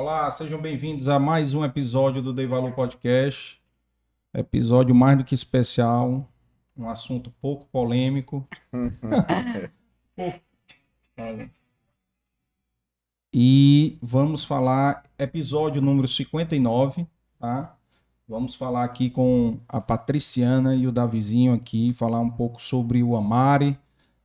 [0.00, 3.60] Olá, sejam bem-vindos a mais um episódio do Dei Valor Podcast.
[4.32, 6.30] Episódio mais do que especial,
[6.76, 8.46] um assunto pouco polêmico.
[13.34, 17.04] e vamos falar episódio número 59,
[17.36, 17.76] tá?
[18.28, 23.16] Vamos falar aqui com a Patriciana e o Davizinho aqui, falar um pouco sobre o
[23.16, 23.76] Amare,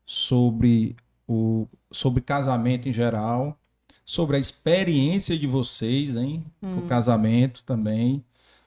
[0.05, 0.96] sobre
[1.27, 3.58] o sobre casamento em geral,
[4.05, 6.75] sobre a experiência de vocês, hein, hum.
[6.75, 8.23] com o casamento também.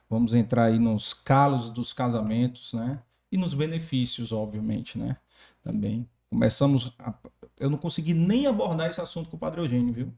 [0.09, 2.99] Vamos entrar aí nos calos dos casamentos, né?
[3.31, 5.17] E nos benefícios, obviamente, né?
[5.63, 6.09] Também.
[6.31, 6.93] Começamos.
[6.99, 7.13] A...
[7.59, 10.13] Eu não consegui nem abordar esse assunto com o Padre Eugênio, viu?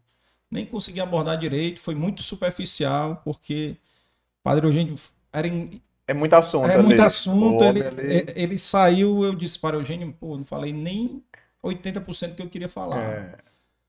[0.51, 3.77] Nem consegui abordar direito, foi muito superficial, porque
[4.41, 4.99] o Padre Eugênio
[5.33, 5.81] era em...
[6.07, 6.67] É muito assunto.
[6.67, 6.83] É ali.
[6.83, 7.63] muito assunto.
[7.65, 11.23] Ele, ele, ele, saiu, eu disse para o Eugênio, pô, não falei nem
[11.63, 13.03] 80% que eu queria falar.
[13.03, 13.39] É.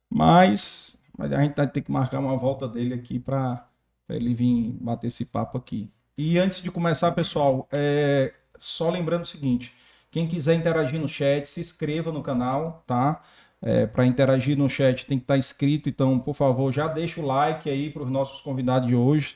[0.09, 3.67] Mas, mas a gente vai ter que marcar uma volta dele aqui para
[4.07, 5.89] ele vir bater esse papo aqui.
[6.17, 9.73] E antes de começar, pessoal, é, só lembrando o seguinte:
[10.09, 13.21] quem quiser interagir no chat, se inscreva no canal, tá?
[13.61, 17.19] É, para interagir no chat tem que estar tá inscrito, então, por favor, já deixa
[17.19, 19.35] o like aí para os nossos convidados de hoje.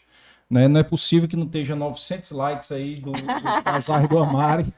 [0.50, 0.70] Né?
[0.70, 4.73] Não é possível que não esteja 900 likes aí do, dos casais do Amari.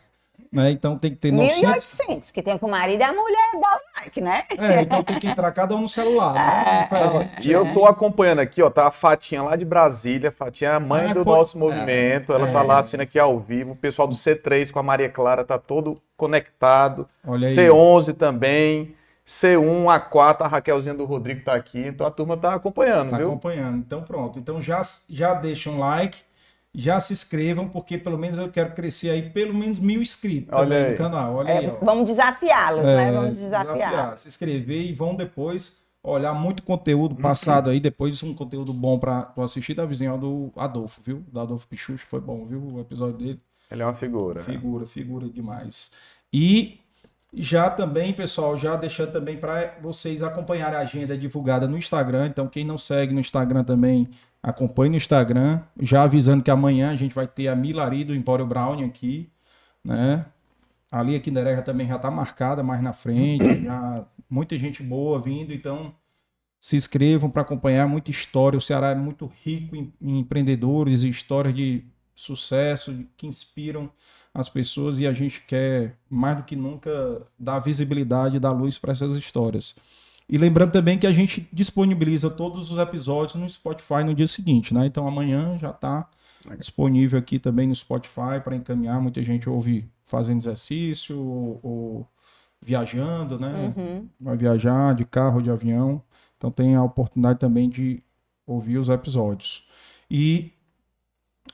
[0.51, 0.71] Né?
[0.71, 1.83] Então tem que ter 900.
[1.83, 4.43] 1.800, porque tem que o marido e a mulher dar o like, né?
[4.57, 6.89] É, então tem que entrar cada um no celular, né?
[6.91, 7.45] É.
[7.45, 10.79] E eu tô acompanhando aqui, ó, tá a Fatinha lá de Brasília, Fatinha é a
[10.79, 11.35] mãe ah, do pô...
[11.35, 12.51] nosso movimento, ela é.
[12.53, 15.57] tá lá assistindo aqui ao vivo, o pessoal do C3 com a Maria Clara tá
[15.57, 17.55] todo conectado, Olha aí.
[17.55, 23.09] C11 também, C1, A4, a Raquelzinha do Rodrigo tá aqui, então a turma tá acompanhando,
[23.09, 23.27] tá viu?
[23.27, 24.39] acompanhando, então pronto.
[24.39, 26.19] Então já, já deixa um like,
[26.77, 30.91] já se inscrevam, porque pelo menos eu quero crescer aí pelo menos mil inscritos Olha
[30.91, 31.35] no canal.
[31.35, 32.91] Olha é, aí, vamos desafiá-los, né?
[32.91, 33.11] é, né?
[33.11, 33.73] Vamos desafiar.
[33.73, 34.17] desafiar.
[34.17, 39.31] Se inscrever e vão depois olhar muito conteúdo passado aí, depois um conteúdo bom para
[39.37, 41.23] assistir da vizinha do Adolfo, viu?
[41.31, 42.67] Do Adolfo Pichucho, foi bom, viu?
[42.73, 43.39] O episódio dele.
[43.71, 44.43] Ele é uma figura.
[44.43, 44.89] Figura, né?
[44.89, 45.91] figura demais.
[46.31, 46.79] E
[47.33, 52.27] já também, pessoal, já deixando também para vocês acompanharem a agenda divulgada no Instagram.
[52.27, 54.07] Então, quem não segue no Instagram também,
[54.45, 58.45] Acompanhe no Instagram, já avisando que amanhã a gente vai ter a Milari do Empório
[58.45, 59.27] Brown aqui,
[59.83, 60.23] né?
[60.91, 65.19] Ali aqui na Erega também já está marcada mais na frente, já muita gente boa
[65.19, 65.95] vindo, então
[66.61, 68.55] se inscrevam para acompanhar muita história.
[68.55, 71.83] O Ceará é muito rico em, em empreendedores e histórias de
[72.15, 73.89] sucesso que inspiram
[74.31, 78.91] as pessoas e a gente quer mais do que nunca dar visibilidade, dar luz para
[78.91, 79.73] essas histórias.
[80.27, 84.73] E lembrando também que a gente disponibiliza todos os episódios no Spotify no dia seguinte,
[84.73, 84.87] né?
[84.87, 86.09] Então amanhã já está
[86.57, 88.99] disponível aqui também no Spotify para encaminhar.
[89.01, 92.07] Muita gente ouve fazendo exercício ou, ou
[92.61, 93.73] viajando, né?
[93.75, 94.09] Uhum.
[94.19, 96.01] Vai viajar de carro, de avião.
[96.37, 98.01] Então tem a oportunidade também de
[98.45, 99.63] ouvir os episódios.
[100.09, 100.51] E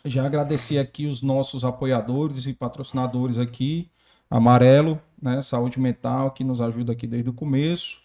[0.05, 3.89] já agradecer aqui os nossos apoiadores e patrocinadores aqui,
[4.29, 8.00] Amarelo, né, Saúde Mental, que nos ajuda aqui desde o começo.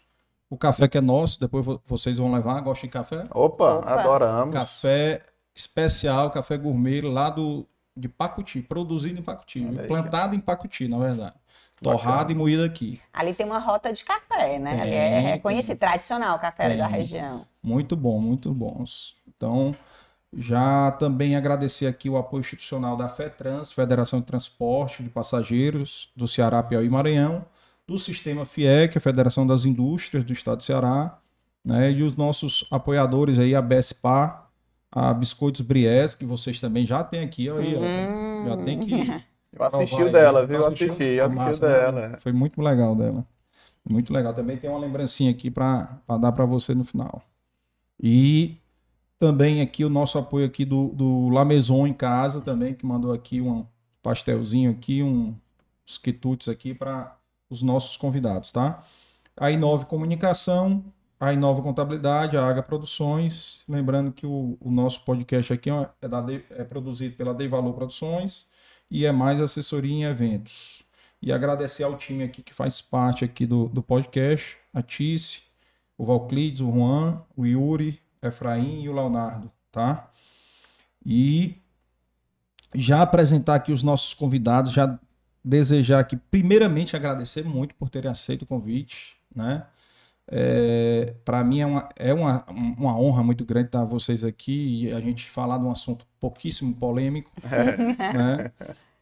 [0.48, 2.60] O café que é nosso, depois vocês vão levar.
[2.60, 3.24] Gostam de café?
[3.32, 4.00] Opa, Opa.
[4.00, 4.54] adoramos.
[4.54, 5.22] Café
[5.54, 11.34] especial, café gourmet lá do, de Pacuti, produzido em Pacuti, plantado em Pacuti, na verdade.
[11.82, 13.00] Torrado e moído aqui.
[13.12, 14.82] Ali tem uma rota de café, né?
[14.82, 16.78] Tem, é, é conhecido, tradicional o café tem.
[16.78, 17.44] da região.
[17.62, 19.14] Muito bom, muito bons.
[19.28, 19.76] Então,
[20.34, 26.26] já também agradecer aqui o apoio institucional da FETRANS, Federação de Transporte de Passageiros do
[26.26, 27.44] Ceará, Piauí e Maranhão
[27.86, 31.18] do Sistema FIEC, a Federação das Indústrias do Estado do Ceará,
[31.64, 34.44] né, e os nossos apoiadores aí, a BSPA,
[34.90, 38.44] a Biscoitos Bries, que vocês também já têm aqui, ó, aí, uhum.
[38.44, 39.24] ó, já tem que...
[39.58, 40.56] Eu assisti o dela, viu?
[40.56, 42.08] Eu assisti, assisti massa, dela.
[42.08, 42.18] Né?
[42.20, 43.26] Foi muito legal dela.
[43.88, 44.34] Muito legal.
[44.34, 47.22] Também tem uma lembrancinha aqui para dar para você no final.
[47.98, 48.58] E
[49.18, 53.12] também aqui o nosso apoio aqui do, do La Maison em casa também, que mandou
[53.12, 53.64] aqui um
[54.02, 55.34] pastelzinho aqui, um,
[55.88, 57.16] uns quitutes aqui para
[57.48, 58.82] os nossos convidados, tá?
[59.36, 60.84] A Inove Comunicação,
[61.18, 63.62] a Inova Contabilidade, a Aga Produções.
[63.68, 68.48] Lembrando que o, o nosso podcast aqui é, da, é produzido pela Dei Valor Produções
[68.90, 70.82] e é mais assessoria em eventos.
[71.20, 75.42] E agradecer ao time aqui que faz parte aqui do, do podcast, a Tice,
[75.96, 80.10] o Valclides, o Juan, o Yuri, Efraim e o Leonardo, tá?
[81.04, 81.56] E
[82.74, 84.98] já apresentar aqui os nossos convidados, já
[85.46, 89.64] desejar aqui, primeiramente, agradecer muito por terem aceito o convite, né?
[90.28, 94.92] É, para mim é, uma, é uma, uma honra muito grande estar vocês aqui e
[94.92, 97.30] a gente falar de um assunto pouquíssimo polêmico,
[98.12, 98.50] né?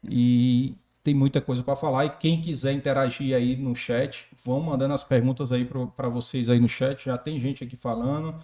[0.06, 2.04] E tem muita coisa para falar.
[2.04, 5.66] E quem quiser interagir aí no chat, vão mandando as perguntas aí
[5.96, 7.06] para vocês aí no chat.
[7.06, 8.34] Já tem gente aqui falando.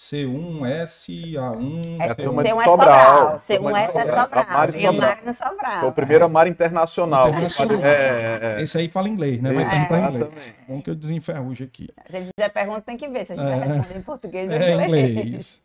[0.00, 2.00] C1S, A1.
[2.00, 3.36] É, C1 é Sobral.
[3.36, 4.70] C1S é Sobral.
[4.74, 5.80] E Amari no Sobral.
[5.80, 7.28] Foi o primeiro Amari internacional.
[7.28, 7.84] internacional.
[7.84, 8.62] É, é, é.
[8.62, 9.52] Esse aí fala inglês, né?
[9.52, 10.54] Vai é, tentar inglês.
[10.66, 11.86] Bom que eu desenferrujo aqui.
[12.08, 13.72] Se ele fizer pergunta, tem que ver se a gente vai é.
[13.72, 15.62] responder em português ou é, inglês.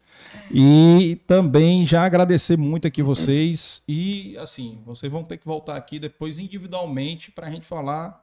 [0.51, 3.83] E também já agradecer muito aqui vocês.
[3.87, 8.21] E, assim, vocês vão ter que voltar aqui depois individualmente para a gente falar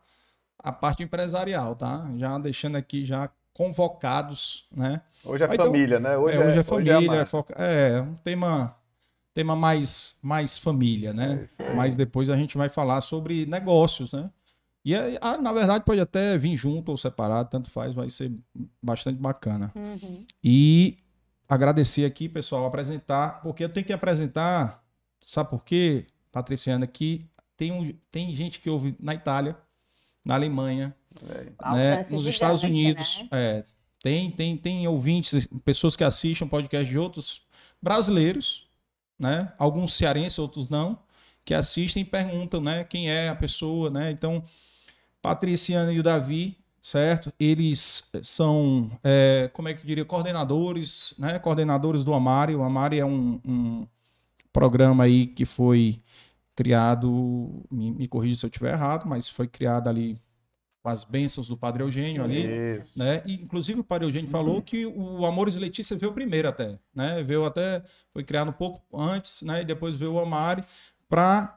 [0.58, 2.06] a parte empresarial, tá?
[2.18, 5.00] Já deixando aqui já convocados, né?
[5.24, 6.16] Hoje é então, família, né?
[6.16, 7.54] Hoje é, hoje é, é família, hoje é, foca...
[7.54, 8.76] é, um tema,
[9.34, 11.46] tema mais, mais família, né?
[11.58, 14.30] É Mas depois a gente vai falar sobre negócios, né?
[14.84, 18.32] E ah, na verdade pode até vir junto ou separado, tanto faz, vai ser
[18.82, 19.70] bastante bacana.
[19.76, 20.26] Uhum.
[20.42, 20.96] E
[21.48, 24.82] agradecer aqui, pessoal, apresentar, porque eu tenho que apresentar,
[25.20, 27.26] sabe por quê, Patriciana, que
[27.56, 29.56] tem, um, tem gente que ouve na Itália,
[30.24, 30.94] na Alemanha,
[31.28, 31.72] é.
[31.74, 33.18] né, nos Estados Unidos.
[33.22, 33.28] Né?
[33.32, 33.64] É,
[34.02, 37.42] tem, tem, tem ouvintes, pessoas que assistem podcast de outros
[37.80, 38.66] brasileiros,
[39.18, 39.52] né?
[39.58, 40.98] Alguns cearenses, outros não,
[41.44, 42.84] que assistem e perguntam, né?
[42.84, 44.10] Quem é a pessoa, né?
[44.10, 44.42] Então,
[45.20, 47.32] Patriciana e o Davi, certo?
[47.38, 51.38] Eles são, é, como é que eu diria, coordenadores, né?
[51.38, 52.56] Coordenadores do Amari.
[52.56, 53.86] O Amari é um, um
[54.52, 56.00] programa aí que foi
[56.54, 60.20] criado, me, me corrija se eu estiver errado, mas foi criado ali
[60.82, 62.44] com as bênçãos do Padre Eugênio ali,
[62.80, 62.98] Isso.
[62.98, 63.22] né?
[63.24, 67.22] E, inclusive o Padre Eugênio falou que o Amores e Letícia veio primeiro até, né?
[67.22, 67.82] Veio até,
[68.12, 69.62] foi criado um pouco antes, né?
[69.62, 70.64] E depois veio o Amari
[71.08, 71.56] para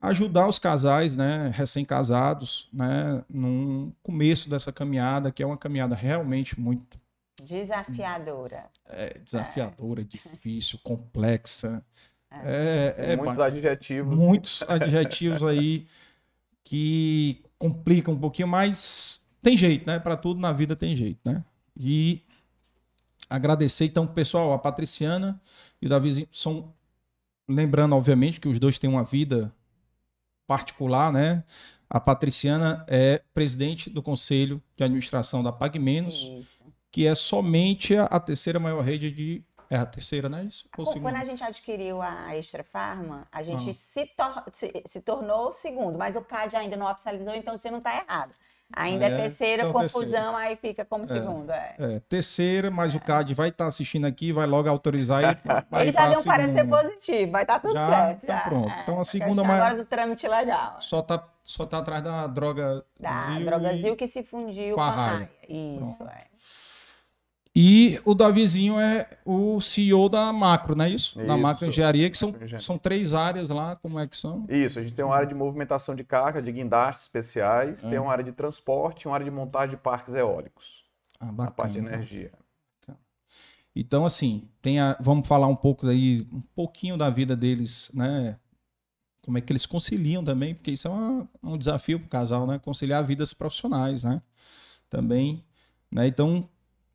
[0.00, 6.60] ajudar os casais, né, recém-casados, né, no começo dessa caminhada, que é uma caminhada realmente
[6.60, 7.00] muito
[7.42, 8.66] desafiadora.
[8.86, 10.04] É, desafiadora, é.
[10.04, 11.84] difícil, complexa.
[12.44, 14.16] É, é, é muitos adjetivos.
[14.16, 15.86] Muitos adjetivos aí
[16.64, 19.98] que complicam um pouquinho, mas tem jeito, né?
[19.98, 21.44] Para tudo na vida tem jeito, né?
[21.76, 22.22] E
[23.28, 25.40] agradecer então, pessoal, a Patriciana
[25.80, 26.72] e o Davi são
[27.48, 29.52] lembrando obviamente que os dois têm uma vida
[30.46, 31.44] particular, né?
[31.88, 36.64] A Patriciana é presidente do conselho de administração da Pag Menos, Isso.
[36.90, 40.44] que é somente a, a terceira maior rede de é a terceira, né?
[40.44, 40.66] Isso?
[40.76, 41.18] Ou Quando segunda?
[41.18, 43.72] a gente adquiriu a Extra Farma, a gente ah.
[43.72, 47.70] se, tor se, se, tornou o segundo, mas o CAD ainda não oficializou, então você
[47.70, 48.34] não está errado.
[48.72, 50.36] Ainda é, é terceira, então, confusão, terceira.
[50.38, 51.50] aí fica como é, segundo.
[51.50, 51.76] É.
[51.78, 52.96] é terceira, mas é.
[52.96, 56.20] o CAD vai estar tá assistindo aqui, vai logo autorizar e vai Ele já deu
[56.20, 58.24] um parecer positivo, vai estar tá tudo já, certo.
[58.24, 58.42] Então já.
[58.42, 58.70] pronto.
[58.70, 59.60] É, então a segunda mais.
[59.60, 60.76] Agora do trâmite legal.
[60.80, 62.84] Só tá, só tá atrás da droga.
[62.98, 65.30] Da droga Zil que se fundiu com a, raia.
[65.48, 66.10] Isso, pronto.
[66.10, 66.33] é.
[67.56, 71.18] E o Davizinho é o CEO da Macro, não é isso?
[71.18, 71.26] isso.
[71.26, 74.44] Da Macro Engenharia, que são, são três áreas lá, como é que são?
[74.48, 77.90] Isso, a gente tem uma área de movimentação de carga, de guindastes especiais, é.
[77.90, 80.84] tem uma área de transporte e uma área de montagem de parques eólicos.
[81.20, 81.48] Ah, bacana.
[81.48, 82.32] A parte de energia.
[83.76, 88.38] Então, assim, tem a, vamos falar um pouco aí, um pouquinho da vida deles, né?
[89.20, 92.46] Como é que eles conciliam também, porque isso é uma, um desafio para o casal,
[92.46, 92.58] né?
[92.58, 94.22] Conciliar vidas profissionais, né?
[94.88, 95.44] Também,
[95.90, 96.06] né?
[96.06, 96.48] Então,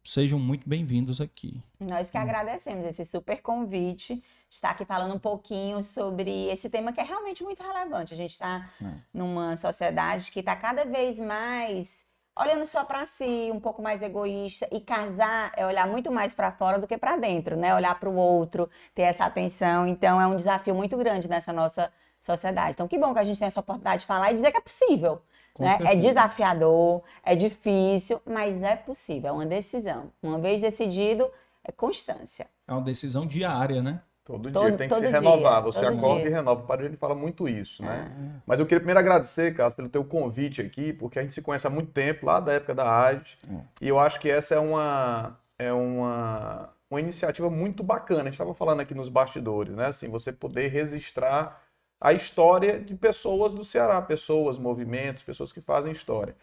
[0.10, 1.62] Sejam muito bem-vindos aqui.
[1.80, 7.00] Nós que agradecemos esse super convite, estar aqui falando um pouquinho sobre esse tema que
[7.00, 8.16] é realmente muito relevante.
[8.16, 8.88] A gente está é.
[9.14, 14.68] numa sociedade que está cada vez mais olhando só para si, um pouco mais egoísta.
[14.72, 17.76] E casar é olhar muito mais para fora do que para dentro, né?
[17.76, 19.86] Olhar para o outro, ter essa atenção.
[19.86, 22.72] Então é um desafio muito grande nessa nossa sociedade.
[22.72, 24.62] Então que bom que a gente tem essa oportunidade de falar e dizer que é
[24.62, 25.22] possível.
[25.60, 25.78] Né?
[25.82, 30.12] É desafiador, é difícil, mas é possível, é uma decisão.
[30.24, 31.30] Uma vez decidido,
[31.64, 32.48] é constância.
[32.68, 34.02] É uma decisão diária, né?
[34.24, 35.64] Todo, todo dia tem que se renovar.
[35.64, 36.30] Você acorda dia.
[36.30, 36.62] e renova.
[36.62, 38.12] O Padre gente fala muito isso, né?
[38.12, 38.42] É.
[38.46, 41.66] Mas eu queria primeiro agradecer, Carlos, pelo teu convite aqui, porque a gente se conhece
[41.66, 43.36] há muito tempo, lá da época da AGE.
[43.50, 43.62] É.
[43.82, 48.22] E eu acho que essa é uma, é uma, uma iniciativa muito bacana.
[48.22, 49.88] A gente estava falando aqui nos bastidores, né?
[49.88, 51.64] Assim, você poder registrar
[52.00, 56.36] a história de pessoas do Ceará, pessoas, movimentos, pessoas que fazem história.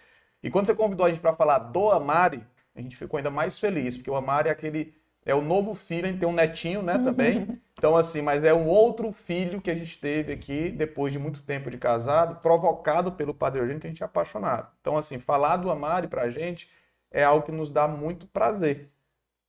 [0.43, 2.43] E quando você convidou a gente para falar do Amari,
[2.75, 4.95] a gente ficou ainda mais feliz, porque o Amari é aquele
[5.25, 7.61] é o novo filho, a gente tem um netinho, né, também.
[7.79, 11.43] Então assim, mas é um outro filho que a gente teve aqui depois de muito
[11.43, 14.73] tempo de casado, provocado pelo Padre Eugênio que a gente é apaixonado.
[14.81, 16.71] Então assim, falar do Amari pra gente
[17.11, 18.91] é algo que nos dá muito prazer.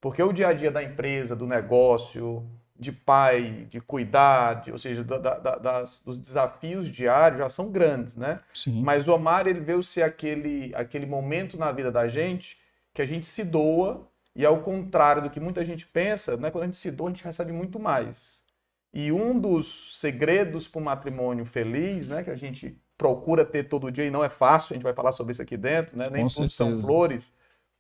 [0.01, 2.45] Porque o dia a dia da empresa, do negócio,
[2.79, 7.71] de pai, de cuidar, de, ou seja, da, da, das, dos desafios diários já são
[7.71, 8.39] grandes, né?
[8.53, 8.81] Sim.
[8.83, 12.57] Mas o amar, ele veio ser aquele, aquele momento na vida da gente
[12.93, 16.63] que a gente se doa e ao contrário do que muita gente pensa, né, quando
[16.63, 18.43] a gente se doa, a gente recebe muito mais.
[18.93, 23.91] E um dos segredos para o matrimônio feliz, né, que a gente procura ter todo
[23.91, 26.27] dia e não é fácil, a gente vai falar sobre isso aqui dentro, né, nem
[26.27, 27.33] tudo são flores,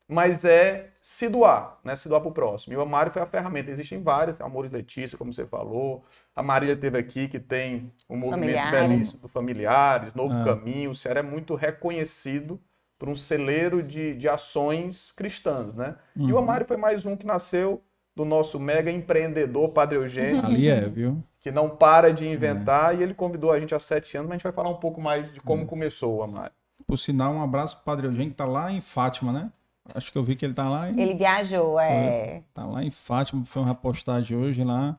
[0.07, 1.95] mas é se doar, né?
[1.95, 2.73] Se doar para o próximo.
[2.73, 3.71] E o Amário foi a ferramenta.
[3.71, 6.05] Existem várias, Amores Letícia, como você falou.
[6.33, 8.89] A Marília teve aqui, que tem o um movimento familiares.
[8.89, 10.45] belíssimo do Familiares, Novo ah.
[10.45, 10.91] Caminho.
[10.91, 12.59] O Ceará é muito reconhecido
[12.97, 15.95] por um celeiro de, de ações cristãs, né?
[16.15, 16.29] Uhum.
[16.29, 16.41] E o uhum.
[16.41, 17.83] Amário foi mais um que nasceu
[18.15, 20.43] do nosso mega empreendedor, Padre Eugênio.
[20.43, 21.21] Ali é, viu?
[21.39, 22.95] Que não para de inventar.
[22.95, 22.97] É.
[22.97, 25.01] E ele convidou a gente há sete anos, mas a gente vai falar um pouco
[25.01, 25.65] mais de como é.
[25.65, 26.53] começou o Amário.
[26.87, 29.51] Por sinal, um abraço para o Padre Eugênio, que está lá em Fátima, né?
[29.93, 30.89] Acho que eu vi que ele está lá.
[30.89, 30.99] Em...
[30.99, 32.43] Ele viajou, é.
[32.49, 34.97] Está lá em Fátima, foi uma reportagem hoje lá.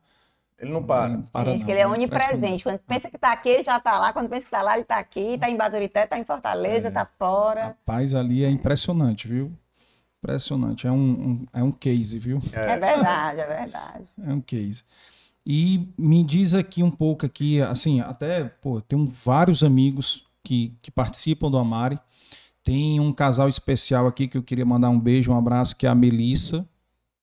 [0.59, 1.07] Ele não para.
[1.07, 2.65] Ele não para Diz que ele é onipresente.
[2.65, 4.13] Quando pensa que está aqui, ele já está lá.
[4.13, 5.35] Quando pensa que está lá, ele está aqui.
[5.35, 7.09] Está em Baturité, está em Fortaleza, está é.
[7.19, 7.65] fora.
[7.67, 9.53] Rapaz, ali é impressionante, viu?
[10.23, 10.87] Impressionante.
[10.87, 12.41] É um, um, é um case, viu?
[12.53, 12.73] É.
[12.73, 14.05] é verdade, é verdade.
[14.21, 14.85] É um case.
[15.47, 20.91] E me diz aqui um pouco aqui, assim, até, pô, tenho vários amigos que, que
[20.91, 21.99] participam do Amari.
[22.69, 25.89] Tem um casal especial aqui que eu queria mandar um beijo, um abraço, que é
[25.89, 26.69] a Melissa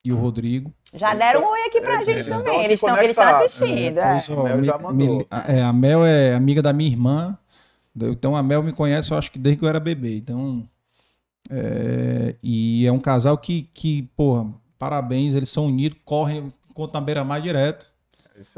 [0.03, 0.73] e o Rodrigo.
[0.91, 2.53] Já deram um oi aqui pra é, gente é, também.
[2.53, 3.99] Então, eles estão eles assistindo.
[3.99, 4.43] É, é.
[4.43, 5.27] Mel já mandou.
[5.47, 7.37] é, a Mel é amiga da minha irmã.
[7.95, 10.17] Então a Mel me conhece, eu acho que desde que eu era bebê.
[10.17, 10.67] Então.
[11.47, 17.01] É, e é um casal que, que, porra, parabéns, eles são unidos, correm contra a
[17.01, 17.85] beira-mar direto.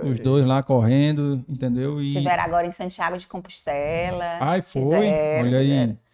[0.03, 2.01] Os dois lá correndo, entendeu?
[2.01, 2.05] E...
[2.05, 4.37] Estiveram agora em Santiago de Compostela.
[4.39, 4.81] Ai, foi?
[4.81, 5.67] Fizeram, Olha aí.
[5.67, 6.06] Fizeram.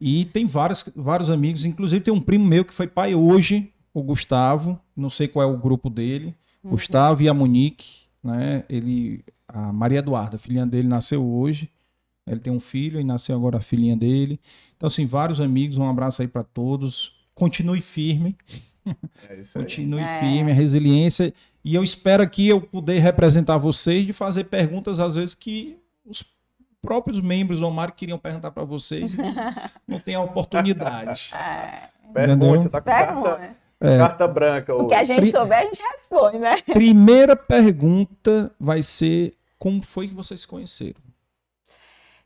[0.00, 4.02] E tem vários, vários amigos, inclusive tem um primo meu que foi pai hoje, o
[4.02, 6.70] Gustavo, não sei qual é o grupo dele, uhum.
[6.70, 8.64] Gustavo e a Monique, né?
[8.68, 11.68] Ele, a Maria Eduarda, a filhinha dele nasceu hoje.
[12.26, 14.38] Ele tem um filho e nasceu agora a filhinha dele.
[14.76, 17.12] Então, assim, vários amigos, um abraço aí para todos.
[17.34, 18.36] Continue firme.
[19.28, 20.20] É Continue é.
[20.20, 21.34] firme, a resiliência.
[21.64, 25.76] E eu espero aqui eu poder representar vocês de fazer perguntas, às vezes, que
[26.82, 29.18] próprios membros do Omar queriam perguntar para vocês e
[29.86, 31.32] não tem a oportunidade.
[31.34, 31.88] É.
[32.12, 33.98] Pergunta, você tá com carta, é.
[33.98, 34.74] carta branca.
[34.74, 36.60] O que a gente souber, a gente responde, né?
[36.62, 41.00] Primeira pergunta vai ser: como foi que vocês se conheceram?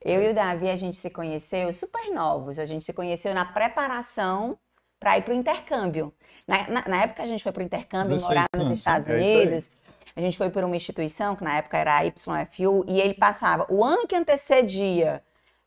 [0.01, 2.59] Eu e o Davi, a gente se conheceu super novos.
[2.59, 4.59] A gente se conheceu na preparação
[5.01, 6.13] para ir para o intercâmbio.
[6.47, 9.71] Na, na, na, época a gente foi para o intercâmbio, morar nos Estados é Unidos,
[10.17, 13.67] a gente foi por uma instituição, que na época era a YFU, e ele passava
[13.69, 15.23] o ano que antecedia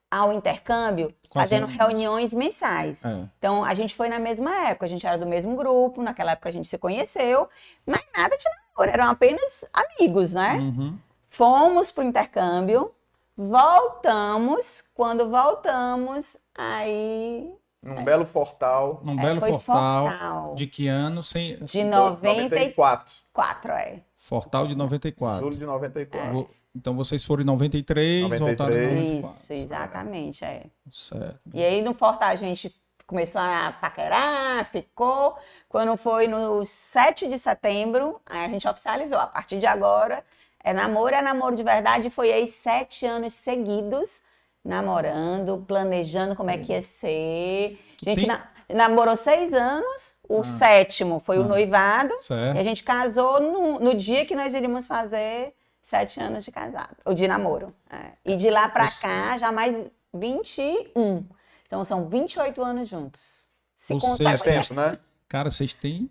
[0.09, 3.03] ao intercâmbio, Quase fazendo reuniões mensais.
[3.03, 3.27] É.
[3.37, 6.47] Então, a gente foi na mesma época, a gente era do mesmo grupo, naquela época
[6.47, 7.49] a gente se conheceu,
[7.85, 10.55] mas nada de namoro, eram apenas amigos, né?
[10.55, 10.97] Uhum.
[11.29, 12.91] Fomos pro intercâmbio,
[13.35, 17.51] voltamos, quando voltamos, aí
[17.83, 18.03] num é.
[18.03, 19.01] belo portal.
[19.03, 21.23] Num é, belo portal, De que ano?
[21.23, 21.57] Sem...
[21.57, 23.13] De 94.
[23.33, 24.01] 4, é.
[24.27, 25.39] Fortal de 94.
[25.39, 26.39] Julho de 94.
[26.39, 26.45] É.
[26.75, 28.57] Então vocês foram em 93, 93.
[28.57, 29.29] voltaram em 94.
[29.29, 30.65] Isso, exatamente, é.
[30.91, 31.39] Certo.
[31.53, 35.37] E aí no Fortal a gente começou a paquerar, ficou.
[35.69, 39.17] Quando foi no 7 de setembro, aí a gente oficializou.
[39.17, 40.21] A partir de agora
[40.61, 42.09] é namoro, é namoro de verdade.
[42.09, 44.21] Foi aí sete anos seguidos
[44.61, 47.79] namorando, planejando como é que ia ser.
[48.03, 48.27] Gente tem...
[48.27, 48.56] na...
[48.73, 50.43] namorou seis anos, o ah.
[50.43, 51.41] sétimo foi ah.
[51.41, 52.57] o noivado, certo.
[52.57, 56.95] e a gente casou no, no, dia que nós iríamos fazer sete anos de casado,
[57.05, 57.73] ou de namoro.
[57.89, 58.11] É.
[58.25, 59.77] E de lá para cá, já mais
[60.13, 61.25] 21.
[61.65, 63.47] Então são 28 anos juntos.
[63.75, 64.99] Se Ou contar seja, tempo, né?
[65.29, 66.09] Cara, vocês têm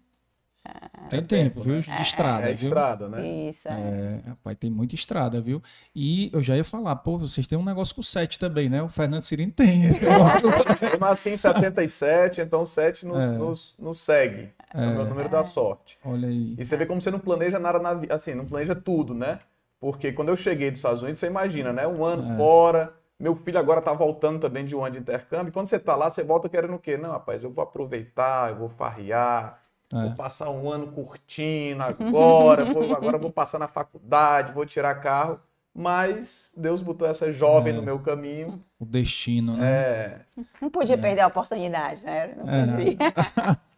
[1.09, 1.77] tem tempo, viu?
[1.77, 1.81] Né?
[1.81, 2.69] De estrada, é, é viu?
[2.69, 3.27] estrada, né?
[3.49, 3.69] Isso.
[3.69, 3.73] É.
[3.73, 5.63] é, rapaz, tem muita estrada, viu?
[5.95, 8.83] E eu já ia falar, pô, vocês têm um negócio com o 7 também, né?
[8.83, 10.49] O Fernando Cirino tem esse negócio.
[10.93, 13.27] eu nasci em 77, então o 7 nos, é.
[13.27, 14.51] nos, nos segue.
[14.75, 14.85] É.
[14.85, 15.99] é o meu número da sorte.
[16.05, 16.55] Olha aí.
[16.59, 19.41] E você vê como você não planeja nada na vida, assim, não planeja tudo, né?
[19.79, 21.87] Porque quando eu cheguei dos Estados Unidos, você imagina, né?
[21.87, 22.37] Um ano é.
[22.37, 25.53] fora, meu filho agora tá voltando também de um ano de intercâmbio.
[25.53, 26.97] Quando você tá lá, você volta querendo o quê?
[26.97, 29.63] Não, rapaz, eu vou aproveitar, eu vou farrear,
[29.93, 30.09] é.
[30.09, 35.41] Vou passar um ano curtindo agora, vou, agora vou passar na faculdade, vou tirar carro.
[35.79, 37.77] Mas Deus botou essa jovem é.
[37.77, 38.65] no meu caminho.
[38.81, 39.71] O destino, né?
[39.71, 40.21] É.
[40.61, 40.99] Não podia é.
[40.99, 42.35] perder a oportunidade, né?
[42.35, 42.67] Não é.
[42.67, 43.59] podia.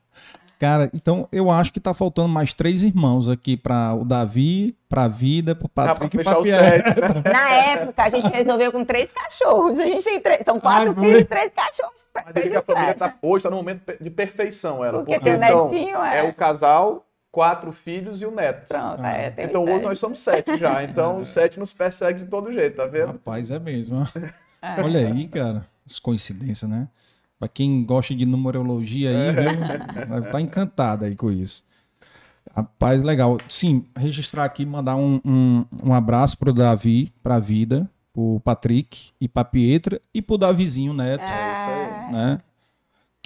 [0.58, 5.04] Cara, então eu acho que tá faltando mais três irmãos aqui para o Davi, para
[5.04, 6.78] a vida, para o Patrick e para Pierre.
[6.78, 6.94] Né?
[7.32, 9.78] Na época, a gente resolveu com três cachorros.
[9.78, 12.08] A gente tem três, são quatro Ai, filhos e três cachorros.
[12.12, 14.98] Mas que a família tá, hoje está no momento de perfeição, ela.
[14.98, 16.18] Porque, porque tem o então, netinho, é.
[16.18, 18.66] é o casal, quatro filhos e o neto.
[18.66, 19.16] Pronto, ah.
[19.16, 20.82] é, Então hoje nós somos sete já.
[20.88, 23.12] Então o sete nos persegue de todo jeito, tá vendo?
[23.12, 23.98] Rapaz, é mesmo.
[24.60, 24.82] É.
[24.82, 25.64] Olha aí, cara.
[25.86, 26.88] As coincidências, né?
[27.38, 30.06] Para quem gosta de numerologia aí, viu?
[30.08, 31.64] Vai estar encantado aí com isso.
[32.54, 33.38] Rapaz, legal.
[33.48, 39.28] Sim, registrar aqui, mandar um, um, um abraço pro Davi, pra vida, pro Patrick e
[39.28, 41.22] pra Pietra e pro Davizinho Neto.
[41.22, 42.12] É isso aí.
[42.12, 42.40] Né?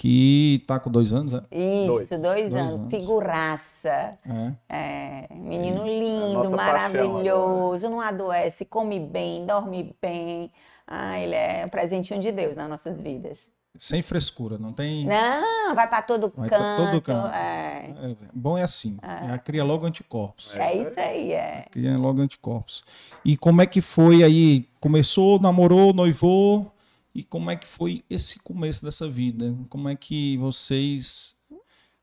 [0.03, 1.41] que tá com dois anos, é?
[1.49, 2.71] Isso, dois, dois, dois anos.
[2.73, 2.89] anos.
[2.93, 4.11] Figuraça.
[4.27, 4.53] É.
[4.67, 10.51] é menino lindo, maravilhoso, não adoece, come bem, dorme bem.
[10.85, 13.49] Ah, ele é um presentinho de Deus nas nossas vidas.
[13.77, 15.05] Sem frescura, não tem.
[15.05, 16.85] Não, vai para todo vai canto.
[16.85, 17.33] Todo canto.
[17.33, 17.93] É.
[18.03, 18.97] É, bom é assim.
[19.01, 19.37] É.
[19.39, 20.53] cria logo anticorpos.
[20.53, 21.65] É isso aí, é.
[21.71, 22.83] Cria logo anticorpos.
[23.25, 24.69] E como é que foi aí?
[24.79, 26.71] Começou, namorou, noivou?
[27.15, 29.55] E como é que foi esse começo dessa vida?
[29.69, 31.35] Como é que vocês.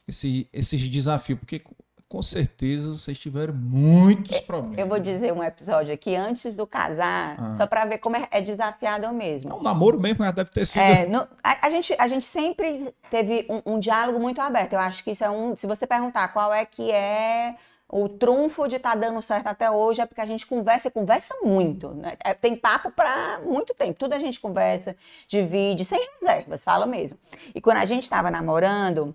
[0.08, 1.38] Esse, esses desafios?
[1.38, 1.62] Porque
[2.10, 4.76] com certeza vocês tiveram muitos problemas.
[4.78, 7.54] Eu vou dizer um episódio aqui antes do casar, ah.
[7.54, 9.52] só para ver como é, é desafiador mesmo.
[9.52, 10.82] É um namoro mesmo, mas deve ter sido.
[10.82, 14.72] É, no, a, a, gente, a gente sempre teve um, um, diálogo muito aberto.
[14.72, 15.54] Eu acho que isso é um.
[15.54, 17.54] Se você perguntar qual é que é
[17.88, 20.90] o trunfo de estar tá dando certo até hoje, é porque a gente conversa e
[20.90, 21.90] conversa muito.
[21.90, 22.16] Né?
[22.24, 23.96] É, tem papo para muito tempo.
[23.96, 24.96] Tudo a gente conversa,
[25.28, 27.16] divide, sem reservas, fala mesmo.
[27.54, 29.14] E quando a gente estava namorando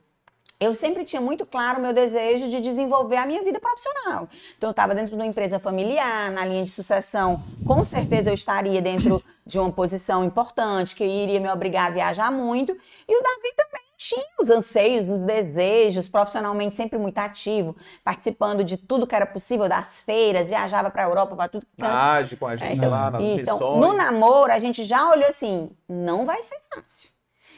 [0.60, 4.30] eu sempre tinha muito claro o meu desejo de desenvolver a minha vida profissional.
[4.58, 8.34] Então, eu estava dentro de uma empresa familiar, na linha de sucessão, com certeza eu
[8.34, 12.72] estaria dentro de uma posição importante, que iria me obrigar a viajar muito.
[13.08, 18.78] E o Davi também tinha os anseios, os desejos, profissionalmente sempre muito ativo, participando de
[18.78, 21.66] tudo que era possível, das feiras, viajava para a Europa, para tudo.
[21.80, 25.28] Age com a gente é, lá nas isso, então, no namoro, a gente já olhou
[25.28, 27.15] assim, não vai ser fácil.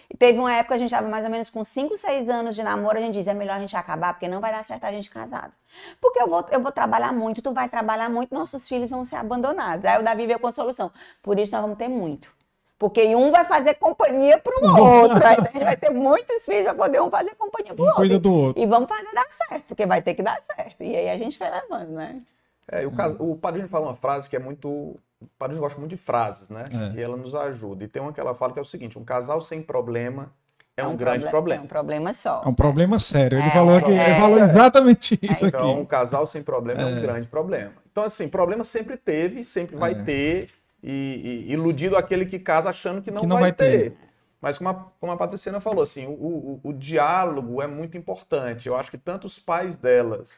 [0.09, 2.63] E teve uma época, a gente estava mais ou menos com 5, 6 anos de
[2.63, 4.91] namoro, a gente diz, é melhor a gente acabar, porque não vai dar certo a
[4.91, 5.53] gente casado.
[5.99, 9.17] Porque eu vou, eu vou trabalhar muito, tu vai trabalhar muito, nossos filhos vão ser
[9.17, 9.83] abandonados.
[9.83, 10.91] Aí o Davi veio com a solução.
[11.21, 12.31] Por isso nós vamos ter muito.
[12.79, 15.27] Porque um vai fazer companhia para o outro.
[15.27, 18.01] Aí a gente vai ter muitos filhos para poder um fazer companhia para o outro.
[18.01, 18.61] Cuida do outro.
[18.61, 20.83] E vamos fazer dar certo, porque vai ter que dar certo.
[20.83, 22.21] E aí a gente vai levando, né?
[22.69, 25.91] É, o, caso, o padrinho fala uma frase que é muito o padrinho gosta muito
[25.91, 26.65] de frases, né?
[26.71, 26.99] É.
[26.99, 27.83] E ela nos ajuda.
[27.83, 30.31] E tem uma que ela fala que é o seguinte: um casal sem problema
[30.75, 31.63] é, é um, um grande problema.
[31.63, 32.43] É um problema só.
[32.45, 33.39] É um problema sério.
[33.39, 35.69] Ele é, falou que ele falou exatamente isso então, aqui.
[35.69, 36.85] Então, um casal sem problema é.
[36.85, 37.01] um é.
[37.01, 37.73] grande problema.
[37.91, 40.03] Então, assim, problema sempre teve, sempre vai é.
[40.03, 40.49] ter.
[40.83, 43.91] E, e, iludido aquele que casa achando que não, que não vai, vai, ter.
[43.91, 43.97] ter.
[44.39, 48.67] Mas como a, como a Patriciana falou, assim, o, o, o diálogo é muito importante.
[48.67, 50.29] Eu acho que tanto os pais delas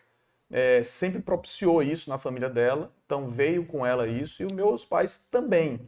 [0.51, 4.85] é, sempre propiciou isso na família dela, então veio com ela isso, e os meus
[4.85, 5.79] pais também.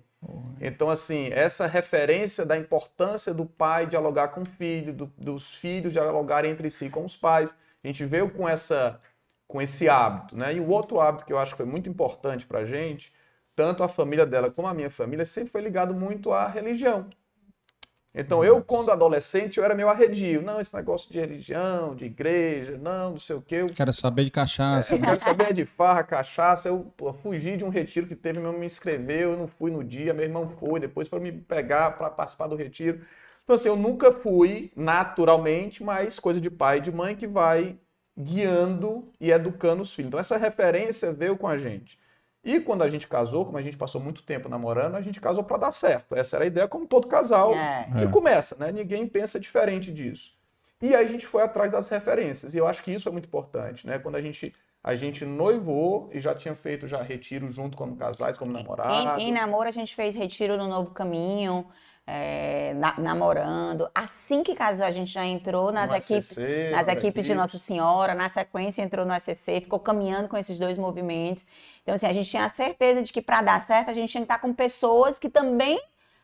[0.60, 5.94] Então, assim, essa referência da importância do pai dialogar com o filho, do, dos filhos
[5.94, 9.02] dialogarem entre si com os pais, a gente veio com, essa,
[9.48, 10.54] com esse hábito, né?
[10.54, 13.12] E o outro hábito que eu acho que foi muito importante para a gente,
[13.56, 17.10] tanto a família dela como a minha família, sempre foi ligado muito à religião.
[18.14, 18.50] Então, Nossa.
[18.50, 20.42] eu, quando adolescente, eu era meio arredio.
[20.42, 23.56] Não, esse negócio de religião, de igreja, não, não sei o quê.
[23.56, 23.68] Eu...
[23.68, 24.94] Quero saber de cachaça.
[24.94, 26.68] É, eu quero saber de farra, cachaça.
[26.68, 26.94] Eu
[27.24, 30.14] fugi de um retiro que teve, meu irmão me inscreveu, eu não fui no dia,
[30.14, 33.02] meu irmão foi, depois foi me pegar para participar do retiro.
[33.46, 37.78] Então, assim, eu nunca fui naturalmente, mas coisa de pai e de mãe que vai
[38.18, 40.10] guiando e educando os filhos.
[40.10, 41.98] Então, essa referência veio com a gente.
[42.44, 45.44] E quando a gente casou, como a gente passou muito tempo namorando, a gente casou
[45.44, 46.16] para dar certo.
[46.16, 47.88] Essa era a ideia, como todo casal é.
[47.98, 48.08] que é.
[48.08, 48.72] começa, né?
[48.72, 50.32] Ninguém pensa diferente disso.
[50.82, 52.56] E aí a gente foi atrás das referências.
[52.56, 54.00] E eu acho que isso é muito importante, né?
[54.00, 58.36] Quando a gente a gente noivou e já tinha feito já retiro junto como casais,
[58.36, 59.22] como namorados.
[59.22, 61.68] Em, em namoro a gente fez retiro no Novo Caminho
[62.06, 63.90] é, na, namorando.
[63.94, 68.14] Assim que casou, a gente já entrou nas, equipes, ACC, nas equipes de Nossa Senhora,
[68.14, 71.46] na sequência entrou no ACC, ficou caminhando com esses dois movimentos.
[71.82, 74.22] Então, assim, a gente tinha a certeza de que para dar certo, a gente tinha
[74.22, 75.80] que estar com pessoas que também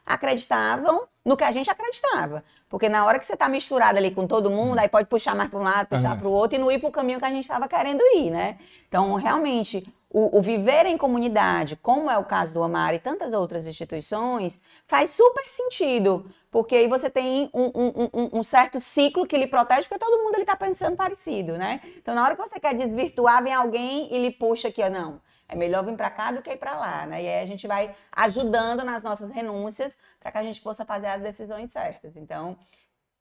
[0.08, 2.42] acreditavam no que a gente acreditava.
[2.70, 5.50] Porque na hora que você está misturado ali com todo mundo, aí pode puxar mais
[5.50, 6.20] para um lado, puxar uhum.
[6.20, 8.32] para o outro e não ir para o caminho que a gente estava querendo ir,
[8.32, 8.58] né?
[8.88, 13.34] Então, realmente, o, o, viver em comunidade, como é o caso do Amar e tantas
[13.34, 16.26] outras instituições, faz super sentido.
[16.50, 20.24] Porque aí você tem um, um, um, um certo ciclo que lhe protege, porque todo
[20.24, 21.82] mundo está pensando parecido, né?
[21.98, 25.20] Então, na hora que você quer desvirtuar, vem alguém e lhe puxa aqui, ó, não
[25.48, 27.24] é melhor vir para cá do que ir para lá, né?
[27.24, 31.08] E aí a gente vai ajudando nas nossas renúncias para que a gente possa fazer
[31.08, 32.16] as decisões certas.
[32.18, 32.58] Então,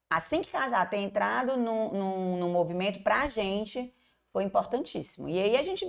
[0.09, 3.93] assim que casar ter entrado no, no, no movimento para a gente
[4.31, 5.29] foi importantíssimo.
[5.29, 5.85] E aí a gente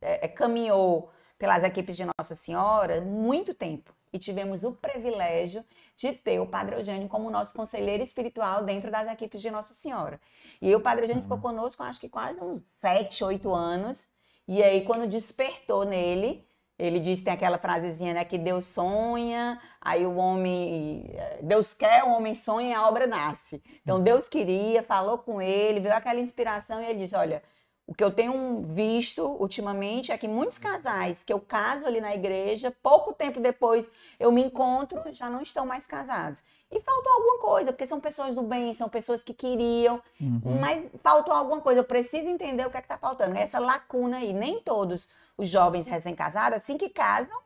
[0.00, 5.64] é, é, caminhou pelas equipes de Nossa Senhora muito tempo e tivemos o privilégio
[5.96, 10.20] de ter o Padre Eugênio como nosso conselheiro espiritual dentro das equipes de Nossa Senhora.
[10.60, 11.28] E aí, o Padre Eugênio uhum.
[11.28, 14.08] ficou conosco, acho que quase uns sete, oito anos,
[14.48, 20.06] e aí, quando despertou nele, ele disse, tem aquela frasezinha, né, que Deus sonha, aí
[20.06, 23.62] o homem, Deus quer, o homem sonha e a obra nasce.
[23.82, 27.42] Então, Deus queria, falou com ele, viu aquela inspiração e ele disse, olha,
[27.88, 32.14] o que eu tenho visto ultimamente é que muitos casais que eu caso ali na
[32.14, 36.44] igreja, pouco tempo depois eu me encontro, já não estão mais casados.
[36.70, 40.60] E faltou alguma coisa, porque são pessoas do bem, são pessoas que queriam, uhum.
[40.60, 41.80] mas faltou alguma coisa.
[41.80, 43.38] Eu preciso entender o que é está faltando.
[43.38, 44.34] Essa lacuna aí.
[44.34, 47.40] Nem todos os jovens recém-casados, assim que casam,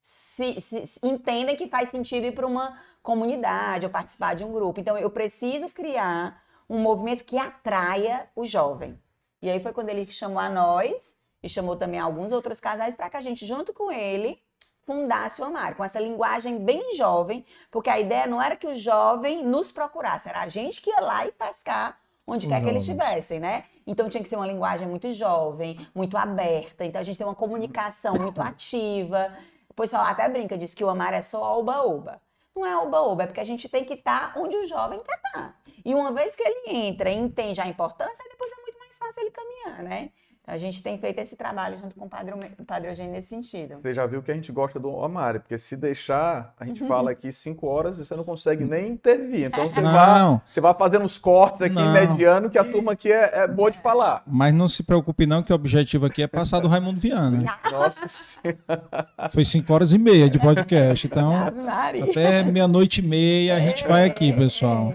[0.00, 4.52] se, se, se, entendem que faz sentido ir para uma comunidade ou participar de um
[4.52, 4.80] grupo.
[4.80, 8.98] Então, eu preciso criar um movimento que atraia o jovem.
[9.42, 13.10] E aí foi quando ele chamou a nós e chamou também alguns outros casais para
[13.10, 14.40] que a gente, junto com ele,
[14.84, 18.74] fundasse o Amar, com essa linguagem bem jovem, porque a ideia não era que o
[18.74, 22.82] jovem nos procurasse, era a gente que ia lá e pescar onde quer que eles
[22.82, 23.64] estivessem, né?
[23.86, 27.34] Então tinha que ser uma linguagem muito jovem, muito aberta, então a gente tem uma
[27.34, 29.32] comunicação muito ativa.
[29.68, 32.20] O pessoal até brinca, diz que o Amar é só oba-oba.
[32.54, 35.16] Não é oba-oba, é porque a gente tem que estar tá onde o jovem quer
[35.16, 35.32] estar.
[35.32, 35.54] Tá.
[35.84, 38.71] E uma vez que ele entra e entende a importância, depois é muito
[39.02, 40.10] fácil ele caminhar, né?
[40.42, 42.32] Então, a gente tem feito esse trabalho junto com o Padre,
[42.66, 43.76] Padre Eugênio nesse sentido.
[43.80, 47.12] Você já viu que a gente gosta do Amari, porque se deixar, a gente fala
[47.12, 49.46] aqui cinco horas e você não consegue nem intervir.
[49.46, 51.92] Então você, vai, você vai fazendo os cortes aqui não.
[51.92, 54.24] mediano, que a turma aqui é, é, boa de falar.
[54.26, 57.56] Mas não se preocupe não, que o objetivo aqui é passar do Raimundo Viana.
[57.70, 59.30] Nossa Senhora.
[59.32, 61.32] Foi cinco horas e meia de podcast, então
[62.10, 64.92] até meia-noite e meia a gente vai aqui, pessoal.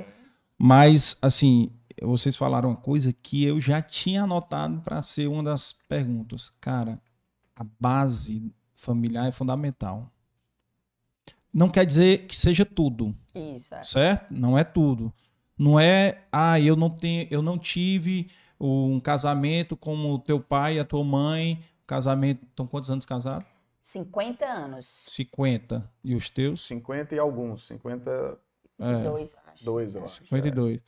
[0.60, 5.74] Mas, assim, vocês falaram uma coisa que eu já tinha anotado para ser uma das
[5.74, 6.54] perguntas.
[6.62, 7.02] Cara,
[7.56, 10.12] a base familiar é fundamental.
[11.54, 13.16] Não quer dizer que seja tudo.
[13.34, 13.74] Isso.
[13.74, 13.84] É.
[13.84, 14.32] Certo?
[14.32, 15.12] Não é tudo.
[15.58, 18.30] Não é, ah, eu não tenho, eu não tive
[18.60, 21.60] um casamento como o teu pai e a tua mãe.
[21.88, 23.48] Casamento, estão quantos anos casados?
[23.82, 25.08] 50 anos.
[25.10, 25.90] 50.
[26.04, 26.62] E os teus?
[26.68, 27.66] 50 e alguns.
[27.68, 28.38] 52,
[28.80, 29.06] é.
[29.06, 29.66] eu acho.
[29.66, 30.16] Dois, eu acho.
[30.24, 30.78] 52.
[30.78, 30.82] É.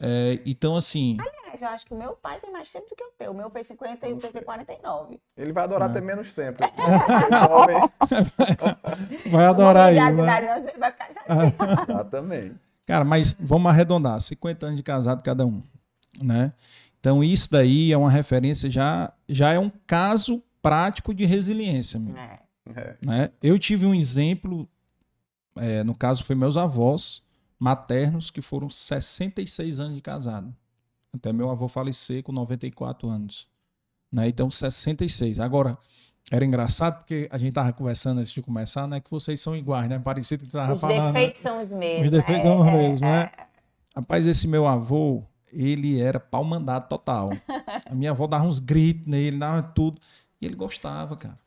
[0.00, 1.16] É, então, assim.
[1.20, 3.30] Aliás, eu acho que o meu pai tem mais tempo do que o teu.
[3.30, 5.20] O meu fez 50 e o teu tem 49.
[5.36, 5.92] Ele vai adorar é.
[5.92, 6.58] ter menos tempo.
[9.30, 10.22] vai adorar isso.
[10.22, 10.72] Né?
[10.78, 11.54] vai ficar chateado.
[12.00, 12.58] Ah, também.
[12.86, 15.62] Cara, mas vamos arredondar: 50 anos de casado cada um.
[16.22, 16.52] Né?
[17.00, 22.00] Então, isso daí é uma referência, já, já é um caso prático de resiliência.
[22.16, 22.38] É.
[22.74, 22.96] É.
[23.04, 23.30] Né?
[23.42, 24.68] Eu tive um exemplo,
[25.56, 27.22] é, no caso, foi meus avós
[27.64, 30.54] maternos que foram 66 anos de casado.
[31.14, 33.48] Até meu avô falecer com 94 anos.
[34.12, 34.28] Né?
[34.28, 35.40] Então, 66.
[35.40, 35.78] Agora,
[36.30, 39.00] era engraçado porque a gente tava conversando antes de começar, né?
[39.00, 39.98] Que vocês são iguais, né?
[39.98, 41.06] Parecido que tu tava os falando.
[41.06, 41.50] Os defeitos né?
[41.50, 42.04] são os mesmos.
[42.04, 43.30] Os defeitos é, são os é, mesmos, é, né?
[43.34, 43.46] É.
[43.96, 47.30] Rapaz, esse meu avô, ele era pau mandado total.
[47.88, 49.98] a minha avó dava uns gritos nele, dava tudo.
[50.38, 51.38] E ele gostava, cara.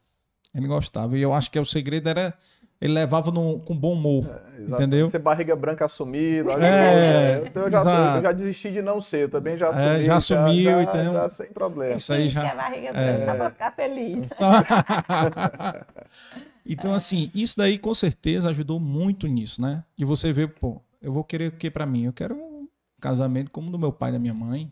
[0.56, 1.16] Ele gostava.
[1.16, 2.34] E eu acho que o segredo era
[2.80, 4.26] ele levava no, com bom humor.
[4.28, 5.10] É, entendeu?
[5.10, 6.54] Ser barriga branca assumida.
[6.64, 9.86] É, então eu, já, eu já desisti de não ser, também já assumi.
[9.86, 11.14] É, já assumiu, já, então.
[11.14, 11.96] Já, sem problema.
[11.96, 12.52] Isso aí já.
[12.52, 13.18] A barriga é...
[13.18, 14.28] branca pra ficar feliz.
[16.66, 19.84] então, assim, isso daí com certeza ajudou muito nisso, né?
[19.98, 22.06] De você ver, pô, eu vou querer o que para mim?
[22.06, 22.68] Eu quero um
[23.02, 24.72] casamento como do meu pai e da minha mãe.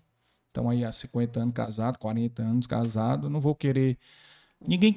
[0.52, 3.98] Então, aí há 50 anos casado, 40 anos casado, eu não vou querer.
[4.66, 4.96] Ninguém.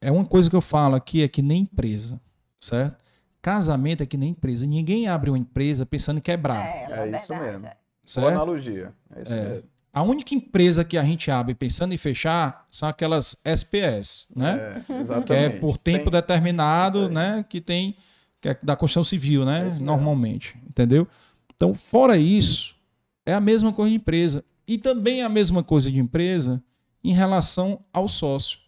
[0.00, 2.20] É uma coisa que eu falo aqui, é que nem empresa
[2.60, 3.04] certo?
[3.40, 4.66] Casamento é que nem empresa.
[4.66, 6.66] Ninguém abre uma empresa pensando em quebrar.
[6.66, 7.62] É, é, é isso verdade.
[7.62, 7.70] mesmo.
[8.04, 8.24] Certo?
[8.24, 8.94] Boa analogia.
[9.14, 9.48] É isso é.
[9.48, 9.68] mesmo.
[9.92, 14.84] A única empresa que a gente abre pensando em fechar são aquelas SPS, né?
[14.88, 15.26] É, exatamente.
[15.26, 16.20] Que é por tempo tem...
[16.20, 17.44] determinado, né?
[17.48, 17.96] Que tem
[18.40, 19.68] que é da construção civil, né?
[19.74, 21.08] É Normalmente, entendeu?
[21.54, 22.76] Então, fora isso,
[23.24, 24.44] é a mesma coisa de empresa.
[24.66, 26.62] E também é a mesma coisa de empresa
[27.02, 28.58] em relação ao sócio.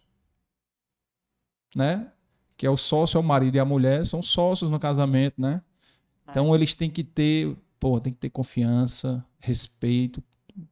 [1.75, 2.07] Né?
[2.59, 5.61] Que é o sócio, é o marido e a mulher, são sócios no casamento, né?
[6.29, 6.57] Então é.
[6.57, 10.21] eles têm que ter, pô, tem que ter confiança, respeito.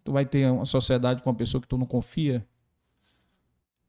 [0.04, 2.46] Tu vai ter uma sociedade com uma pessoa que tu não confia.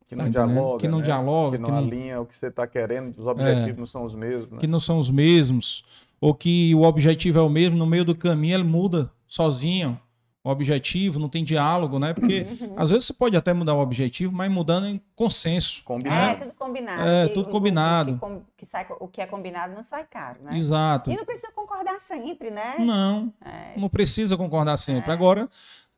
[0.07, 0.79] Que não tá dialoga.
[0.79, 1.05] Que não né?
[1.05, 1.57] dialoga.
[1.57, 2.23] Que não que alinha não...
[2.23, 4.51] o que você está querendo, os objetivos é, não são os mesmos.
[4.53, 4.59] Né?
[4.59, 5.85] Que não são os mesmos.
[6.21, 10.01] Ou que o objetivo é o mesmo, no meio do caminho ele muda sozinho
[10.49, 12.15] o objetivo, não tem diálogo, né?
[12.15, 12.75] Porque uhum.
[12.77, 15.83] às vezes você pode até mudar o objetivo, mas mudando em consenso.
[15.85, 16.43] Combinado.
[16.43, 17.09] É, tudo combinado.
[17.09, 18.19] É, tudo combinado.
[18.21, 20.57] O, o, que sai, o que é combinado não sai caro, né?
[20.57, 21.11] Exato.
[21.11, 22.77] E não precisa concordar sempre, né?
[22.79, 23.79] Não, é.
[23.79, 25.11] não precisa concordar sempre.
[25.11, 25.15] É.
[25.15, 25.49] Agora,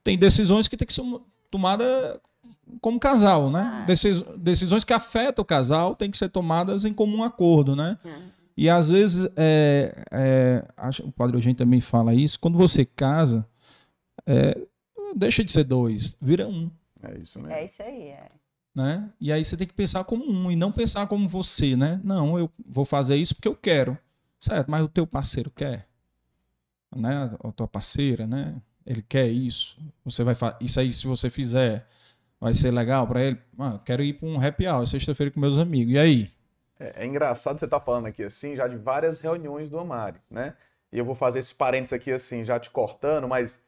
[0.02, 1.04] tem decisões que tem que ser
[1.50, 2.18] tomadas
[2.80, 3.84] como casal, né?
[3.86, 4.36] Ah.
[4.36, 7.98] decisões que afetam o casal têm que ser tomadas em comum acordo, né?
[8.04, 8.30] Uhum.
[8.56, 13.46] E às vezes, é, é, acho, o Padre Eugênio também fala isso, quando você casa,
[14.30, 14.66] é,
[15.14, 16.70] deixa de ser dois, vira um.
[17.02, 17.52] É isso mesmo.
[17.52, 18.30] É isso aí, é.
[18.74, 19.10] Né?
[19.20, 22.00] E aí você tem que pensar como um e não pensar como você, né?
[22.04, 23.98] Não, eu vou fazer isso porque eu quero.
[24.38, 25.86] Certo, mas o teu parceiro quer.
[26.94, 27.30] Né?
[27.42, 28.60] A tua parceira, né?
[28.86, 29.76] Ele quer isso.
[30.04, 31.86] Você vai isso aí se você fizer
[32.40, 33.38] Vai ser legal para ele?
[33.54, 35.92] Mano, quero ir para um happy hour sexta-feira com meus amigos.
[35.92, 36.32] E aí?
[36.78, 40.18] É, é engraçado você estar tá falando aqui assim, já de várias reuniões do Amari,
[40.30, 40.54] né?
[40.90, 43.60] E eu vou fazer esses parênteses aqui assim, já te cortando, mas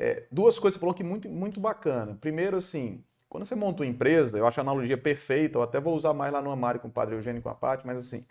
[0.00, 2.16] é, duas coisas que você falou que muito, muito bacana.
[2.20, 5.96] Primeiro, assim, quando você monta uma empresa, eu acho a analogia perfeita, eu até vou
[5.96, 8.24] usar mais lá no Amari com o Padre Eugênio e com a Paty, mas assim,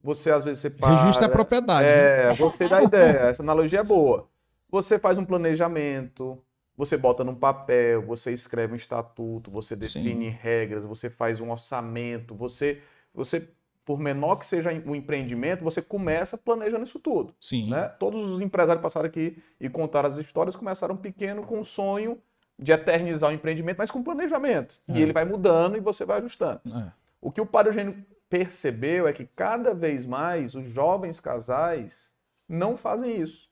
[0.00, 1.02] você às vezes separa...
[1.02, 1.88] Registro é propriedade.
[1.88, 2.36] É, né?
[2.36, 4.28] gostei da ideia, essa analogia é boa.
[4.70, 6.40] Você faz um planejamento,
[6.76, 10.38] você bota num papel, você escreve um estatuto, você define Sim.
[10.40, 12.80] regras, você faz um orçamento, você,
[13.12, 13.48] você
[13.88, 17.34] por menor que seja o empreendimento, você começa planejando isso tudo.
[17.40, 17.70] Sim.
[17.70, 17.88] Né?
[17.98, 22.20] Todos os empresários passaram aqui e contaram as histórias, começaram pequeno com o sonho
[22.58, 24.78] de eternizar o empreendimento, mas com planejamento.
[24.86, 24.92] É.
[24.92, 26.60] E ele vai mudando e você vai ajustando.
[26.66, 26.92] É.
[27.18, 32.12] O que o Padre Eugênio percebeu é que cada vez mais os jovens casais
[32.46, 33.48] não fazem isso.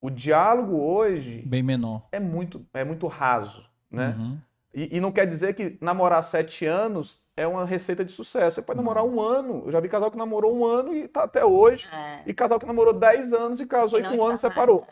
[0.00, 4.16] O diálogo hoje bem menor é muito é muito raso, né?
[4.18, 4.38] Uhum.
[4.74, 8.56] E, e, não quer dizer que namorar sete anos é uma receita de sucesso.
[8.56, 9.62] Você pode namorar um ano.
[9.66, 11.88] Eu já vi casal que namorou um ano e tá até hoje.
[11.92, 12.22] É.
[12.26, 14.86] E casal que namorou dez anos e casou e, e com um ano separou.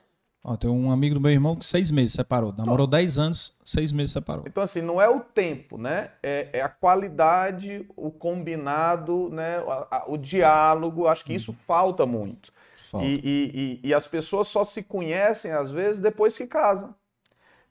[0.45, 2.53] Ó, tem um amigo do meu irmão que seis meses separou.
[2.53, 4.43] Namorou então, dez anos, seis meses separou.
[4.45, 6.11] Então, assim, não é o tempo, né?
[6.21, 9.59] É, é a qualidade, o combinado, né?
[9.59, 11.07] A, a, o diálogo.
[11.07, 12.53] Acho que isso falta muito.
[12.91, 13.07] Falta.
[13.07, 16.93] E, e, e, e as pessoas só se conhecem, às vezes, depois que casam.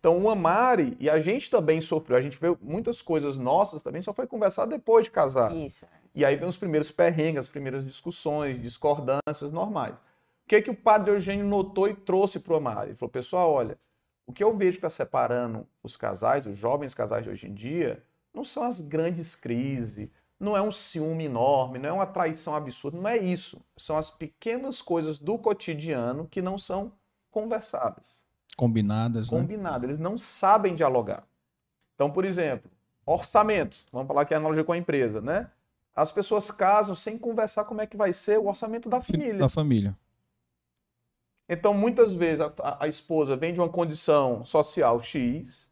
[0.02, 4.02] Então, o Amari, e a gente também sofreu, a gente vê muitas coisas nossas também,
[4.02, 5.56] só foi conversar depois de casar.
[5.56, 5.86] Isso.
[6.16, 9.94] E aí vem os primeiros perrengues, as primeiras discussões, discordâncias normais.
[9.94, 12.90] O que é que o padre Eugênio notou e trouxe para o Amari?
[12.90, 13.78] Ele falou, pessoal, olha,
[14.26, 17.54] o que eu vejo que está separando os casais, os jovens casais de hoje em
[17.54, 20.10] dia, não são as grandes crises,
[20.40, 23.62] não é um ciúme enorme, não é uma traição absurda, não é isso.
[23.78, 26.92] São as pequenas coisas do cotidiano que não são
[27.30, 28.21] conversadas.
[28.56, 29.40] Combinadas, né?
[29.40, 29.84] Combinadas.
[29.84, 31.24] Eles não sabem dialogar.
[31.96, 32.70] Então, por exemplo,
[33.06, 33.78] orçamento.
[33.92, 35.50] Vamos falar que é analogia com a empresa, né?
[35.96, 39.38] As pessoas casam sem conversar como é que vai ser o orçamento da família.
[39.40, 39.98] Da família.
[41.50, 45.70] Então, muitas vezes, a, a, esposa vem de uma condição social X,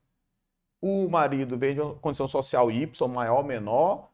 [0.82, 4.10] o marido vem de uma condição social Y, maior, menor,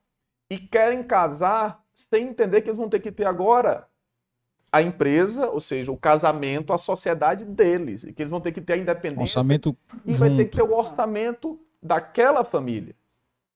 [0.47, 3.87] e querem casar sem entender que eles vão ter que ter agora
[4.71, 8.61] a empresa, ou seja, o casamento, a sociedade deles, e que eles vão ter que
[8.61, 9.39] ter a independência.
[9.39, 10.19] Orçamento e junto.
[10.19, 12.95] vai ter que ter o orçamento daquela família.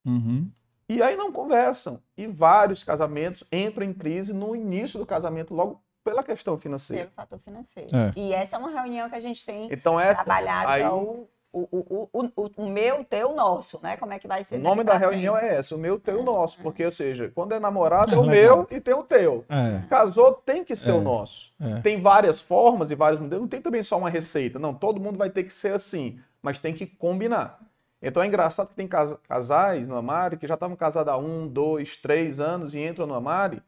[0.04, 0.50] Uhum.
[0.88, 2.02] E aí não conversam.
[2.16, 7.04] E vários casamentos entram em crise no início do casamento, logo pela questão financeira.
[7.04, 7.88] Pelo fator financeiro.
[7.94, 8.12] É.
[8.16, 11.68] E essa é uma reunião que a gente tem então, essa, trabalhado aí, ao o,
[11.70, 13.96] o, o, o meu, teu, nosso, né?
[13.96, 14.56] Como é que vai ser?
[14.56, 16.60] O nome da reunião é esse, o meu, teu, é, nosso.
[16.62, 19.44] Porque, ou seja, quando é namorado é, o meu e tem o teu.
[19.48, 19.86] É.
[19.88, 21.00] Casou, tem que ser o é.
[21.00, 21.52] nosso.
[21.60, 21.80] É.
[21.80, 23.42] Tem várias formas e vários modelos.
[23.42, 24.58] Não tem também só uma receita.
[24.58, 26.20] Não, todo mundo vai ter que ser assim.
[26.40, 27.58] Mas tem que combinar.
[28.00, 31.96] Então é engraçado que tem casais no Amari que já estavam casados há um, dois,
[31.96, 33.62] três anos e entram no Amari.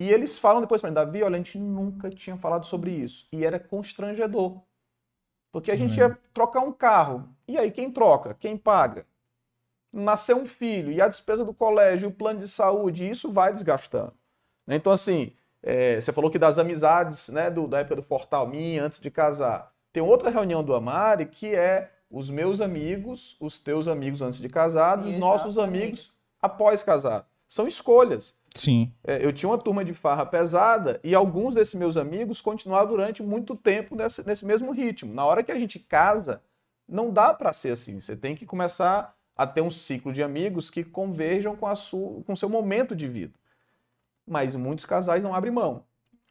[0.00, 3.26] E eles falam depois para mim, Davi, olha, a gente nunca tinha falado sobre isso.
[3.32, 4.60] E era constrangedor.
[5.50, 7.28] Porque a gente ia trocar um carro.
[7.46, 8.34] E aí, quem troca?
[8.34, 9.06] Quem paga?
[9.92, 14.12] Nasceu um filho, e a despesa do colégio, o plano de saúde, isso vai desgastando.
[14.66, 14.76] Né?
[14.76, 15.32] Então, assim,
[15.62, 19.10] é, você falou que das amizades, né, do, da época do Fortal Minha, antes de
[19.10, 19.72] casar.
[19.92, 24.48] Tem outra reunião do Amari que é os meus amigos, os teus amigos antes de
[24.48, 27.26] casar, os nossos amigos após casar.
[27.48, 28.36] São escolhas.
[28.54, 28.92] Sim.
[29.04, 33.22] É, eu tinha uma turma de farra pesada e alguns desses meus amigos continuaram durante
[33.22, 35.12] muito tempo nesse, nesse mesmo ritmo.
[35.12, 36.42] Na hora que a gente casa,
[36.88, 38.00] não dá para ser assim.
[38.00, 42.22] Você tem que começar a ter um ciclo de amigos que converjam com, a sua,
[42.24, 43.34] com o seu momento de vida.
[44.26, 45.84] Mas muitos casais não abrem mão.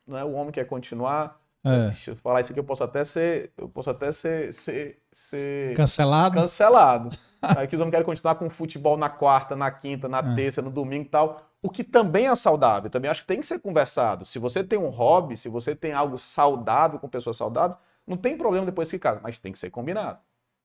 [0.06, 0.24] Né?
[0.24, 1.40] O homem quer continuar.
[1.64, 1.88] É.
[1.88, 3.52] Deixa eu falar isso aqui, eu posso até ser.
[3.58, 4.54] Eu posso até ser.
[4.54, 6.36] ser, ser cancelado.
[6.36, 7.10] Cancelado.
[7.42, 10.36] Aí que os homens querem continuar com futebol na quarta, na quinta, na é.
[10.36, 12.90] terça, no domingo e tal o que também é saudável.
[12.90, 14.26] Também acho que tem que ser conversado.
[14.26, 18.38] Se você tem um hobby, se você tem algo saudável com pessoas saudáveis, não tem
[18.38, 20.20] problema depois que casa, mas tem que ser combinado.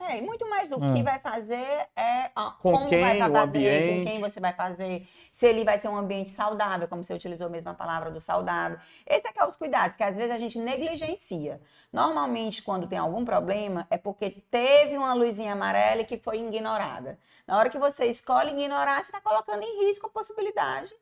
[0.09, 0.93] É, e muito mais do é.
[0.93, 3.99] que vai fazer é com como quem, vai fazer, o ambiente.
[3.99, 7.49] com quem você vai fazer, se ele vai ser um ambiente saudável, como você utilizou
[7.49, 8.79] mesmo a palavra do saudável.
[9.07, 11.61] Esse é que é os cuidados, que às vezes a gente negligencia.
[11.93, 17.19] Normalmente, quando tem algum problema, é porque teve uma luzinha amarela que foi ignorada.
[17.47, 20.93] Na hora que você escolhe ignorar, você está colocando em risco a possibilidade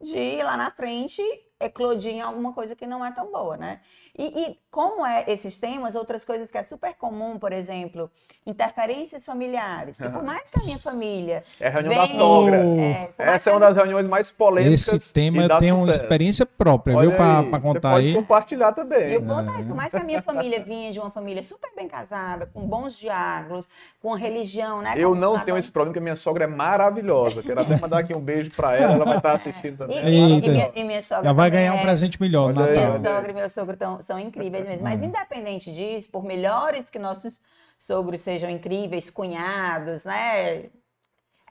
[0.00, 1.22] de lá na frente
[1.60, 3.80] eclodir em alguma coisa que não é tão boa, né?
[4.16, 8.10] E, e, como é esses temas, outras coisas que é super comum, por exemplo,
[8.46, 9.96] interferências familiares.
[9.96, 11.42] Porque por mais que a minha família.
[11.60, 12.56] É a reunião vem, da sogra.
[12.56, 14.88] É, Essa é uma das reuniões mais polêmicas.
[14.88, 18.14] Esse tema eu tenho uma experiência própria, Olha viu, para contar pode aí.
[18.14, 19.12] compartilhar também.
[19.12, 19.44] Eu vou é.
[19.44, 22.96] por mais que a minha família vinha de uma família super bem casada, com bons
[22.96, 23.68] diálogos,
[24.00, 24.94] com religião, né?
[24.96, 27.42] Eu não tenho esse problema, porque a minha sogra é maravilhosa.
[27.42, 29.98] Quero até mandar aqui um beijo para ela, ela vai estar assistindo também.
[29.98, 32.98] E, e, e, minha, e minha sogra vai ganhar um presente melhor no Natal.
[32.98, 34.82] Minha sogra e meu sogro tão, são incríveis mesmo.
[34.82, 37.42] Mas independente disso, por melhores que nossos
[37.78, 40.70] sogros sejam incríveis, cunhados, né?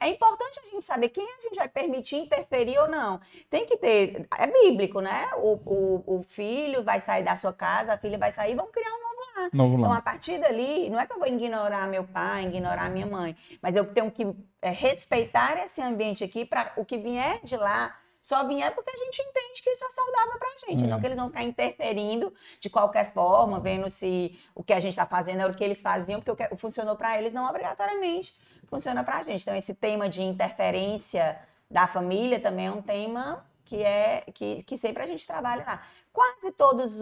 [0.00, 3.20] É importante a gente saber quem a gente vai permitir interferir ou não.
[3.48, 4.26] Tem que ter.
[4.38, 5.30] É bíblico, né?
[5.36, 8.90] O, o, o filho vai sair da sua casa, a filha vai sair, vão criar
[8.90, 9.50] um novo lar.
[9.52, 13.06] Novo então, a partir dali, não é que eu vou ignorar meu pai, ignorar minha
[13.06, 14.26] mãe, mas eu tenho que
[14.60, 18.96] é, respeitar esse ambiente aqui para o que vier de lá só vier porque a
[18.96, 20.84] gente entende que isso é saudável para a gente.
[20.84, 20.86] É.
[20.86, 24.92] Não que eles vão ficar interferindo de qualquer forma, vendo se o que a gente
[24.92, 28.34] está fazendo é o que eles faziam, porque o que funcionou para eles não obrigatoriamente
[28.66, 29.42] funciona para a gente.
[29.42, 31.38] Então, esse tema de interferência
[31.70, 35.82] da família também é um tema que é que, que sempre a gente trabalha lá.
[36.10, 37.00] Quase todos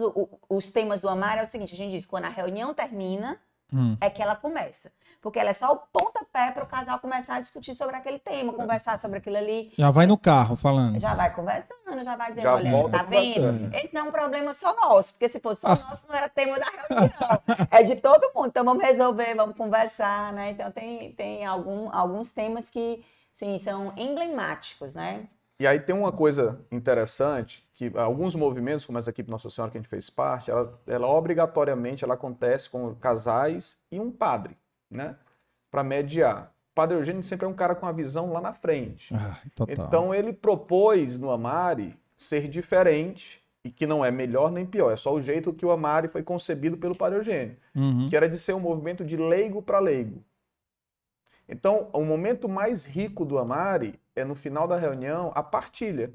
[0.49, 3.39] os temas do Amar é o seguinte: a gente diz, quando a reunião termina,
[3.73, 3.95] hum.
[4.01, 4.91] é que ela começa
[5.23, 8.51] porque ela é só o pontapé para o casal começar a discutir sobre aquele tema,
[8.51, 9.71] conversar sobre aquilo ali.
[9.77, 10.99] Já vai no carro falando.
[10.99, 13.73] Já vai conversando, já vai dizendo, já olha, tá vendo?
[13.73, 15.75] Esse não é um problema só nosso, porque se fosse só ah.
[15.75, 17.13] nosso, não era tema da reunião.
[17.71, 18.47] é de todo mundo.
[18.47, 20.51] Então vamos resolver, vamos conversar, né?
[20.51, 25.25] Então tem, tem algum, alguns temas que, sim, são emblemáticos, né?
[25.57, 29.77] E aí tem uma coisa interessante, que alguns movimentos, como essa equipe Nossa Senhora que
[29.77, 34.57] a gente fez parte, ela, ela obrigatoriamente ela acontece com casais e um padre
[34.93, 35.15] né?
[35.71, 36.53] Para mediar.
[36.71, 39.13] O Padre Eugênio sempre é um cara com a visão lá na frente.
[39.13, 44.91] Ah, então ele propôs no Amari ser diferente e que não é melhor nem pior,
[44.91, 48.09] é só o jeito que o Amari foi concebido pelo Padre Eugênio, uhum.
[48.09, 50.21] que era de ser um movimento de leigo para leigo.
[51.47, 56.11] Então, o momento mais rico do Amari é no final da reunião a partilha.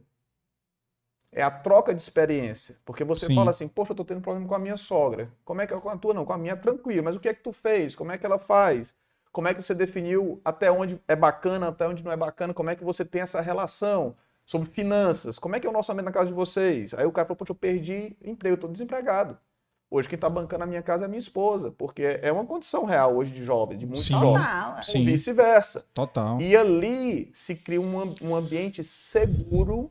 [1.32, 2.76] É a troca de experiência.
[2.84, 3.34] Porque você Sim.
[3.34, 5.30] fala assim, poxa, eu tô tendo problema com a minha sogra.
[5.44, 6.14] Como é que é com a tua?
[6.14, 7.04] Não, com a minha tranquilo.
[7.04, 7.94] Mas o que é que tu fez?
[7.94, 8.94] Como é que ela faz?
[9.30, 12.54] Como é que você definiu até onde é bacana, até onde não é bacana?
[12.54, 14.16] Como é que você tem essa relação?
[14.46, 15.38] Sobre finanças.
[15.38, 16.94] Como é que é o orçamento na casa de vocês?
[16.94, 19.36] Aí o cara falou, poxa, eu perdi emprego, eu tô desempregado.
[19.90, 22.84] Hoje quem está bancando a minha casa é a minha esposa, porque é uma condição
[22.84, 24.20] real hoje de jovem, de muitos Sim.
[24.20, 24.46] jovens.
[24.82, 25.04] Sim.
[25.04, 25.84] vice-versa.
[25.94, 26.38] Total.
[26.40, 29.88] E ali se cria um, um ambiente seguro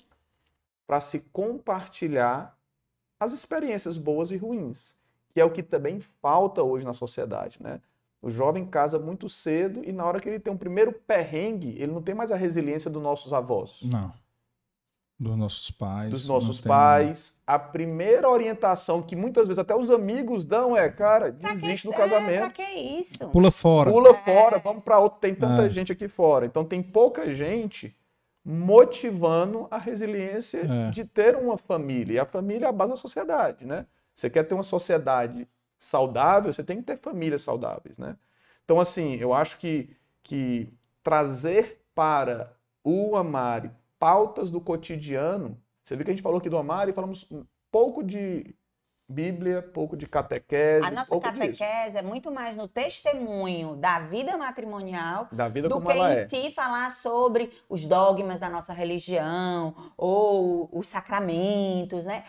[0.88, 2.58] para se compartilhar
[3.20, 4.96] as experiências boas e ruins,
[5.34, 7.82] que é o que também falta hoje na sociedade, né?
[8.22, 11.92] O jovem casa muito cedo e na hora que ele tem um primeiro perrengue, ele
[11.92, 13.80] não tem mais a resiliência dos nossos avós.
[13.84, 14.12] Não.
[15.20, 16.12] Dos nossos pais.
[16.12, 17.30] Dos nossos pais.
[17.30, 17.56] Tem...
[17.56, 22.34] A primeira orientação que muitas vezes até os amigos dão é, cara, desiste do casamento.
[22.34, 23.28] É, pra que isso?
[23.30, 23.92] Pula fora.
[23.92, 24.24] Pula é.
[24.24, 25.20] fora, vamos para outro.
[25.20, 25.70] Tem tanta é.
[25.70, 26.46] gente aqui fora.
[26.46, 27.96] Então tem pouca gente
[28.50, 30.90] motivando a resiliência é.
[30.90, 32.14] de ter uma família.
[32.14, 33.86] E a família é a base da sociedade, né?
[34.16, 35.46] Você quer ter uma sociedade
[35.78, 38.16] saudável, você tem que ter famílias saudáveis, né?
[38.64, 39.90] Então, assim, eu acho que,
[40.24, 42.54] que trazer para
[42.86, 47.30] o Amari pautas do cotidiano, você viu que a gente falou aqui do Amari, falamos
[47.70, 48.56] pouco de
[49.10, 50.86] Bíblia, pouco de catequese.
[50.86, 51.98] A nossa catequese disso.
[51.98, 56.28] é muito mais no testemunho da vida matrimonial da vida do que em é.
[56.28, 62.26] si falar sobre os dogmas da nossa religião ou os sacramentos, né?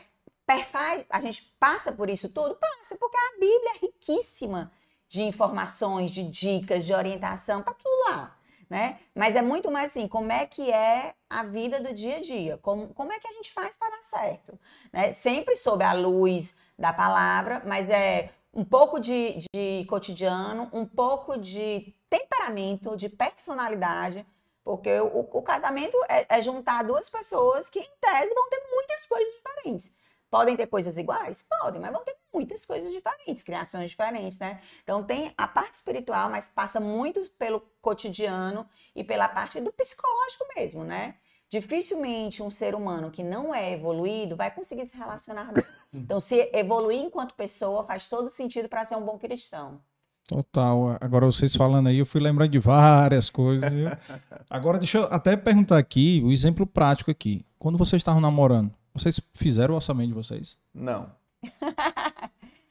[0.47, 2.55] Perfaz, a gente passa por isso tudo?
[2.55, 4.71] Passa, porque a Bíblia é riquíssima
[5.09, 8.37] de informações, de dicas, de orientação, tá tudo lá.
[8.71, 9.01] Né?
[9.15, 12.59] Mas é muito mais assim, como é que é a vida do dia a dia,
[12.59, 14.59] como, como é que a gente faz para dar certo,
[14.93, 15.15] né?
[15.15, 21.37] Sempre sob a luz da palavra, mas é um pouco de, de cotidiano, um pouco
[21.37, 24.27] de temperamento, de personalidade,
[24.65, 29.07] porque o, o casamento é, é, juntar duas pessoas que, em tese, vão ter muitas
[29.07, 29.95] coisas diferentes.
[30.31, 31.43] Podem ter coisas iguais?
[31.43, 34.61] Podem, mas vão ter muitas coisas diferentes, criações diferentes, né?
[34.83, 40.47] Então tem a parte espiritual, mas passa muito pelo cotidiano e pela parte do psicológico
[40.55, 41.15] mesmo, né?
[41.49, 45.65] Dificilmente um ser humano que não é evoluído vai conseguir se relacionar bem.
[45.93, 49.81] Então, se evoluir enquanto pessoa faz todo sentido para ser um bom cristão.
[50.27, 50.99] Total.
[51.01, 53.73] Agora vocês falando aí, eu fui lembrando de várias coisas.
[53.73, 53.89] Viu?
[54.51, 57.45] Agora deixa eu até perguntar aqui, o exemplo prático aqui.
[57.59, 60.59] Quando vocês estavam namorando, vocês fizeram o orçamento de vocês?
[60.75, 61.11] Não.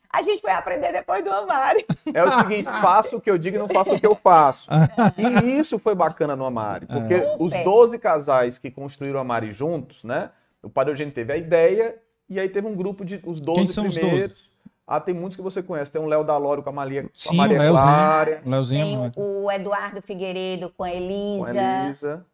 [0.10, 1.86] A gente foi aprender depois do Amari.
[2.14, 4.68] É o seguinte, faço o que eu digo e não faço o que eu faço.
[5.18, 7.36] E isso foi bacana no Amari, porque é.
[7.40, 10.32] os 12 casais que construíram o Amari juntos, né?
[10.64, 11.96] O Padre Eugênio teve a ideia
[12.30, 14.14] e aí teve um grupo de os 12 Quem são primeiros.
[14.14, 14.48] Os 12?
[14.86, 15.92] Ah, tem muitos que você conhece.
[15.92, 18.42] Tem o Léo Dalório com a Maria, Sim, com a Maria Léo, Clara.
[18.46, 19.12] Léozinho.
[19.12, 21.54] Tem o Eduardo Figueiredo com a Elisa.
[21.54, 22.26] Com a Elisa.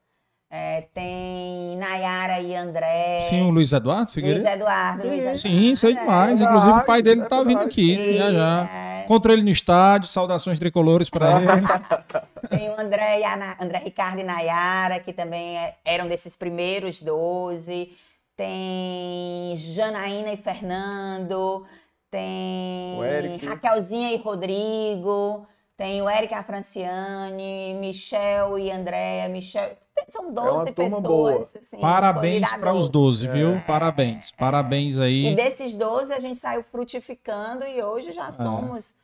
[0.56, 3.28] É, tem Nayara e André.
[3.32, 4.44] Sim, o Luiz Eduardo Figueiredo?
[4.44, 5.02] Luiz Eduardo.
[5.02, 5.38] Sim, Luiz Eduardo.
[5.40, 6.42] Sim sei demais.
[6.42, 8.70] É Inclusive, o pai dele é tá vindo aqui, Sim, já já.
[8.72, 9.04] É.
[9.06, 12.48] Encontrei ele no estádio, saudações tricolores para ele.
[12.50, 17.02] tem o André, e a, André Ricardo e Nayara, que também é, eram desses primeiros
[17.02, 17.92] 12.
[18.36, 21.66] Tem Janaína e Fernando.
[22.10, 25.48] Tem Raquelzinha e Rodrigo.
[25.76, 29.28] Tem o Eric Franciane, Michel e Andréa.
[29.28, 29.76] Michel...
[30.08, 31.56] São 12 é pessoas.
[31.56, 33.56] Assim, Parabéns para os 12, viu?
[33.56, 34.32] É, Parabéns.
[34.32, 34.40] É.
[34.40, 35.28] Parabéns aí.
[35.28, 38.32] E desses 12 a gente saiu frutificando e hoje já é.
[38.32, 38.96] somos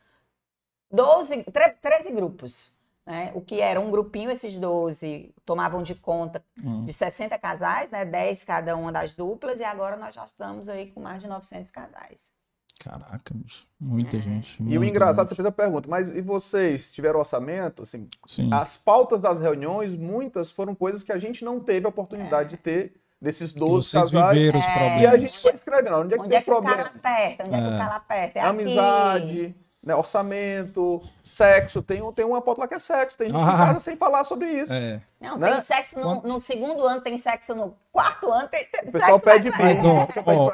[0.91, 1.45] 12,
[1.82, 2.71] 13 grupos.
[3.10, 3.32] Né?
[3.34, 6.86] O que era um grupinho, esses 12 tomavam de conta hum.
[6.86, 8.05] de 60 casais, né?
[8.05, 11.72] 10 cada uma das duplas, e agora nós já estamos aí com mais de 900
[11.72, 12.32] casais.
[12.80, 13.34] Caraca,
[13.80, 14.22] muita é.
[14.22, 14.62] gente.
[14.62, 15.30] Muita e o engraçado, gente.
[15.30, 17.82] você fez a pergunta, mas e vocês tiveram orçamento?
[17.82, 18.53] Assim, Sim.
[18.53, 22.57] As pautas das reuniões, muitas foram coisas que a gente não teve a oportunidade é.
[22.57, 24.38] de ter desses 12 Vocês casais.
[24.38, 25.01] Viveram os problemas.
[25.01, 26.78] E a gente foi escrevendo, onde é que onde tem é que problema?
[26.78, 27.47] Onde é que tá lá perto?
[27.47, 28.38] Onde é, é que tá lá perto?
[28.38, 29.55] É Amizade.
[29.82, 33.43] Né, orçamento, sexo, tem, tem uma pauta lá que é sexo, tem gente ah.
[33.43, 34.73] em casa sem falar sobre isso.
[34.73, 35.01] É.
[35.21, 35.51] Não, né?
[35.51, 39.17] tem sexo no, no, segundo ano, tem sexo no quarto ano, tem, tem o pessoal
[39.17, 39.77] pede bem.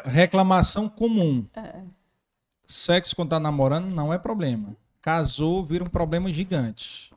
[0.05, 1.43] reclamação comum.
[1.55, 1.81] É.
[2.67, 4.75] Sexo quando tá namorando não é problema.
[5.01, 7.11] Casou, vira um problema gigante.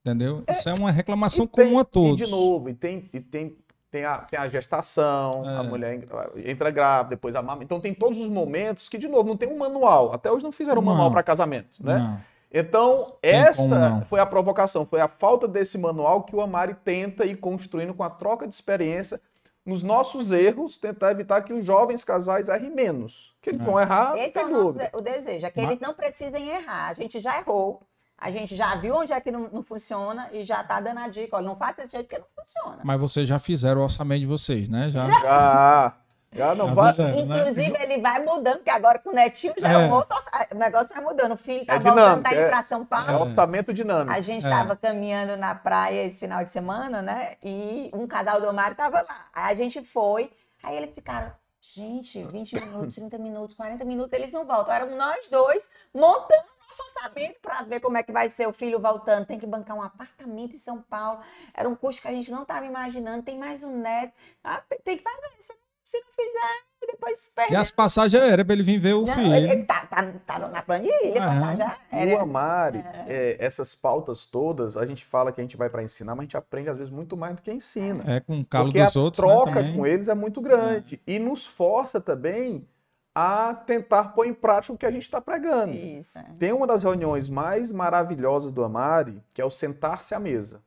[0.00, 0.42] Entendeu?
[0.46, 2.20] É, Isso é uma reclamação comum a todos.
[2.20, 3.56] E de novo, e tem, e tem
[3.90, 5.58] tem a, tem a gestação, é.
[5.58, 6.00] a mulher
[6.44, 7.64] entra grávida, depois a mama.
[7.64, 10.12] Então tem todos os momentos que, de novo, não tem um manual.
[10.12, 11.98] Até hoje não fizeram um manual para casamento, né?
[11.98, 12.30] Não.
[12.52, 17.24] Então, tem essa foi a provocação, foi a falta desse manual que o Amari tenta
[17.24, 19.20] ir construindo com a troca de experiência
[19.64, 23.36] nos nossos erros, tentar evitar que os jovens casais errem menos.
[23.40, 23.64] Que eles é.
[23.64, 25.70] vão errar, Esse é o, nosso, o desejo, é que Mas...
[25.70, 26.88] eles não precisem errar.
[26.88, 27.82] A gente já errou,
[28.20, 31.08] a gente já viu onde é que não, não funciona e já tá dando a
[31.08, 32.82] dica, olha, não faça desse jeito porque não funciona.
[32.84, 34.90] Mas vocês já fizeram o orçamento de vocês, né?
[34.90, 35.06] Já.
[35.20, 35.96] Já.
[36.32, 36.90] Já não vai.
[36.90, 37.40] Fizeram, né?
[37.40, 37.82] Inclusive, né?
[37.82, 40.16] ele vai mudando, porque agora com o netinho já é, um outro,
[40.52, 41.32] o negócio vai mudando.
[41.32, 43.10] O filho tá é voltando, dinâmico, tá indo é, pra São Paulo.
[43.10, 44.16] É orçamento dinâmico.
[44.16, 44.76] A gente estava é.
[44.76, 47.36] caminhando na praia esse final de semana, né?
[47.42, 49.24] E um casal do Mário tava lá.
[49.32, 50.30] Aí a gente foi,
[50.62, 54.72] aí eles ficaram, gente, 20 minutos, 30 minutos, 40 minutos, eles não voltam.
[54.72, 59.26] Eram nós dois montando orçamento para ver como é que vai ser o filho voltando.
[59.26, 61.20] Tem que bancar um apartamento em São Paulo.
[61.54, 63.22] Era um custo que a gente não estava imaginando.
[63.22, 64.12] Tem mais um neto.
[64.44, 65.28] Ah, tem que fazer.
[65.40, 65.52] Se,
[65.84, 67.52] se não fizer, depois perde.
[67.52, 69.34] E as passagens era para ele vir ver o não, filho.
[69.34, 72.16] Ele tá, tá, tá na planilha, passagem era.
[72.16, 73.04] O Amari, é.
[73.08, 76.24] É, essas pautas todas, a gente fala que a gente vai para ensinar, mas a
[76.24, 78.02] gente aprende às vezes muito mais do que ensina.
[78.06, 79.22] É, com o calo dos outros.
[79.22, 81.00] a né, troca né, com eles é muito grande.
[81.06, 81.12] É.
[81.12, 82.66] E nos força também
[83.14, 85.72] a tentar pôr em prática o que a gente está pregando.
[85.72, 86.24] Isso, é.
[86.38, 90.62] Tem uma das reuniões mais maravilhosas do Amari, que é o sentar-se à mesa.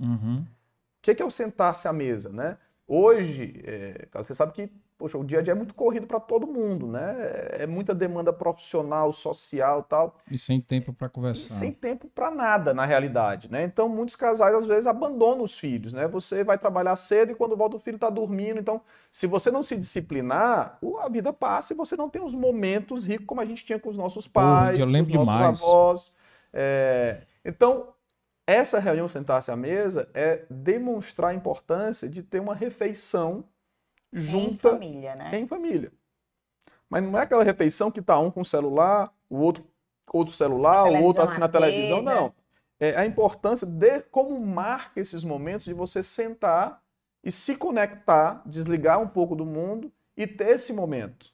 [0.00, 0.40] Uhum.
[0.40, 2.28] O que é o sentar-se à mesa?
[2.30, 2.56] Né?
[2.86, 6.44] Hoje, é, você sabe que poxa, o dia a dia é muito corrido para todo
[6.44, 7.14] mundo, né?
[7.52, 10.16] É muita demanda profissional, social tal.
[10.28, 11.54] E sem tempo para conversar.
[11.54, 13.62] E sem tempo para nada, na realidade, né?
[13.62, 16.08] Então, muitos casais, às vezes, abandonam os filhos, né?
[16.08, 18.58] Você vai trabalhar cedo e quando volta o filho está dormindo.
[18.58, 18.80] Então,
[19.10, 23.26] se você não se disciplinar, a vida passa e você não tem os momentos ricos
[23.26, 25.62] como a gente tinha com os nossos pais, Porra, eu lembro com os nossos demais.
[25.62, 26.12] avós.
[26.52, 27.22] É...
[27.44, 27.88] Então,
[28.44, 33.44] essa reunião sentar-se à mesa é demonstrar a importância de ter uma refeição
[34.12, 35.38] junta em família, né?
[35.38, 35.92] Em família.
[36.88, 39.64] Mas não é aquela refeição que tá um com o celular, o outro
[40.16, 42.32] outro celular, o outro na televisão, não.
[42.80, 46.80] É a importância de como marca esses momentos de você sentar
[47.22, 51.30] e se conectar, desligar um pouco do mundo e ter esse momento.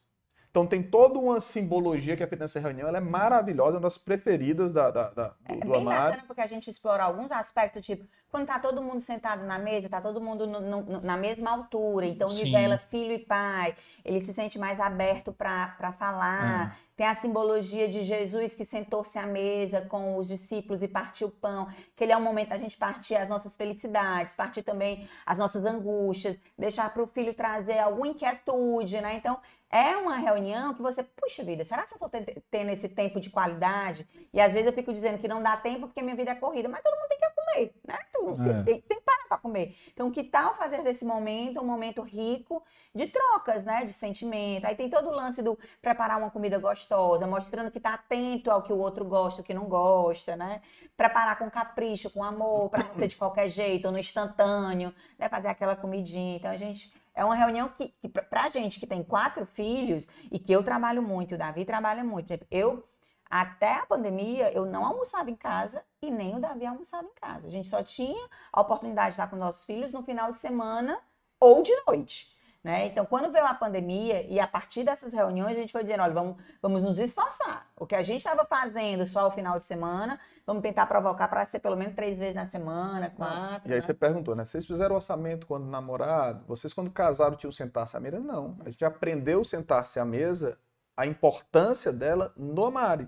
[0.54, 3.80] Então tem toda uma simbologia que é feita nessa reunião, ela é maravilhosa, é uma
[3.80, 6.10] das preferidas da, da, da do, é, do bem Amaro.
[6.12, 9.88] bacana porque a gente explora alguns aspectos, tipo, quando tá todo mundo sentado na mesa,
[9.88, 12.44] tá todo mundo no, no, na mesma altura, então Sim.
[12.44, 13.74] nivela filho e pai,
[14.04, 16.76] ele se sente mais aberto para falar.
[16.80, 16.84] É.
[16.96, 21.30] Tem a simbologia de Jesus que sentou-se à mesa com os discípulos e partiu o
[21.32, 25.38] pão, que ele é um momento da gente partir as nossas felicidades, partir também as
[25.38, 29.16] nossas angústias, deixar para o filho trazer alguma inquietude, né?
[29.16, 29.40] Então,
[29.74, 32.08] é uma reunião que você, puxa vida, será que eu estou
[32.48, 34.08] tendo esse tempo de qualidade?
[34.32, 36.68] E às vezes eu fico dizendo que não dá tempo porque minha vida é corrida,
[36.68, 37.98] mas todo mundo tem que comer, né?
[38.12, 38.62] Todo mundo é.
[38.62, 39.76] tem, tem, que parar para comer.
[39.92, 42.62] Então, que tal fazer desse momento um momento rico
[42.94, 43.84] de trocas, né?
[43.84, 44.64] De sentimento.
[44.64, 48.62] Aí tem todo o lance do preparar uma comida gostosa, mostrando que está atento ao
[48.62, 50.62] que o outro gosta, o que não gosta, né?
[50.96, 55.28] Preparar com capricho, com amor, para não ser de qualquer jeito, ou no instantâneo, né?
[55.28, 56.36] Fazer aquela comidinha.
[56.36, 60.38] Então, a gente é uma reunião que, que para gente que tem quatro filhos e
[60.38, 62.34] que eu trabalho muito, o Davi trabalha muito.
[62.50, 62.86] Eu,
[63.30, 67.46] até a pandemia, eu não almoçava em casa e nem o Davi almoçava em casa.
[67.46, 70.98] A gente só tinha a oportunidade de estar com nossos filhos no final de semana
[71.38, 72.33] ou de noite.
[72.64, 72.86] Né?
[72.86, 76.14] Então, quando veio a pandemia e a partir dessas reuniões, a gente foi dizendo: olha,
[76.14, 77.68] vamos, vamos nos esforçar.
[77.76, 81.44] O que a gente estava fazendo só ao final de semana, vamos tentar provocar para
[81.44, 83.68] ser pelo menos três vezes na semana, quatro.
[83.68, 83.86] E aí né?
[83.86, 84.46] você perguntou, né?
[84.46, 86.42] Vocês fizeram orçamento quando namorado?
[86.46, 88.18] Vocês, quando casaram, tinham sentar-se à mesa?
[88.18, 88.56] Não.
[88.64, 90.58] A gente aprendeu a sentar-se à mesa,
[90.96, 93.06] a importância dela no Mari.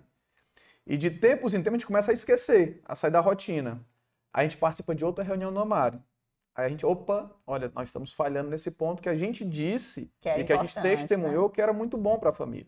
[0.87, 3.81] E de tempos em tempos a gente começa a esquecer, a sair da rotina.
[4.35, 5.99] Aí a gente participa de outra reunião no Mari.
[6.57, 10.29] Aí a gente, opa, olha, nós estamos falhando nesse ponto que a gente disse que
[10.29, 11.55] é e que a gente testemunhou né?
[11.55, 12.67] que era muito bom para a família.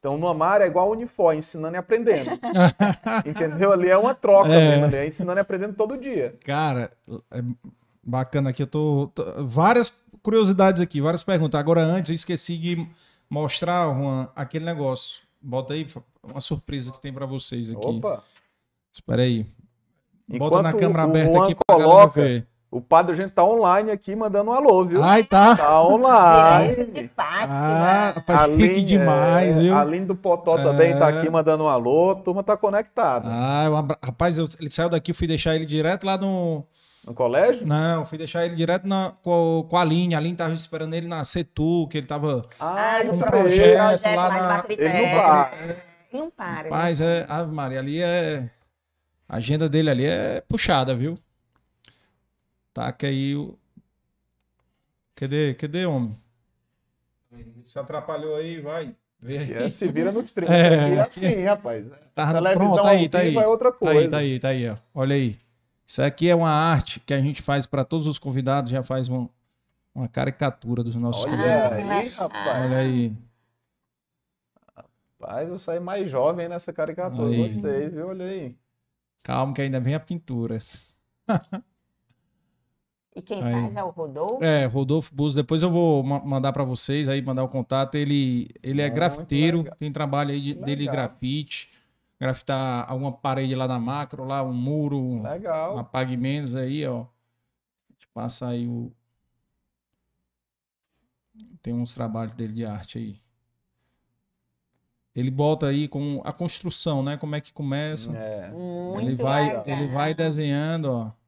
[0.00, 2.30] Então, no Amar é igual unifor, ensinando e aprendendo.
[3.24, 3.70] Entendeu?
[3.70, 4.70] Ali é uma troca é.
[4.70, 6.36] mesmo, ali, é ensinando e aprendendo todo dia.
[6.42, 6.90] Cara,
[7.30, 7.42] é
[8.02, 8.62] bacana aqui.
[8.62, 11.60] Eu tô, tô, Várias curiosidades aqui, várias perguntas.
[11.60, 12.88] Agora, antes, eu esqueci de
[13.28, 15.22] mostrar, Juan, aquele negócio.
[15.40, 15.86] Bota aí
[16.22, 17.86] uma surpresa que tem para vocês aqui.
[17.86, 18.24] Opa!
[18.90, 19.44] Espera aí.
[19.44, 19.54] Bota
[20.32, 22.46] Enquanto na câmera aberta aqui pra coloca, ver.
[22.70, 25.02] O padre, a gente tá online aqui mandando um alô, viu?
[25.02, 25.56] Ai, tá.
[25.56, 26.84] Tá online.
[26.84, 29.74] De ah, rapaz, Aline, demais, é, viu?
[29.74, 30.62] A Aline do Potó é...
[30.62, 32.12] também tá aqui mandando um alô.
[32.12, 33.28] A turma tá conectada.
[33.28, 33.64] Ah,
[34.04, 36.64] rapaz, eu, ele saiu daqui, fui deixar ele direto lá no.
[37.04, 37.66] No colégio?
[37.66, 40.14] Não, fui deixar ele direto na, com, com a Aline.
[40.14, 44.14] A Aline tava esperando ele na Setu, que ele tava ah, com um projeto, projeto
[44.14, 44.64] lá na.
[44.68, 45.50] Ele não para.
[45.60, 45.76] Ele
[46.12, 46.62] não para.
[46.62, 48.48] Rapaz, é, Ave Maria, ali é.
[49.28, 51.18] A agenda dele ali é puxada, viu?
[52.72, 53.58] Taca aí o.
[55.14, 55.54] Cadê?
[55.54, 56.16] Cadê, homem?
[57.64, 58.94] Se atrapalhou aí, vai.
[59.20, 59.52] Vê.
[59.52, 60.50] É, se vira no stream.
[60.50, 61.86] É, é assim, rapaz.
[62.14, 63.36] Tá, pronto, tá aí, tá aí.
[63.36, 64.10] É outra coisa.
[64.10, 64.76] Tá aí, tá aí, tá aí, ó.
[64.94, 65.36] Olha aí.
[65.86, 69.08] Isso aqui é uma arte que a gente faz para todos os convidados, já faz
[69.08, 69.28] uma,
[69.94, 71.78] uma caricatura dos nossos Olha convidados.
[71.78, 72.64] Aí, rapaz.
[72.64, 73.12] Olha aí.
[75.20, 77.28] Rapaz, eu saí mais jovem nessa caricatura.
[77.28, 77.54] Aí.
[77.54, 78.08] Gostei, viu?
[78.08, 78.56] Olha aí.
[79.22, 80.60] Calma que ainda vem a pintura.
[83.14, 83.52] E quem aí.
[83.52, 84.44] faz é o Rodolfo?
[84.44, 85.34] É, Rodolfo Bus.
[85.34, 87.96] Depois eu vou ma mandar para vocês aí, mandar o contato.
[87.96, 91.68] Ele, ele é grafiteiro, tem trabalho aí de, dele grafite.
[92.20, 95.22] Grafitar alguma parede lá na macro, lá um muro.
[95.22, 95.74] Legal.
[95.74, 97.00] Uma Pague Menos aí, ó.
[97.00, 98.92] A gente passa aí o.
[101.62, 103.16] Tem uns trabalhos dele de arte aí.
[105.16, 107.16] Ele bota aí com a construção, né?
[107.16, 108.16] Como é que começa.
[108.16, 108.52] É.
[108.98, 111.19] ele vai, ele vai desenhando, ó.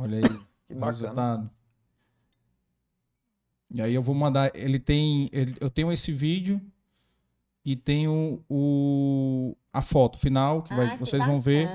[0.00, 0.22] Olha aí
[0.66, 1.50] que o resultado.
[3.72, 4.50] E aí eu vou mandar.
[4.54, 5.28] Ele tem.
[5.32, 6.60] Ele, eu tenho esse vídeo
[7.64, 11.68] e tenho o, a foto final que, vai, vocês vão ver.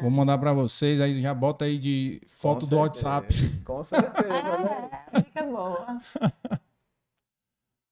[0.00, 1.00] Vou mandar para vocês.
[1.00, 3.08] Aí já bota aí de foto Com do certeza.
[3.08, 3.34] WhatsApp.
[3.64, 4.28] Com certeza.
[4.58, 5.22] né?
[5.24, 6.00] Fica boa.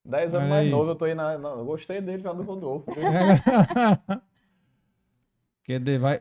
[0.05, 1.35] Dez anos mais novo, eu tô aí na.
[1.35, 2.91] eu gostei dele já do Rodolfo.
[5.63, 6.21] Quer vai.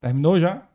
[0.00, 0.66] Terminou já?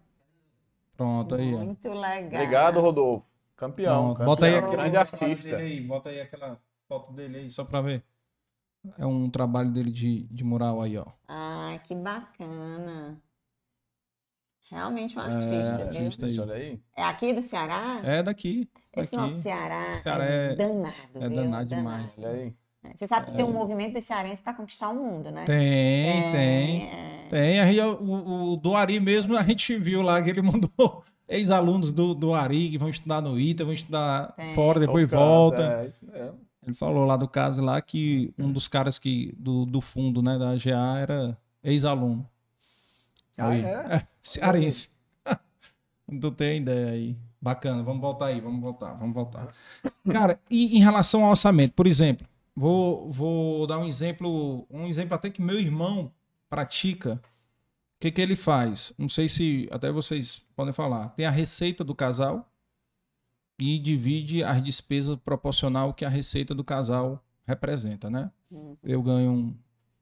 [0.95, 1.51] Pronto, aí.
[1.51, 2.25] Muito legal.
[2.27, 3.25] Obrigado, Rodolfo.
[3.55, 4.09] Campeão.
[4.09, 5.55] campeão bota aí grande artista.
[5.57, 8.03] Aí, bota aí aquela foto dele aí, só pra ver.
[8.97, 11.05] É um trabalho dele de, de mural aí, ó.
[11.27, 13.21] Ah, que bacana.
[14.71, 16.39] Realmente um artista, é, artista aí.
[16.39, 16.81] Olha aí.
[16.95, 18.01] É aqui do Ceará?
[18.03, 18.61] É daqui.
[18.95, 19.23] Esse daqui.
[19.23, 20.95] nosso Ceará, Ceará é, é danado.
[21.15, 22.17] É danado demais.
[22.17, 22.55] Olha aí.
[22.95, 23.35] Você sabe que é...
[23.35, 25.45] tem um movimento dos cearenses para conquistar o mundo, né?
[25.45, 26.31] Tem, é...
[26.31, 27.29] tem.
[27.29, 27.59] Tem.
[27.59, 32.13] Aí, o, o, do Ari mesmo, a gente viu lá que ele mandou ex-alunos do,
[32.13, 34.53] do Ari que vão estudar no ITA, vão estudar tem.
[34.53, 35.93] fora, depois volta.
[36.11, 36.31] É,
[36.65, 40.37] ele falou lá do caso lá que um dos caras que do, do fundo, né,
[40.37, 42.27] da AGA era ex-aluno.
[43.37, 43.61] Ah, é?
[43.95, 44.89] é cearense.
[46.07, 47.17] Não tem ideia aí.
[47.41, 49.47] Bacana, vamos voltar aí, vamos voltar, vamos voltar.
[50.11, 55.15] Cara, e em relação ao orçamento, por exemplo, Vou, vou dar um exemplo, um exemplo
[55.15, 56.11] até que meu irmão
[56.49, 57.21] pratica.
[57.95, 58.91] O que, que ele faz?
[58.97, 61.09] Não sei se até vocês podem falar.
[61.09, 62.51] Tem a receita do casal
[63.59, 68.31] e divide as despesas proporcional que a receita do casal representa, né?
[68.49, 68.75] Uhum.
[68.83, 69.57] Eu ganho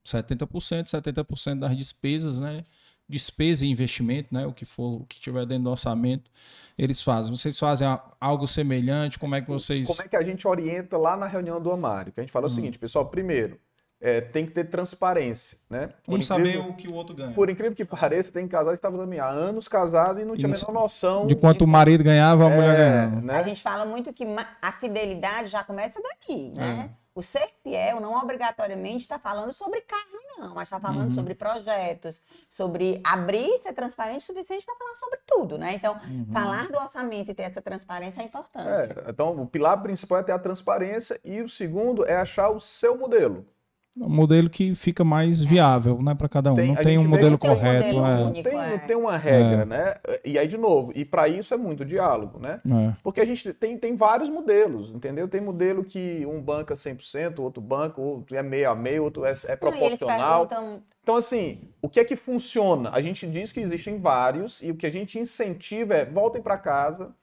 [0.05, 2.63] 70%, 70% das despesas, né?
[3.09, 4.45] Despesa e investimento, né?
[4.45, 6.29] O que for, o que tiver dentro do orçamento,
[6.77, 7.35] eles fazem.
[7.35, 7.87] Vocês fazem
[8.21, 9.17] algo semelhante?
[9.17, 9.87] Como é que vocês.
[9.87, 12.11] Como é que a gente orienta lá na reunião do Amário?
[12.11, 12.51] Que a gente fala hum.
[12.51, 13.59] o seguinte, pessoal, primeiro,
[14.01, 15.89] é, tem que ter transparência, né?
[16.05, 17.33] Por saber o que o outro ganha.
[17.33, 20.51] Por incrível que pareça, tem casais que estavam há anos casados e não tinha a
[20.51, 21.27] menor noção.
[21.27, 21.63] De quanto de...
[21.65, 23.21] o marido ganhava, a é, mulher ganhava.
[23.21, 23.35] Né?
[23.35, 24.25] A gente fala muito que
[24.61, 26.91] a fidelidade já começa daqui, né?
[26.95, 27.08] É.
[27.19, 30.05] O ser fiel não obrigatoriamente está falando sobre carne,
[30.37, 31.11] não, mas está falando uhum.
[31.11, 35.73] sobre projetos, sobre abrir ser transparente o suficiente para falar sobre tudo, né?
[35.73, 36.27] Então, uhum.
[36.31, 38.69] falar do orçamento e ter essa transparência é importante.
[38.69, 42.61] É, então, o pilar principal é ter a transparência e o segundo é achar o
[42.61, 43.45] seu modelo
[43.97, 46.55] um modelo que fica mais viável, né, para cada um.
[46.55, 48.25] Tem, não tem um modelo correto, um modelo é.
[48.25, 48.69] único, tem, é.
[48.69, 49.65] não tem uma regra, é.
[49.65, 49.95] né?
[50.23, 52.59] E aí de novo, e para isso é muito diálogo, né?
[52.65, 52.95] É.
[53.03, 55.27] Porque a gente tem, tem vários modelos, entendeu?
[55.27, 59.33] Tem modelo que um banca 100%, outro banco, outro é meio a meio, outro é,
[59.45, 60.47] é proporcional.
[60.47, 60.83] Perguntam...
[61.01, 62.91] Então assim, o que é que funciona?
[62.91, 66.57] A gente diz que existem vários e o que a gente incentiva é voltem para
[66.57, 67.13] casa,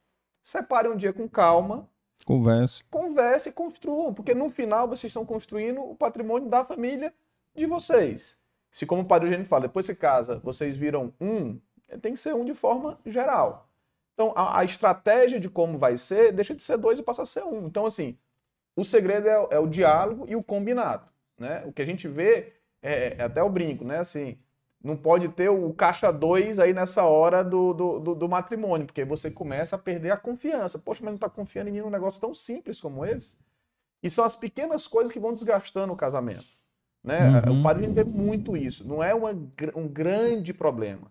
[0.42, 1.88] separem um dia com calma
[2.24, 2.82] Converse.
[2.90, 7.12] Converse e construam, porque no final vocês estão construindo o patrimônio da família
[7.54, 8.36] de vocês.
[8.70, 11.58] Se, como o Padre Eugênio fala, depois se casa, vocês viram um,
[12.02, 13.68] tem que ser um de forma geral.
[14.14, 17.26] Então, a, a, estratégia de como vai ser deixa de ser dois e passa a
[17.26, 17.66] ser um.
[17.66, 18.18] Então, assim,
[18.74, 21.06] o segredo é, é o diálogo e o combinado.
[21.38, 21.62] Né?
[21.66, 23.98] O que a gente vê, é, é até o brinco, né?
[23.98, 24.38] Assim,
[24.86, 29.04] não pode ter o caixa 2 aí nessa hora do, do, do, do, matrimônio, porque
[29.04, 30.78] você começa a perder a confiança.
[30.78, 33.36] Poxa, mas não está confiando em mim num negócio tão simples como esse?
[34.02, 36.46] E são as pequenas coisas que vão desgastando o casamento.
[37.02, 37.42] Né?
[37.46, 37.60] Uhum.
[37.60, 38.86] O padre vê muito isso.
[38.86, 39.30] Não é uma,
[39.74, 41.10] um grande problema.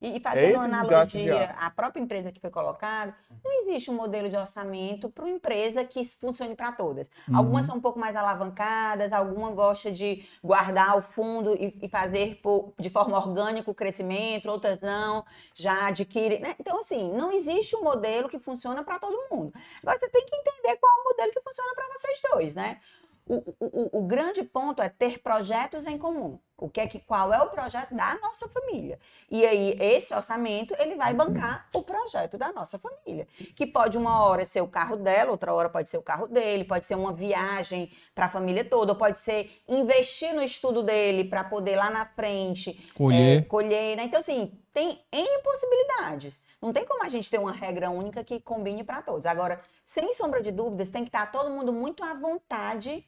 [0.00, 4.28] E, e fazendo uma analogia à própria empresa que foi colocada, não existe um modelo
[4.28, 7.10] de orçamento para uma empresa que funcione para todas.
[7.28, 7.36] Uhum.
[7.36, 12.40] Algumas são um pouco mais alavancadas, alguma gosta de guardar o fundo e, e fazer
[12.42, 15.24] por, de forma orgânica o crescimento, outras não,
[15.54, 16.38] já adquire.
[16.38, 16.56] Né?
[16.58, 19.52] Então, assim, não existe um modelo que funciona para todo mundo.
[19.82, 22.80] Agora, você tem que entender qual é o modelo que funciona para vocês dois, né?
[23.26, 26.40] O, o, o, grande ponto é ter projetos em comum.
[26.60, 28.98] O que é que qual é o projeto da nossa família?
[29.30, 34.22] E aí esse orçamento ele vai bancar o projeto da nossa família, que pode uma
[34.24, 37.12] hora ser o carro dela, outra hora pode ser o carro dele, pode ser uma
[37.12, 41.88] viagem para a família toda, ou pode ser investir no estudo dele para poder lá
[41.88, 44.04] na frente colher, é, colher, né?
[44.04, 46.40] Então assim tem N possibilidades.
[46.60, 49.26] Não tem como a gente ter uma regra única que combine para todos.
[49.26, 53.04] Agora, sem sombra de dúvidas, tem que estar todo mundo muito à vontade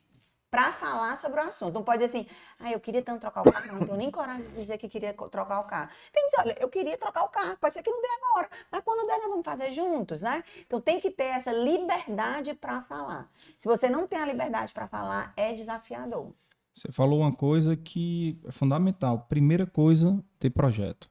[0.52, 1.72] para falar sobre o assunto.
[1.72, 2.28] Não pode dizer assim,
[2.60, 5.14] ah, eu queria tanto trocar o carro, não tenho nem coragem de dizer que queria
[5.14, 5.88] trocar o carro.
[6.12, 8.50] Tem que dizer, olha, eu queria trocar o carro, pode ser que não dê agora,
[8.70, 10.44] mas quando der, nós vamos fazer juntos, né?
[10.60, 13.30] Então tem que ter essa liberdade para falar.
[13.56, 16.34] Se você não tem a liberdade para falar, é desafiador.
[16.74, 19.26] Você falou uma coisa que é fundamental.
[19.30, 21.10] Primeira coisa, ter projeto.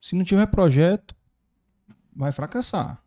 [0.00, 1.14] Se não tiver projeto,
[2.16, 3.02] vai fracassar.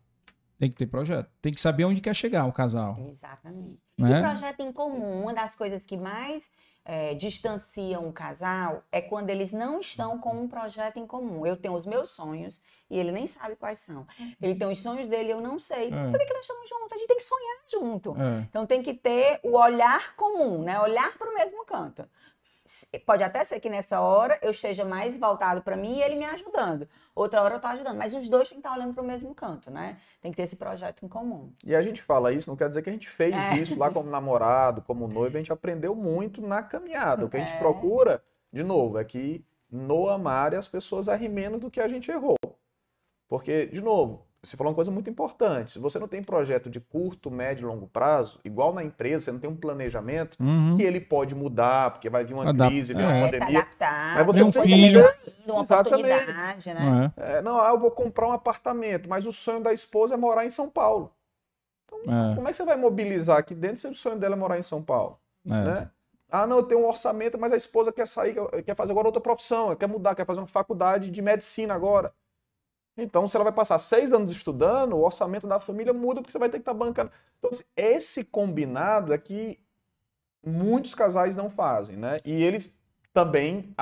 [0.62, 1.28] Tem que ter projeto.
[1.40, 2.96] Tem que saber onde quer chegar o casal.
[3.10, 3.80] Exatamente.
[3.98, 4.16] Né?
[4.16, 6.48] E projeto em comum, uma das coisas que mais
[6.84, 11.44] é, distanciam o casal é quando eles não estão com um projeto em comum.
[11.44, 14.06] Eu tenho os meus sonhos e ele nem sabe quais são.
[14.40, 15.88] Ele tem os sonhos dele e eu não sei.
[15.88, 16.10] É.
[16.10, 16.92] Por que, que nós estamos juntos?
[16.92, 18.16] A gente tem que sonhar junto.
[18.16, 18.46] É.
[18.48, 20.78] Então tem que ter o olhar comum, né?
[20.78, 22.08] Olhar para o mesmo canto
[23.04, 26.24] pode até ser que nessa hora eu esteja mais voltado para mim e ele me
[26.24, 26.88] ajudando.
[27.14, 29.34] Outra hora eu estou ajudando, mas os dois têm que estar olhando para o mesmo
[29.34, 29.98] canto, né?
[30.20, 31.52] Tem que ter esse projeto em comum.
[31.64, 33.56] E a gente fala isso, não quer dizer que a gente fez é.
[33.56, 37.24] isso lá como namorado, como noivo, a gente aprendeu muito na caminhada.
[37.24, 37.58] O que a gente é.
[37.58, 42.10] procura, de novo, é que no amar as pessoas arrim menos do que a gente
[42.10, 42.36] errou.
[43.28, 45.72] Porque, de novo, você falou uma coisa muito importante.
[45.72, 49.32] Se você não tem projeto de curto, médio e longo prazo, igual na empresa, você
[49.32, 50.76] não tem um planejamento, uhum.
[50.76, 53.24] que ele pode mudar, porque vai vir uma Adap crise, vir uma é.
[53.24, 53.60] pandemia.
[53.60, 55.08] Adaptar, mas você tem um filho.
[55.46, 57.12] Uma oportunidade, né?
[57.16, 57.38] É.
[57.38, 60.44] É, não, ah, eu vou comprar um apartamento, mas o sonho da esposa é morar
[60.44, 61.12] em São Paulo.
[61.86, 62.00] Então,
[62.32, 62.34] é.
[62.34, 64.62] como é que você vai mobilizar aqui dentro se o sonho dela é morar em
[64.62, 65.18] São Paulo?
[65.46, 65.50] É.
[65.50, 65.90] Né?
[66.28, 68.34] Ah, não, eu tenho um orçamento, mas a esposa quer sair,
[68.64, 72.12] quer fazer agora outra profissão, quer mudar, quer fazer uma faculdade de medicina agora.
[72.96, 76.38] Então, se ela vai passar seis anos estudando, o orçamento da família muda porque você
[76.38, 77.10] vai ter que estar tá bancando.
[77.38, 79.58] Então, assim, esse combinado é que
[80.44, 82.18] muitos casais não fazem, né?
[82.24, 82.76] E eles
[83.12, 83.74] também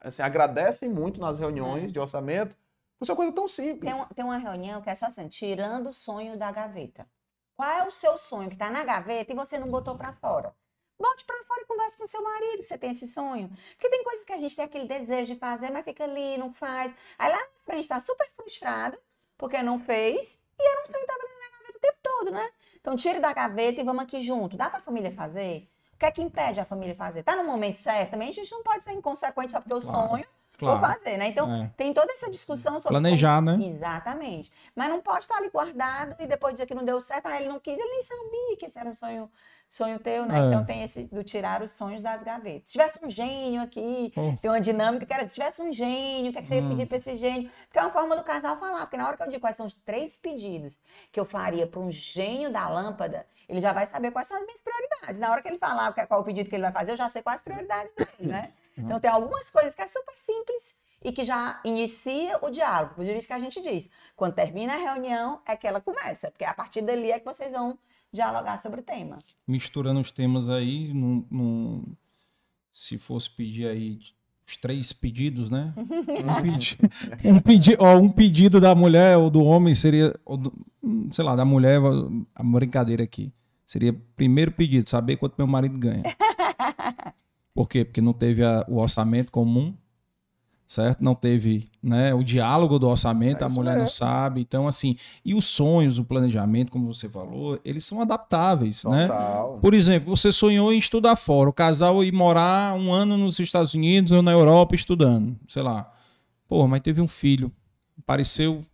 [0.00, 1.92] assim, agradecem muito nas reuniões é.
[1.92, 2.56] de orçamento
[2.98, 3.92] por ser uma coisa tão simples.
[3.92, 7.06] Tem, tem uma reunião que é só assim, tirando o sonho da gaveta.
[7.54, 10.54] Qual é o seu sonho que está na gaveta e você não botou para fora?
[11.00, 13.50] Bote para fora e converse com seu marido que você tem esse sonho.
[13.70, 16.52] Porque tem coisas que a gente tem aquele desejo de fazer, mas fica ali, não
[16.52, 16.94] faz.
[17.18, 18.98] Aí lá na frente está super frustrado
[19.38, 22.30] porque não fez e era um sonho que estava ali na gaveta o tempo todo,
[22.30, 22.50] né?
[22.78, 24.58] Então tire da gaveta e vamos aqui junto.
[24.58, 25.70] Dá para a família fazer?
[25.94, 27.22] O que é que impede a família fazer?
[27.22, 28.10] Tá no momento certo?
[28.10, 30.08] Também a gente não pode ser inconsequente só porque eu claro.
[30.08, 30.26] sonho
[30.60, 30.78] claro.
[30.78, 31.28] vou fazer, né?
[31.28, 31.70] Então, é.
[31.76, 32.88] tem toda essa discussão sobre.
[32.88, 33.56] Planejar, como...
[33.56, 33.66] né?
[33.66, 34.52] Exatamente.
[34.74, 37.48] Mas não pode estar ali guardado e depois dizer que não deu certo, ah, ele
[37.48, 39.30] não quis, ele nem sabia que esse era um sonho
[39.70, 40.40] sonho teu, né?
[40.40, 40.46] É.
[40.46, 42.62] Então tem esse do tirar os sonhos das gavetas.
[42.66, 44.36] Se tivesse um gênio aqui, oh.
[44.36, 46.62] tem uma dinâmica que era, se tivesse um gênio, o que, é que você ia
[46.62, 46.70] hum.
[46.70, 47.48] pedir para esse gênio?
[47.66, 49.64] Porque é uma forma do casal falar, porque na hora que eu digo quais são
[49.64, 50.80] os três pedidos
[51.12, 54.44] que eu faria para um gênio da lâmpada, ele já vai saber quais são as
[54.44, 55.20] minhas prioridades.
[55.20, 57.22] Na hora que ele falar qual o pedido que ele vai fazer, eu já sei
[57.22, 58.52] quais as prioridades dele, né?
[58.78, 58.84] Uhum.
[58.86, 62.94] Então tem algumas coisas que é super simples e que já inicia o diálogo.
[62.94, 66.44] Por isso que a gente diz, quando termina a reunião é que ela começa, porque
[66.44, 67.76] a partir dali é que vocês vão
[68.12, 69.18] dialogar sobre o tema.
[69.46, 71.84] Misturando os temas aí, num, num,
[72.72, 73.98] se fosse pedir aí
[74.46, 75.72] os três pedidos, né?
[75.78, 76.78] um, pedi,
[77.24, 80.52] um, pedi, ó, um pedido da mulher ou do homem seria, do,
[81.12, 81.80] sei lá, da mulher,
[82.34, 83.32] a brincadeira aqui.
[83.64, 86.02] Seria primeiro pedido, saber quanto meu marido ganha.
[87.54, 87.84] Por quê?
[87.84, 89.74] Porque não teve a, o orçamento comum
[90.70, 91.02] certo?
[91.02, 93.80] Não teve né, o diálogo do orçamento, é a mulher é.
[93.80, 94.40] não sabe.
[94.40, 94.94] Então, assim,
[95.24, 99.08] e os sonhos, o planejamento, como você falou, eles são adaptáveis, né?
[99.08, 99.54] Total.
[99.54, 99.58] né?
[99.60, 103.74] Por exemplo, você sonhou em estudar fora, o casal ir morar um ano nos Estados
[103.74, 105.92] Unidos ou na Europa estudando, sei lá.
[106.46, 107.50] Pô, mas teve um filho,
[107.98, 108.64] apareceu,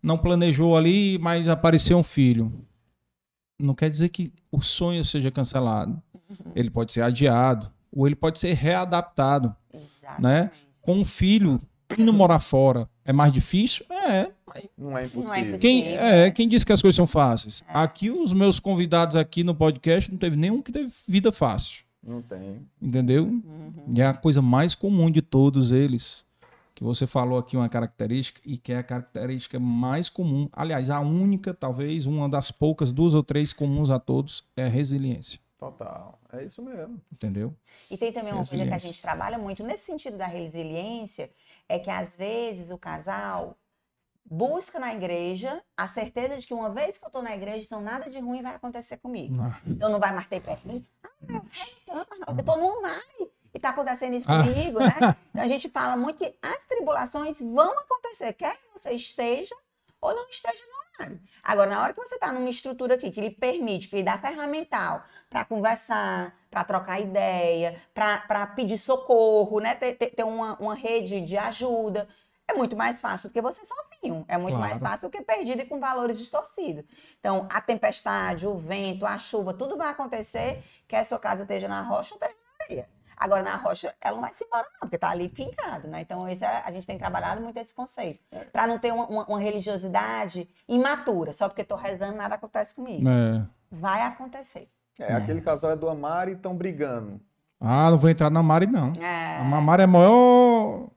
[0.00, 2.52] não planejou ali, mas apareceu um filho.
[3.58, 6.00] Não quer dizer que o sonho seja cancelado.
[6.30, 6.52] Uhum.
[6.54, 9.82] Ele pode ser adiado, ou ele pode ser readaptado, né?
[9.82, 10.22] Exatamente.
[10.22, 10.73] né?
[10.84, 11.60] Com um filho,
[11.98, 13.84] indo morar fora é mais difícil?
[13.90, 14.30] É.
[14.78, 15.24] Não é impossível.
[15.24, 15.60] Não é impossível.
[15.60, 17.64] Quem, é, quem disse que as coisas são fáceis?
[17.68, 17.72] É.
[17.74, 21.84] Aqui, os meus convidados aqui no podcast, não teve nenhum que teve vida fácil.
[22.02, 22.60] Não tem.
[22.80, 23.24] Entendeu?
[23.24, 23.72] Uhum.
[23.94, 26.24] E é a coisa mais comum de todos eles.
[26.74, 30.98] Que você falou aqui uma característica e que é a característica mais comum, aliás, a
[30.98, 35.38] única, talvez, uma das poucas, duas ou três comuns a todos, é a resiliência.
[35.70, 36.18] Total.
[36.32, 37.00] É isso mesmo.
[37.10, 37.54] Entendeu?
[37.90, 41.30] E tem também uma coisa que a gente trabalha muito nesse sentido da resiliência,
[41.68, 43.56] é que às vezes o casal
[44.24, 47.80] busca na igreja a certeza de que uma vez que eu estou na igreja, então
[47.80, 49.34] nada de ruim vai acontecer comigo.
[49.34, 49.54] Não.
[49.66, 50.86] Então não vai mais ter perto de mim.
[51.02, 51.10] Ah,
[52.28, 54.42] eu estou no mar e está acontecendo isso ah.
[54.42, 55.16] comigo, né?
[55.30, 59.54] Então a gente fala muito que as tribulações vão acontecer, quer você esteja
[60.00, 61.20] ou não esteja no armário.
[61.42, 64.18] Agora, na hora que você está numa estrutura aqui que lhe permite, que lhe dá
[64.18, 69.74] ferramental para conversar, para trocar ideia, para pedir socorro, né?
[69.74, 72.08] ter, ter, ter uma, uma rede de ajuda,
[72.46, 74.24] é muito mais fácil do que você sozinho.
[74.28, 74.70] É muito claro.
[74.70, 76.84] mais fácil do que perdido e com valores distorcidos.
[77.18, 81.68] Então, a tempestade, o vento, a chuva, tudo vai acontecer, quer a sua casa esteja
[81.68, 82.93] na rocha ou esteja na areia.
[83.16, 86.00] Agora, na rocha, ela não vai se embora, não, porque está ali fincado, né?
[86.00, 88.20] Então, esse é, a gente tem trabalhado muito esse conceito.
[88.30, 88.44] É.
[88.44, 93.08] Para não ter uma, uma, uma, religiosidade imatura, só porque estou rezando, nada acontece comigo.
[93.08, 93.46] É.
[93.70, 94.68] Vai acontecer.
[94.98, 97.20] É, é, aquele casal é do Amari e estão brigando.
[97.60, 98.92] Ah, não vou entrar na Mari, não.
[99.00, 99.38] É.
[99.38, 100.88] A Mari é a maior.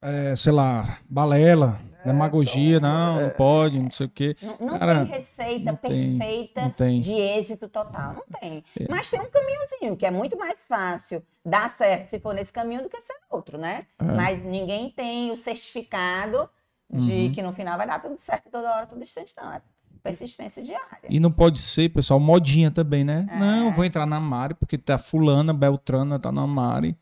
[0.00, 1.78] É, sei lá, balela.
[2.08, 4.36] É, demagogia, então, não, é, não pode, não sei o quê.
[4.42, 7.00] Não, não Cara, tem receita não perfeita tem, tem.
[7.00, 8.64] de êxito total, não tem.
[8.78, 8.86] É.
[8.88, 12.82] Mas tem um caminhozinho, que é muito mais fácil dar certo se for nesse caminho
[12.82, 13.86] do que ser outro, né?
[13.98, 14.04] É.
[14.04, 16.48] Mas ninguém tem o certificado
[16.90, 17.32] de uhum.
[17.32, 19.52] que no final vai dar tudo certo toda hora, todo instante, não.
[19.52, 19.60] É
[20.02, 21.08] persistência diária.
[21.08, 23.26] E não pode ser, pessoal, modinha também, né?
[23.30, 23.38] É.
[23.38, 26.96] Não, vou entrar na Mari, porque tá fulana, Beltrana tá na Mari.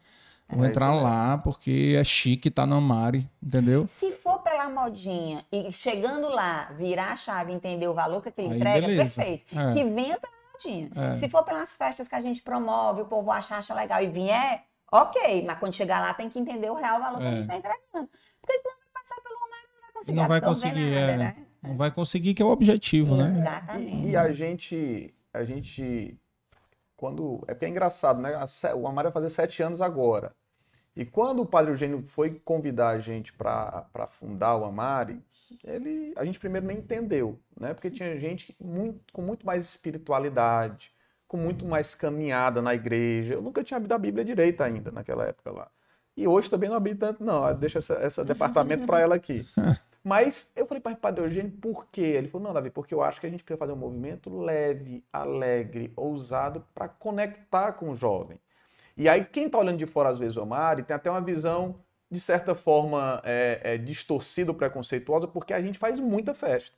[0.48, 3.86] Vou é entrar lá porque é chique, tá na Mari, entendeu?
[3.88, 8.30] Se for pela modinha e chegando lá, virar a chave e entender o valor que
[8.30, 9.22] aquele Aí, entrega, beleza.
[9.22, 9.58] perfeito.
[9.58, 9.74] É.
[9.74, 10.90] Que venha pela modinha.
[10.96, 11.14] É.
[11.14, 14.64] Se for pelas festas que a gente promove, o povo achar, acha legal e vier,
[14.90, 15.44] ok.
[15.46, 18.08] Mas quando chegar lá, tem que entender o real valor que a gente está entregando.
[18.40, 21.16] Porque senão vai passar pelo Mari e não vai conseguir Não vai conseguir, nada, é.
[21.18, 21.36] né?
[21.62, 23.38] Não vai conseguir, que é o objetivo, Exatamente.
[23.38, 23.58] né?
[23.58, 24.08] Exatamente.
[24.08, 26.18] E, a gente, a gente,
[26.96, 28.32] quando, é porque é engraçado, né?
[28.74, 30.34] O Amaro vai fazer sete anos agora.
[30.96, 35.20] E quando o Padre Eugênio foi convidar a gente para fundar o Amari,
[35.62, 37.74] ele, a gente primeiro nem entendeu, né?
[37.74, 40.90] Porque tinha gente muito, com muito mais espiritualidade,
[41.28, 43.34] com muito mais caminhada na igreja.
[43.34, 45.70] Eu nunca tinha abrido a Bíblia direita ainda naquela época lá.
[46.16, 47.54] E hoje também não abri tanto, não.
[47.54, 49.44] Deixa esse, esse departamento para ela aqui.
[50.02, 52.00] Mas eu falei para o Padre Eugênio, por quê?
[52.00, 55.04] Ele falou, não, Davi, porque eu acho que a gente precisa fazer um movimento leve,
[55.12, 58.38] alegre, ousado para conectar com o jovem.
[58.96, 61.76] E aí, quem está olhando de fora, às vezes, o Omar, tem até uma visão,
[62.10, 66.74] de certa forma, é, é, distorcida ou preconceituosa, porque a gente faz muita festa.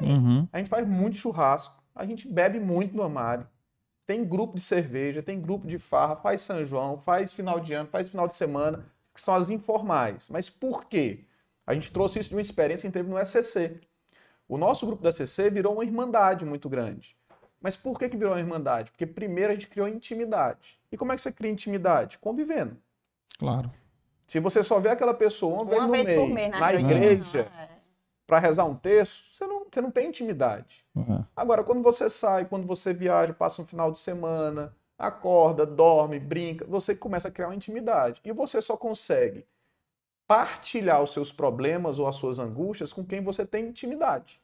[0.00, 0.46] Uhum.
[0.52, 3.46] A gente faz muito churrasco, a gente bebe muito no Amari.
[4.06, 7.88] Tem grupo de cerveja, tem grupo de farra, faz São João, faz final de ano,
[7.88, 10.28] faz final de semana, que são as informais.
[10.30, 11.24] Mas por quê?
[11.66, 13.80] A gente trouxe isso de uma experiência que teve no SCC.
[14.48, 17.17] O nosso grupo da SCC virou uma irmandade muito grande.
[17.60, 18.90] Mas por que, que virou uma irmandade?
[18.90, 20.78] Porque primeiro a gente criou intimidade.
[20.90, 22.18] E como é que você cria intimidade?
[22.18, 22.76] Convivendo.
[23.38, 23.70] Claro.
[24.26, 27.62] Se você só vê aquela pessoa uma, vez, no mês, mês, na, na igreja, ah,
[27.62, 27.68] é.
[28.26, 30.84] para rezar um texto, você não, você não tem intimidade.
[30.94, 31.24] Uhum.
[31.34, 36.64] Agora, quando você sai, quando você viaja, passa um final de semana, acorda, dorme, brinca,
[36.66, 38.20] você começa a criar uma intimidade.
[38.24, 39.46] E você só consegue
[40.26, 44.38] partilhar os seus problemas ou as suas angústias com quem você tem intimidade.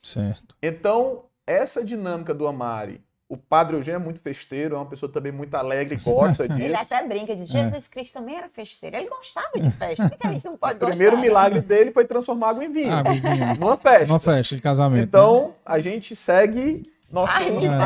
[0.00, 0.56] Certo.
[0.62, 5.32] Então, essa dinâmica do Amari, o padre Eugênio é muito festeiro, é uma pessoa também
[5.32, 6.60] muito alegre, gosta disso.
[6.60, 7.90] Ele até brinca, diz, Jesus é.
[7.90, 8.94] Cristo também era festeiro.
[8.94, 10.08] Ele gostava de festa.
[10.08, 12.92] Por que a gente não pode O primeiro milagre dele foi transformar água em vinho.
[12.92, 13.54] Água em vinho.
[13.58, 14.06] Numa festa.
[14.06, 15.04] Numa festa de casamento.
[15.04, 15.54] Então, né?
[15.64, 17.38] a gente segue nossa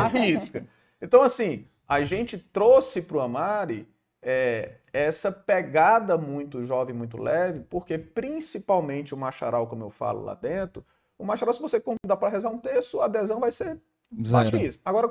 [0.07, 0.65] risca.
[1.01, 3.87] Então, assim, a gente trouxe para o Amari
[4.21, 10.33] é, essa pegada muito jovem, muito leve, porque principalmente o macharal, como eu falo lá
[10.33, 10.83] dentro,
[11.17, 14.81] o macharal, se você convidar para rezar um texto, a adesão vai ser baixíssima.
[14.85, 15.07] Agora,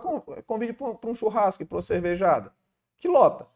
[0.47, 2.53] convide para um churrasco e para uma cervejada,
[2.97, 3.47] que lota.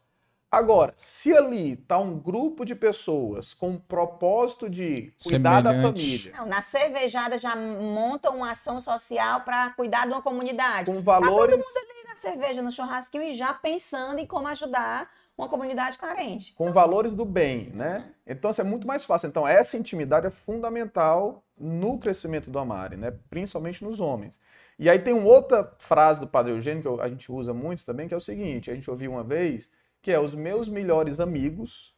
[0.51, 5.63] Agora, se ali está um grupo de pessoas com o propósito de cuidar Semelhante.
[5.63, 6.33] da família.
[6.35, 10.91] Não, na cervejada já monta uma ação social para cuidar de uma comunidade.
[10.91, 11.55] Com valores.
[11.55, 15.47] Tá todo mundo ali na cerveja, no churrasquinho e já pensando em como ajudar uma
[15.47, 16.53] comunidade carente.
[16.53, 18.11] Com valores do bem, né?
[18.27, 19.27] Então, isso é muito mais fácil.
[19.27, 23.11] Então, essa intimidade é fundamental no crescimento do Amari, né?
[23.29, 24.39] Principalmente nos homens.
[24.79, 28.07] E aí tem uma outra frase do Padre Eugênio que a gente usa muito também,
[28.07, 29.69] que é o seguinte: a gente ouviu uma vez
[30.01, 31.95] que é os meus melhores amigos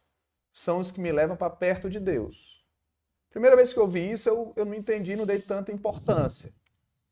[0.52, 2.62] são os que me levam para perto de Deus.
[3.30, 6.52] Primeira vez que eu ouvi isso, eu, eu não entendi, não dei tanta importância.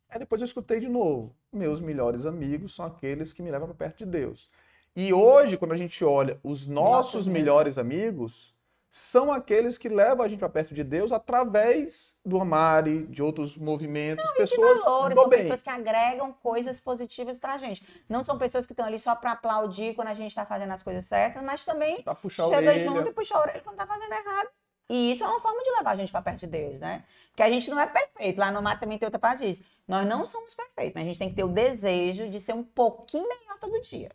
[0.09, 1.35] Aí depois eu escutei de novo.
[1.51, 4.51] Meus melhores amigos são aqueles que me levam para perto de Deus.
[4.95, 8.52] E hoje, quando a gente olha os nossos melhores amigos,
[8.95, 13.57] são aqueles que levam a gente para perto de Deus através do Amari, de outros
[13.57, 15.41] movimentos, não, pessoas de valores, são bem.
[15.41, 17.83] pessoas que agregam coisas positivas para a gente.
[18.07, 20.83] Não são pessoas que estão ali só para aplaudir quando a gente está fazendo as
[20.83, 22.85] coisas certas, mas também pra puxar chega orelha.
[22.85, 24.49] junto e puxa a orelha quando está fazendo errado.
[24.91, 27.03] E isso é uma forma de levar a gente para perto de Deus, né?
[27.29, 28.39] Porque a gente não é perfeito.
[28.39, 29.65] Lá no mar também tem outra parte disso.
[29.89, 32.63] Nós não somos perfeitos, mas a gente tem que ter o desejo de ser um
[32.63, 34.11] pouquinho melhor todo dia.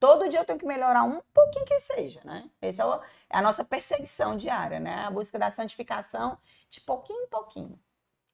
[0.00, 2.48] Todo dia eu tenho que melhorar um pouquinho que seja, né?
[2.62, 5.04] Essa é, é a nossa perseguição diária, né?
[5.04, 6.38] A busca da santificação
[6.70, 7.78] de pouquinho em pouquinho.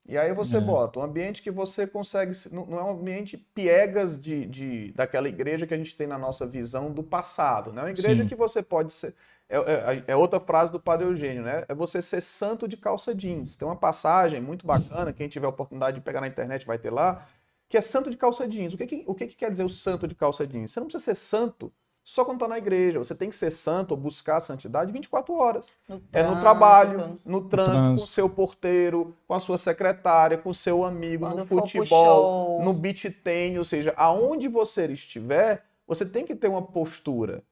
[0.09, 0.61] E aí você é.
[0.61, 2.33] bota um ambiente que você consegue.
[2.53, 6.47] Não é um ambiente piegas de, de, daquela igreja que a gente tem na nossa
[6.47, 7.73] visão do passado.
[7.73, 7.81] Né?
[7.81, 8.29] É uma igreja Sim.
[8.29, 9.13] que você pode ser.
[9.49, 11.65] É, é, é, outra frase do Padre Eugênio, né?
[11.69, 13.57] É você ser santo de calça jeans.
[13.57, 16.91] Tem uma passagem muito bacana, quem tiver a oportunidade de pegar na internet vai ter
[16.93, 17.27] lá,
[17.69, 18.75] que é santo de calça jeans.
[18.75, 20.73] O que, que o que, que, quer dizer o santo de calça jeans?
[20.73, 21.73] Você não precisa ser santo
[22.07, 23.01] só quando está na igreja.
[23.01, 25.67] Você tem que ser santo ou buscar a santidade 24 horas.
[25.89, 30.51] No é no trabalho, no trânsito, com o seu porteiro, com a sua secretária, com
[30.51, 36.07] o seu amigo, quando no futebol, no beat tennis, ou seja, aonde você estiver, você
[36.07, 37.43] tem que ter uma postura,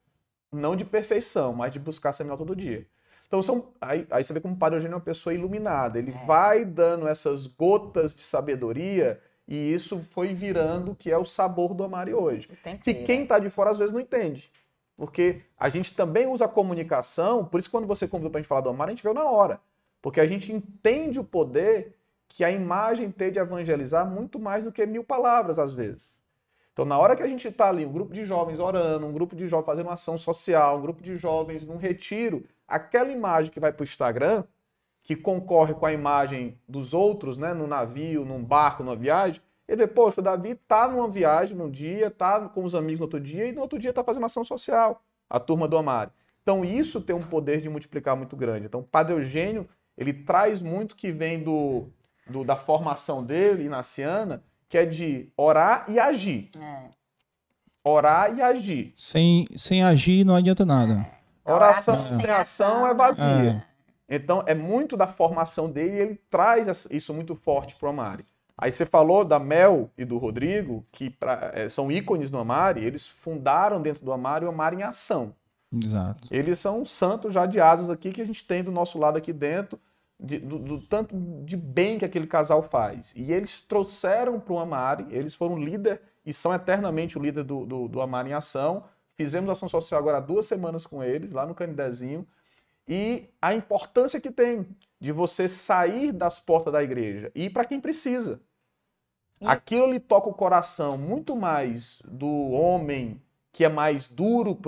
[0.53, 2.87] não de perfeição, mas de buscar ser melhor todo dia.
[3.27, 5.99] Então são, aí, aí você vê como o Padre Eugênio é uma pessoa iluminada.
[5.99, 6.27] Ele é.
[6.27, 11.75] vai dando essas gotas de sabedoria e isso foi virando o que é o sabor
[11.75, 12.49] do Amari hoje.
[12.79, 14.51] Que quem está de fora às vezes não entende.
[14.97, 18.49] Porque a gente também usa a comunicação, por isso quando você convidou para a gente
[18.49, 19.61] falar do Amari, a gente veio na hora.
[20.01, 21.97] Porque a gente entende o poder
[22.29, 26.17] que a imagem tem de evangelizar muito mais do que mil palavras, às vezes.
[26.73, 29.37] Então, na hora que a gente está ali, um grupo de jovens orando, um grupo
[29.37, 33.61] de jovens fazendo uma ação social, um grupo de jovens num retiro, aquela imagem que
[33.61, 34.43] vai para o Instagram,
[35.05, 39.87] que concorre com a imagem dos outros, né, no navio, num barco, numa viagem, ele
[39.87, 43.21] vê, poxa, o Davi tá numa viagem num dia, tá com os amigos no outro
[43.21, 46.11] dia, e no outro dia tá fazendo ação social, a turma do Amari.
[46.43, 48.67] Então isso tem um poder de multiplicar muito grande.
[48.67, 51.89] Então o Padre Eugênio, ele traz muito que vem do,
[52.29, 56.51] do da formação dele, inaciana, que é de orar e agir.
[56.59, 56.91] É.
[57.83, 58.93] Orar e agir.
[58.97, 61.07] Sem, sem agir não adianta nada.
[61.45, 63.65] Oração sem ação é vazia.
[63.71, 63.74] É.
[64.09, 68.25] Então, é muito da formação dele e ele traz isso muito forte para o Amari.
[68.57, 72.85] Aí você falou da Mel e do Rodrigo, que pra, é, são ícones no Amari,
[72.85, 75.35] eles fundaram dentro do Amari o Amari em ação.
[75.73, 76.29] Exato.
[76.31, 79.33] Eles são santos já de asas aqui que a gente tem do nosso lado aqui
[79.33, 79.81] dentro,
[80.21, 83.13] de, do, do, tanto de bem que aquele casal faz.
[83.17, 87.67] E eles trouxeram para o Amari, eles foram líder e são eternamente o líder do,
[87.67, 88.85] do, do Amari em ação.
[89.17, 92.25] Fizemos ação social agora há duas semanas com eles, lá no Canidezinho
[92.87, 94.67] e a importância que tem
[95.01, 98.41] de você sair das portas da igreja e ir para quem precisa.
[99.41, 99.47] E...
[99.47, 103.21] Aquilo lhe toca o coração muito mais do homem
[103.53, 104.59] que é mais duro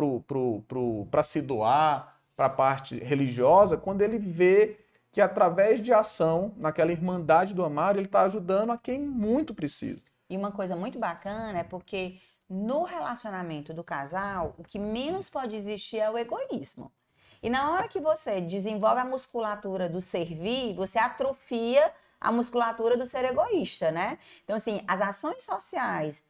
[1.10, 4.78] para se doar para a parte religiosa, quando ele vê
[5.10, 10.00] que através de ação, naquela irmandade do amar, ele está ajudando a quem muito precisa.
[10.28, 15.56] E uma coisa muito bacana é porque no relacionamento do casal, o que menos pode
[15.56, 16.92] existir é o egoísmo.
[17.46, 23.06] E na hora que você desenvolve a musculatura do servir, você atrofia a musculatura do
[23.06, 24.18] ser egoísta, né?
[24.42, 26.24] Então, assim, as ações sociais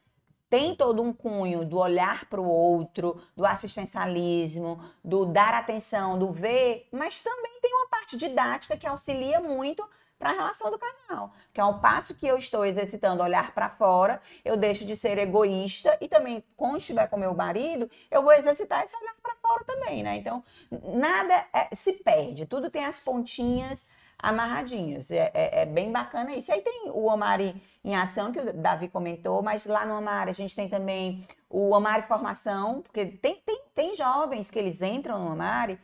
[0.51, 6.31] tem todo um cunho do olhar para o outro, do assistencialismo, do dar atenção, do
[6.31, 9.89] ver, mas também tem uma parte didática que auxilia muito
[10.19, 11.33] para a relação do casal.
[11.53, 15.97] Que ao passo que eu estou exercitando olhar para fora, eu deixo de ser egoísta
[16.01, 20.03] e também, quando estiver com meu marido, eu vou exercitar esse olhar para fora também,
[20.03, 20.17] né?
[20.17, 23.87] Então, nada é, se perde, tudo tem as pontinhas
[24.19, 25.11] amarradinhos.
[25.11, 26.51] É, é, é, bem bacana isso.
[26.53, 30.35] Aí tem o Amari em ação, que o Davi comentou, mas lá no Amari a
[30.35, 35.33] gente tem também o Amari Formação, porque tem, tem, tem jovens que eles entram no
[35.33, 35.79] Amari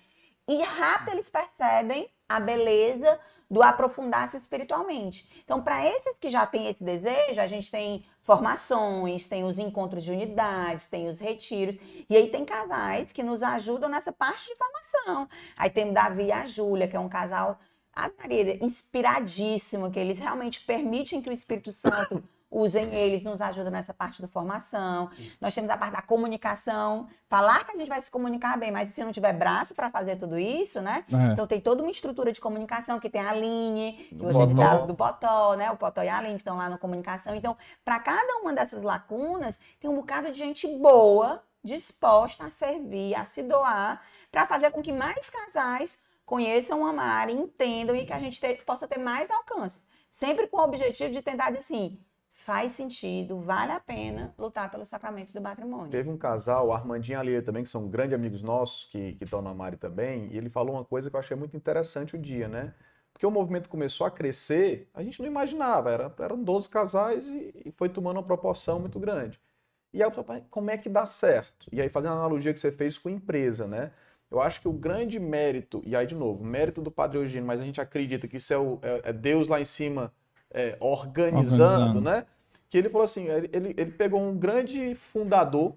[0.49, 3.19] e rápido eles percebem a beleza
[3.53, 5.29] do aprofundar-se espiritualmente.
[5.45, 10.03] Então, para esses que já têm esse desejo, a gente tem formações, tem os encontros
[10.03, 11.77] de unidades, tem os retiros,
[12.09, 15.29] e aí tem casais que nos ajudam nessa parte de formação.
[15.55, 17.59] Aí tem o Davi e a Júlia, que é um casal
[17.95, 23.71] a Maria, inspiradíssimo, que eles realmente permitem que o Espírito Santo usem eles, nos ajuda
[23.71, 25.11] nessa parte da formação.
[25.41, 28.91] Nós temos a parte da comunicação, falar que a gente vai se comunicar bem, mas
[28.91, 31.05] se não tiver braço para fazer tudo isso, né?
[31.11, 31.33] É.
[31.33, 34.87] Então tem toda uma estrutura de comunicação que tem a Aline, que do você fala
[34.87, 35.71] do Potó, né?
[35.71, 37.35] O Potó e a Aline que estão lá na comunicação.
[37.35, 43.15] Então, para cada uma dessas lacunas, tem um bocado de gente boa, disposta a servir,
[43.15, 48.19] a se doar, para fazer com que mais casais conheçam, amarem, entendam e que a
[48.19, 49.89] gente ter, possa ter mais alcances.
[50.11, 51.99] Sempre com o objetivo de tentar dizer assim,
[52.33, 55.91] faz sentido, vale a pena lutar pelo sacramento do matrimônio.
[55.91, 59.55] Teve um casal, o Armandinho e também, que são grandes amigos nossos, que estão na
[59.55, 62.75] Mari também, e ele falou uma coisa que eu achei muito interessante o dia, né?
[63.13, 67.53] Porque o movimento começou a crescer, a gente não imaginava, era, eram 12 casais e,
[67.67, 69.41] e foi tomando uma proporção muito grande.
[69.93, 70.11] E aí,
[70.51, 71.69] como é que dá certo?
[71.71, 73.93] E aí, fazendo a analogia que você fez com empresa, né?
[74.31, 77.61] Eu acho que o grande mérito, e aí de novo, mérito do Padre Eugênio, mas
[77.61, 80.11] a gente acredita que isso é, o, é, é Deus lá em cima
[80.53, 82.27] é, organizando, organizando, né?
[82.69, 85.75] Que ele falou assim, ele, ele pegou um grande fundador,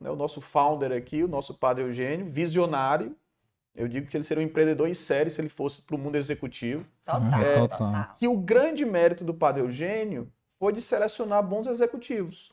[0.00, 3.14] né, o nosso founder aqui, o nosso Padre Eugênio, visionário.
[3.74, 6.16] Eu digo que ele seria um empreendedor em série se ele fosse para o mundo
[6.16, 6.86] executivo.
[7.04, 8.14] Total, é, total.
[8.18, 12.50] Que o grande mérito do Padre Eugênio foi de selecionar bons executivos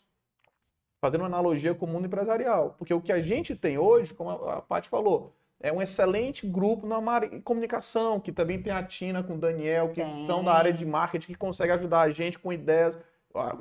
[1.00, 2.76] fazendo uma analogia com o mundo empresarial.
[2.78, 6.86] Porque o que a gente tem hoje, como a Paty falou, é um excelente grupo
[6.86, 7.00] na
[7.44, 10.22] comunicação, que também tem a Tina com o Daniel, que tem.
[10.22, 12.98] estão na área de marketing, que consegue ajudar a gente com ideias,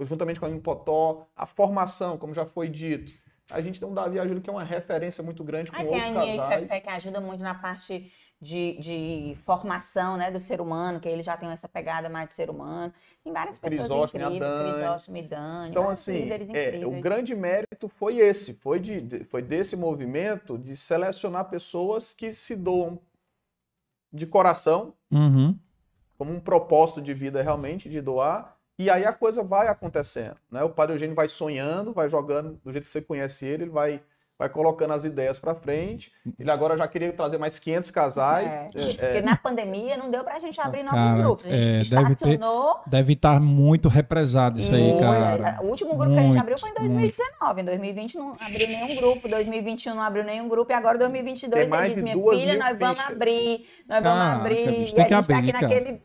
[0.03, 3.13] juntamente com a Impotó, a formação, como já foi dito.
[3.51, 6.03] A gente tem um Davi Júlio que é uma referência muito grande com Aí outros
[6.03, 6.83] tem a casais.
[6.83, 11.37] que ajuda muito na parte de, de formação né, do ser humano, que ele já
[11.37, 12.93] tem essa pegada mais do ser humano.
[13.25, 15.71] Tem várias pessoas Crisóstomo, incríveis, Crisóstomo e Dani.
[15.71, 21.49] Então, assim, é, o grande mérito foi esse, foi, de, foi desse movimento de selecionar
[21.49, 23.01] pessoas que se doam
[24.13, 25.59] de coração, uhum.
[26.19, 30.37] como um propósito de vida realmente, de doar, e aí a coisa vai acontecendo.
[30.51, 30.63] Né?
[30.63, 34.03] O Padre Eugênio vai sonhando, vai jogando, do jeito que você conhece ele, ele vai
[34.39, 36.13] vai colocando as ideias para frente.
[36.39, 38.47] Ele agora já queria trazer mais 500 casais.
[38.47, 38.69] É.
[38.75, 39.23] É, Porque é...
[39.23, 41.47] na pandemia não deu para a gente abrir novos cara, grupos.
[41.47, 42.41] A gente é, deve, ter,
[42.87, 45.61] deve estar muito represado isso aí, cara.
[45.63, 47.55] O último grupo muito, que a gente abriu foi em 2019.
[47.55, 47.61] Muito.
[47.61, 51.89] Em 2020 não abriu nenhum grupo, 2021 não abriu nenhum grupo, e agora 2022 ele
[51.89, 54.93] disse, minha filha, nós vamos abrir, nós vamos abrir.
[54.93, 56.01] Tem que tá abrir, tá naquele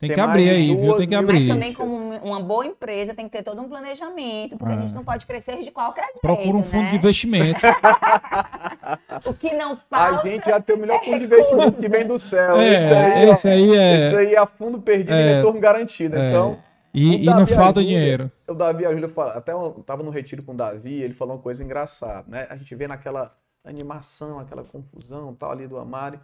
[0.00, 0.96] tem, tem que abrir aí, viu?
[0.96, 1.34] Tem que abrir.
[1.34, 4.76] Mas também, como uma boa empresa, tem que ter todo um planejamento, porque ah.
[4.76, 6.20] a gente não pode crescer de qualquer jeito.
[6.20, 6.90] Procura um fundo né?
[6.90, 7.60] de investimento.
[9.26, 10.26] o que não falta.
[10.26, 12.60] A gente já tem o melhor fundo de investimento que vem do céu.
[12.60, 14.08] É, esse aí é.
[14.08, 16.16] Esse aí é fundo perdido é, e retorno garantido.
[16.16, 16.28] É.
[16.28, 16.58] Então.
[16.92, 18.32] E, e não falta Júlia, dinheiro.
[18.48, 21.14] O Davi e a Júlia falaram, até eu tava no retiro com o Davi, ele
[21.14, 22.46] falou uma coisa engraçada, né?
[22.50, 23.32] A gente vê naquela
[23.64, 26.18] animação, aquela confusão tal ali do Amari.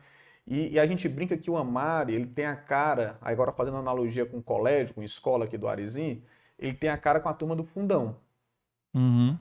[0.46, 4.24] E, e, a gente brinca que o Amari, ele tem a cara, agora fazendo analogia
[4.24, 6.22] com colégio, com escola aqui do Arizim,
[6.56, 8.16] ele tem a cara com a turma do fundão.
[8.94, 9.36] Uhum.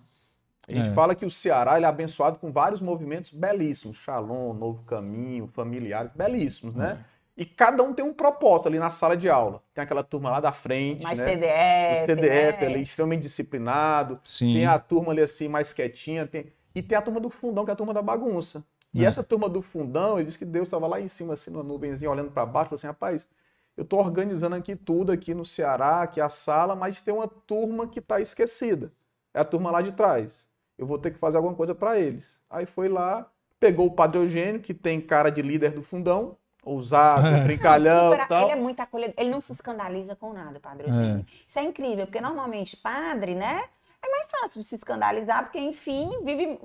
[0.72, 0.94] A gente é.
[0.94, 6.12] fala que o Ceará ele é abençoado com vários movimentos belíssimos, Shalom, Novo Caminho, familiares,
[6.16, 7.06] belíssimos, né?
[7.12, 7.16] É.
[7.38, 9.62] E cada um tem um propósito ali na sala de aula.
[9.74, 11.26] Tem aquela turma lá da frente, mais né?
[11.28, 12.66] CDF, o CDF né?
[12.66, 14.20] ali, extremamente disciplinado.
[14.24, 14.54] Sim.
[14.54, 16.26] Tem a turma ali assim, mais quietinha.
[16.26, 16.46] Tem...
[16.74, 18.64] E tem a turma do fundão, que é a turma da bagunça.
[18.96, 19.08] E é.
[19.08, 22.10] essa turma do fundão, ele disse que Deus estava lá em cima, assim, numa nuvenzinha,
[22.10, 23.28] olhando para baixo, falou assim, rapaz,
[23.76, 27.88] eu estou organizando aqui tudo aqui no Ceará, aqui a sala, mas tem uma turma
[27.88, 28.94] que está esquecida.
[29.34, 30.48] É a turma lá de trás.
[30.78, 32.40] Eu vou ter que fazer alguma coisa para eles.
[32.50, 33.30] Aí foi lá,
[33.60, 37.44] pegou o Padre Eugênio, que tem cara de líder do fundão, ousado, é.
[37.44, 38.44] brincalhão e tal.
[38.44, 41.26] Ele é muito acolhedor, ele não se escandaliza com nada, Padre Eugênio.
[41.28, 41.44] É.
[41.46, 43.66] Isso é incrível, porque normalmente padre, né,
[44.02, 46.60] é mais fácil de se escandalizar, porque, enfim, vive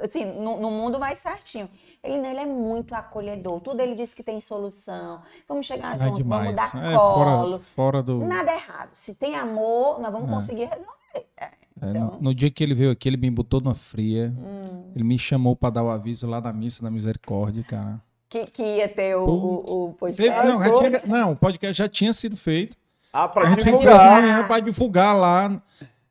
[0.00, 1.68] assim, no, no, mundo mais certinho.
[2.02, 3.60] Ele, ele é muito acolhedor.
[3.60, 5.22] Tudo ele diz que tem solução.
[5.48, 6.56] Vamos chegar é juntos, demais.
[6.56, 7.58] vamos dar é, colo.
[7.58, 8.18] Fora, fora, do...
[8.24, 8.90] Nada errado.
[8.94, 10.32] Se tem amor, nós vamos é.
[10.32, 11.26] conseguir resolver.
[11.36, 12.12] É, então...
[12.12, 14.32] no, no, dia que ele veio aqui, ele me botou numa fria.
[14.38, 14.90] Hum.
[14.94, 18.00] Ele me chamou para dar o aviso lá na missa da misericórdia, cara.
[18.28, 20.48] Que, que ia ter o, o, o podcast.
[20.48, 22.76] Não, tinha, não, o podcast já tinha sido feito.
[23.12, 24.48] Ah, para divulgar.
[24.48, 25.62] Para divulgar lá.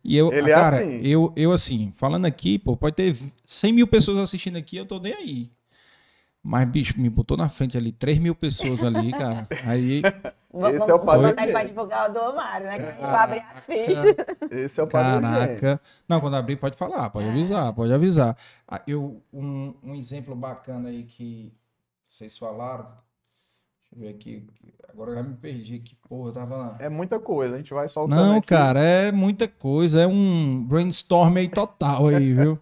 [0.03, 1.07] E eu, Ele é cara, é assim.
[1.07, 4.99] eu, eu assim, falando aqui, pô, pode ter 100 mil pessoas assistindo aqui, eu tô
[4.99, 5.51] nem aí.
[6.43, 9.47] Mas, bicho, me botou na frente ali, 3 mil pessoas ali, cara.
[9.65, 10.01] Aí.
[10.01, 11.33] Esse é o padrão.
[11.53, 12.93] Vai divulgar o do Omar, né?
[12.93, 14.15] Que vai abrir as fichas.
[14.49, 15.21] Esse é o padrão.
[15.21, 15.79] Caraca.
[16.09, 18.35] Não, quando abrir, pode falar, pode avisar, pode avisar.
[18.67, 21.53] Ah, eu, um, um exemplo bacana aí que
[22.07, 22.87] vocês falaram.
[23.91, 24.47] Deixa eu ver aqui.
[24.89, 25.95] Agora eu já me perdi aqui.
[26.07, 26.77] Porra, eu tava lá.
[26.79, 28.19] É muita coisa, a gente vai soltando.
[28.19, 28.47] Não, aqui.
[28.47, 30.01] cara, é muita coisa.
[30.01, 32.59] É um brainstorm aí total aí, viu?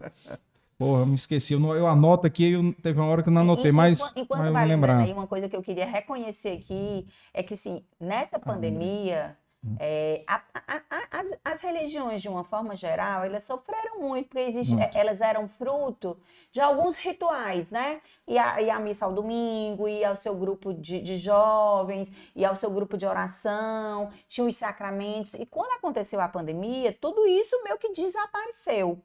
[0.78, 1.52] Porra, eu me esqueci.
[1.52, 4.12] Eu, eu anoto aqui, eu, teve uma hora que eu não anotei, mas.
[4.16, 4.98] Enquanto mas vai lembrar.
[4.98, 9.49] Aí, uma coisa que eu queria reconhecer aqui é que, sim, nessa ah, pandemia, Hum.
[9.78, 14.40] É, a, a, a, as, as, religiões, de uma forma geral, elas sofreram muito, porque
[14.40, 14.96] existe, muito.
[14.96, 16.18] elas eram fruto
[16.50, 18.00] de alguns rituais, né?
[18.26, 22.56] E a, e missa ao domingo, e ao seu grupo de, de jovens, e ao
[22.56, 25.34] seu grupo de oração, tinha os sacramentos.
[25.34, 28.98] E quando aconteceu a pandemia, tudo isso meio que desapareceu.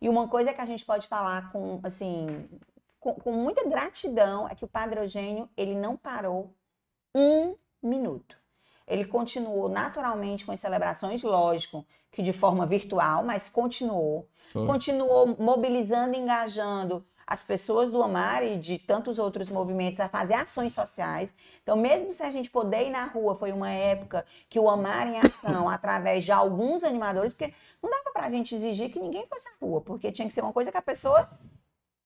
[0.00, 2.48] E uma coisa que a gente pode falar com, assim,
[2.98, 6.52] com, com muita gratidão é que o Padre Eugênio, ele não parou
[7.14, 8.45] um minuto
[8.86, 14.28] ele continuou naturalmente com as celebrações, lógico, que de forma virtual, mas continuou.
[14.52, 14.66] Foi.
[14.66, 20.72] Continuou mobilizando, engajando as pessoas do Amar e de tantos outros movimentos a fazer ações
[20.72, 21.34] sociais.
[21.60, 25.08] Então, mesmo se a gente poder ir na rua, foi uma época que o Amar
[25.08, 29.26] em ação, através de alguns animadores, porque não dava para a gente exigir que ninguém
[29.26, 31.28] fosse à rua, porque tinha que ser uma coisa que a pessoa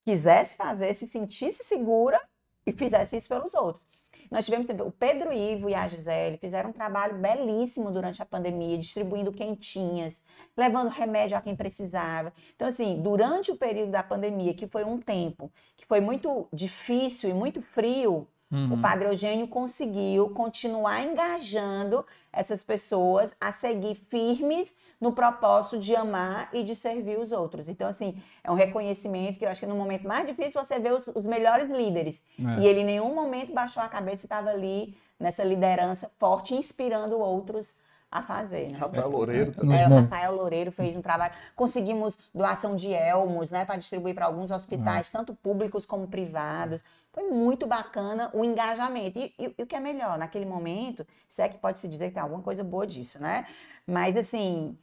[0.02, 2.18] quisesse fazer, se sentisse segura
[2.64, 3.86] e fizesse isso pelos outros.
[4.30, 8.78] Nós tivemos o Pedro Ivo e a Gisele fizeram um trabalho belíssimo durante a pandemia,
[8.78, 10.22] distribuindo quentinhas,
[10.56, 12.32] levando remédio a quem precisava.
[12.54, 17.30] Então, assim, durante o período da pandemia, que foi um tempo que foi muito difícil
[17.30, 18.74] e muito frio, Uhum.
[18.74, 26.50] O Padre Eugênio conseguiu continuar engajando essas pessoas a seguir firmes no propósito de amar
[26.52, 27.68] e de servir os outros.
[27.68, 30.90] Então, assim, é um reconhecimento que eu acho que no momento mais difícil você vê
[30.90, 32.20] os, os melhores líderes.
[32.38, 32.60] É.
[32.60, 37.18] E ele em nenhum momento baixou a cabeça e estava ali nessa liderança forte, inspirando
[37.18, 37.74] outros
[38.10, 38.70] a fazer.
[38.70, 38.78] Né?
[38.78, 39.52] Rafael Loureiro.
[39.72, 41.32] É, o Rafael Loureiro fez um trabalho.
[41.54, 45.12] Conseguimos doação de elmos, né, para distribuir para alguns hospitais, é.
[45.12, 46.82] tanto públicos como privados.
[47.12, 49.18] Foi muito bacana o engajamento.
[49.18, 52.08] E, e, e, o que é melhor, naquele momento, se é que pode se dizer
[52.08, 53.46] que tem alguma coisa boa disso, né?
[53.86, 54.76] Mas assim,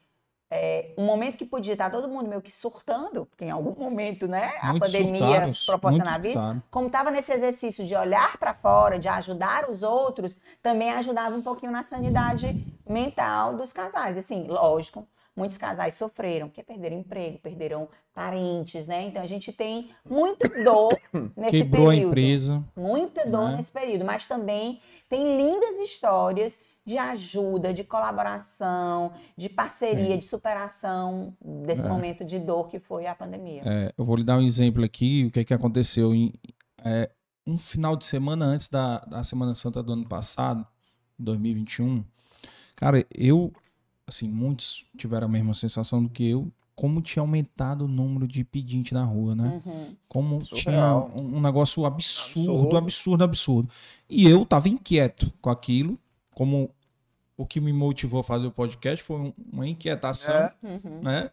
[0.49, 4.27] é, um momento que podia estar todo mundo meio que surtando, porque em algum momento,
[4.27, 9.09] né, a muito pandemia proporcionava isso, como estava nesse exercício de olhar para fora, de
[9.09, 14.17] ajudar os outros, também ajudava um pouquinho na sanidade mental dos casais.
[14.17, 19.03] Assim, lógico, muitos casais sofreram, porque perderam emprego, perderam parentes, né?
[19.03, 20.97] Então a gente tem muita dor
[21.35, 21.61] nesse Quebrou período.
[21.61, 22.63] Quebrou a empresa.
[22.75, 23.57] Muita dor né?
[23.57, 30.17] nesse período, mas também tem lindas histórias de ajuda, de colaboração, de parceria, é.
[30.17, 31.35] de superação
[31.65, 31.87] desse é.
[31.87, 33.61] momento de dor que foi a pandemia.
[33.65, 36.15] É, eu vou lhe dar um exemplo aqui, o que, é que aconteceu.
[36.15, 36.33] Em,
[36.85, 37.11] é,
[37.45, 40.65] um final de semana antes da, da Semana Santa do ano passado,
[41.19, 42.05] 2021,
[42.77, 43.51] cara, eu,
[44.07, 48.45] assim, muitos tiveram a mesma sensação do que eu, como tinha aumentado o número de
[48.45, 49.61] pedintes na rua, né?
[49.65, 49.95] Uhum.
[50.07, 51.11] Como Surreal.
[51.11, 53.69] tinha um, um negócio absurdo, absurdo, absurdo, absurdo.
[54.09, 55.99] E eu tava inquieto com aquilo,
[56.33, 56.69] como
[57.37, 60.53] o que me motivou a fazer o podcast foi uma inquietação, é.
[60.63, 61.01] uhum.
[61.01, 61.29] né?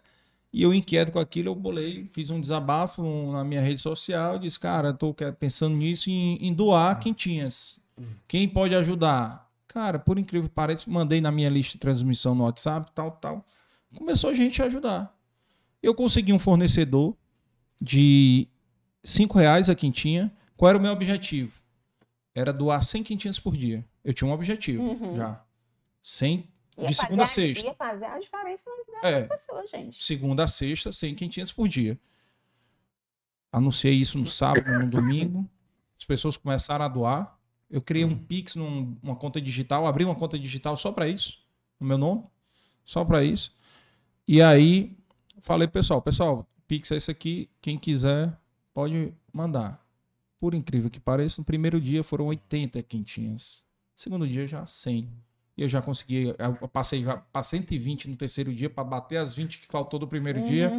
[0.52, 3.02] E eu inquieto com aquilo, eu bolei, fiz um desabafo
[3.32, 7.80] na minha rede social, disse, cara, estou pensando nisso em, em doar quentinhas.
[8.28, 9.50] Quem pode ajudar?
[9.66, 13.44] Cara, por incrível que pareça, mandei na minha lista de transmissão no WhatsApp, tal, tal.
[13.96, 15.12] Começou a gente a ajudar.
[15.82, 17.16] Eu consegui um fornecedor
[17.80, 18.46] de
[19.02, 20.32] cinco reais a quentinha.
[20.57, 21.61] Qual era o meu objetivo?
[22.34, 23.84] Era doar 100 quentinhas por dia.
[24.05, 25.16] Eu tinha um objetivo uhum.
[25.16, 25.43] já.
[26.07, 26.46] Sem,
[26.76, 27.66] de segunda a sexta.
[27.66, 30.05] Ia fazer a diferença na vida é, pessoa, gente.
[30.05, 31.98] Segunda a sexta, 100 quentinhas por dia.
[33.51, 35.48] Anunciei isso no sábado, no domingo.
[35.97, 37.40] As pessoas começaram a doar.
[37.70, 41.43] Eu criei um Pix numa conta digital, abri uma conta digital só para isso,
[41.81, 42.22] no meu nome,
[42.85, 43.55] só para isso.
[44.28, 44.94] E aí
[45.40, 48.39] falei, pessoal, pessoal, Pix é esse aqui, quem quiser
[48.74, 49.82] pode mandar.
[50.39, 53.64] Por incrível que pareça, no primeiro dia foram 80 quentinhas.
[53.97, 55.10] No segundo dia já 100.
[55.56, 59.35] E eu já consegui, eu passei já para 120 no terceiro dia para bater as
[59.35, 60.47] 20 que faltou do primeiro uhum.
[60.47, 60.70] dia.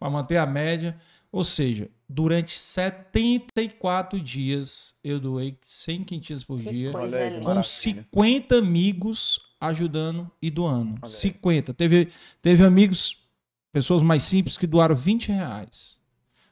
[0.00, 0.96] para manter a média.
[1.30, 9.38] Ou seja, durante 74 dias eu doei 100 quentinhas por que dia, com 50 amigos
[9.60, 11.06] ajudando e doando.
[11.06, 11.74] 50.
[11.74, 12.08] Teve,
[12.40, 13.18] teve amigos,
[13.70, 16.00] pessoas mais simples, que doaram 20 reais.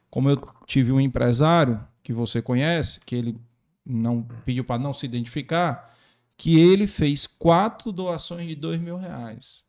[0.09, 3.37] Como eu tive um empresário que você conhece, que ele
[3.85, 5.93] não pediu para não se identificar,
[6.39, 9.61] que ele fez quatro doações de dois mil reais.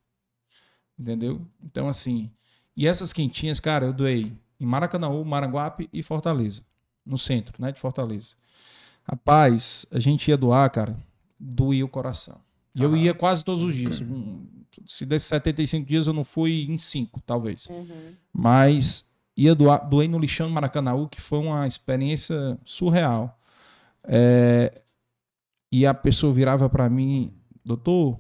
[0.97, 1.44] Entendeu?
[1.60, 2.30] Então, assim,
[2.76, 6.62] e essas quentinhas, cara, eu doei em Maracanã, Maranguape e Fortaleza,
[7.05, 8.34] no centro, né, de Fortaleza.
[9.02, 10.97] Rapaz, a gente ia doar, cara,
[11.38, 12.40] doía o coração.
[12.72, 14.01] E eu ia quase todos os dias.
[14.86, 17.66] Se desses 75 dias eu não fui em 5, talvez.
[17.66, 18.14] Uhum.
[18.32, 23.36] Mas ia doar, doei no lixão do Maracanã, que foi uma experiência surreal.
[24.05, 24.80] É,
[25.70, 27.32] e a pessoa virava para mim,
[27.64, 28.18] doutor,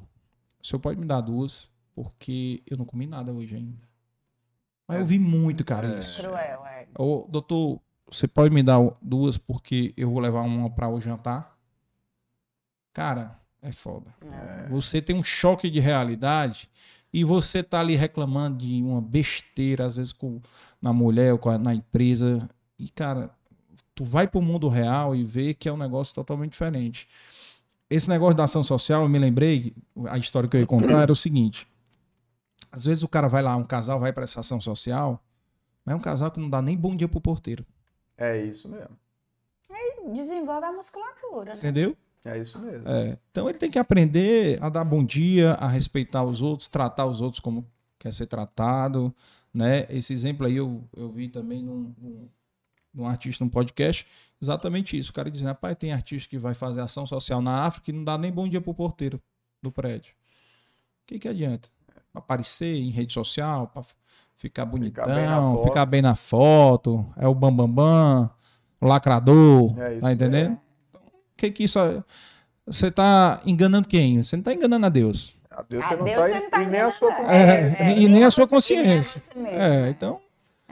[0.62, 1.68] o senhor pode me dar duas?
[1.94, 3.90] Porque eu não comi nada hoje ainda.
[4.86, 5.98] Mas eu vi muito, cara, é.
[5.98, 6.22] isso.
[6.22, 6.86] Cruel, é.
[6.98, 11.56] Ô, doutor, você pode me dar duas porque eu vou levar uma para o jantar?
[12.92, 14.12] Cara, é foda.
[14.22, 14.68] É.
[14.68, 16.68] Você tem um choque de realidade
[17.12, 20.40] e você tá ali reclamando de uma besteira, às vezes com,
[20.82, 22.48] na mulher ou na empresa.
[22.78, 23.30] E, cara,
[24.00, 27.06] tu vai pro mundo real e vê que é um negócio totalmente diferente.
[27.90, 29.74] Esse negócio da ação social, eu me lembrei,
[30.08, 31.68] a história que eu ia contar era o seguinte.
[32.72, 35.22] Às vezes o cara vai lá, um casal vai para essa ação social,
[35.84, 37.62] mas é um casal que não dá nem bom dia pro porteiro.
[38.16, 38.96] É isso mesmo.
[39.68, 41.52] Aí desenvolve a musculatura.
[41.52, 41.58] Né?
[41.58, 41.94] Entendeu?
[42.24, 42.88] É isso mesmo.
[42.88, 47.04] É, então ele tem que aprender a dar bom dia, a respeitar os outros, tratar
[47.04, 49.14] os outros como quer ser tratado,
[49.52, 49.86] né?
[49.90, 52.28] Esse exemplo aí eu, eu vi também num, num,
[52.92, 54.06] num artista, num podcast,
[54.40, 55.10] exatamente isso.
[55.10, 58.04] O cara dizendo, rapaz, tem artista que vai fazer ação social na África e não
[58.04, 59.20] dá nem bom dia pro porteiro
[59.62, 60.12] do prédio.
[61.04, 61.68] O que que adianta?
[62.12, 63.84] Aparecer em rede social, para
[64.36, 68.30] ficar bonitão, ficar bem, ficar bem, na foto, é o bambambam, bam, bam,
[68.80, 70.52] o lacrador, é tá entendendo?
[70.52, 70.58] É.
[70.88, 71.02] Então,
[71.36, 71.78] que que isso...
[72.66, 74.22] Você tá enganando quem?
[74.22, 75.36] Você não tá enganando a Deus.
[75.50, 77.82] A Deus você não Deus tá, você não tá e nem a sua consciência.
[77.82, 79.22] É, é, e nem a sua consciência.
[79.46, 80.20] É, então...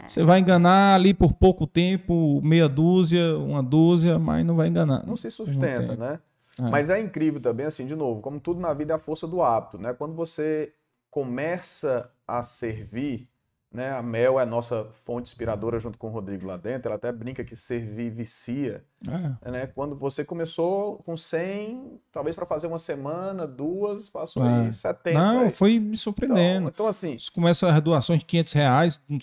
[0.07, 5.07] Você vai enganar ali por pouco tempo, meia dúzia, uma dúzia, mas não vai enganar.
[5.07, 6.21] Não se sustenta, né?
[6.59, 6.63] É.
[6.63, 9.43] Mas é incrível também, assim, de novo, como tudo na vida é a força do
[9.43, 9.95] hábito, né?
[9.95, 10.73] Quando você
[11.11, 13.29] começa a servir,
[13.73, 13.93] né?
[13.93, 16.89] A Mel é a nossa fonte inspiradora junto com o Rodrigo lá dentro.
[16.89, 18.85] Ela até brinca que servir vicia.
[19.07, 19.51] É.
[19.51, 19.67] Né?
[19.69, 24.67] Quando você começou com 100, talvez para fazer uma semana, duas, passou é.
[24.67, 25.19] aí 70.
[25.19, 25.51] Não, aí.
[25.51, 26.69] foi me surpreendendo.
[26.69, 27.17] Então, então assim...
[27.33, 29.19] Começa a doações de 500 reais, não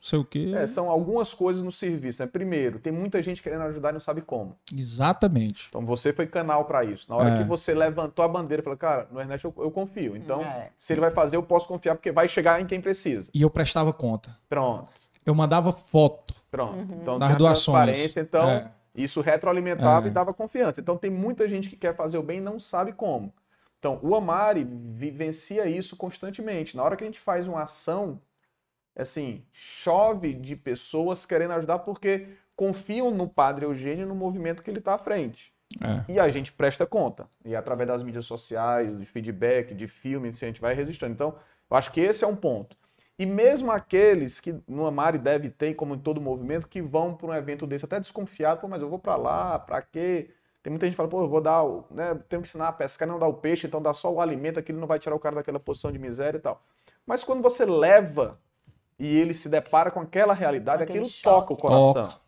[0.00, 0.52] sei o quê.
[0.56, 2.22] É, são algumas coisas no serviço.
[2.22, 2.28] Né?
[2.30, 4.56] Primeiro, tem muita gente querendo ajudar e não sabe como.
[4.74, 5.66] Exatamente.
[5.68, 7.06] Então você foi canal para isso.
[7.08, 7.38] Na hora é.
[7.38, 10.16] que você levantou a bandeira, falou, cara, no Ernesto eu, eu confio.
[10.16, 10.70] Então, é.
[10.76, 13.30] se ele vai fazer, eu posso confiar, porque vai chegar em quem precisa.
[13.34, 14.34] E eu prestava conta.
[14.48, 14.88] Pronto.
[15.24, 16.34] Eu mandava foto.
[16.50, 16.78] Pronto.
[16.78, 16.98] Uhum.
[17.02, 18.16] Então, das doações.
[18.16, 18.70] Então, é.
[19.02, 20.10] Isso retroalimentava é.
[20.10, 20.80] e dava confiança.
[20.80, 23.32] Então, tem muita gente que quer fazer o bem e não sabe como.
[23.78, 26.76] Então, o Amari vivencia isso constantemente.
[26.76, 28.20] Na hora que a gente faz uma ação,
[28.96, 34.80] assim, chove de pessoas querendo ajudar porque confiam no Padre Eugênio no movimento que ele
[34.80, 35.52] está à frente.
[35.80, 36.12] É.
[36.12, 37.28] E a gente presta conta.
[37.44, 41.12] E através das mídias sociais, de feedback, de filme, assim, a gente vai resistindo.
[41.12, 41.36] Então,
[41.70, 42.76] eu acho que esse é um ponto.
[43.18, 47.26] E mesmo aqueles que no Amari deve ter, como em todo movimento, que vão para
[47.26, 50.30] um evento desse até desconfiado, pô, mas eu vou para lá, para quê?
[50.62, 52.72] Tem muita gente que fala, pô, eu vou dar, o, né, tenho que ensinar a
[52.72, 55.18] pescar, não dar o peixe, então dá só o alimento, aquilo não vai tirar o
[55.18, 56.62] cara daquela posição de miséria e tal.
[57.04, 58.38] Mas quando você leva
[58.98, 61.22] e ele se depara com aquela realidade, Aquele aquilo choque.
[61.22, 61.94] toca o coração.
[61.94, 62.20] Toca.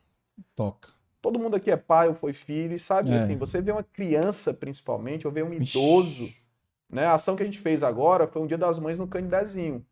[0.57, 0.89] toca.
[1.23, 3.25] Todo mundo aqui é pai ou foi filho, e sabe, é.
[3.25, 6.43] assim, você vê uma criança, principalmente, ou vê um idoso, Ixi.
[6.89, 7.05] né?
[7.07, 9.85] A ação que a gente fez agora foi um dia das mães no Candidazinho.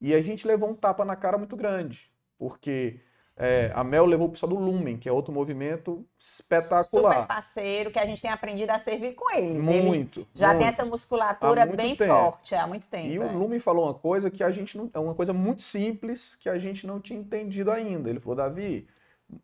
[0.00, 3.00] E a gente levou um tapa na cara muito grande, porque
[3.40, 7.14] é, a Mel levou o pessoal do Lumen, que é outro movimento espetacular.
[7.14, 9.62] Super parceiro, que a gente tem aprendido a servir com eles.
[9.62, 10.20] Muito.
[10.20, 10.58] Ele já muito.
[10.58, 12.12] tem essa musculatura bem tempo.
[12.12, 13.06] forte há muito tempo.
[13.06, 13.20] E é.
[13.20, 14.90] o Lumen falou uma coisa que a gente não.
[14.92, 18.10] É uma coisa muito simples que a gente não tinha entendido ainda.
[18.10, 18.88] Ele falou, Davi,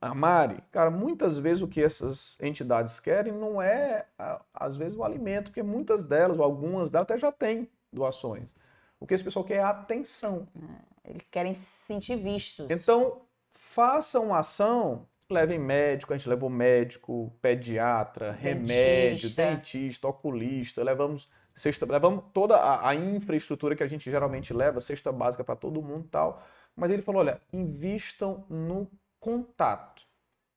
[0.01, 4.07] a Mari, cara, muitas vezes o que essas entidades querem não é,
[4.53, 8.55] às vezes, o alimento, porque muitas delas, ou algumas delas, até já têm doações.
[9.05, 10.49] O que esse pessoal quer é atenção.
[11.05, 12.71] É, eles querem se sentir vistos.
[12.71, 13.21] Então,
[13.53, 18.49] façam ação, levem médico, a gente levou médico, pediatra, dentista.
[18.49, 24.81] remédio, dentista, oculista, levamos cesta, levamos toda a, a, infraestrutura que a gente geralmente leva,
[24.81, 26.43] cesta básica para todo mundo e tal.
[26.75, 28.91] Mas ele falou, olha, invistam no
[29.21, 30.03] contato,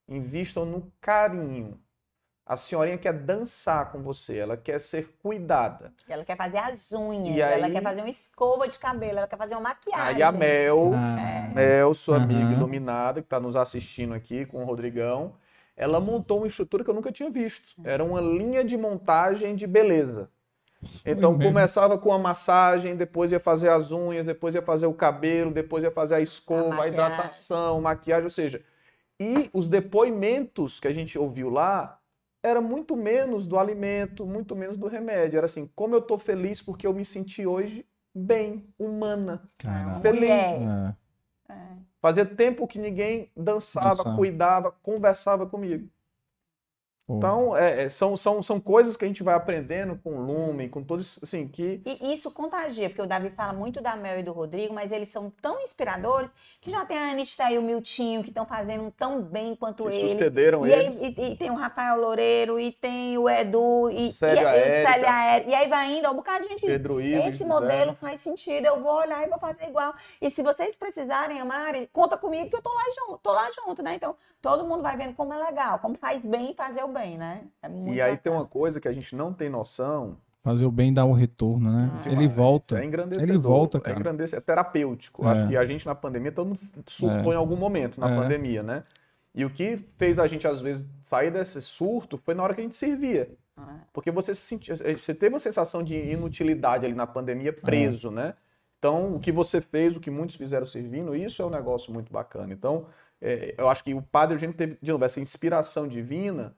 [0.07, 1.77] invistam no carinho.
[2.47, 5.91] A senhorinha quer dançar com você, ela quer ser cuidada.
[6.07, 9.35] Ela quer fazer as unhas, e ela quer fazer uma escova de cabelo, ela quer
[9.35, 10.15] fazer uma maquiagem.
[10.15, 12.23] Aí a Mel, ah, Mel, sua uhum.
[12.23, 15.35] amiga iluminada, que está nos assistindo aqui com o Rodrigão,
[15.75, 17.73] ela montou uma estrutura que eu nunca tinha visto.
[17.83, 20.29] Era uma linha de montagem de beleza.
[21.05, 25.51] Então começava com a massagem, depois ia fazer as unhas, depois ia fazer o cabelo,
[25.51, 28.61] depois ia fazer a escova, a, a hidratação, maquiagem, ou seja,
[29.19, 31.99] e os depoimentos que a gente ouviu lá
[32.43, 35.37] era muito menos do alimento, muito menos do remédio.
[35.37, 40.01] Era assim, como eu tô feliz porque eu me senti hoje bem, humana, Caraca.
[40.01, 40.29] feliz.
[40.29, 40.95] É.
[41.49, 41.77] É.
[42.01, 44.15] Fazia tempo que ninguém dançava, Dançava.
[44.17, 45.89] cuidava, conversava comigo.
[47.09, 50.67] Então, é, é, são, são, são coisas que a gente vai aprendendo com o Lumen,
[50.67, 51.81] com todos, assim, que...
[51.85, 55.07] E isso contagia, porque o Davi fala muito da Mel e do Rodrigo, mas eles
[55.07, 56.29] são tão inspiradores
[56.59, 59.93] que já tem a Anitta e o Miltinho, que estão fazendo tão bem quanto que
[59.93, 60.17] eles.
[60.17, 60.97] Sucederam e, eles.
[60.97, 64.85] Aí, e, e, tem o Rafael Loureiro, e tem o Edu, e, Célia e, e,
[64.85, 68.81] Célia e aí vai indo, um bocado de gente Pedro esse modelo faz sentido, eu
[68.81, 69.93] vou olhar e vou fazer igual.
[70.21, 73.81] E se vocês precisarem, amarem, conta comigo que eu tô lá junto, tô lá junto,
[73.83, 73.95] né?
[73.95, 77.43] Então, todo mundo vai vendo como é legal, como faz bem fazer o bem, né?
[77.61, 80.17] É e aí tem uma coisa que a gente não tem noção.
[80.43, 81.91] Fazer o bem dá o retorno, né?
[81.93, 82.79] Ah, ele volta.
[82.79, 83.29] É engrandecedor.
[83.29, 83.97] Ele volta, é cara.
[83.97, 85.25] É, engrandecedor, é terapêutico.
[85.25, 85.29] É.
[85.29, 87.35] Acho que a gente na pandemia, todo mundo surtou é.
[87.35, 88.15] em algum momento na é.
[88.15, 88.83] pandemia, né?
[89.35, 92.61] E o que fez a gente, às vezes, sair desse surto foi na hora que
[92.61, 93.29] a gente servia.
[93.57, 93.81] Ah.
[93.91, 98.33] Porque você se sentia, você teve uma sensação de inutilidade ali na pandemia, preso, né?
[98.79, 102.13] Então, o que você fez, o que muitos fizeram servindo, isso é um negócio muito
[102.13, 102.53] bacana.
[102.53, 102.85] Então,
[103.21, 106.55] é, eu acho que o Padre Eugênio teve, de novo, essa inspiração divina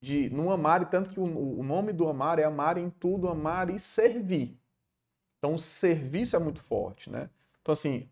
[0.00, 3.28] de não amar, e tanto que o, o nome do amar é amar em tudo,
[3.28, 4.56] amar e servir.
[5.38, 7.30] Então, o serviço é muito forte, né?
[7.60, 8.08] Então, assim,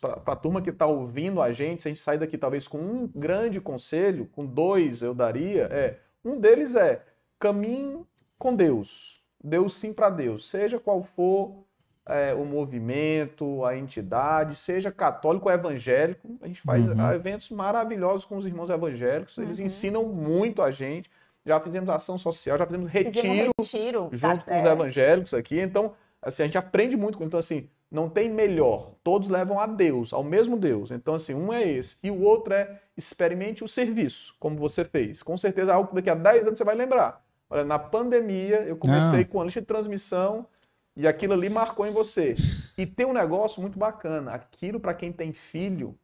[0.00, 2.78] para a turma que está ouvindo a gente, se a gente sair daqui talvez com
[2.78, 7.04] um grande conselho, com dois eu daria, é um deles é
[7.38, 8.04] caminhe
[8.38, 9.22] com Deus.
[9.42, 11.64] Deus sim para Deus, seja qual for
[12.06, 16.38] é, o movimento, a entidade, seja católico ou evangélico.
[16.40, 17.12] A gente faz uhum.
[17.12, 19.66] eventos maravilhosos com os irmãos evangélicos, eles uhum.
[19.66, 21.10] ensinam muito a gente.
[21.44, 24.72] Já fizemos ação social, já fizemos retiro, fizemos retiro junto com os é.
[24.72, 25.58] evangélicos aqui.
[25.58, 27.22] Então, assim, a gente aprende muito.
[27.24, 28.92] Então, assim, não tem melhor.
[29.02, 30.90] Todos levam a Deus, ao mesmo Deus.
[30.90, 31.96] Então, assim, um é esse.
[32.02, 35.22] E o outro é experimente o serviço, como você fez.
[35.22, 37.24] Com certeza, algo que daqui a 10 anos você vai lembrar.
[37.48, 40.46] Olha, na pandemia, eu comecei com a lista de transmissão
[40.96, 42.34] e aquilo ali marcou em você.
[42.76, 44.32] E tem um negócio muito bacana.
[44.32, 45.98] Aquilo para quem tem filho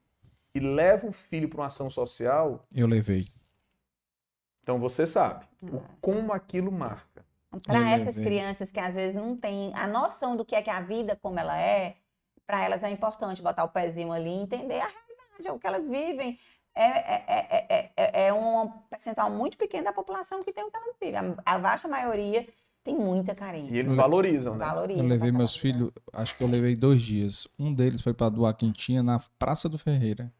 [0.54, 2.66] e leva o filho para uma ação social.
[2.72, 3.26] Eu levei.
[4.62, 7.24] Então você sabe o, como aquilo marca.
[7.64, 10.80] Para essas crianças que às vezes não têm a noção do que é que a
[10.80, 11.96] vida como ela é,
[12.46, 15.66] para elas é importante botar o pezinho ali e entender a realidade, é o que
[15.66, 16.38] elas vivem.
[16.74, 20.96] É, é, é, é, um percentual muito pequeno da população que tem o que elas
[21.00, 21.34] vivem.
[21.44, 22.46] A, a vasta maioria
[22.86, 23.74] tem muita carência.
[23.74, 24.64] E eles valorizam, né?
[24.64, 27.48] Valorizam, eu levei meus filhos, acho que eu levei dois dias.
[27.58, 30.32] Um deles foi para doar quentinha na Praça do Ferreira.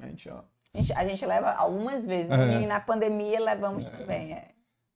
[0.00, 0.42] Gente, ó.
[0.72, 2.62] A gente, a gente leva algumas vezes, é.
[2.62, 3.90] e na pandemia levamos é.
[3.90, 4.32] também.
[4.32, 4.48] É.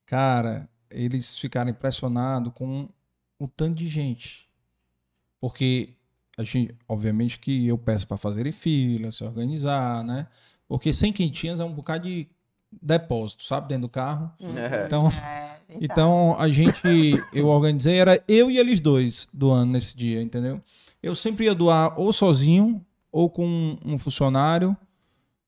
[0.07, 2.89] Cara, eles ficaram impressionados com
[3.39, 4.49] o tanto de gente.
[5.39, 5.91] Porque
[6.39, 10.27] a gente, obviamente que eu peço para fazerem fila, se organizar, né?
[10.67, 12.27] Porque sem quentinhas é um bocado de
[12.81, 14.31] depósito, sabe, dentro do carro.
[14.41, 14.59] Uhum.
[14.59, 14.87] É.
[14.87, 16.81] Então, é, a então a gente,
[17.33, 20.61] eu organizei, era eu e eles dois doando nesse dia, entendeu?
[21.03, 24.77] Eu sempre ia doar ou sozinho ou com um funcionário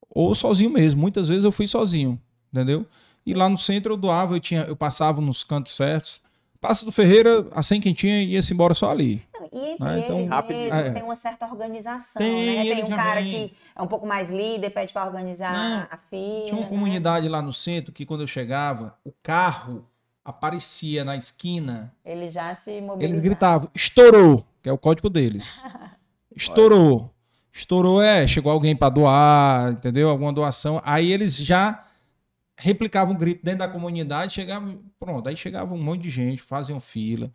[0.09, 1.01] ou sozinho mesmo.
[1.01, 2.21] Muitas vezes eu fui sozinho,
[2.53, 2.87] entendeu?
[3.25, 6.21] E lá no centro eu doava, eu, tinha, eu passava nos cantos certos.
[6.61, 9.23] Passa do Ferreira, a sem quentinha ia-se embora só ali.
[9.53, 9.99] E né?
[10.01, 10.91] então, eles, é.
[10.91, 12.75] tem uma certa organização, tem, né?
[12.75, 13.49] Tem um cara vem...
[13.49, 16.45] que é um pouco mais líder, pede para organizar Não, a fila.
[16.45, 16.69] Tinha uma né?
[16.69, 19.87] comunidade lá no centro que quando eu chegava, o carro
[20.25, 21.93] aparecia na esquina.
[22.05, 23.05] Ele já se mobilizava.
[23.05, 25.65] Eles gritavam, estourou, que é o código deles.
[26.35, 27.11] estourou
[27.59, 30.11] estourou, é, chegou alguém para doar, entendeu?
[30.11, 30.81] Alguma doação.
[30.85, 31.83] Aí eles já
[32.59, 36.81] replicavam o grito dentro da comunidade, chegava, pronto, aí chegava um monte de gente, faziam
[36.81, 37.31] fila,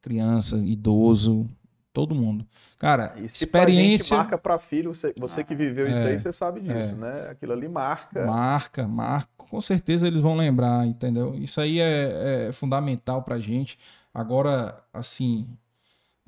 [0.00, 1.48] criança, idoso,
[1.92, 2.46] todo mundo.
[2.78, 6.32] Cara, e se experiência marca para filho, você, você, que viveu isso é, aí, você
[6.32, 7.28] sabe disso, é, né?
[7.30, 8.26] Aquilo ali marca.
[8.26, 9.28] Marca, marca.
[9.36, 11.34] Com certeza eles vão lembrar, entendeu?
[11.34, 13.78] Isso aí é, é fundamental pra gente.
[14.14, 15.46] Agora, assim,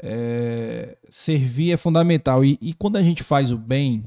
[0.03, 2.45] é, servir é fundamental.
[2.45, 4.05] E, e, quando a gente faz o bem,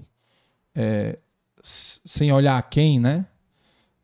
[0.75, 1.17] é,
[1.61, 3.25] sem olhar a quem, né?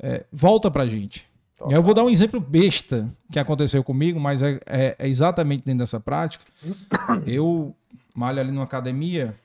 [0.01, 1.29] É, volta pra gente.
[1.69, 5.79] Eu vou dar um exemplo besta que aconteceu comigo, mas é, é, é exatamente dentro
[5.79, 6.43] dessa prática.
[7.25, 7.75] Eu
[8.13, 9.37] malho ali numa academia,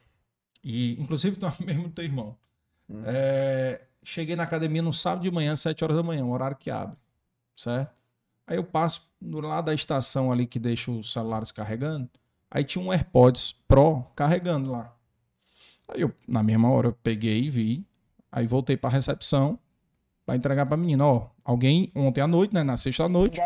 [0.62, 2.36] e inclusive mesmo teu irmão.
[2.88, 3.02] Hum.
[3.04, 6.70] É, cheguei na academia no sábado de manhã, 7 horas da manhã, um horário que
[6.70, 6.96] abre.
[7.56, 7.92] certo?
[8.46, 12.08] Aí eu passo do lado da estação ali que deixa os celulares carregando.
[12.50, 14.94] Aí tinha um AirPods Pro carregando lá.
[15.88, 17.86] Aí eu, na mesma hora, eu peguei e vi.
[18.32, 19.58] Aí voltei para a recepção
[20.28, 21.06] para entregar para a menina.
[21.06, 23.40] Ó, alguém ontem à noite, né, na sexta noite,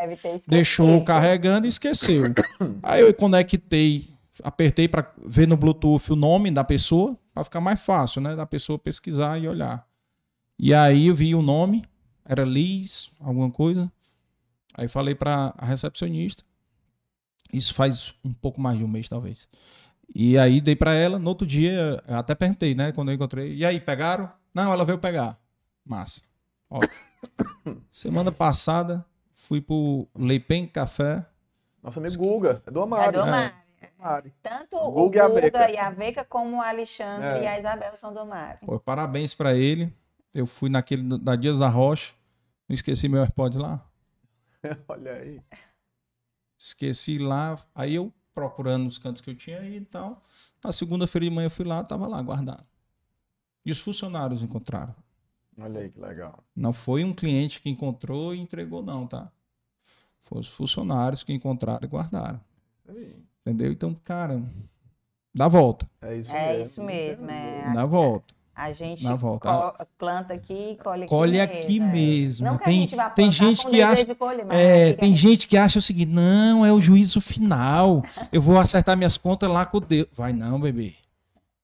[0.49, 2.25] deixou carregando e esqueceu.
[2.83, 7.81] Aí eu conectei, apertei para ver no Bluetooth o nome da pessoa, para ficar mais
[7.81, 9.87] fácil, né, da pessoa pesquisar e olhar.
[10.59, 11.85] E aí eu vi o nome,
[12.25, 13.91] era Liz, alguma coisa.
[14.75, 16.43] Aí falei para a recepcionista.
[17.53, 19.49] Isso faz um pouco mais de um mês, talvez.
[20.13, 23.55] E aí dei para ela, no outro dia, até perguntei, né, quando eu encontrei.
[23.55, 24.29] E aí, pegaram?
[24.53, 25.39] Não, ela veio pegar.
[25.85, 26.32] Massa.
[26.73, 26.81] Ó.
[27.90, 29.05] Semana passada,
[29.35, 31.27] fui pro Leipen Café.
[31.82, 33.03] Nosso amigo Guga, é do Amaro.
[33.03, 33.55] É do Amaro.
[34.28, 34.32] É.
[34.43, 37.43] Tanto o Guga, o Guga e a Veca como o Alexandre é.
[37.43, 38.59] e a Isabel são do Amaro.
[38.65, 39.94] Pô, parabéns para ele.
[40.32, 42.15] Eu fui naquele da Dias da Rocha.
[42.69, 43.85] Não esqueci meu AirPods lá.
[44.89, 45.43] Olha aí.
[46.59, 47.59] Esqueci lá.
[47.74, 50.23] Aí eu procurando os cantos que eu tinha aí e tal.
[50.65, 52.65] Na segunda-feira de manhã eu fui lá, tava lá guardado.
[53.65, 54.94] E os funcionários encontraram.
[55.63, 56.43] Olha aí que legal.
[56.57, 59.31] Não foi um cliente que encontrou e entregou, não, tá?
[60.25, 62.41] Foi os funcionários que encontraram e guardaram.
[62.89, 63.23] Aí.
[63.41, 63.71] Entendeu?
[63.73, 64.43] Então, cara,
[65.35, 65.89] dá volta.
[66.01, 66.63] É isso é mesmo.
[66.63, 67.73] Isso mesmo é.
[67.73, 68.35] Dá volta.
[68.55, 69.87] A gente volta.
[69.97, 71.59] planta aqui e colhe aqui colhe mesmo.
[71.59, 72.47] Aqui mesmo.
[72.47, 76.11] Não tem, que tem gente que acha, colher, é, tem gente que acha o seguinte,
[76.11, 78.05] não, é o juízo final.
[78.31, 80.07] Eu vou acertar minhas contas lá com Deus.
[80.13, 80.95] Vai não, bebê.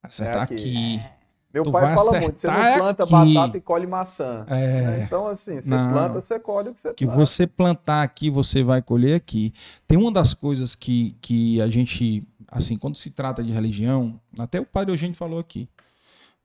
[0.03, 0.55] Acertar é aqui.
[0.55, 0.99] aqui.
[0.99, 1.18] É.
[1.53, 3.13] Meu tu pai fala muito, você não planta aqui.
[3.13, 4.45] batata e colhe maçã.
[4.49, 4.83] É.
[4.83, 5.05] Né?
[5.05, 7.21] Então, assim, você não, planta, você colhe o que você Que planta.
[7.21, 9.55] você plantar aqui, você vai colher aqui.
[9.87, 14.61] Tem uma das coisas que, que a gente, assim, quando se trata de religião, até
[14.61, 15.69] o padre Eugênio falou aqui,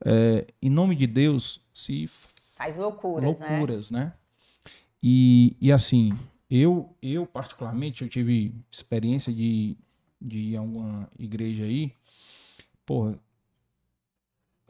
[0.05, 2.09] é, em nome de Deus, se
[2.55, 3.49] faz loucuras, né?
[3.49, 3.99] loucuras né?
[3.99, 4.13] né?
[5.01, 6.17] E, e assim,
[6.49, 9.77] eu, eu particularmente, eu tive experiência de,
[10.21, 11.91] de ir a alguma igreja aí,
[12.85, 13.19] porra,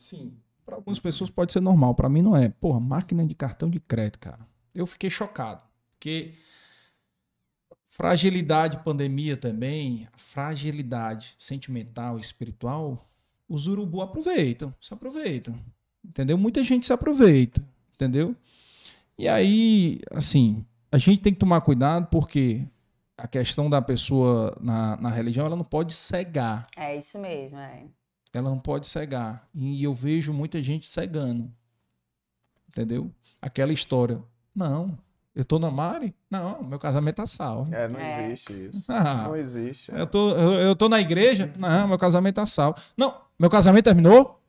[0.03, 0.33] Sim.
[0.65, 2.49] Para algumas pessoas pode ser normal, para mim não é.
[2.49, 4.45] Porra, máquina de cartão de crédito, cara.
[4.75, 5.61] Eu fiquei chocado,
[5.93, 6.33] porque
[7.85, 13.09] fragilidade, pandemia também, fragilidade sentimental, espiritual,
[13.47, 15.57] os urubu aproveitam, se aproveitam.
[16.03, 16.37] Entendeu?
[16.37, 18.35] Muita gente se aproveita, entendeu?
[19.17, 22.67] E aí, assim, a gente tem que tomar cuidado porque
[23.17, 26.65] a questão da pessoa na, na religião, ela não pode cegar.
[26.75, 27.85] É isso mesmo, é
[28.33, 29.47] ela não pode cegar.
[29.53, 31.51] E eu vejo muita gente cegando.
[32.67, 33.11] Entendeu?
[33.41, 34.21] Aquela história.
[34.55, 34.97] Não,
[35.35, 36.13] eu tô na Mari?
[36.29, 37.73] Não, meu casamento tá salvo.
[37.73, 38.25] É, não é.
[38.27, 38.83] existe isso.
[38.89, 39.91] Ah, não existe.
[39.91, 41.51] Eu, tô, eu, eu, tô na igreja?
[41.57, 42.79] Não, meu casamento tá salvo.
[42.97, 44.39] Não, meu casamento terminou?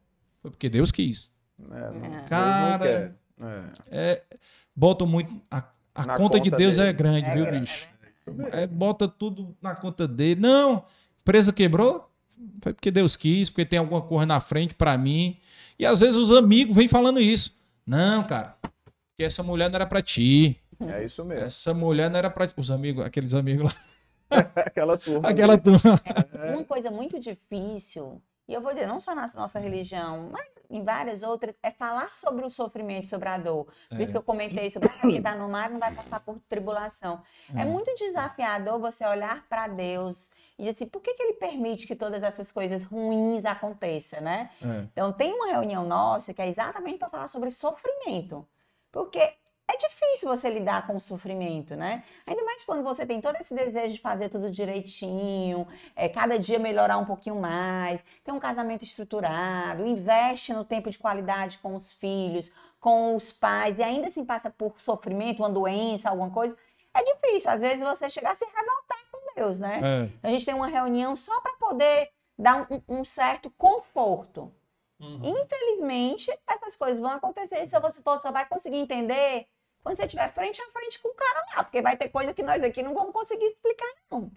[0.43, 1.31] Foi porque Deus quis.
[1.71, 2.25] É, não, é.
[2.25, 3.83] Cara, é.
[3.91, 4.23] é.
[4.77, 5.35] botam muito.
[5.51, 5.59] A,
[5.95, 6.89] a conta, conta, de Deus dele.
[6.89, 7.61] é grande, é viu, grande.
[7.61, 7.89] bicho?
[8.53, 10.41] É, bota tudo na conta dele.
[10.41, 10.85] Não,
[11.21, 12.11] empresa quebrou?
[12.63, 15.39] Foi porque Deus quis, porque tem alguma coisa na frente para mim.
[15.79, 17.57] E às vezes os amigos vêm falando isso.
[17.87, 18.57] Não, cara,
[19.17, 20.59] que essa mulher não era para ti.
[20.81, 21.45] É isso mesmo.
[21.45, 23.75] Essa mulher não era para os amigos, aqueles amigos lá.
[24.57, 25.29] Aquela turma.
[25.29, 26.01] Aquela turma.
[26.33, 30.49] É, uma coisa muito difícil, e eu vou dizer, não só na nossa religião, mas
[30.69, 33.67] em várias outras, é falar sobre o sofrimento, sobre a dor.
[33.89, 34.03] Por é.
[34.03, 37.23] isso que eu comentei sobre ah, quem está no mar não vai passar por tribulação.
[37.55, 41.35] É, é muito desafiador você olhar para Deus e dizer assim, por que, que ele
[41.35, 44.51] permite que todas essas coisas ruins aconteçam, né?
[44.63, 44.87] É.
[44.93, 48.47] Então, tem uma reunião nossa que é exatamente para falar sobre sofrimento.
[48.93, 49.35] Porque
[49.69, 52.05] é difícil você lidar com o sofrimento, né?
[52.27, 55.67] Ainda mais quando você tem todo esse desejo de fazer tudo direitinho,
[55.97, 60.99] é, cada dia melhorar um pouquinho mais, ter um casamento estruturado, investe no tempo de
[60.99, 62.51] qualidade com os filhos,
[62.81, 66.57] com os pais, e ainda assim passa por sofrimento, uma doença, alguma coisa.
[66.93, 69.05] É difícil, às vezes, você chegar a se revoltar
[69.35, 69.81] Deus, né?
[69.83, 70.29] É.
[70.29, 74.53] A gente tem uma reunião só para poder dar um, um certo conforto.
[75.05, 75.43] Uhum.
[75.43, 79.47] Infelizmente, essas coisas vão acontecer e só você só vai conseguir entender
[79.83, 82.43] quando você estiver frente a frente com o cara lá, porque vai ter coisa que
[82.43, 84.31] nós aqui não vamos conseguir explicar, não.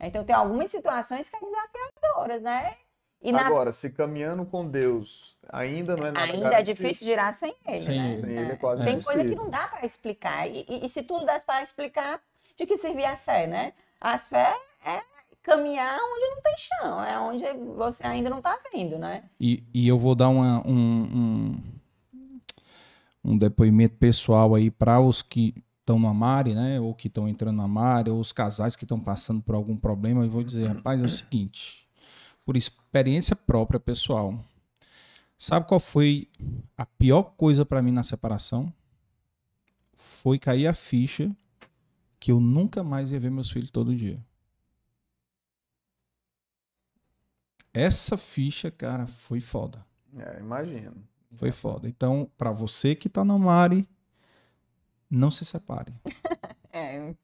[0.00, 2.76] Então, tem algumas situações que são desafiadoras, né?
[3.20, 3.72] E Agora, na...
[3.72, 7.98] se caminhando com Deus ainda não é nada Ainda é difícil girar sem ele, Sim,
[7.98, 8.20] né?
[8.20, 10.46] Sem ele é quase Tem coisa que não dá para explicar.
[10.48, 12.20] E, e, e, se tudo dá para explicar,
[12.56, 13.72] de que servir a fé, né?
[14.00, 14.54] A fé
[14.84, 15.02] é
[15.44, 17.44] caminhar onde não tem chão, é onde
[17.76, 19.24] você ainda não está vendo, né?
[19.38, 21.62] E, e eu vou dar uma, um, um,
[23.22, 26.80] um depoimento pessoal aí para os que estão no Amari, né?
[26.80, 30.24] Ou que estão entrando no Amari, ou os casais que estão passando por algum problema.
[30.24, 31.86] Eu vou dizer, rapaz, é o seguinte,
[32.44, 34.42] por experiência própria pessoal,
[35.38, 36.26] sabe qual foi
[36.76, 38.72] a pior coisa para mim na separação?
[39.94, 41.30] Foi cair a ficha
[42.18, 44.18] que eu nunca mais ia ver meus filhos todo dia.
[47.74, 49.84] Essa ficha, cara, foi foda.
[50.16, 50.94] É, imagino.
[51.34, 51.88] Foi foda.
[51.88, 53.88] Então, para você que tá na Mari,
[55.10, 55.92] não se separe.
[56.76, 57.14] É, é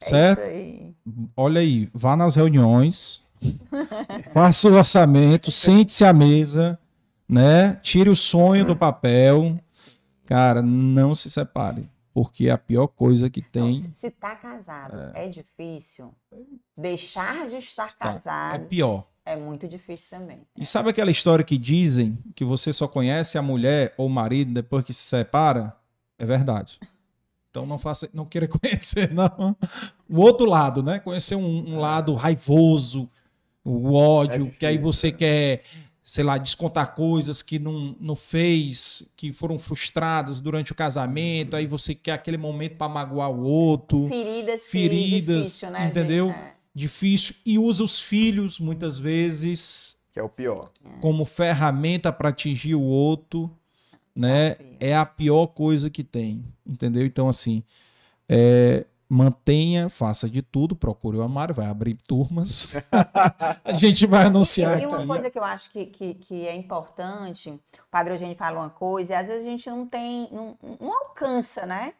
[0.00, 0.40] certo?
[0.40, 0.96] Aí.
[1.36, 3.22] Olha aí, vá nas reuniões,
[4.32, 6.78] faça o orçamento, sente-se à mesa,
[7.28, 7.74] né?
[7.82, 9.60] Tire o sonho do papel.
[10.24, 11.90] Cara, não se separe.
[12.14, 13.82] Porque é a pior coisa que tem.
[13.82, 16.14] Não, se tá casado, é, é difícil.
[16.74, 18.14] Deixar de estar tá.
[18.14, 18.54] casado.
[18.54, 19.06] É pior.
[19.26, 20.38] É muito difícil também.
[20.56, 24.54] E sabe aquela história que dizem que você só conhece a mulher ou o marido
[24.54, 25.74] depois que se separa?
[26.16, 26.78] É verdade.
[27.50, 29.56] Então não faça, não queira conhecer não.
[30.08, 31.00] o outro lado, né?
[31.00, 33.10] Conhecer um, um lado raivoso,
[33.64, 35.64] o ódio, é que aí você quer
[36.06, 41.66] sei lá, descontar coisas que não, não fez, que foram frustradas durante o casamento, aí
[41.66, 44.06] você quer aquele momento para magoar o outro.
[44.06, 46.28] Feridas, feridas, difícil, né, dentendeu?
[46.28, 46.38] Gente?
[46.38, 46.55] É.
[46.76, 50.70] Difícil e usa os filhos muitas vezes que é o pior,
[51.00, 53.50] como ferramenta para atingir o outro,
[54.14, 54.56] né?
[54.78, 57.06] É a pior coisa que tem, entendeu?
[57.06, 57.64] Então assim,
[58.28, 62.74] é, mantenha, faça de tudo, procure o Amaro, vai abrir turmas.
[63.64, 64.78] a gente vai anunciar.
[64.78, 68.60] E uma coisa que eu acho que, que, que, é importante, o Padre Eugênio fala
[68.60, 71.94] uma coisa, e às vezes a gente não tem, não, não alcança, né?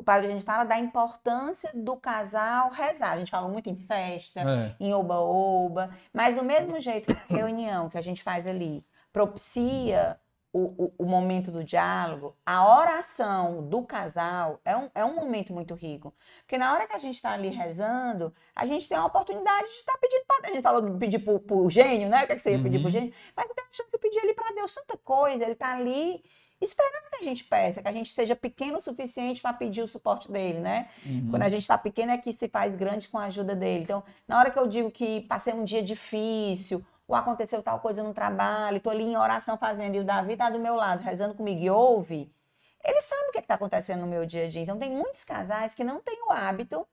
[0.00, 3.12] O Padre Eugênio fala da importância do casal rezar.
[3.12, 4.74] A gente fala muito em festa, é.
[4.80, 8.82] em oba-oba, mas do mesmo jeito, reunião que a gente faz ali,
[9.12, 10.18] propicia
[10.54, 15.52] o, o, o, momento do diálogo, a oração do casal é um, é um momento
[15.52, 16.14] muito rico.
[16.38, 19.74] Porque na hora que a gente está ali rezando, a gente tem a oportunidade de
[19.74, 22.24] estar tá pedindo para A gente falou de pedir para o gênio, né?
[22.24, 22.92] O que, é que você ia pedir para o uhum.
[22.92, 23.12] gênio?
[23.36, 26.24] Mas você tem a chance de pedir ali para Deus tanta coisa, ele está ali
[26.60, 29.88] esperando que a gente peça, que a gente seja pequeno o suficiente para pedir o
[29.88, 30.88] suporte dele, né?
[31.04, 31.28] Uhum.
[31.30, 33.84] Quando a gente está pequeno é que se faz grande com a ajuda dele.
[33.84, 38.02] Então, na hora que eu digo que passei um dia difícil, ou aconteceu tal coisa
[38.02, 41.34] no trabalho, estou ali em oração fazendo, e o Davi está do meu lado, rezando
[41.34, 42.32] comigo e ouve,
[42.84, 44.62] ele sabe o que é está acontecendo no meu dia a dia.
[44.62, 46.86] Então, tem muitos casais que não têm o hábito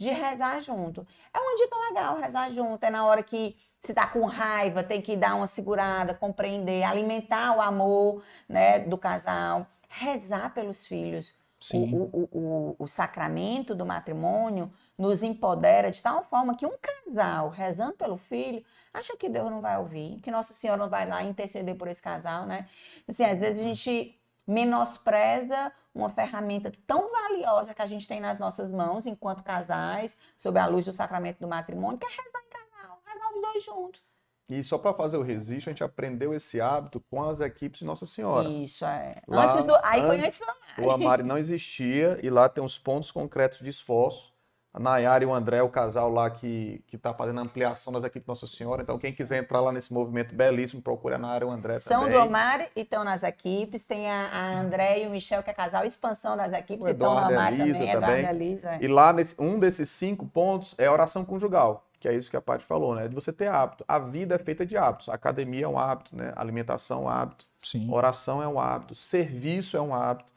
[0.00, 1.06] de rezar junto.
[1.32, 2.82] É uma dica legal rezar junto.
[2.82, 7.54] É na hora que se está com raiva, tem que dar uma segurada, compreender, alimentar
[7.54, 11.38] o amor né, do casal, rezar pelos filhos.
[11.60, 11.94] Sim.
[11.94, 17.50] O, o, o, o, sacramento do matrimônio nos empodera de tal forma que um casal
[17.50, 18.64] rezando pelo filho
[18.94, 22.00] acha que Deus não vai ouvir, que Nossa Senhora não vai lá interceder por esse
[22.00, 22.66] casal, né?
[23.06, 24.18] Assim, às vezes a gente
[24.50, 30.58] menospreza uma ferramenta tão valiosa que a gente tem nas nossas mãos enquanto casais, sob
[30.58, 34.02] a luz do sacramento do matrimônio, que é rezar em casal, rezar os dois juntos.
[34.48, 37.86] E só para fazer o registro, a gente aprendeu esse hábito com as equipes de
[37.86, 38.48] Nossa Senhora.
[38.48, 39.22] Isso, é.
[39.28, 40.82] Lá, antes do, aí antes, foi antes do Amari.
[40.82, 44.32] O Amari não existia e lá tem os pontos concretos de esforço
[44.72, 48.26] a Nayara e o André, o casal lá que está fazendo a ampliação das equipes
[48.26, 48.82] Nossa Senhora.
[48.82, 52.02] Então, quem quiser entrar lá nesse movimento belíssimo, procure a Nayara e o André São
[52.02, 52.14] também.
[52.14, 53.84] São do Omar e estão nas equipes.
[53.84, 56.92] Tem a, a André e o Michel, que é casal expansão das equipes, o que
[56.92, 57.72] estão no Omar também.
[57.72, 57.90] também.
[57.90, 58.78] Eduardo Elisa.
[58.80, 62.36] E lá, nesse, um desses cinco pontos é a oração conjugal, que é isso que
[62.36, 63.08] a Paty falou, né?
[63.08, 63.84] De você ter hábito.
[63.88, 65.08] A vida é feita de hábitos.
[65.08, 66.32] A academia é um hábito, né?
[66.36, 67.44] A alimentação é um hábito.
[67.60, 67.92] Sim.
[67.92, 68.94] Oração é um hábito.
[68.94, 70.30] Serviço é um hábito.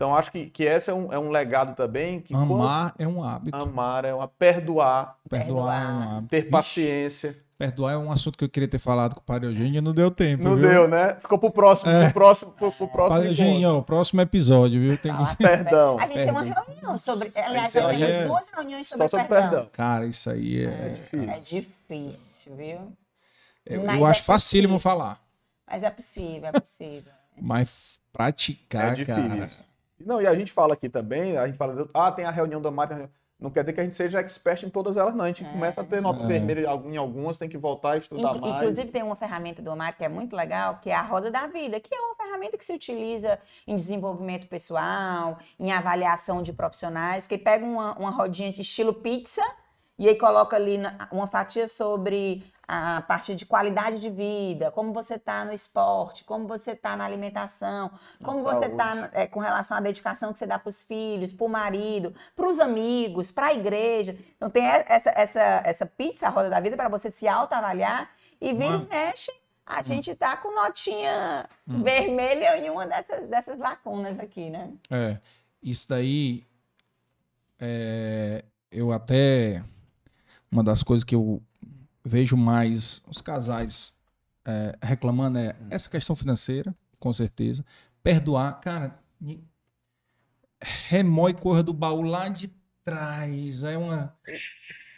[0.00, 2.22] Então, acho que, que esse é um, é um legado também.
[2.22, 3.02] Que amar quando...
[3.02, 3.54] é um hábito.
[3.54, 4.26] Amar é uma.
[4.26, 5.18] Perdoar.
[5.28, 6.28] Perdoar, é um hábito.
[6.30, 7.36] Ter paciência.
[7.58, 9.92] Perdoar é um assunto que eu queria ter falado com o Padre Eugênio e não
[9.92, 10.42] deu tempo.
[10.42, 10.70] Não viu?
[10.70, 11.16] deu, né?
[11.20, 12.04] Ficou pro próximo, é.
[12.04, 13.14] pro próximo, pro, pro próximo.
[13.14, 14.96] Padre Eugênio, ó, próximo episódio, viu?
[14.96, 15.22] Tem que...
[15.22, 15.98] Ah, perdão.
[15.98, 16.40] A gente perdão.
[16.40, 17.30] tem uma reunião sobre.
[17.36, 19.50] Aliás, a gente tem duas reuniões sobre, sobre perdão.
[19.50, 19.68] perdão.
[19.70, 20.70] Cara, isso aí é.
[20.70, 22.92] É difícil, é difícil viu?
[23.66, 25.20] Eu, eu acho é facílimo falar.
[25.70, 27.12] Mas é possível, é possível.
[27.38, 29.50] Mas praticar, é cara.
[30.04, 32.70] Não, e a gente fala aqui também, a gente fala, ah, tem a reunião do
[32.72, 33.08] Mari,
[33.40, 35.24] não quer dizer que a gente seja expert em todas elas, não.
[35.24, 35.50] A gente é.
[35.50, 36.26] começa a ter nota é.
[36.26, 38.62] vermelha em algumas, tem que voltar a estudar Inclu mais.
[38.62, 41.46] Inclusive, tem uma ferramenta do Omar que é muito legal, que é a Roda da
[41.46, 47.26] Vida, que é uma ferramenta que se utiliza em desenvolvimento pessoal, em avaliação de profissionais,
[47.26, 49.42] que pega uma, uma rodinha de estilo pizza
[50.00, 50.78] e aí coloca ali
[51.12, 56.48] uma fatia sobre a parte de qualidade de vida, como você está no esporte, como
[56.48, 57.90] você está na alimentação,
[58.24, 61.44] como você está é, com relação à dedicação que você dá para os filhos, para
[61.44, 64.16] o marido, para os amigos, para a igreja.
[64.36, 68.10] Então tem essa, essa, essa pizza, a roda da vida, para você se autoavaliar
[68.40, 69.30] e vir e mexe.
[69.66, 69.84] A hum.
[69.84, 71.82] gente está com notinha hum.
[71.82, 74.72] vermelha em uma dessas, dessas lacunas aqui, né?
[74.90, 75.18] É,
[75.62, 76.46] isso daí
[77.60, 79.62] é, eu até
[80.50, 81.42] uma das coisas que eu
[82.04, 83.94] vejo mais os casais
[84.46, 87.64] é, reclamando é essa questão financeira, com certeza.
[88.02, 88.98] Perdoar, cara,
[90.88, 92.50] remói corra do baú lá de
[92.84, 94.14] traz, é uma,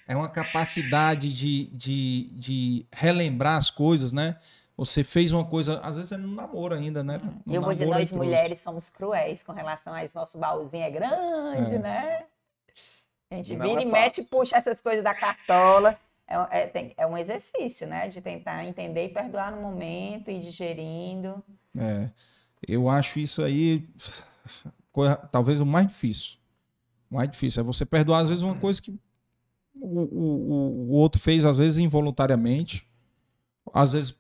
[0.07, 4.37] é uma capacidade de, de, de relembrar as coisas, né?
[4.77, 7.21] Você fez uma coisa, às vezes é no namoro ainda, né?
[7.47, 10.17] Eu vou dizer, nós mulheres somos cruéis com relação a isso.
[10.17, 11.79] Nosso baúzinho é grande, é.
[11.79, 12.25] né?
[13.33, 15.99] A gente Não vira é e mete, puxa essas coisas da cartola.
[16.29, 18.09] É, é, tem, é, um exercício, né?
[18.09, 21.43] De tentar entender e perdoar no momento e digerindo.
[21.77, 22.11] É.
[22.69, 23.89] Eu acho isso aí
[24.93, 26.37] coisa, talvez o mais difícil.
[27.11, 28.95] O mais difícil é você perdoar, às vezes, uma coisa que
[29.75, 32.87] o, o, o outro fez, às vezes, involuntariamente,
[33.73, 34.17] às vezes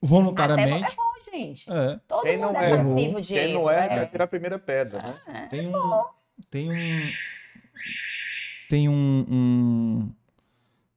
[0.00, 0.84] voluntariamente.
[0.84, 1.72] Até errou, gente.
[1.72, 2.00] É.
[2.06, 4.06] Todo quem mundo não é, é de Quem não é, é.
[4.06, 5.20] tirar a primeira pedra, né?
[5.26, 6.04] É, tem um...
[6.50, 7.10] Tem um...
[8.68, 9.26] Tem um...
[9.28, 10.12] um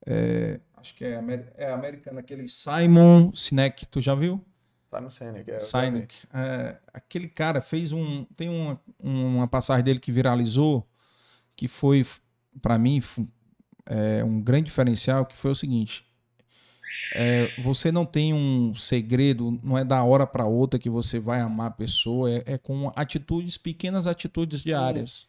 [0.05, 1.21] é, acho que é,
[1.57, 4.43] é americano, aquele Simon Sinek, tu já viu?
[4.89, 5.51] Simon Sinek.
[5.51, 6.27] É, Sinek.
[6.33, 8.25] É, aquele cara fez um...
[8.35, 10.87] Tem uma, uma passagem dele que viralizou,
[11.55, 12.05] que foi,
[12.61, 13.01] para mim,
[13.85, 16.09] é, um grande diferencial, que foi o seguinte
[17.13, 21.41] é, você não tem um segredo, não é da hora para outra que você vai
[21.41, 25.27] amar a pessoa, é, é com atitudes, pequenas atitudes diárias.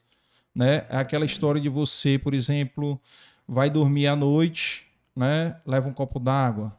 [0.54, 0.86] Né?
[0.88, 3.00] É aquela história de você, por exemplo,
[3.46, 5.56] vai dormir à noite, né?
[5.66, 6.76] leva um copo d'água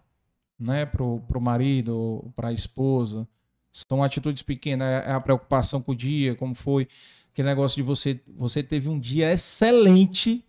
[0.60, 0.86] né?
[0.86, 3.28] pro, pro marido, para a esposa.
[3.72, 6.88] São atitudes pequenas, é, é a preocupação com o dia, como foi
[7.32, 10.46] aquele negócio de você, você teve um dia excelente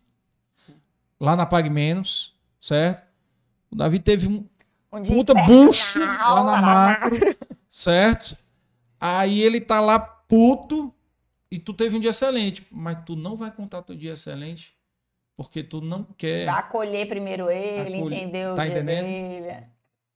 [1.20, 3.04] lá na Pag Menos, certo?
[3.70, 4.44] O Davi teve um,
[4.92, 7.36] um puta bucho lá na macro,
[7.70, 8.36] certo?
[9.00, 10.92] Aí ele tá lá puto
[11.52, 14.74] e tu teve um dia excelente, mas tu não vai contar teu dia excelente
[15.36, 19.06] porque tu não quer acolher primeiro ele, acolher, entender o tá dia entendendo?
[19.06, 19.66] dele.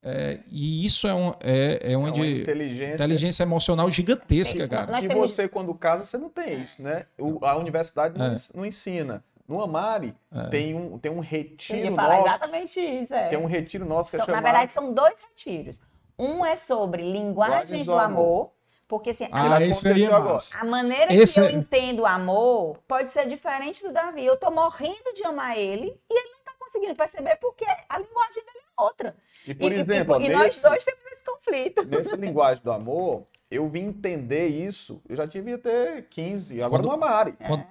[0.03, 2.95] É, e isso é, um, é, é, onde é uma inteligência...
[2.95, 4.99] inteligência emocional gigantesca, cara.
[5.03, 7.05] E você, quando casa, você não tem isso, né?
[7.19, 8.37] O, a universidade não, é.
[8.55, 9.23] não ensina.
[9.49, 10.49] No Amari é.
[10.49, 12.27] tem, um, tem um retiro nosso.
[12.27, 13.13] exatamente isso.
[13.13, 13.29] É.
[13.29, 14.43] Tem um retiro nosso que é são, chamado...
[14.43, 15.81] Na verdade, são dois retiros.
[16.19, 18.53] Um é sobre linguagens do, do amor, amor,
[18.89, 21.53] porque assim, ah, a, esse aí é a maneira esse que eu é...
[21.53, 24.25] entendo o amor pode ser diferente do Davi.
[24.25, 28.45] Eu tô morrendo de amar ele e ele não tá conseguindo perceber porque a linguagem
[28.45, 29.17] dele é outra.
[29.47, 31.85] E, por e, exemplo, e, e nós dois temos esse conflito.
[31.85, 36.87] Nessa linguagem do amor, eu vim entender isso, eu já devia ter 15, agora quando,
[36.87, 37.33] no Amari.
[37.33, 37.67] Quando,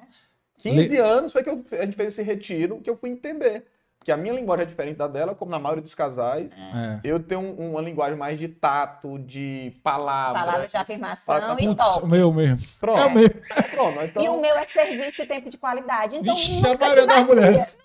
[0.57, 0.97] 15 Le...
[0.97, 3.65] anos foi que eu, a gente fez esse retiro que eu fui entender.
[4.05, 6.47] Que a minha linguagem é diferente da dela, como na maioria dos casais.
[6.51, 6.99] É.
[7.03, 10.41] Eu tenho um, uma linguagem mais de tato, de palavra.
[10.41, 11.55] Palavras de afirmação pa...
[11.59, 11.97] e Putz.
[11.97, 12.67] O meu mesmo.
[12.79, 12.99] Pronto.
[12.99, 13.29] É o meu.
[13.71, 14.23] Pronto então...
[14.23, 16.17] E o meu é serviço e tempo de qualidade.
[16.17, 17.77] Então, Vixe, a maioria das mulheres.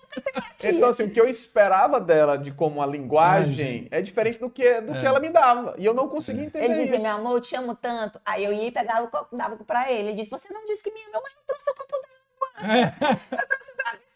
[0.63, 4.47] Então, assim, o que eu esperava dela de como a linguagem Ai, é diferente do
[4.47, 4.99] que, do é.
[4.99, 5.73] que ela me dava.
[5.79, 6.65] E eu não conseguia entender.
[6.65, 8.21] Ele dizia, meu amor, eu te amo tanto.
[8.23, 10.09] Aí eu ia e pegava o copo, dava pra ele.
[10.09, 12.93] Ele disse, você não disse que me ama, mas eu trouxe o copo dela.
[13.31, 14.10] Eu trouxe o.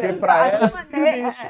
[0.00, 1.42] Porque pra ela, é isso.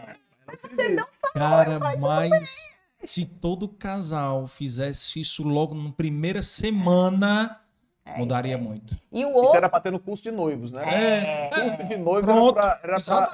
[0.47, 1.35] Mas você não falou.
[1.35, 2.57] Cara, mas
[3.03, 7.61] se todo casal fizesse isso logo na primeira semana,
[8.05, 8.59] é, mudaria é.
[8.59, 8.99] muito.
[9.13, 9.51] E o outro...
[9.51, 10.83] Isso era pra ter no curso de noivos, né?
[10.85, 11.51] É.
[11.51, 12.29] Curso de noivos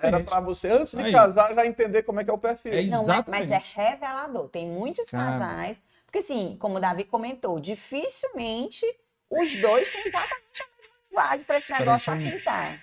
[0.03, 1.13] era, pra você, antes de Aí.
[1.13, 2.73] casar, já entender como é que é o perfil.
[2.73, 4.49] É Não, mas, mas é revelador.
[4.49, 5.39] Tem muitos Cara.
[5.39, 5.83] casais...
[6.07, 8.87] Porque assim, como o Davi comentou, dificilmente
[9.29, 12.81] os dois têm exatamente a mesma linguagem para esse negócio facilitar.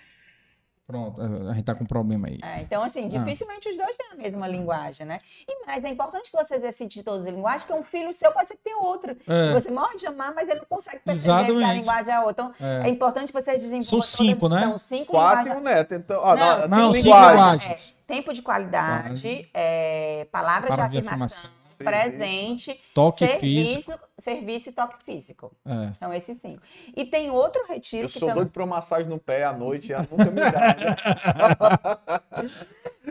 [0.85, 2.39] Pronto, a gente tá com um problema aí.
[2.43, 3.07] É, então, assim, ah.
[3.07, 3.71] dificilmente ah.
[3.71, 5.17] os dois têm a mesma linguagem, né?
[5.47, 8.49] E mais, é importante que você decide todas as linguagens, porque um filho seu pode
[8.49, 9.15] ser que tenha outra.
[9.25, 9.53] É.
[9.53, 11.63] Você morre de amar, mas ele não consegue perceber Exatamente.
[11.63, 12.31] que a linguagem é outra.
[12.31, 13.81] Então, é, é importante que vocês desenvolvam.
[13.81, 14.61] São cinco, né?
[14.61, 15.55] São cinco Quatro linguagens.
[15.55, 15.93] e um neto.
[15.95, 17.95] Então, ó, não, não, não cinco linguagens.
[17.97, 21.27] É, tempo de qualidade, é, palavras Palavra de afirmação.
[21.27, 23.99] De afirmação presente, toque serviço, físico.
[24.17, 25.55] serviço e toque físico.
[25.65, 25.93] É.
[25.93, 26.61] São esses cinco.
[26.95, 28.05] E tem outro retiro.
[28.05, 28.35] Eu que sou tam...
[28.35, 32.21] doido para uma massagem no pé à noite, e nunca me dá.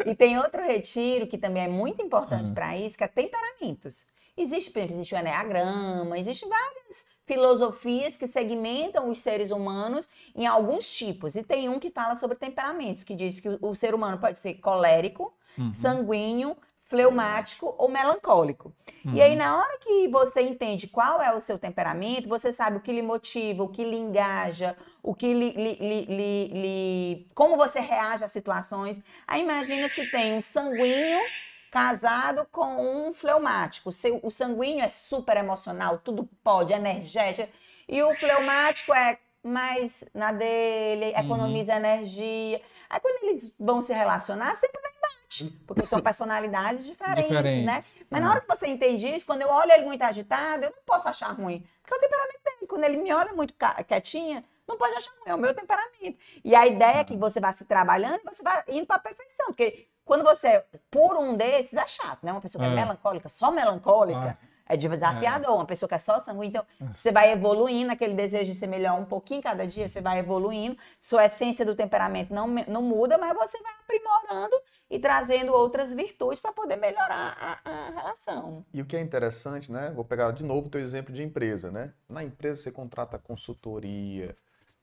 [0.06, 2.54] e tem outro retiro que também é muito importante uhum.
[2.54, 4.06] para isso, que é temperamentos.
[4.36, 10.46] Existe, por exemplo, existe o Enneagrama, existem várias filosofias que segmentam os seres humanos em
[10.46, 11.36] alguns tipos.
[11.36, 14.38] E tem um que fala sobre temperamentos, que diz que o, o ser humano pode
[14.38, 15.74] ser colérico, uhum.
[15.74, 16.56] sanguíneo,
[16.92, 18.70] fleumático ou melancólico.
[19.02, 19.14] Uhum.
[19.14, 19.38] E aí, uhum.
[19.38, 23.00] na hora que você entende qual é o seu temperamento, você sabe o que lhe
[23.00, 28.30] motiva, o que lhe engaja, o que lhe, lhe, lhe, lhe como você reage às
[28.30, 29.02] situações.
[29.26, 31.22] Aí imagina se tem um sanguíneo
[31.70, 33.88] casado com um fleumático.
[34.22, 37.48] O sanguíneo é super emocional, tudo pode, energético.
[37.88, 41.78] E o fleumático é mais na dele, economiza uhum.
[41.78, 42.60] energia.
[42.92, 47.64] Aí quando eles vão se relacionar, sempre dá embate, porque são personalidades diferentes, Diferente.
[47.64, 47.82] né?
[48.10, 50.82] Mas na hora que você entende isso, quando eu olho ele muito agitado, eu não
[50.84, 52.66] posso achar ruim, porque é o temperamento dele.
[52.68, 53.54] Quando ele me olha muito
[53.88, 56.18] quietinha, não pode achar ruim, é o meu temperamento.
[56.44, 59.00] E a ideia é que você vai se trabalhando e você vai indo para a
[59.00, 62.30] perfeição, porque quando você é por um desses, é chato, né?
[62.30, 64.46] Uma pessoa que é, é melancólica, só melancólica, ah.
[64.72, 65.50] É desafiador.
[65.50, 65.54] É.
[65.54, 66.86] Uma pessoa que é só sangue, então ah.
[66.94, 70.76] você vai evoluindo, aquele desejo de ser melhor um pouquinho cada dia, você vai evoluindo.
[71.00, 74.56] Sua essência do temperamento não, não muda, mas você vai aprimorando
[74.90, 78.64] e trazendo outras virtudes para poder melhorar a, a, relação.
[78.72, 79.90] E o que é interessante, né?
[79.94, 81.92] Vou pegar de novo o teu exemplo de empresa, né?
[82.08, 84.36] Na empresa você contrata consultoria,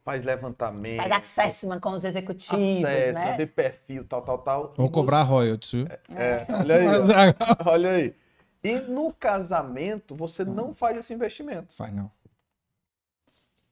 [0.03, 0.97] faz levantamento.
[0.97, 3.37] Faz assessment com os executivos, assessment, né?
[3.37, 4.73] Vê perfil, tal, tal, tal.
[4.75, 5.29] Vou cobrar você...
[5.31, 5.87] royalties, viu?
[5.87, 6.85] É, é, olha aí.
[7.65, 8.15] olha aí.
[8.63, 11.73] E no casamento, você não faz esse investimento.
[11.73, 12.11] Faz não.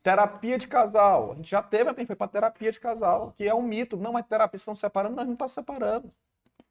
[0.02, 1.34] Terapia de casal.
[1.34, 3.98] A gente já teve quem foi para terapia de casal, que é um mito.
[3.98, 6.12] Não, mas terapia estão separando, nós não está separando.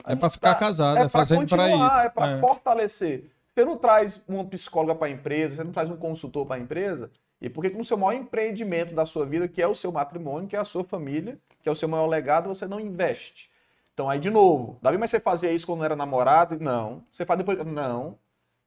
[0.04, 1.94] A é para ficar tá, casado, é, é fazendo para isso.
[1.96, 2.40] É para é.
[2.40, 3.30] fortalecer.
[3.54, 6.58] Você não traz uma psicóloga para a empresa, você não traz um consultor para a
[6.58, 7.10] empresa,
[7.40, 10.48] e por que no seu maior empreendimento da sua vida, que é o seu matrimônio,
[10.48, 13.50] que é a sua família, que é o seu maior legado, você não investe?
[13.96, 16.60] Então aí, de novo, Davi, mas você fazia isso quando era namorado?
[16.60, 17.02] Não.
[17.10, 17.64] Você faz depois?
[17.64, 18.18] Não.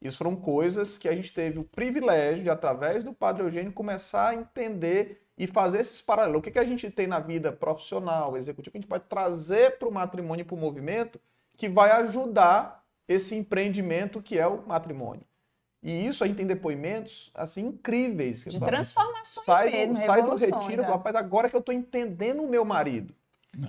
[0.02, 4.30] Isso foram coisas que a gente teve o privilégio de, através do Padre Eugênio, começar
[4.30, 6.40] a entender e fazer esses paralelos.
[6.40, 9.78] O que, que a gente tem na vida profissional, executiva, que a gente pode trazer
[9.78, 11.22] para o matrimônio e para o movimento
[11.56, 15.24] que vai ajudar esse empreendimento que é o matrimônio.
[15.84, 18.46] E isso a gente tem depoimentos assim incríveis.
[18.46, 20.86] De transformações sai mesmo, do, sai do retiro, é.
[20.86, 23.14] rapaz, agora que eu estou entendendo o meu marido.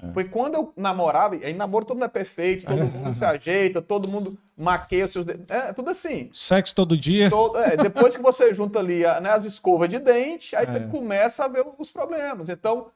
[0.02, 0.12] É.
[0.12, 4.08] Porque quando eu namorava, aí namoro todo mundo é perfeito, todo mundo se ajeita, todo
[4.08, 5.46] mundo maqueia os seus dedos.
[5.48, 6.28] É tudo assim.
[6.32, 7.30] Sexo todo dia.
[7.30, 10.66] Todo, é, depois que você junta ali né, as escovas de dente, aí é.
[10.66, 12.48] você começa a ver os problemas.
[12.48, 12.90] Então,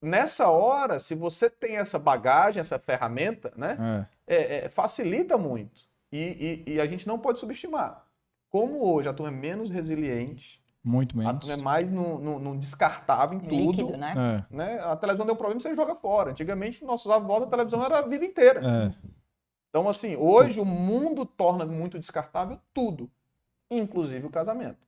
[0.00, 4.34] nessa hora, se você tem essa bagagem, essa ferramenta, né, é.
[4.34, 5.82] É, é facilita muito.
[6.10, 8.04] E, e, e a gente não pode subestimar.
[8.48, 11.48] Como hoje a turma é menos resiliente, muito menos.
[11.48, 13.54] A é mais no descartável em tudo.
[13.54, 14.10] Líquido, né?
[14.16, 14.54] É.
[14.54, 14.80] né?
[14.80, 16.32] A televisão deu problema, você joga fora.
[16.32, 18.60] Antigamente, nossos avós, a televisão era a vida inteira.
[18.60, 18.92] É.
[19.70, 23.10] Então, assim, hoje o mundo torna muito descartável tudo,
[23.70, 24.86] inclusive o casamento.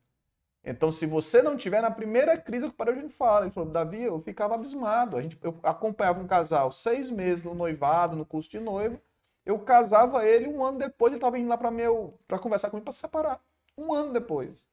[0.65, 3.71] Então, se você não tiver na primeira crise, o que o Padre fala, ele falou,
[3.71, 5.17] Davi, eu ficava abismado.
[5.17, 9.01] A gente, eu acompanhava um casal seis meses no noivado, no curso de noivo.
[9.45, 12.85] Eu casava ele um ano depois, ele estava indo lá para meu para conversar comigo
[12.85, 13.41] para se separar.
[13.77, 14.67] Um ano depois.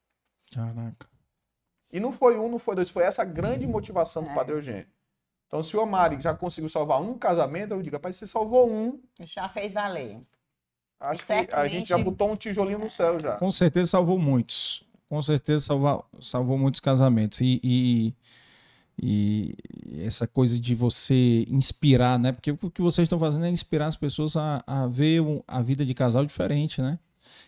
[0.52, 1.11] Caraca.
[1.92, 4.34] E não foi um, não foi dois, foi essa grande motivação do é.
[4.34, 4.86] Padre Eugênio.
[5.46, 8.98] Então, se o Amari já conseguiu salvar um casamento, eu digo, rapaz, você salvou um.
[9.20, 10.18] Já fez valer.
[10.98, 13.32] Acho que a gente já botou um tijolinho no céu já.
[13.36, 14.82] Com certeza salvou muitos.
[15.10, 17.40] Com certeza salvou, salvou muitos casamentos.
[17.42, 18.14] E, e,
[19.02, 19.54] e,
[20.06, 22.32] essa coisa de você inspirar, né?
[22.32, 25.84] Porque o que vocês estão fazendo é inspirar as pessoas a, a ver a vida
[25.84, 26.98] de casal diferente, né?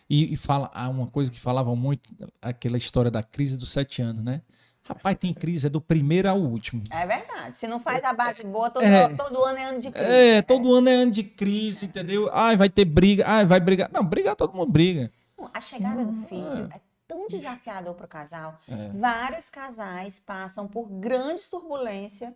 [0.09, 2.09] E, e fala ah, uma coisa que falavam muito,
[2.41, 4.41] aquela história da crise dos sete anos, né?
[4.87, 6.83] Rapaz, tem crise, é do primeiro ao último.
[6.91, 7.57] É verdade.
[7.57, 10.07] Se não faz a base boa, todo, é, todo ano é ano de crise.
[10.07, 12.29] É, todo ano é ano de crise, entendeu?
[12.31, 13.89] Ai, vai ter briga, ai, vai brigar.
[13.91, 15.11] Não, brigar todo mundo briga.
[15.51, 18.59] A chegada do filho é, é tão desafiador para o casal.
[18.67, 18.89] É.
[18.89, 22.31] Vários casais passam por grandes turbulências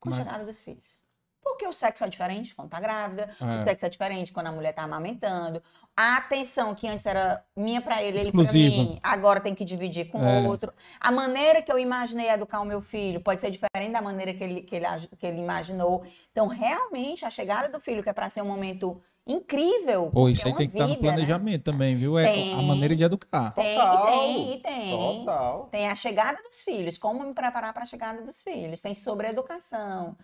[0.00, 0.98] com a chegada dos filhos.
[1.42, 3.54] Porque o sexo é diferente quando tá grávida, é.
[3.54, 5.62] o sexo é diferente quando a mulher tá amamentando.
[5.96, 8.58] A atenção que antes era minha para ele, Exclusiva.
[8.58, 10.46] ele pra mim, agora tem que dividir com o é.
[10.46, 10.70] outro.
[11.00, 14.44] A maneira que eu imaginei educar o meu filho pode ser diferente da maneira que
[14.44, 14.86] ele, que ele,
[15.18, 16.04] que ele imaginou.
[16.30, 20.10] Então, realmente, a chegada do filho, que é para ser um momento incrível.
[20.12, 21.00] Pô, isso aí é tem que estar no né?
[21.00, 21.72] planejamento né?
[21.72, 22.18] também, viu?
[22.18, 23.54] É tem, a maneira de educar.
[23.54, 24.06] Tem, Total.
[24.06, 24.90] tem, tem.
[24.90, 25.68] Total.
[25.70, 28.82] Tem a chegada dos filhos, como me preparar para a chegada dos filhos.
[28.82, 30.14] Tem sobre educação.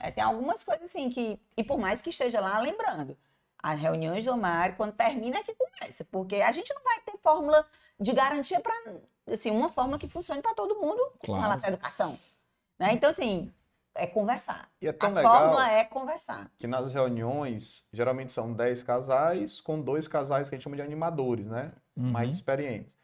[0.00, 0.08] É.
[0.08, 3.16] É, tem algumas coisas assim que, e por mais que esteja lá, lembrando,
[3.62, 7.16] as reuniões do Mário, quando termina é que começa, porque a gente não vai ter
[7.18, 7.64] fórmula
[7.98, 8.74] de garantia para,
[9.28, 11.40] assim, uma fórmula que funcione para todo mundo claro.
[11.40, 12.18] em relação à educação.
[12.78, 12.92] Né?
[12.92, 13.52] Então, assim,
[13.94, 14.68] é conversar.
[14.80, 16.50] E é tão a legal fórmula é conversar.
[16.58, 20.82] Que nas reuniões, geralmente são 10 casais, com dois casais que a gente chama de
[20.82, 21.72] animadores, né?
[21.96, 22.10] Uhum.
[22.10, 22.98] Mais experientes.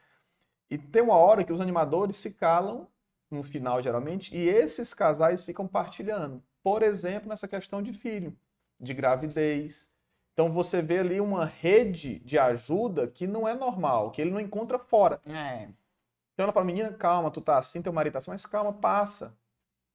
[0.70, 2.88] E tem uma hora que os animadores se calam,
[3.30, 6.42] no final, geralmente, e esses casais ficam partilhando.
[6.62, 8.36] Por exemplo, nessa questão de filho,
[8.80, 9.87] de gravidez.
[10.38, 14.38] Então você vê ali uma rede de ajuda que não é normal, que ele não
[14.38, 15.20] encontra fora.
[15.28, 15.68] É.
[16.32, 19.36] Então ela fala, menina, calma, tu tá assim, teu marido tá assim, mas calma, passa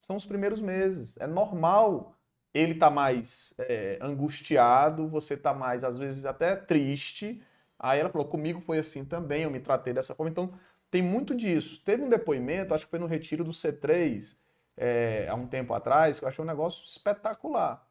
[0.03, 1.15] são os primeiros meses.
[1.17, 2.13] É normal
[2.53, 7.41] ele tá mais é, angustiado, você tá mais, às vezes, até triste.
[7.79, 10.29] Aí ela falou, comigo foi assim também, eu me tratei dessa forma.
[10.29, 10.53] Então,
[10.91, 11.81] tem muito disso.
[11.83, 14.35] Teve um depoimento, acho que foi no retiro do C3,
[14.75, 17.87] é, há um tempo atrás, que eu achei um negócio espetacular.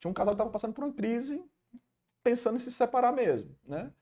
[0.00, 1.44] Tinha um casal que estava passando por uma crise,
[2.22, 3.92] pensando em se separar mesmo, né?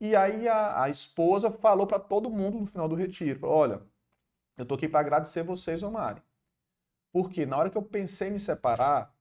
[0.00, 3.82] E aí a, a esposa falou para todo mundo no final do retiro, falou, olha,
[4.56, 6.22] eu tô aqui para agradecer vocês, Omari
[7.12, 9.14] Porque na hora que eu pensei em me separar,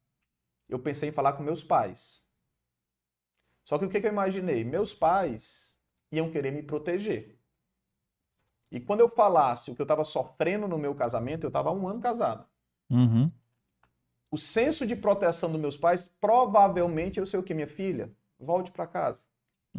[0.68, 2.24] eu pensei em falar com meus pais.
[3.66, 4.64] Só que o que, que eu imaginei?
[4.64, 5.78] Meus pais
[6.12, 7.38] iam querer me proteger.
[8.72, 11.88] E quando eu falasse o que eu estava sofrendo no meu casamento, eu estava um
[11.88, 12.48] ano casado.
[12.90, 13.32] Uhum.
[14.32, 18.16] O senso de proteção dos meus pais provavelmente eu sei o que, minha filha?
[18.40, 19.20] Volte para casa.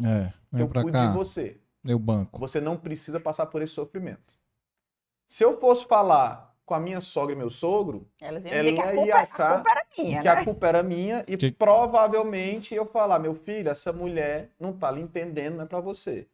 [0.01, 1.07] É, vem eu pra cuido cá.
[1.07, 1.59] de você.
[1.83, 2.39] Meu banco.
[2.39, 4.35] Você não precisa passar por esse sofrimento.
[5.25, 8.75] Se eu fosse falar com a minha sogra e meu sogro, Elas iam ela dizer
[8.75, 10.29] que a ia culpa, a achar culpa era minha, que né?
[10.31, 14.91] a culpa era minha e Que- provavelmente eu falar, meu filho, essa mulher não tá
[14.91, 16.27] lhe entendendo, não é para você.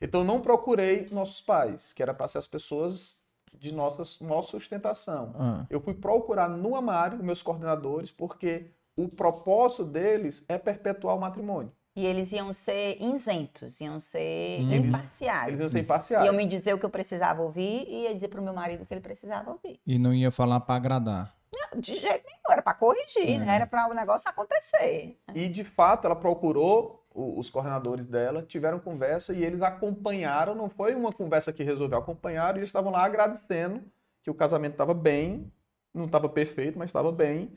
[0.00, 3.16] Então eu não procurei nossos pais, que era para ser as pessoas
[3.54, 5.34] de nossa, nossa sustentação.
[5.38, 8.66] Ah, Eu fui procurar no Amário, meus coordenadores, porque
[9.04, 11.72] o propósito deles é perpetuar o matrimônio.
[11.96, 14.72] E eles iam ser isentos, iam ser Uhum.
[14.72, 15.48] imparciais.
[15.48, 16.24] Eles iam ser imparciais.
[16.24, 18.86] Iam me dizer o que eu precisava ouvir e ia dizer pro meu marido o
[18.86, 19.80] que ele precisava ouvir.
[19.86, 21.34] e não ia falar pra agradar.
[21.52, 23.38] Não, de jeito nenhum, era para corrigir, É.
[23.38, 23.56] né?
[23.56, 25.18] Era para o negócio acontecer.
[25.34, 30.54] E de fato, ela procurou o- os coordenadores dela, tiveram conversa e eles acompanharam.
[30.54, 33.82] Não foi uma conversa que resolveu, acompanharam e eles estavam lá agradecendo
[34.22, 35.50] que o casamento estava bem,
[35.92, 37.50] não estava perfeito, mas estava bem,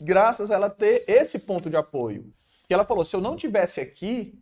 [0.00, 2.32] graças a ela ter esse ponto de apoio.
[2.66, 4.40] Que ela falou: se eu não tivesse aqui,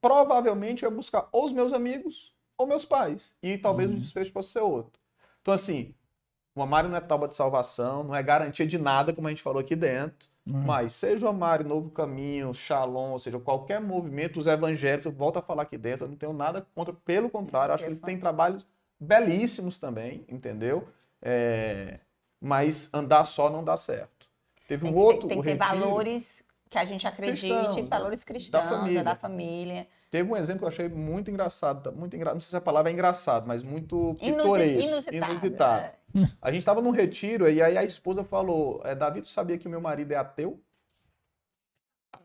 [0.00, 3.96] provavelmente eu ia buscar ou os meus amigos ou meus pais e talvez Uhum.
[3.96, 5.00] o desfecho fosse ser outro.
[5.42, 5.94] Então assim,
[6.54, 9.42] o Amário não é tábua de salvação, não é garantia de nada, como a gente
[9.42, 10.28] falou aqui dentro.
[10.46, 10.62] Hum.
[10.66, 15.38] Mas seja o Amário, Novo Caminho, Shalom, ou seja, qualquer movimento, os evangélicos, eu volto
[15.38, 18.18] a falar aqui dentro, eu não tenho nada contra, pelo contrário, acho que eles têm
[18.18, 18.66] trabalhos
[18.98, 20.88] belíssimos também, entendeu?
[21.22, 22.00] É,
[22.40, 24.19] mas andar só não dá certo.
[24.70, 27.04] Teve Tem um que, ser- outro, tem o que ter retiro, valores que a gente
[27.04, 29.00] acredite, Cristãos, valores Da cristãos, família.
[29.00, 29.86] é da família.
[30.12, 32.32] Teve um exemplo que eu achei muito engraçado, muito engra...
[32.34, 35.32] não sei se a palavra é engraçado, mas muito pitoresco, inusitado.
[35.32, 35.80] inusitado.
[35.86, 35.92] é.
[36.40, 39.68] A gente estava num retiro e aí a esposa falou, é, Davi, tu sabia que
[39.68, 40.60] meu marido é ateu?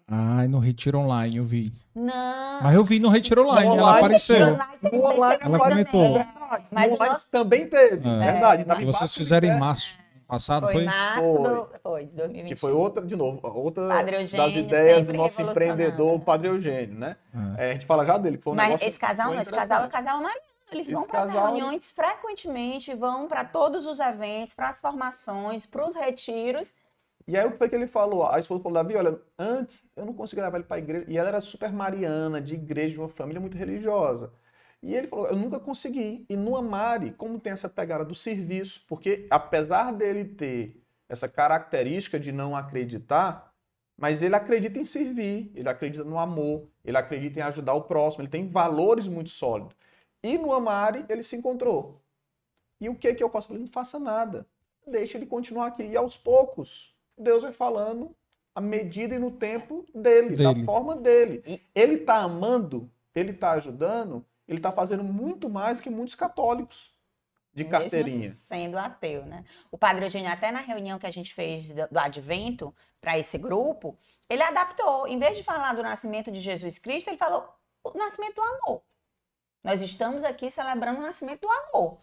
[0.07, 1.73] Ai, no Retiro Online eu vi.
[1.95, 2.61] Não.
[2.61, 4.47] Mas eu vi no Retiro Online, No ela online, apareceu.
[4.47, 6.13] Online No online Ela também, comentou.
[6.19, 6.33] né?
[6.71, 8.31] Mas no online nosso- também teve, É.
[8.31, 8.61] verdade.
[8.61, 9.97] embaixo vocês fizeram em março
[10.27, 10.85] passado, Foi, foi?
[10.85, 11.43] março Foi.
[11.43, 12.47] do, foi, de 2021.
[12.47, 17.15] Que foi outra, de novo, outra das ideias do nosso empreendedor, Padre Eugênio, né?
[17.57, 17.67] É.
[17.67, 19.51] É, a gente fala já dele, que foi um Mas negócio esse casal, não, esse
[19.51, 20.05] casal é interessante.
[20.05, 20.41] casal mariano.
[20.71, 24.81] Eles Esse vão para as casal, reuniões frequentemente, vão para todos os eventos, para as
[24.81, 26.73] formações, para os retiros.
[27.27, 28.27] E aí o que foi que ele falou?
[28.27, 31.05] A esposa falou, Davi, olha, antes eu não conseguia levar ele para a igreja.
[31.07, 34.31] E ela era super mariana, de igreja, de uma família muito religiosa.
[34.83, 36.25] E ele falou, eu nunca consegui.
[36.29, 42.19] E no Amari, como tem essa pegada do serviço, porque apesar dele ter essa característica
[42.19, 43.51] de não acreditar,
[43.97, 48.23] mas ele acredita em servir, ele acredita no amor, ele acredita em ajudar o próximo,
[48.23, 49.75] ele tem valores muito sólidos.
[50.23, 52.01] E no Amari ele se encontrou.
[52.81, 53.45] E o que que eu faço?
[53.45, 54.45] Eu falei, não faça nada.
[54.85, 55.83] Deixa ele continuar aqui.
[55.83, 58.13] E aos poucos, Deus vai falando
[58.53, 60.59] à medida e no tempo dele, Dele.
[60.59, 61.61] da forma dele.
[61.73, 66.93] Ele tá amando, ele tá ajudando, ele tá fazendo muito mais que muitos católicos
[67.53, 68.19] de carteirinha.
[68.19, 69.45] Mesmo sendo ateu, né?
[69.71, 73.37] O Padre Eugênio, até na reunião que a gente fez do, do Advento para esse
[73.37, 73.97] grupo,
[74.29, 75.07] ele adaptou.
[75.07, 77.47] Em vez de falar do nascimento de Jesus Cristo, ele falou
[77.83, 78.81] o nascimento do amor.
[79.63, 81.97] Nós estamos aqui celebrando o nascimento do amor.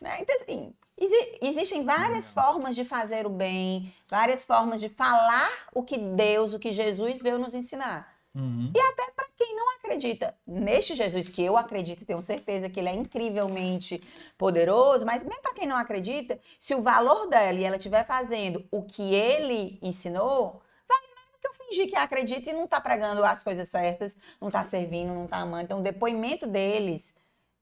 [0.00, 0.18] Né?
[0.20, 5.82] Então, assim, exi- existem várias formas de fazer o bem, várias formas de falar o
[5.82, 8.17] que Deus, o que Jesus veio nos ensinar.
[8.34, 8.72] Uhum.
[9.16, 12.94] Para quem não acredita neste Jesus, que eu acredito e tenho certeza que ele é
[12.94, 14.00] incrivelmente
[14.36, 18.64] poderoso, mas mesmo para quem não acredita, se o valor dela e ela estiver fazendo
[18.70, 22.80] o que ele ensinou, vale mais do que eu fingir que acredita e não tá
[22.80, 25.64] pregando as coisas certas, não tá servindo, não tá amando.
[25.64, 27.14] Então, o depoimento deles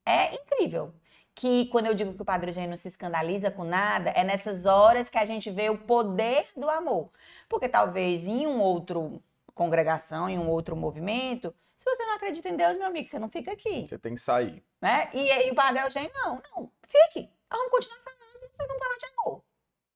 [0.05, 0.95] é incrível.
[1.35, 4.65] Que quando eu digo que o Padre Eugênio não se escandaliza com nada, é nessas
[4.65, 7.11] horas que a gente vê o poder do amor.
[7.47, 9.23] Porque talvez em um outro
[9.57, 13.29] congregação, em um outro movimento, se você não acredita em Deus, meu amigo, você não
[13.29, 14.63] fica aqui, Você tem que sair.
[14.81, 15.09] né?
[15.13, 17.29] E aí o Padre Eugênio, não, não, fique.
[17.51, 19.43] Vamos continuar falando, nós vamos falar de amor.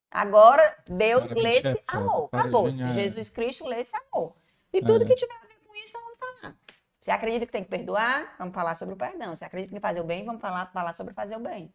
[0.09, 2.29] Agora, Deus Cara, lê bicho é esse amor.
[2.33, 4.35] Eugênio é- Jesus Cristo lê esse amor.
[4.73, 5.07] E tudo É.
[5.07, 6.55] que tiver a ver com isso, nós vamos falar.
[6.99, 8.35] Você acredita que tem que perdoar?
[8.37, 9.33] Vamos falar sobre o perdão.
[9.33, 10.25] Você acredita que tem que fazer o bem?
[10.25, 11.73] Vamos falar, falar sobre fazer o bem.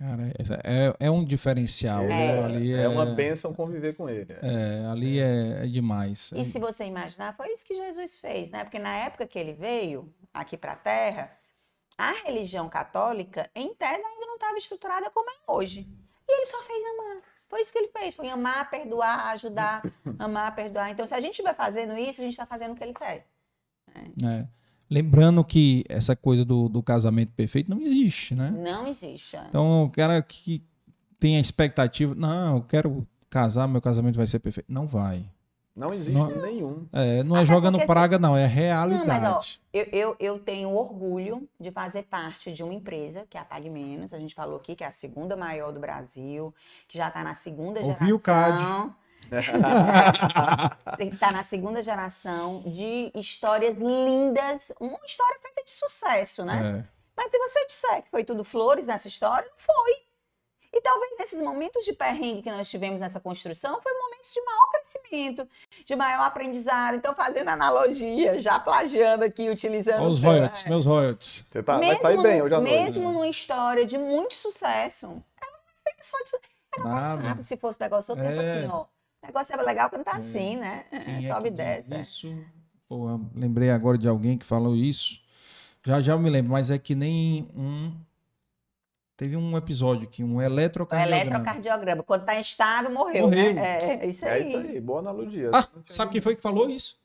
[0.00, 0.32] Cara,
[0.64, 2.04] é, é um diferencial.
[2.04, 2.44] É, né?
[2.44, 4.34] Ali é uma bênção conviver com ele.
[4.42, 6.30] É, ali é, é demais.
[6.34, 8.64] E se você imaginar, foi isso que Jesus fez, né?
[8.64, 11.30] Porque na época que ele veio aqui para a Terra,
[11.98, 15.86] a religião católica, em tese, ainda não estava estruturada como é hoje.
[16.26, 17.22] E ele só fez amar.
[17.46, 19.82] Foi isso que ele fez, foi amar, perdoar, ajudar,
[20.18, 20.90] amar, perdoar.
[20.90, 23.26] Então, se a gente estiver fazendo isso, a gente está fazendo o que ele quer.
[24.24, 24.48] É.
[24.90, 28.50] Lembrando que essa coisa do, do casamento perfeito não existe, né?
[28.50, 29.36] Não existe.
[29.36, 29.44] é.
[29.48, 30.62] Então, o cara que
[31.18, 34.66] tem a expectativa, não, eu quero casar, meu casamento vai ser perfeito.
[34.72, 35.24] Não vai.
[35.76, 36.88] Não existe não, nenhum.
[36.92, 39.06] É, não é jogando praga, não, é realidade.
[39.06, 43.38] Não, mas, ó, eu, eu, eu, tenho orgulho de fazer parte de uma empresa, que
[43.38, 46.52] é a Pague Menos, a gente falou aqui, que é a segunda maior do Brasil,
[46.88, 48.16] que já está na segunda Ouvi geração.
[48.16, 48.94] O CAD.
[51.12, 56.84] está na segunda geração de histórias lindas, uma história feita de sucesso, né?
[56.86, 57.00] É.
[57.16, 60.10] Mas se você disser que foi tudo flores nessa história, não foi.
[60.72, 64.70] E talvez nesses momentos de perrengue que nós tivemos nessa construção, foi momentos de maior
[64.70, 65.48] crescimento,
[65.84, 66.94] de maior aprendizado.
[66.94, 70.06] Então, fazendo analogia, já plagiando aqui, utilizando...
[70.06, 71.44] Os royalties, meus royalties.
[71.50, 72.72] Você tá, mesmo mas tá aí bem hoje à noite.
[72.72, 73.12] Mesmo né?
[73.12, 76.44] numa história de muito sucesso, ela não fez só de...
[76.78, 78.28] Era barato se fosse negócio todo é.
[78.28, 78.99] tempo assim, ó.
[79.22, 80.16] O negócio é legal quando tá é.
[80.16, 80.84] assim, né?
[81.04, 81.98] Quem Sobe é e desce.
[82.00, 82.44] Isso,
[82.88, 85.20] Pô, lembrei agora de alguém que falou isso.
[85.84, 87.92] Já já eu me lembro, mas é que nem um
[89.20, 91.22] Teve um episódio que um eletrocardiograma.
[91.22, 92.02] O eletrocardiograma.
[92.02, 93.24] Quando está instável, morreu.
[93.24, 93.52] Morreu.
[93.52, 94.00] Né?
[94.00, 94.42] É, isso aí.
[94.42, 94.80] É isso aí.
[94.80, 95.50] Boa analogia.
[95.52, 96.98] Ah, sabe quem foi que falou isso?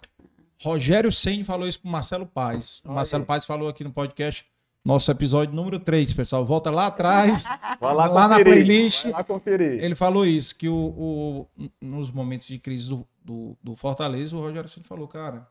[0.61, 2.81] Rogério Senni falou isso pro Marcelo Paz.
[2.85, 4.45] O Marcelo Paz falou aqui no podcast,
[4.85, 6.45] nosso episódio número 3, pessoal.
[6.45, 7.43] Volta lá atrás,
[7.81, 9.05] Vai lá, lá na playlist.
[9.05, 9.83] Vai lá conferir.
[9.83, 11.47] Ele falou isso, que o, o
[11.81, 15.47] nos momentos de crise do, do, do Fortaleza, o Rogério Senni falou, cara,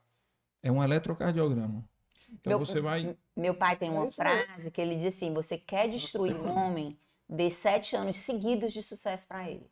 [0.62, 1.85] é um eletrocardiograma.
[2.32, 3.16] Então meu, você vai.
[3.36, 6.97] Meu pai tem uma é frase que ele diz assim: você quer destruir um homem,
[7.28, 9.66] dê sete anos seguidos de sucesso para ele.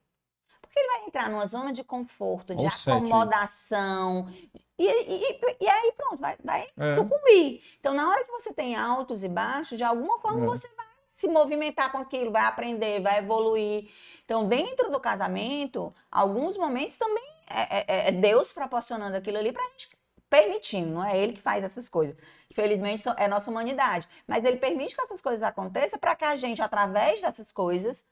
[0.73, 4.33] Porque ele vai entrar numa zona de conforto, de Ou acomodação.
[4.79, 6.97] E, e, e, aí pronto, vai, vai é.
[6.97, 7.63] sucumbir.
[7.79, 10.47] Então, na hora que você tem altos e baixos, de alguma forma é.
[10.47, 13.91] você vai se movimentar com aquilo, vai aprender, vai evoluir.
[14.25, 19.63] Então, dentro do casamento, alguns momentos também é, é, é Deus proporcionando aquilo ali para
[19.63, 19.91] a gente
[20.31, 22.17] permitindo, não é ele que faz essas coisas.
[22.51, 24.09] Infelizmente, é nossa humanidade.
[24.27, 28.07] Mas ele permite que essas coisas aconteçam para que a gente, através dessas coisas,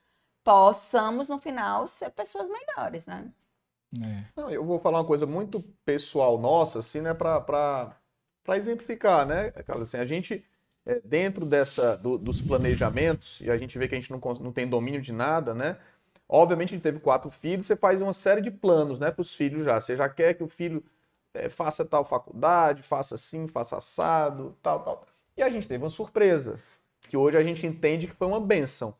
[0.44, 3.30] possamos, no final, ser pessoas melhores, né?
[3.98, 4.24] É.
[4.36, 7.96] Não, eu vou falar uma coisa muito pessoal nossa, assim, né, para
[8.50, 9.52] exemplificar, né?
[9.80, 10.44] Assim, a gente,
[10.86, 14.52] é, dentro dessa, do, dos planejamentos, e a gente vê que a gente não, não
[14.52, 15.76] tem domínio de nada, né?
[16.28, 19.34] Obviamente, a gente teve quatro filhos, você faz uma série de planos, né, para os
[19.34, 19.80] filhos já.
[19.80, 20.84] Você já quer que o filho
[21.34, 25.06] é, faça tal faculdade, faça assim, faça assado, tal, tal.
[25.36, 26.60] E a gente teve uma surpresa,
[27.08, 28.94] que hoje a gente entende que foi uma benção.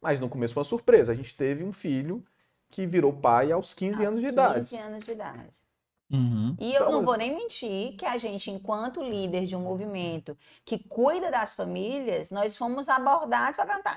[0.00, 1.12] Mas no começo foi uma surpresa.
[1.12, 2.24] A gente teve um filho
[2.70, 4.54] que virou pai aos 15 aos anos de 15 idade.
[4.54, 5.68] 15 anos de idade.
[6.10, 6.56] Uhum.
[6.58, 10.36] E eu então, não vou nem mentir que a gente, enquanto líder de um movimento
[10.64, 13.96] que cuida das famílias, nós fomos abordados para perguntar.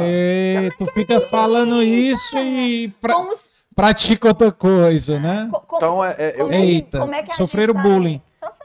[0.00, 2.88] É, é tu fica falando isso e.
[3.00, 3.14] Pra...
[3.14, 3.32] Como
[3.74, 5.50] pratica outra coisa, né?
[5.74, 8.22] então, é, é, eu, Eita, como é sofreram tá bullying.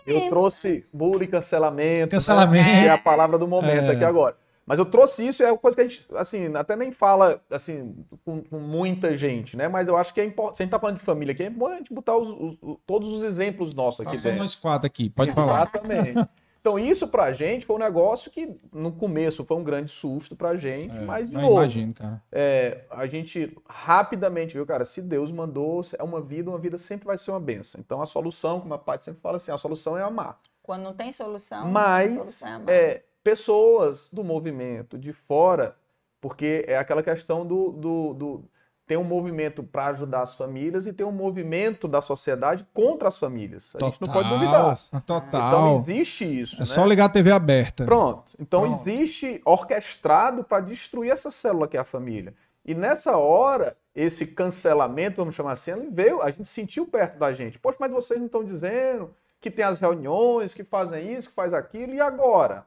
[0.07, 2.11] Eu trouxe bullying, cancelamento.
[2.11, 2.69] Cancelamento.
[2.69, 2.81] Né?
[2.84, 3.91] Que é a palavra do momento é.
[3.91, 4.38] aqui agora.
[4.66, 7.96] Mas eu trouxe isso, é uma coisa que a gente, assim, até nem fala, assim,
[8.24, 9.68] com, com muita gente, né?
[9.68, 11.48] Mas eu acho que é importante, se a gente tá falando de família aqui, é
[11.48, 14.40] importante a gente botar os, os, todos os exemplos nossos aqui tá dentro.
[14.40, 15.70] nós quatro aqui, pode falar.
[15.74, 16.28] Exatamente.
[16.66, 20.56] Então, isso pra gente foi um negócio que no começo foi um grande susto pra
[20.56, 21.52] gente, é, mas de novo.
[21.52, 22.24] Imagino, cara.
[22.32, 27.06] É, a gente rapidamente viu, cara, se Deus mandou, é uma vida, uma vida sempre
[27.06, 27.80] vai ser uma benção.
[27.80, 30.40] Então, a solução, como a Paty sempre fala assim, a solução é amar.
[30.64, 32.74] Quando não tem solução, mas solução é, amar.
[32.74, 35.76] é pessoas do movimento de fora,
[36.22, 38.45] porque é aquela questão do, do, do
[38.85, 43.18] tem um movimento para ajudar as famílias e tem um movimento da sociedade contra as
[43.18, 43.69] famílias.
[43.69, 44.80] A total, gente não pode duvidar.
[45.07, 45.27] Total.
[45.27, 46.57] Então existe isso.
[46.57, 46.65] É né?
[46.65, 47.84] só ligar a TV aberta.
[47.84, 48.31] Pronto.
[48.39, 48.76] Então Pronto.
[48.80, 52.31] existe orquestrado para destruir essa célula que é a família.
[52.64, 57.34] E nessa hora, esse cancelamento, vamos chamar assim, ele veio, a gente sentiu perto da
[57.34, 57.57] gente.
[57.57, 61.56] Poxa, mas vocês não estão dizendo que tem as reuniões, que fazem isso, que faz
[61.56, 62.65] aquilo, e agora?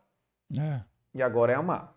[0.57, 0.81] É.
[1.15, 1.95] E agora é amar.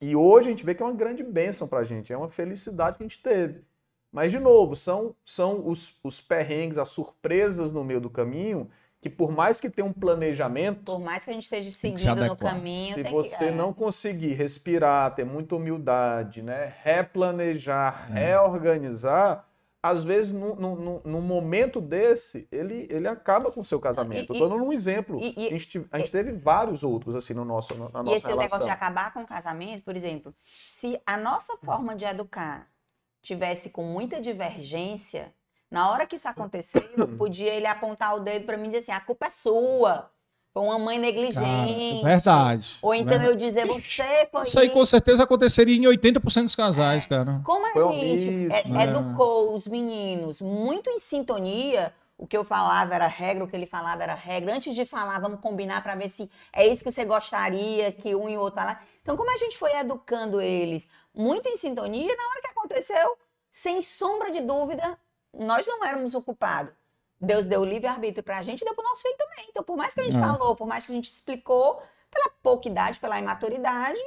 [0.00, 2.28] E hoje a gente vê que é uma grande bênção para a gente, é uma
[2.28, 3.64] felicidade que a gente teve.
[4.10, 8.68] Mas, de novo, são, são os, os perrengues, as surpresas no meio do caminho,
[9.00, 10.84] que por mais que tenha um planejamento.
[10.84, 12.94] Por mais que a gente esteja seguindo no caminho.
[12.94, 13.44] Se você que...
[13.44, 13.50] É.
[13.50, 16.74] não conseguir respirar, ter muita humildade, né?
[16.82, 18.26] replanejar, é.
[18.26, 19.48] reorganizar,
[19.82, 24.32] às vezes, num, num, num, momento desse, ele, ele acaba com o seu casamento.
[24.32, 25.18] E, Eu tô dando um exemplo.
[25.20, 28.14] E, e, a, gente, a gente teve vários outros, assim, no nosso, na nossa E
[28.14, 28.36] esse relação.
[28.36, 32.70] negócio de acabar com o casamento, por exemplo, se a nossa forma de educar
[33.20, 35.34] tivesse com muita divergência,
[35.68, 36.82] na hora que isso aconteceu,
[37.18, 40.12] podia ele apontar o dedo para mim e dizer assim, a culpa é sua.
[40.52, 41.40] Foi uma mãe negligente.
[41.40, 42.78] Cara, verdade.
[42.82, 43.30] Ou então verdade.
[43.30, 44.42] eu dizer, você foi.
[44.42, 47.08] Isso aí com certeza aconteceria em 80% dos casais, é.
[47.08, 47.40] cara.
[47.42, 52.94] Como a foi gente é, educou os meninos muito em sintonia, o que eu falava
[52.94, 54.54] era regra, o que ele falava era regra.
[54.54, 58.28] Antes de falar, vamos combinar para ver se é isso que você gostaria que um
[58.28, 58.84] e o outro falar.
[59.00, 63.16] Então, como a gente foi educando eles muito em sintonia, na hora que aconteceu,
[63.50, 64.98] sem sombra de dúvida,
[65.32, 66.74] nós não éramos ocupados.
[67.22, 69.46] Deus deu livre-arbítrio para a gente e deu para o nosso filho também.
[69.48, 70.20] Então, por mais que a gente é.
[70.20, 71.80] falou, por mais que a gente explicou,
[72.10, 74.00] pela pouca idade, pela imaturidade,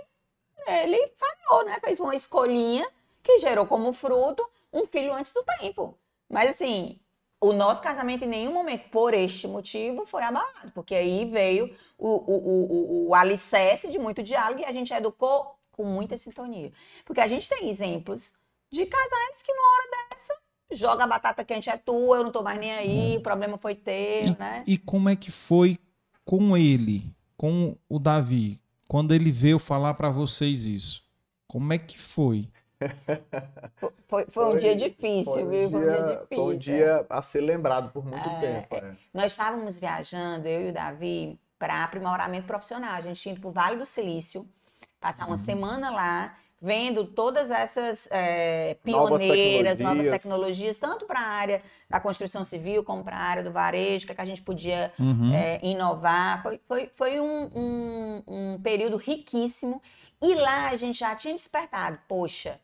[0.68, 1.80] ele falhou, né?
[1.80, 2.88] Fez uma escolhinha
[3.24, 5.98] que gerou como fruto um filho antes do tempo.
[6.30, 7.00] Mas assim,
[7.40, 12.10] o nosso casamento em nenhum momento, por este motivo, foi abalado, porque aí veio o,
[12.10, 16.74] o, o, o alicerce de muito diálogo e a gente educou com muita sintonia.
[17.06, 18.34] Porque a gente tem exemplos
[18.72, 20.38] de casais que, numa hora dessa,
[20.72, 23.18] joga a batata quente é tua, eu não tô mais nem aí, é.
[23.18, 24.64] o problema foi teu, e, né?
[24.66, 25.78] E como é que foi
[26.24, 31.04] com ele, com o Davi, quando ele veio falar para vocês isso?
[31.48, 32.50] Como é que foi?
[33.78, 35.70] Foi, foi, foi, um dia difícil, foi um viu?
[35.70, 36.28] Dia, foi um dia difícil.
[36.28, 38.76] Foi um dia a ser lembrado por muito é, tempo.
[38.76, 38.96] É.
[39.14, 42.94] Nós estávamos viajando, eu e o Davi, para aprimoramento profissional.
[42.94, 44.48] A gente tinha ido para o Vale do Silício,
[45.00, 45.38] passar uma uhum.
[45.38, 49.80] semana lá, vendo todas essas é, pioneiras, novas tecnologias.
[49.80, 54.08] novas tecnologias, tanto para a área da construção civil como para a área do varejo,
[54.08, 55.32] que, é que a gente podia uhum.
[55.32, 56.42] é, inovar.
[56.42, 59.80] Foi, foi, foi um, um, um período riquíssimo.
[60.20, 62.60] E lá a gente já tinha despertado, poxa,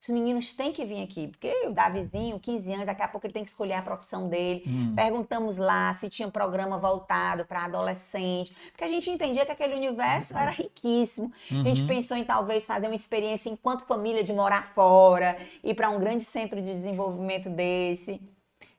[0.00, 3.32] os meninos têm que vir aqui, porque o Davizinho, 15 anos, daqui a pouco ele
[3.32, 4.62] tem que escolher a profissão dele.
[4.66, 4.94] Hum.
[4.94, 9.74] Perguntamos lá se tinha um programa voltado para adolescente, porque a gente entendia que aquele
[9.74, 10.40] universo uhum.
[10.40, 11.32] era riquíssimo.
[11.50, 11.60] Uhum.
[11.60, 11.88] A gente uhum.
[11.88, 16.24] pensou em talvez fazer uma experiência enquanto família de morar fora, ir para um grande
[16.24, 18.20] centro de desenvolvimento desse.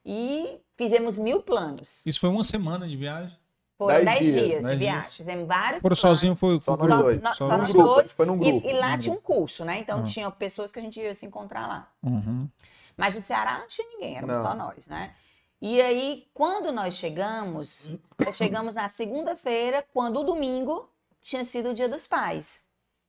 [0.04, 2.04] E fizemos mil planos.
[2.06, 3.36] Isso foi uma semana de viagem?
[3.78, 5.10] Foram 10 dias, dias de viagem.
[5.12, 5.80] Fizemos vários.
[5.80, 7.22] Foram sozinho, foi só nós dois.
[7.22, 8.10] Só, só nós dois.
[8.10, 8.66] Foi num grupo.
[8.66, 9.78] E, e lá tinha um curso, né?
[9.78, 10.04] Então uhum.
[10.04, 11.88] tinha pessoas que a gente ia se encontrar lá.
[12.02, 12.48] Uhum.
[12.96, 14.44] Mas no Ceará não tinha ninguém, éramos não.
[14.44, 15.14] só nós, né?
[15.62, 20.90] E aí, quando nós chegamos, nós chegamos na segunda-feira, quando o domingo
[21.20, 22.62] tinha sido o dia dos pais.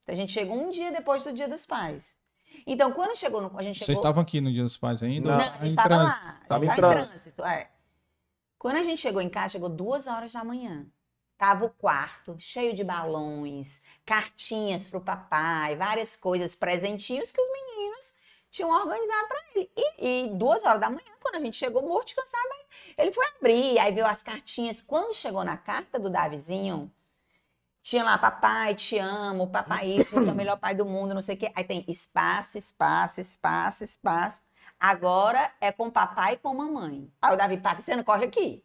[0.03, 2.15] Então, a gente chegou um dia depois do dia dos pais.
[2.65, 3.51] Então, quando chegou no.
[3.57, 3.85] A gente chegou...
[3.87, 5.29] Vocês estavam aqui no dia dos pais ainda?
[5.29, 6.39] Não, não a gente estava lá.
[6.43, 7.43] Estava em trânsito.
[7.43, 7.69] É.
[8.59, 10.85] Quando a gente chegou em casa, chegou duas horas da manhã.
[11.37, 18.13] Tava o quarto cheio de balões, cartinhas pro papai, várias coisas, presentinhos que os meninos
[18.51, 19.71] tinham organizado para ele.
[19.77, 22.49] E, e, duas horas da manhã, quando a gente chegou morto, cansado,
[22.97, 24.81] ele foi abrir, aí viu as cartinhas.
[24.81, 26.91] Quando chegou na carta do Davizinho,
[27.81, 31.21] tinha lá, papai, te amo, papai isso, você é o melhor pai do mundo, não
[31.21, 31.49] sei o quê.
[31.55, 34.41] Aí tem espaço, espaço, espaço, espaço.
[34.79, 37.11] Agora é com papai e com mamãe.
[37.21, 38.63] Aí o Davi, Patriciano, corre aqui.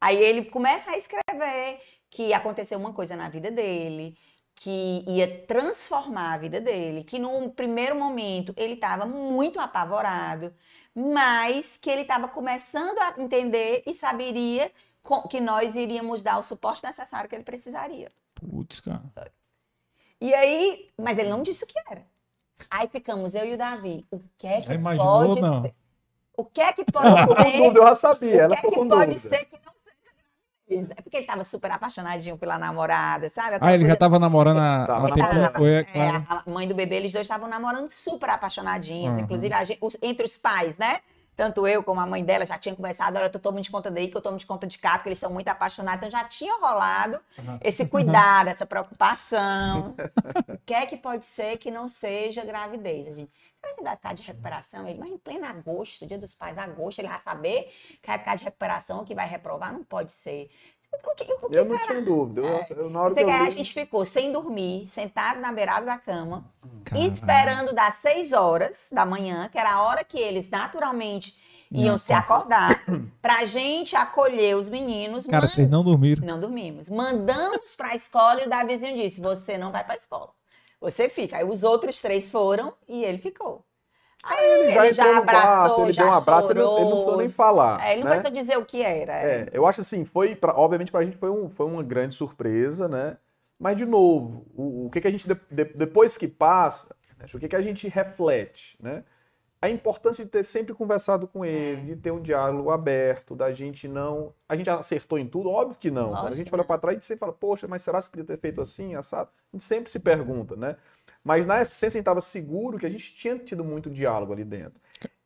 [0.00, 1.80] Aí ele começa a escrever
[2.10, 4.18] que aconteceu uma coisa na vida dele,
[4.54, 10.52] que ia transformar a vida dele, que no primeiro momento ele estava muito apavorado,
[10.94, 14.72] mas que ele estava começando a entender e saberia
[15.30, 18.10] que nós iríamos dar o suporte necessário que ele precisaria.
[18.34, 19.02] Putz, cara.
[20.20, 22.04] E aí, mas ele não disse o que era.
[22.70, 24.06] Aí ficamos eu e o Davi.
[24.10, 25.40] O que é que já imaginou, pode...
[25.40, 25.72] não?
[26.36, 27.60] O que é que pode ser?
[27.60, 28.42] eu já sabia.
[28.42, 31.70] Ela o que é que pode ser que não seja É porque ele estava super
[31.70, 33.56] apaixonadinho pela namorada, sabe?
[33.56, 33.88] Aquela ah, ele coisa...
[33.88, 36.16] já estava namorando a, a tempo, é, claro.
[36.16, 39.14] é, a mãe do bebê, eles dois estavam namorando super apaixonadinhos.
[39.14, 39.20] Uhum.
[39.20, 41.00] Inclusive, gente, os, entre os pais, né?
[41.36, 44.08] Tanto eu como a mãe dela já tinha conversado, olha, tu toma de conta daí,
[44.08, 45.98] que eu tomo de conta de cá, porque eles são muito apaixonados.
[45.98, 47.20] Então já tinha rolado
[47.62, 49.94] esse cuidado, essa preocupação.
[50.48, 53.06] O que é que pode ser que não seja gravidez?
[53.06, 53.30] A gente,
[53.60, 54.88] será que vai ficar de recuperação?
[54.88, 57.64] Ele, mas em pleno agosto, dia dos pais, agosto, ele vai saber
[58.00, 59.72] que vai ficar de recuperação, que vai reprovar?
[59.72, 60.48] Não pode ser.
[60.92, 62.40] O que, o que eu não tinha dúvida.
[62.40, 62.66] Eu, é.
[62.70, 66.44] eu, na hora que eu a gente ficou sem dormir, sentado na beirada da cama,
[66.84, 67.06] Caramba.
[67.06, 71.36] esperando das seis horas da manhã, que era a hora que eles naturalmente
[71.70, 72.18] iam não, se tá.
[72.18, 72.84] acordar,
[73.20, 75.26] pra gente acolher os meninos.
[75.26, 76.26] Cara, vocês não dormiram?
[76.26, 76.88] Não dormimos.
[76.88, 80.30] Mandamos pra escola e o Davizinho disse: Você não vai pra escola.
[80.80, 81.38] Você fica.
[81.38, 83.64] Aí os outros três foram e ele ficou.
[84.28, 86.74] Aí ele já, ele já abraçou, quarto, ele já deu um abraço, ele, ele, não
[86.74, 87.86] precisou nem falar.
[87.86, 88.16] É, ele não né?
[88.16, 89.12] precisou dizer o que era.
[89.12, 92.88] É, eu acho assim, foi, pra, obviamente pra gente foi, um, foi uma grande surpresa,
[92.88, 93.16] né?
[93.58, 97.26] Mas, de novo, o, o que, que a gente, de, de, depois que passa, né?
[97.32, 99.04] o que, que a gente reflete, né?
[99.60, 103.88] A importância de ter sempre conversado com ele, de ter um diálogo aberto, da gente
[103.88, 104.34] não.
[104.46, 105.48] A gente acertou em tudo?
[105.48, 106.10] Óbvio que não.
[106.10, 108.10] Lógico, Quando a gente olha para trás, a gente sempre fala, poxa, mas será que
[108.10, 109.30] podia ter feito assim, assado?
[109.52, 110.76] A gente sempre se pergunta, né?
[111.26, 114.44] Mas na essência a gente estava seguro que a gente tinha tido muito diálogo ali
[114.44, 114.80] dentro.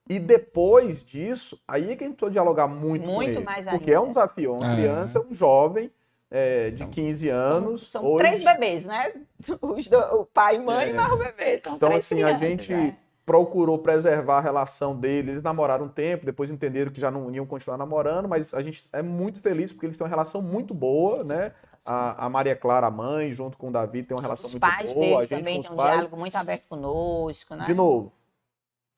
[0.08, 3.40] E depois disso, aí é que a gente precisou dialogar muito, muito com ele.
[3.40, 3.78] Mais ainda.
[3.78, 4.54] Porque é um desafio.
[4.54, 4.76] Uma é.
[4.76, 5.92] criança, um jovem
[6.30, 7.90] é, de 15 anos.
[7.90, 8.24] São, são hoje...
[8.24, 9.12] três bebês, né?
[9.60, 10.90] Os do, o pai e mãe é.
[10.90, 11.58] e mais o bebê.
[11.58, 12.72] São então, três assim, a gente.
[12.72, 12.96] Né?
[13.30, 17.46] Procurou preservar a relação deles, eles namoraram um tempo, depois entenderam que já não iam
[17.46, 21.22] continuar namorando, mas a gente é muito feliz porque eles têm uma relação muito boa,
[21.22, 21.52] né?
[21.86, 24.62] A, a Maria Clara, a mãe, junto com o Davi, tem uma relação os muito
[24.62, 24.72] boa.
[24.72, 25.92] Os pais deles também têm um pais.
[25.92, 27.64] diálogo muito aberto conosco, né?
[27.64, 28.12] De novo,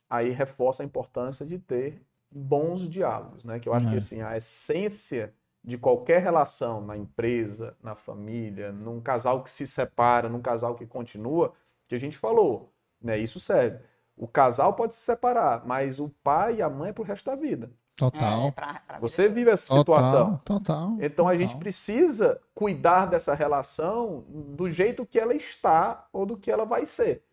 [0.09, 2.01] aí reforça a importância de ter
[2.31, 3.61] bons diálogos, né?
[3.61, 3.99] Que eu acho que uhum.
[3.99, 10.31] assim, a essência de qualquer relação na empresa, na família, num casal que se separa,
[10.31, 11.53] num casal que continua,
[11.87, 13.19] que a gente falou, né?
[13.19, 13.92] Isso serve.
[14.17, 17.35] O casal pode se separar, mas o pai e a mãe é pro resto da
[17.35, 17.71] vida.
[17.97, 18.49] Total.
[18.49, 20.39] É, pra, pra Você vive essa situação.
[20.39, 20.97] Total, total.
[20.99, 21.29] Então total.
[21.29, 26.65] a gente precisa cuidar dessa relação do jeito que ela está ou do que ela
[26.65, 27.25] vai ser.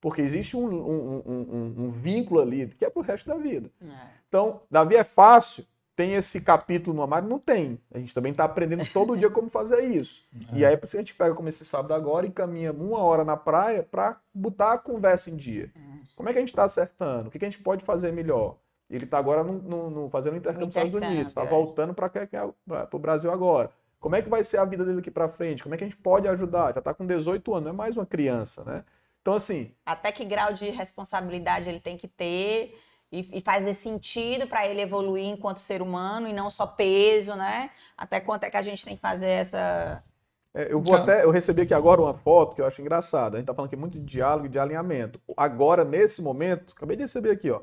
[0.00, 3.70] Porque existe um, um, um, um vínculo ali que é pro resto da vida.
[3.80, 3.86] É.
[4.28, 5.64] Então, Davi é fácil,
[5.96, 7.28] tem esse capítulo no Amário?
[7.28, 7.80] Não tem.
[7.90, 10.24] A gente também está aprendendo todo dia como fazer isso.
[10.52, 10.58] É.
[10.58, 13.24] E aí, por isso a gente pega como esse sábado agora e caminha uma hora
[13.24, 15.72] na praia para botar a conversa em dia.
[15.74, 15.80] É.
[16.14, 17.28] Como é que a gente está acertando?
[17.28, 18.56] O que, que, a gente pode fazer melhor?
[18.88, 21.46] Ele está agora no, no, no, fazendo intercâmbio nos Estados Unidos, está é.
[21.46, 22.10] voltando para
[22.92, 23.70] o Brasil agora.
[23.98, 25.62] Como é que vai ser a vida dele aqui para frente?
[25.62, 26.72] Como é que a gente pode ajudar?
[26.74, 28.84] Já está com 18 anos, não é mais uma criança, né?
[29.20, 29.72] Então, assim.
[29.84, 32.78] Até que grau de responsabilidade ele tem que ter
[33.10, 37.34] e, e faz esse sentido para ele evoluir enquanto ser humano e não só peso,
[37.34, 37.70] né?
[37.96, 40.02] Até quanto é que a gente tem que fazer essa.
[40.52, 41.24] É, eu vou até.
[41.24, 43.36] Eu recebi aqui agora uma foto que eu acho engraçada.
[43.36, 45.20] A gente tá falando aqui muito de diálogo e de alinhamento.
[45.36, 47.60] Agora, nesse momento, acabei de receber aqui, ó.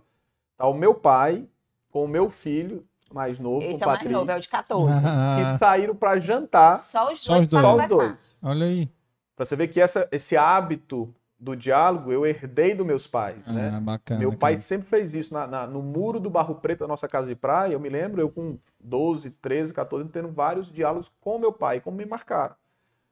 [0.58, 1.48] Tá o meu pai
[1.92, 3.64] com o meu filho mais novo.
[3.64, 4.94] Esse é o Patrick, mais novo, é o de 14.
[5.04, 6.78] Que saíram para jantar.
[6.80, 7.50] Só os dois.
[7.50, 8.18] Só os dois.
[8.42, 8.90] Olha aí.
[9.36, 11.14] Pra você ver que essa, esse hábito
[11.44, 13.74] do diálogo eu herdei dos meus pais, né?
[13.76, 16.88] Ah, bacana, Meu pai sempre fez isso na, na, no muro do Barro Preto da
[16.88, 17.74] nossa casa de praia.
[17.74, 21.98] Eu me lembro, eu com 12, 13, 14, tendo vários diálogos com meu pai, como
[21.98, 22.56] me marcaram.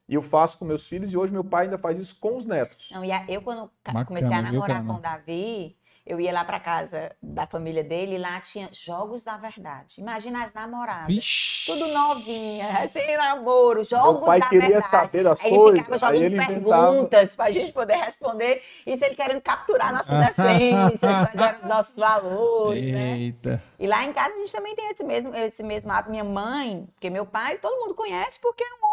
[0.08, 2.46] E eu faço com meus filhos e hoje meu pai ainda faz isso com os
[2.46, 2.90] netos.
[2.92, 5.76] Não, e eu quando bacana, comecei a namorar com o Davi,
[6.06, 10.00] eu ia lá para casa da família dele e lá tinha Jogos da Verdade.
[10.00, 11.64] Imagina as namoradas.
[11.66, 14.92] Tudo novinha, sem namoro, Jogos Meu pai da queria Verdade.
[14.92, 15.70] saber das aí coisas.
[15.70, 18.64] Ele ficava jogando aí ele perguntas para a gente poder responder.
[18.86, 21.00] Isso ele querendo capturar nossas essências,
[21.32, 22.92] quais eram os nossos valores.
[22.92, 23.18] Né?
[23.18, 23.50] Eita.
[23.52, 23.62] Né?
[23.80, 26.12] E lá em casa a gente também tem esse mesmo, esse mesmo hábito.
[26.12, 28.91] Minha mãe, porque meu pai, todo mundo conhece porque é um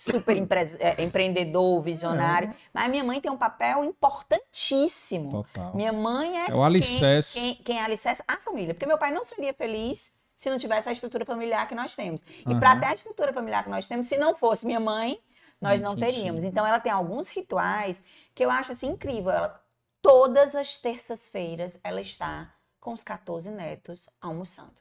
[0.00, 2.50] super é, empreendedor, visionário.
[2.50, 2.54] É.
[2.72, 5.30] Mas minha mãe tem um papel importantíssimo.
[5.30, 5.76] Total.
[5.76, 7.38] Minha mãe é, é o alicerce.
[7.38, 8.72] Quem, quem, quem é alicerce a família.
[8.72, 12.24] Porque meu pai não seria feliz se não tivesse a estrutura familiar que nós temos.
[12.46, 12.58] E uhum.
[12.58, 15.20] para ter a estrutura familiar que nós temos, se não fosse minha mãe,
[15.60, 16.44] nós não teríamos.
[16.44, 18.02] Então ela tem alguns rituais
[18.34, 19.30] que eu acho assim incrível.
[19.30, 19.62] Ela,
[20.00, 24.80] todas as terças-feiras ela está com os 14 netos almoçando.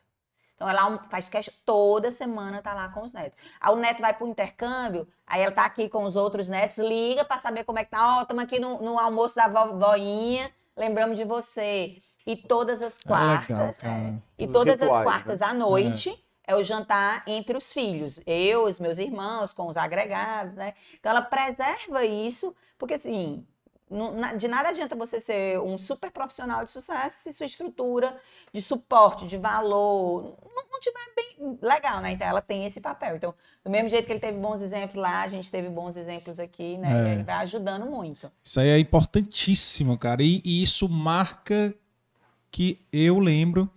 [0.60, 3.38] Então ela faz questão, toda semana tá lá com os netos.
[3.62, 7.24] Aí o neto vai pro intercâmbio, aí ela tá aqui com os outros netos, liga
[7.24, 8.18] para saber como é que tá.
[8.18, 11.96] Ó, oh, estamos aqui no, no, almoço da voinha, lembramos de você.
[12.28, 15.48] E todas as quartas, é legal, é, e todas rituais, as quartas né?
[15.48, 16.10] à noite.
[16.26, 20.74] É é o jantar entre os filhos, eu, os meus irmãos, com os agregados, né?
[21.00, 23.46] Então ela preserva isso, porque assim,
[24.38, 28.16] de nada adianta você ser um super profissional de sucesso se sua estrutura
[28.54, 32.12] de suporte, de valor, não, tiver bem legal, né?
[32.12, 33.18] Então ela tem esse papel.
[33.18, 33.34] Então,
[33.64, 36.78] do mesmo jeito que ele teve bons exemplos lá, a gente teve bons exemplos aqui,
[36.78, 37.10] né?
[37.10, 37.14] É.
[37.14, 38.32] Ele vai ajudando muito.
[38.44, 40.24] Isso aí é importantíssimo, cara.
[40.24, 41.74] E, e isso marca
[42.52, 43.70] que eu lembro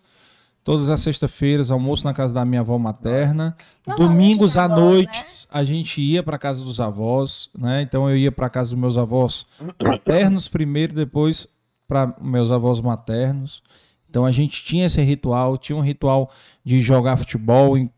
[0.64, 3.56] Todas as sextas-feiras, almoço na casa da minha avó materna.
[3.97, 5.24] Domingos à noite, né?
[5.51, 7.82] a gente ia para casa dos avós, né?
[7.82, 9.44] Então eu ia para casa dos meus avós
[9.78, 11.48] paternos primeiro, depois
[11.89, 13.62] para meus avós maternos.
[14.09, 16.30] Então a gente tinha esse ritual, tinha um ritual
[16.64, 17.90] de jogar futebol em,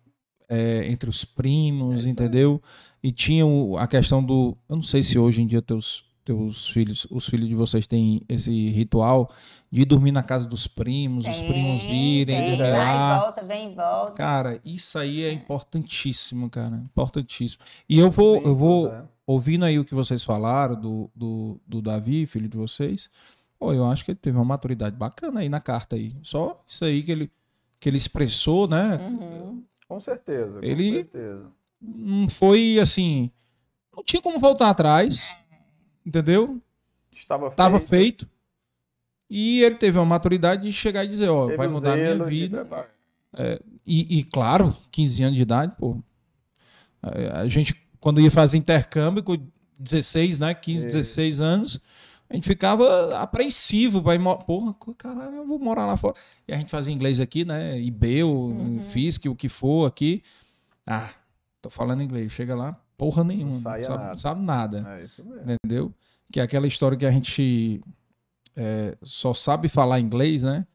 [0.48, 2.62] é, entre os primos, é entendeu?
[3.02, 3.44] E tinha
[3.78, 4.56] a questão do.
[4.68, 8.22] Eu não sei se hoje em dia teus teus filhos, os filhos de vocês têm
[8.28, 9.30] esse ritual
[9.70, 13.10] de dormir na casa dos primos, tem, os primos irem, tem, dormir lá.
[13.10, 14.12] Vai volta, vem e volta.
[14.12, 17.62] Cara, isso aí é, é importantíssimo, cara, importantíssimo.
[17.88, 19.04] E eu vou, eu vou é.
[19.26, 23.10] ouvindo aí o que vocês falaram do, do, do Davi, filho de vocês.
[23.58, 26.16] Pô, eu acho que ele teve uma maturidade bacana aí na carta aí.
[26.22, 27.30] Só isso aí que ele
[27.78, 28.96] que ele expressou, né?
[28.96, 29.62] Uhum.
[29.86, 30.58] Com certeza.
[30.58, 31.46] Com ele certeza.
[31.82, 33.30] não foi assim,
[33.94, 35.36] não tinha como voltar atrás
[36.04, 36.60] entendeu?
[37.12, 37.52] Estava feito.
[37.52, 38.28] Estava feito.
[39.28, 42.66] E ele teve uma maturidade de chegar e dizer, ó, vai mudar a minha vida.
[43.32, 45.98] É, e, e, claro, 15 anos de idade, pô.
[47.32, 49.36] A gente, quando ia fazer intercâmbio com
[49.78, 50.54] 16, né?
[50.54, 50.88] 15, é.
[50.88, 51.80] 16 anos,
[52.28, 54.20] a gente ficava apreensivo para ir.
[54.46, 56.14] Porra, caralho, eu vou morar lá fora.
[56.48, 57.78] E a gente fazia inglês aqui, né?
[57.80, 58.80] IBEU, uhum.
[58.90, 60.22] FISC, o que for aqui.
[60.86, 61.10] Ah,
[61.60, 62.32] tô falando inglês.
[62.32, 63.52] Chega lá, porra nenhuma.
[63.52, 64.18] Não sabe nada.
[64.18, 65.52] Sabe nada é isso mesmo.
[65.52, 65.94] Entendeu?
[66.32, 67.80] Que é aquela história que a gente
[68.56, 70.66] é, só sabe falar inglês, né?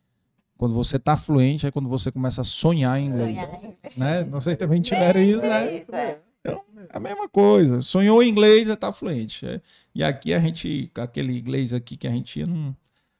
[0.57, 3.37] Quando você está fluente é quando você começa a sonhar em inglês.
[3.37, 3.61] Sonhar.
[3.95, 4.23] Né?
[4.29, 5.85] Não sei se também tiveram isso, né?
[5.91, 6.19] É.
[6.41, 7.81] Então, a mesma coisa.
[7.81, 9.45] Sonhou em inglês, está fluente.
[9.45, 9.61] É.
[9.95, 12.75] E aqui a gente, aquele inglês aqui que a gente não.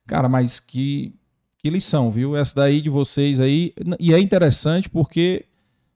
[0.06, 1.14] Cara, mas que,
[1.60, 2.36] que lição, viu?
[2.36, 3.74] Essa daí de vocês aí.
[4.00, 5.46] E é interessante porque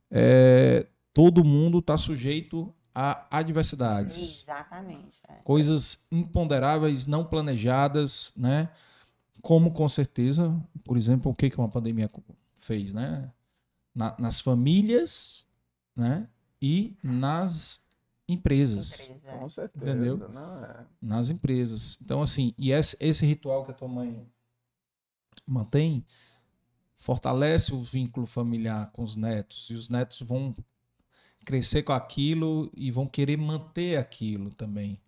[0.10, 4.44] é, todo mundo está sujeito a adversidades.
[4.44, 5.20] Exatamente.
[5.28, 5.36] É.
[5.44, 8.70] Coisas imponderáveis, não planejadas, né?
[9.42, 12.10] Como com certeza, por exemplo, o que, que uma pandemia
[12.58, 13.32] fez, né?
[13.94, 15.48] Na, nas famílias,
[15.96, 16.28] né?
[16.62, 17.84] E nas
[18.28, 19.10] empresas.
[19.10, 19.38] Empresa.
[19.38, 19.86] Com certeza.
[19.86, 20.30] Entendeu?
[20.30, 20.86] Não, é.
[21.02, 21.98] Nas empresas.
[22.02, 24.26] Então, assim, e esse, esse ritual que a tua mãe
[25.46, 26.06] mantém
[26.96, 30.56] fortalece o vínculo familiar com os netos e os netos vão
[31.44, 35.00] crescer com aquilo e vão querer manter aquilo também,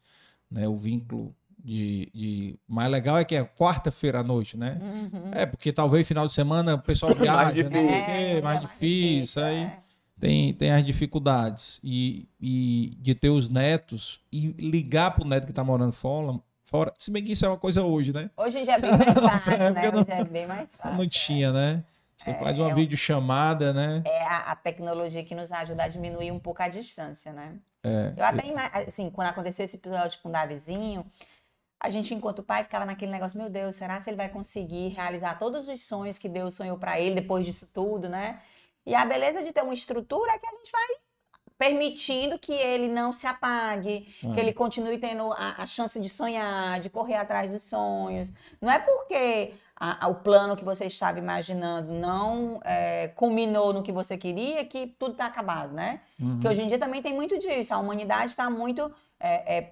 [0.49, 0.67] né?
[0.67, 2.59] O vínculo de, de...
[2.67, 4.77] mais legal é que é quarta-feira à noite, né?
[4.79, 5.31] Uhum.
[5.31, 8.37] É porque talvez final de semana o pessoal viaja, mais difícil, né?
[8.37, 9.79] é, mais difícil, aí é.
[10.19, 15.53] tem, tem as dificuldades e, e de ter os netos e ligar pro neto que
[15.53, 18.29] tá morando fora, fora, se bem que isso é uma coisa hoje, né?
[18.37, 19.91] Hoje já é bem mais fácil, né?
[19.91, 20.97] Hoje é bem mais fácil.
[20.97, 21.83] Não tinha, né?
[22.17, 24.01] Você é, faz uma é videochamada, né?
[24.05, 27.57] É a, a, tecnologia que nos ajuda a diminuir um pouco a distância, né?
[27.83, 28.13] É.
[28.15, 31.05] Eu até, assim, quando aconteceu esse episódio com o Davizinho,
[31.79, 35.37] a gente, enquanto pai, ficava naquele negócio, meu Deus, será que ele vai conseguir realizar
[35.37, 38.41] todos os sonhos que Deus sonhou para ele depois disso tudo, né?
[38.85, 40.87] E a beleza de ter uma estrutura é que a gente vai
[41.57, 46.79] permitindo que ele não se apague, que ele continue tendo a, a, chance de sonhar,
[46.79, 48.31] de correr atrás dos sonhos.
[48.59, 53.84] Não é porque a, a, o plano que você estava imaginando não é, culminou no
[53.84, 55.99] que você queria, que tudo está acabado, né?
[56.19, 56.39] Uhum.
[56.39, 57.73] Que hoje em dia também tem muito disso.
[57.73, 58.89] A humanidade está muito
[59.19, 59.72] é, é,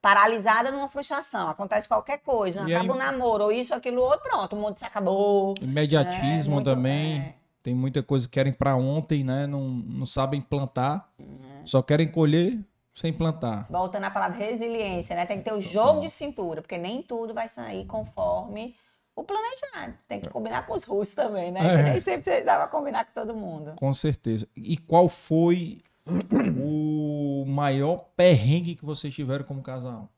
[0.00, 1.48] paralisada numa frustração.
[1.48, 2.98] Acontece qualquer coisa, e acaba aí...
[2.98, 5.54] um namoro, ou isso, aquilo, outro, pronto, o mundo se acabou.
[5.60, 6.54] Imediatismo né?
[6.56, 7.18] muito, também.
[7.18, 7.34] É.
[7.62, 9.46] Tem muita coisa que querem para ontem, né?
[9.46, 11.64] Não, não sabem plantar, uhum.
[11.64, 12.58] só querem colher
[12.92, 13.66] sem plantar.
[13.70, 15.24] Voltando à palavra resiliência, né?
[15.24, 18.74] Tem que ter o jogo de cintura, porque nem tudo vai sair conforme
[19.14, 19.94] o planejado.
[20.08, 21.60] Tem que combinar com os russos também, né?
[21.60, 21.82] É.
[21.82, 23.74] nem sempre você dava combinar com todo mundo.
[23.76, 24.48] Com certeza.
[24.56, 30.08] E qual foi o maior perrengue que vocês tiveram como casal?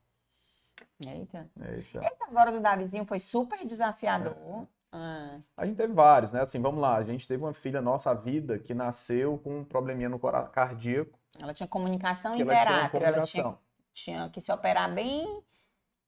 [1.04, 1.48] Eita.
[1.60, 2.04] Eita.
[2.04, 4.34] Esse agora do Davizinho foi super desafiador.
[4.62, 4.74] É.
[4.96, 5.40] Ah.
[5.56, 6.40] A gente teve vários, né?
[6.40, 6.94] Assim, vamos lá.
[6.94, 11.18] A gente teve uma filha nossa, a Vida, que nasceu com um probleminha no cardíaco.
[11.40, 13.00] Ela tinha comunicação interátil.
[13.00, 13.54] Ela, ela tinha,
[13.92, 15.42] tinha que se operar bem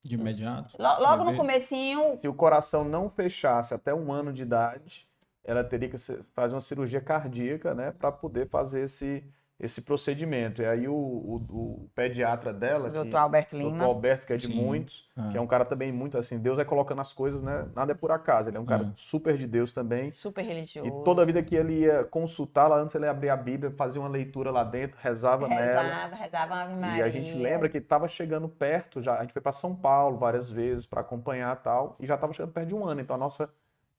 [0.06, 0.76] de imediato?
[0.78, 2.18] Logo no comecinho.
[2.20, 5.06] Se o coração não fechasse até um ano de idade,
[5.44, 5.98] ela teria que
[6.34, 9.24] fazer uma cirurgia cardíaca, né, para poder fazer esse
[9.58, 10.60] esse procedimento.
[10.60, 14.36] E aí o, o, o pediatra dela, o doutor Alberto Lima, doutor Alberto, que é
[14.36, 14.54] de Sim.
[14.54, 15.32] muitos, é.
[15.32, 17.66] que é um cara também muito assim, Deus vai colocando as coisas, né?
[17.74, 18.50] Nada é por acaso.
[18.50, 18.92] Ele é um cara é.
[18.96, 20.12] super de Deus também.
[20.12, 20.88] Super religioso.
[20.88, 24.10] E toda vida que ele ia consultar lá, antes ele abria a Bíblia, fazia uma
[24.10, 25.82] leitura lá dentro, rezava, rezava nela.
[25.82, 26.98] Rezava, rezava a Maria.
[26.98, 29.16] E a gente lembra que estava chegando perto já.
[29.16, 32.52] A gente foi para São Paulo várias vezes para acompanhar tal, e já estava chegando
[32.52, 33.00] perto de um ano.
[33.00, 33.50] Então a nossa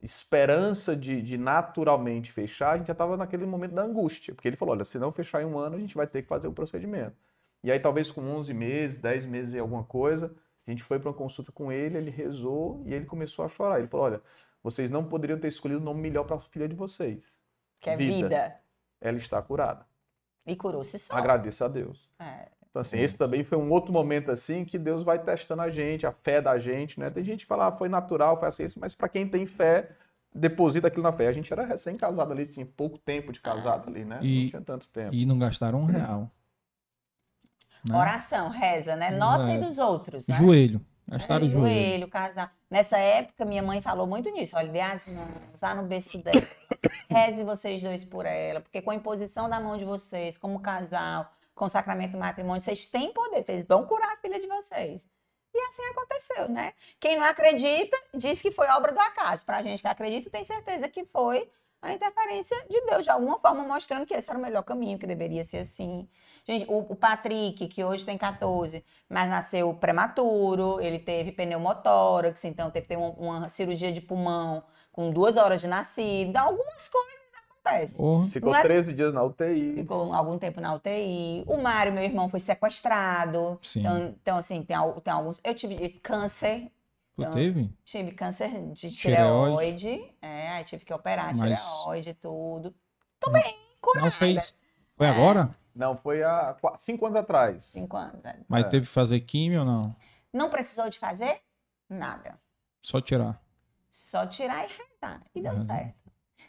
[0.01, 4.55] esperança de, de, naturalmente fechar, a gente já estava naquele momento da angústia, porque ele
[4.55, 6.53] falou, olha, se não fechar em um ano, a gente vai ter que fazer o
[6.53, 7.15] procedimento.
[7.63, 11.09] E aí talvez com 11 meses, 10 meses e alguma coisa, a gente foi para
[11.09, 13.79] uma consulta com ele, ele rezou e ele começou a chorar.
[13.79, 14.21] Ele falou, olha,
[14.61, 17.39] vocês não poderiam ter escolhido o nome melhor para a filha de vocês.
[17.79, 18.13] Que é vida.
[18.13, 18.59] vida.
[18.99, 19.85] Ela está curada.
[20.45, 21.15] E curou-se só.
[21.15, 22.09] Agradeça a Deus.
[22.19, 22.49] É.
[22.77, 26.05] Então, assim, esse também foi um outro momento, assim, que Deus vai testando a gente,
[26.05, 27.09] a fé da gente, né?
[27.09, 29.89] Tem gente que fala, ah, foi natural, foi assim, mas para quem tem fé,
[30.33, 31.27] deposita aquilo na fé.
[31.27, 34.19] A gente era recém-casado ali, tinha pouco tempo de casado ali, né?
[34.21, 35.09] E, não tinha tanto tempo.
[35.11, 36.29] E não gastaram um real.
[37.83, 37.97] Né?
[37.97, 39.09] Oração, reza, né?
[39.09, 39.55] Nossa é.
[39.55, 40.35] e dos outros, né?
[40.35, 40.79] Joelho.
[41.07, 41.67] Gastaram é, joelho.
[41.67, 42.53] joelho, casar.
[42.69, 44.55] Nessa época, minha mãe falou muito nisso.
[44.55, 46.45] Olha, dê as mãos, vá no berço dela.
[47.09, 48.61] Reze vocês dois por ela.
[48.61, 52.61] Porque com a imposição da mão de vocês, como casal, com o sacramento do matrimônio,
[52.61, 55.05] vocês têm poder, vocês vão curar a filha de vocês.
[55.53, 56.73] E assim aconteceu, né?
[56.99, 59.43] Quem não acredita, diz que foi obra do acaso.
[59.45, 61.49] Para a gente que acredita, tem certeza que foi
[61.81, 65.07] a interferência de Deus, de alguma forma mostrando que esse era o melhor caminho, que
[65.07, 66.07] deveria ser assim.
[66.43, 72.69] Gente, o, o Patrick, que hoje tem 14, mas nasceu prematuro, ele teve pneumotórax, então
[72.71, 76.35] teve que ter uma, uma cirurgia de pulmão com duas horas de nascido.
[76.35, 77.26] Algumas coisas
[77.67, 78.01] acontece.
[78.01, 78.29] Uhum.
[78.29, 78.61] Ficou é...
[78.61, 79.75] 13 dias na UTI.
[79.75, 81.43] Ficou algum tempo na UTI.
[81.45, 83.59] O Mário, meu irmão, foi sequestrado.
[83.61, 83.81] Sim.
[83.81, 85.39] Então, então assim, tem, tem alguns.
[85.43, 86.71] Eu tive câncer.
[87.17, 87.73] Então, teve?
[87.83, 89.81] Tive câncer de tireoide.
[89.81, 90.15] tireoide.
[90.21, 91.61] É, aí tive que operar Mas...
[91.61, 92.75] tireoide e tudo.
[93.19, 94.05] Tô bem, curada.
[94.05, 94.55] Não fez.
[94.95, 95.09] Foi é.
[95.09, 95.49] agora?
[95.75, 97.63] Não, foi há quatro, cinco anos atrás.
[97.65, 98.23] Cinco anos.
[98.23, 98.39] É.
[98.47, 98.69] Mas é.
[98.69, 99.95] teve que fazer químio ou não?
[100.31, 101.41] Não precisou de fazer
[101.89, 102.39] nada.
[102.81, 103.41] Só tirar.
[103.89, 105.23] Só tirar e rezar.
[105.33, 105.61] E deu uhum.
[105.61, 106.06] certo.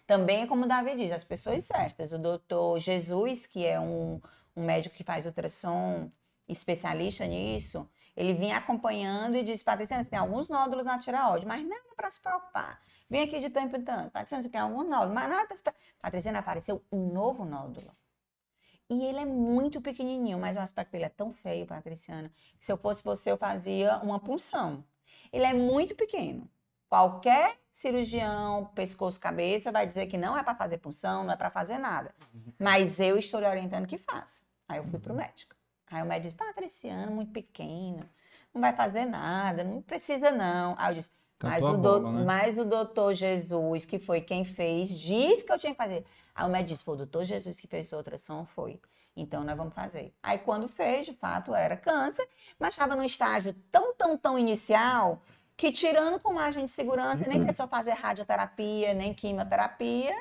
[0.09, 2.12] Também é como o Davi diz, as pessoas certas.
[2.14, 4.18] O doutor Jesus, que é um,
[4.56, 6.10] um médico que faz ultrassom,
[6.48, 7.86] especialista nisso,
[8.16, 12.10] ele vinha acompanhando e disse, Patriciana, você tem alguns nódulos na tireoide, mas nada para
[12.10, 12.82] se preocupar.
[13.10, 14.10] Vem aqui de tempo em tanto.
[14.10, 15.86] Patriciana, você tem algum nódulo, mas nada para se preocupar.
[16.01, 17.94] Patriciana, apareceu um novo nódulo.
[18.89, 22.72] E ele é muito pequenininho, mas o aspecto dele é tão feio, Patriciana, que se
[22.72, 24.82] eu fosse você, eu fazia uma punção.
[25.30, 26.48] Ele é muito pequeno.
[26.89, 31.51] Qualquer cirurgião, pescoço, cabeça, vai dizer que não é para fazer punção, não é para
[31.51, 32.15] fazer nada.
[32.35, 32.52] Uhum.
[32.59, 34.43] Mas eu estou lhe orientando que faça.
[34.69, 35.19] Aí eu fui pro uhum.
[35.19, 35.55] médico.
[35.90, 38.09] Aí o médico disse, Patriciano, muito pequeno,
[38.52, 40.74] não vai fazer nada, não precisa não.
[40.78, 41.10] Aí eu disse,
[41.43, 42.24] mas o, bola, do, né?
[42.24, 46.05] mas o doutor Jesus, que foi quem fez, disse que eu tinha que fazer.
[46.35, 48.44] Aí o médico disse, foi o doutor Jesus que fez sua ultrassom?
[48.44, 48.81] Foi.
[49.16, 50.15] Então nós vamos fazer.
[50.23, 52.28] Aí quando fez, de fato, era câncer,
[52.59, 55.23] mas estava no estágio tão, tão, tão inicial
[55.59, 60.14] que tirando com margem de segurança, nem pensou fazer radioterapia, nem quimioterapia,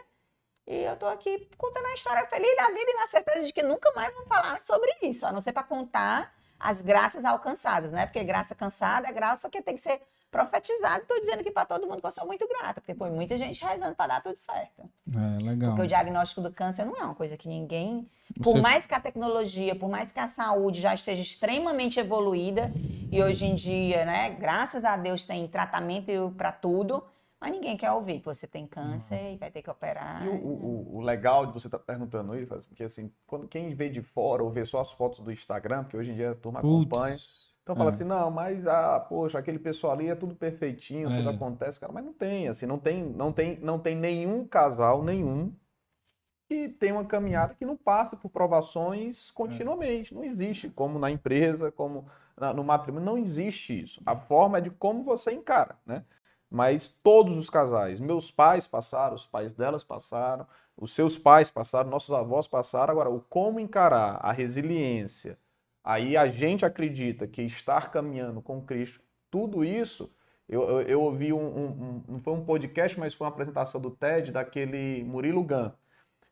[0.65, 3.61] e eu tô aqui contando a história feliz da vida e na certeza de que
[3.61, 8.07] nunca mais vamos falar sobre isso, a não ser para contar as graças alcançadas, né?
[8.07, 10.01] Porque graça cansada é graça que tem que ser
[10.32, 11.02] profetizada.
[11.02, 13.64] Estou dizendo aqui para todo mundo que eu sou muito grata, porque foi muita gente
[13.64, 14.84] rezando para dar tudo certo.
[15.16, 15.72] É, legal.
[15.72, 18.08] Porque o diagnóstico do câncer não é uma coisa que ninguém.
[18.44, 18.62] Por Você...
[18.62, 22.72] mais que a tecnologia, por mais que a saúde já esteja extremamente evoluída,
[23.12, 27.04] e hoje em dia, né, graças a Deus, tem tratamento para tudo
[27.40, 29.34] mas ninguém quer ouvir que você tem câncer uhum.
[29.34, 30.26] e vai ter que operar.
[30.26, 33.76] E o, o, o legal de você estar tá perguntando isso, porque assim, quando quem
[33.76, 36.36] vê de fora ou vê só as fotos do Instagram, porque hoje em dia a
[36.36, 36.88] turma Puts.
[36.88, 37.16] acompanha.
[37.68, 37.94] Então fala é.
[37.94, 41.18] assim, não, mas ah, poxa, aquele pessoal ali é tudo perfeitinho, é.
[41.18, 45.03] tudo acontece, cara, mas não tem, assim, não tem, não tem, não tem nenhum casal,
[45.03, 45.53] nenhum
[46.48, 50.14] que tem uma caminhada que não passa por provações continuamente.
[50.14, 50.15] É.
[50.15, 52.06] Não existe, como na empresa, como
[52.38, 54.02] na, no matrimônio, não existe isso.
[54.06, 56.06] A forma é de como você encara, né?
[56.49, 61.89] mas todos os casais, meus pais passaram, os pais delas passaram, os seus pais passaram,
[61.89, 62.94] nossos avós passaram.
[62.94, 65.38] Agora, o como encarar a resiliência,
[65.88, 68.99] aí a gente acredita que estar caminhando com Cristo,
[69.31, 70.11] tudo isso.
[70.49, 73.80] Eu, eu, eu ouvi um, um, um, não foi um podcast, mas foi uma apresentação
[73.80, 75.72] do TED daquele Murilo Gun.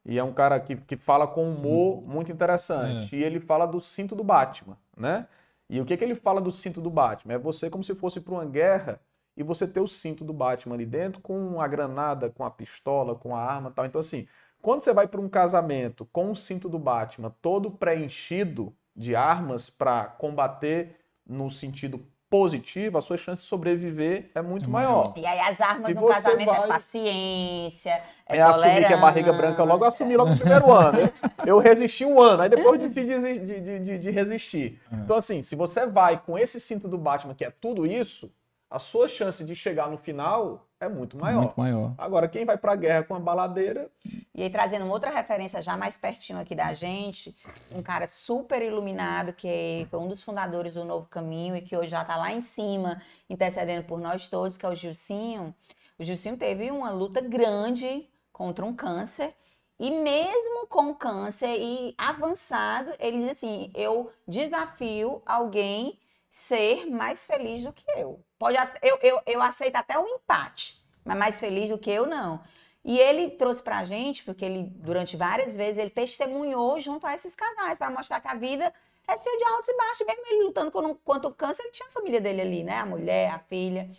[0.05, 3.15] E é um cara que, que fala com humor muito interessante.
[3.15, 3.19] É.
[3.19, 5.25] E ele fala do cinto do Batman, né?
[5.69, 7.35] E o que, que ele fala do cinto do Batman?
[7.35, 8.99] É você como se fosse para uma guerra
[9.37, 13.15] e você ter o cinto do Batman ali dentro com a granada, com a pistola,
[13.15, 13.85] com a arma tal.
[13.85, 14.27] Então, assim,
[14.61, 19.69] quando você vai para um casamento com o cinto do Batman todo preenchido de armas
[19.69, 20.95] para combater
[21.25, 25.13] no sentido positivo, a sua chance de sobreviver é muito é maior.
[25.15, 26.65] E aí as armas Se no casamento é vai...
[26.65, 31.11] é paciência, é, é assumir que é barriga branca logo, assumir logo no primeiro ano.
[31.45, 34.81] Eu resisti um ano, aí depois de, de, de, de resistir.
[34.91, 34.95] É.
[34.95, 38.31] Então assim, se você vai com esse cinto do Batman, que é tudo isso,
[38.69, 41.41] a sua chance de chegar no final é muito maior.
[41.41, 41.93] Muito maior.
[41.97, 43.89] Agora, quem vai para a guerra com a baladeira.
[44.33, 47.35] E aí, trazendo uma outra referência já mais pertinho aqui da gente,
[47.71, 51.89] um cara super iluminado, que foi um dos fundadores do Novo Caminho e que hoje
[51.89, 55.53] já está lá em cima, intercedendo por nós todos, que é o Gilcinho.
[55.99, 59.33] O Gilcinho teve uma luta grande contra um câncer.
[59.79, 65.99] E mesmo com câncer e avançado, ele diz assim: eu desafio alguém
[66.29, 68.24] ser mais feliz do que eu.
[68.37, 72.41] Pode, eu, eu, eu aceito até um empate, mas mais feliz do que eu, não.
[72.83, 77.35] E ele trouxe pra gente, porque ele, durante várias vezes, ele testemunhou junto a esses
[77.35, 78.71] casais, para mostrar que a vida
[79.07, 80.05] é cheia de altos e baixos.
[80.05, 82.77] Mesmo ele lutando contra o câncer, ele tinha a família dele ali, né?
[82.77, 83.89] A mulher, a filha.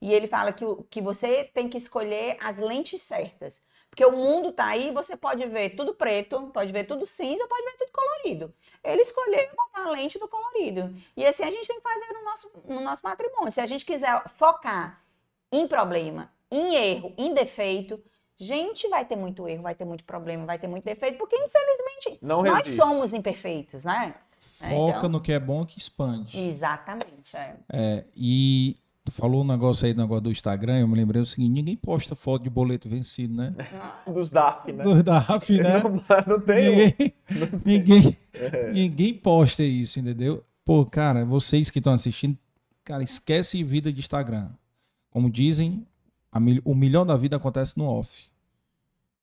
[0.00, 3.62] E ele fala que, que você tem que escolher as lentes certas.
[3.96, 7.64] Porque o mundo tá aí, você pode ver tudo preto, pode ver tudo cinza, pode
[7.64, 8.54] ver tudo colorido.
[8.84, 10.94] Ele escolheu botar a lente do colorido.
[11.16, 13.50] E assim a gente tem que fazer no nosso, no nosso matrimônio.
[13.50, 15.02] Se a gente quiser focar
[15.50, 17.98] em problema, em erro, em defeito,
[18.36, 22.18] gente vai ter muito erro, vai ter muito problema, vai ter muito defeito, porque infelizmente
[22.20, 22.76] Não nós resiste.
[22.76, 24.14] somos imperfeitos, né?
[24.58, 26.38] Foca então, no que é bom que expande.
[26.38, 27.34] Exatamente.
[27.34, 27.56] É.
[27.72, 31.26] é e Tu falou um negócio aí, um negócio do Instagram, eu me lembrei o
[31.26, 33.54] seguinte, ninguém posta foto de boleto vencido, né?
[34.12, 34.82] Dos DAF, né?
[34.82, 35.78] Dos DAF, né?
[35.78, 35.92] Não,
[36.26, 36.66] não tem.
[36.66, 38.72] Ninguém, não ninguém, é.
[38.72, 40.44] ninguém posta isso, entendeu?
[40.64, 42.36] Pô, cara, vocês que estão assistindo,
[42.82, 44.50] cara, esquece vida de Instagram.
[45.08, 45.86] Como dizem,
[46.32, 48.28] a, o melhor da vida acontece no off.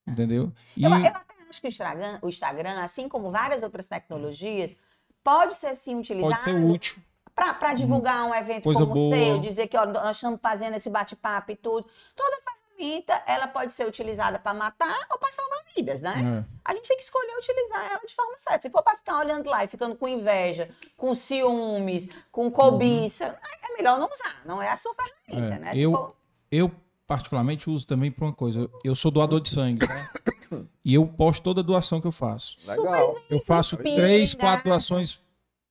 [0.08, 0.54] Entendeu?
[0.78, 0.86] E...
[0.86, 1.14] Eu, eu até
[1.50, 4.78] acho que o Instagram, o Instagram, assim como várias outras tecnologias,
[5.22, 6.32] pode ser sim utilizado.
[6.32, 7.04] Pode ser útil
[7.36, 7.76] para uhum.
[7.76, 9.08] divulgar um evento Coisa como boa.
[9.08, 11.88] o seu, dizer que ó, nós estamos fazendo esse bate-papo e tudo.
[12.16, 12.38] Toda
[12.78, 16.14] ferramenta, ela pode ser utilizada para matar ou para salvar vidas, né?
[16.16, 16.54] É.
[16.66, 18.62] A gente tem que escolher utilizar ela de forma certa.
[18.62, 23.34] Se for para ficar olhando lá e ficando com inveja, com ciúmes, com cobiça, uhum.
[23.70, 25.72] é melhor não usar, não é a sua ferramenta, é, né?
[25.76, 26.16] eu, for...
[26.52, 26.72] eu,
[27.08, 28.70] particularmente, uso também para uma coisa.
[28.84, 30.10] Eu sou doador de sangue, né?
[30.86, 32.58] e eu posto toda a doação que eu faço.
[32.68, 33.16] Legal.
[33.30, 35.23] Eu faço três, quatro doações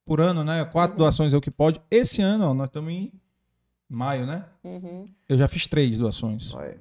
[0.05, 0.65] por ano, né?
[0.65, 0.99] Quatro uhum.
[0.99, 1.81] doações é o que pode.
[1.91, 3.12] Esse ano, ó, nós estamos em
[3.89, 4.45] maio, né?
[4.65, 5.09] Uhum.
[5.29, 6.51] Eu já fiz três doações.
[6.51, 6.77] Vai.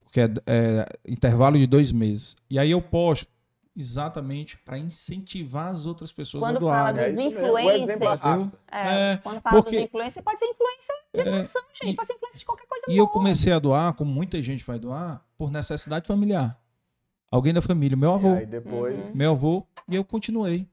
[0.00, 2.36] Porque é, é, intervalo de dois meses.
[2.48, 3.28] E aí eu posto
[3.76, 6.96] exatamente para incentivar as outras pessoas quando a doarem.
[6.96, 11.24] Fala dos é influencers, é, é, quando fala porque, dos influencers, pode ser influência de
[11.24, 11.92] doação, é, gente.
[11.92, 12.98] E, pode ser influência de qualquer coisa E boa.
[12.98, 16.58] eu comecei a doar, como muita gente vai doar, por necessidade familiar.
[17.30, 18.34] Alguém da família, meu avô.
[18.34, 18.98] E aí depois...
[18.98, 19.12] Uhum.
[19.14, 20.66] Meu avô, e eu continuei.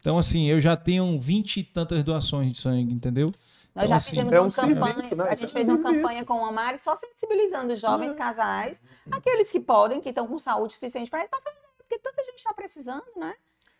[0.00, 3.26] Então, assim, eu já tenho vinte e tantas doações de sangue, entendeu?
[3.74, 5.28] Nós então, já assim, fizemos é um uma campanha, serviço, né?
[5.28, 8.16] a gente fez uma campanha com a Mari só sensibilizando os jovens ah.
[8.16, 12.52] casais, aqueles que podem, que estão com saúde suficiente para fazer, porque tanta gente está
[12.52, 13.34] precisando, né?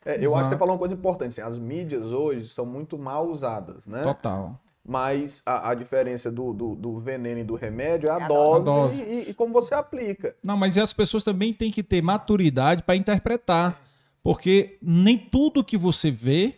[0.05, 2.97] É, eu acho que você falou uma coisa importante, assim, as mídias hoje são muito
[2.97, 4.03] mal usadas, né?
[4.03, 4.59] Total.
[4.87, 8.61] Mas a, a diferença do, do, do, veneno e do remédio é a, é dose,
[8.61, 9.03] a dose.
[9.03, 10.35] E, e, como você aplica.
[10.43, 13.79] Não, mas as pessoas também têm que ter maturidade para interpretar.
[14.23, 16.57] Porque nem tudo que você vê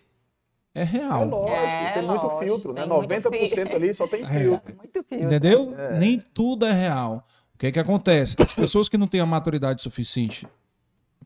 [0.74, 1.22] é real.
[1.22, 2.86] É lógico, é, tem muito lógico, filtro, né?
[2.86, 4.28] 90% ali só tem é.
[4.28, 4.76] filtro.
[4.76, 5.26] Muito filtro.
[5.26, 5.74] Entendeu?
[5.78, 5.98] É.
[5.98, 7.26] Nem tudo é real.
[7.54, 8.36] O que é que acontece?
[8.38, 10.46] As pessoas que não têm a maturidade suficiente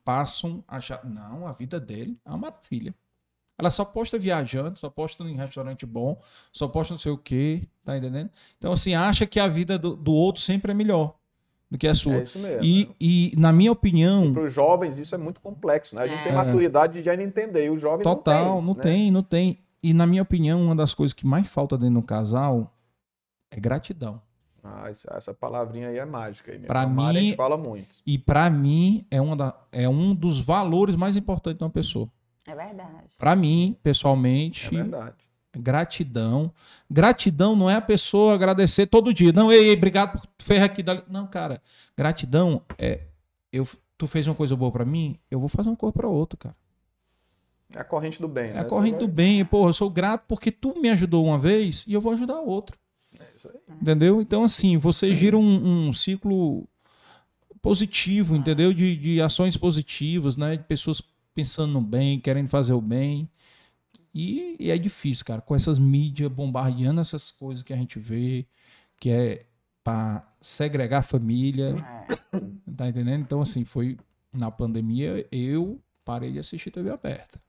[0.05, 2.95] passam a achar, não, a vida dele é uma maravilha.
[3.57, 6.21] Ela só posta viajando, só posta em restaurante bom,
[6.53, 8.31] só posta não sei o quê, tá entendendo?
[8.59, 11.15] Então, assim, acha que a vida do, do outro sempre é melhor
[11.71, 12.17] do que a sua.
[12.17, 12.65] É isso mesmo.
[12.65, 14.33] E, e na minha opinião.
[14.33, 16.03] Para os jovens, isso é muito complexo, né?
[16.03, 16.25] A gente é.
[16.25, 18.75] tem maturidade de já entender, e o jovem Total, não tem.
[18.75, 18.83] Não né?
[18.83, 19.59] tem, não tem.
[19.83, 22.73] E na minha opinião, uma das coisas que mais falta dentro do casal
[23.51, 24.21] é gratidão.
[24.63, 26.59] Ah, essa palavrinha aí é mágica.
[26.67, 27.89] Para mim, fala muito.
[28.07, 32.09] E para mim é, uma da, é um dos valores mais importantes de uma pessoa.
[32.47, 33.15] É verdade.
[33.19, 35.24] Para mim, pessoalmente, é verdade
[35.57, 36.53] gratidão.
[36.91, 39.33] Gratidão não é a pessoa agradecer todo dia.
[39.33, 40.85] Não, ei, ei obrigado por fez aqui.
[41.09, 41.61] Não, cara.
[41.97, 43.01] Gratidão é
[43.53, 46.37] eu, tu fez uma coisa boa para mim, eu vou fazer uma coisa para outro,
[46.37, 46.57] cara.
[47.73, 48.61] É a corrente do bem, É né?
[48.61, 49.45] a corrente do bem.
[49.45, 52.77] Pô, eu sou grato porque tu me ajudou uma vez e eu vou ajudar outro.
[53.19, 53.77] É isso aí.
[53.81, 54.21] Entendeu?
[54.21, 56.69] Então, assim, você gira um, um ciclo
[57.63, 58.73] positivo, entendeu?
[58.73, 60.57] De, de ações positivas, né?
[60.57, 61.01] De pessoas
[61.35, 63.29] pensando no bem, querendo fazer o bem.
[64.15, 68.47] E, e, é difícil, cara, com essas mídias bombardeando essas coisas que a gente vê,
[68.99, 69.45] que é
[69.83, 71.75] para segregar a família.
[72.11, 72.65] É.
[72.77, 73.21] Tá entendendo?
[73.21, 73.97] Então, assim, foi
[74.33, 77.41] na pandemia, eu parei de assistir TV aberta.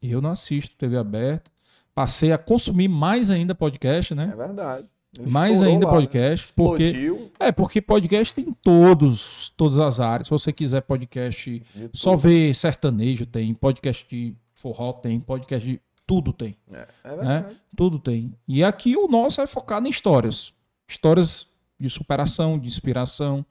[0.00, 1.50] Eu não assisto TV aberta.
[1.94, 4.30] Passei a consumir mais ainda podcast, né?
[4.32, 4.88] É verdade.
[5.18, 6.52] Ele mais ainda lá, podcast, né?
[6.56, 7.32] porque Explodiu.
[7.38, 10.26] é porque podcast tem todos, todas as áreas.
[10.26, 11.62] Se você quiser podcast,
[11.92, 16.56] só ver sertanejo tem, podcast de forró tem, podcast de tudo tem.
[16.70, 17.56] É, é né?
[17.76, 18.32] Tudo tem.
[18.46, 20.54] E aqui o nosso é focado em histórias.
[20.86, 21.48] Histórias
[21.78, 23.44] de superação, de inspiração,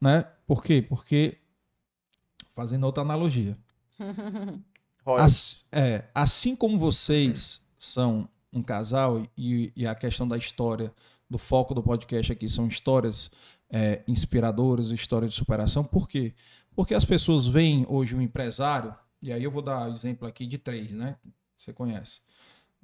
[0.00, 0.26] né?
[0.46, 0.80] Por quê?
[0.80, 1.36] Porque,
[2.54, 3.56] fazendo outra analogia,
[5.18, 10.94] as, é, assim como vocês são um casal e, e, a questão da história,
[11.28, 13.30] do foco do podcast aqui são histórias
[13.68, 16.32] é, inspiradoras, histórias de superação, por quê?
[16.74, 20.58] Porque as pessoas veem hoje um empresário e aí eu vou dar exemplo aqui de
[20.58, 21.16] três, né?
[21.56, 22.20] Você conhece.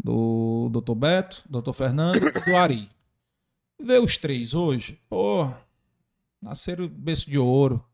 [0.02, 0.94] Do Dr.
[0.94, 1.72] Beto, Dr.
[1.72, 2.88] Fernando e do Ari.
[3.78, 5.52] Vê os três hoje, pô,
[6.40, 7.84] nasceram berço de ouro.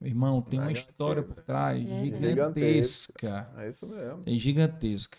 [0.00, 2.04] Meu irmão, tem uma história por trás uhum.
[2.04, 3.48] gigantesca.
[3.58, 4.22] É isso mesmo.
[4.26, 5.18] É gigantesca.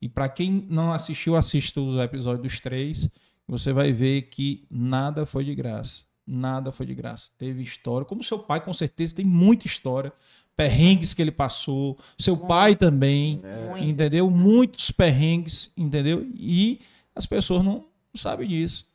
[0.00, 3.08] E para quem não assistiu, assista os episódios dos três.
[3.48, 6.04] Você vai ver que nada foi de graça.
[6.26, 7.30] Nada foi de graça.
[7.38, 8.04] Teve história.
[8.04, 10.12] Como seu pai, com certeza, tem muita história
[10.56, 13.80] perrengues que ele passou, seu pai também, é.
[13.80, 14.30] entendeu?
[14.30, 16.26] Muitos perrengues, entendeu?
[16.34, 16.80] E
[17.14, 17.84] as pessoas não
[18.14, 18.86] sabem disso,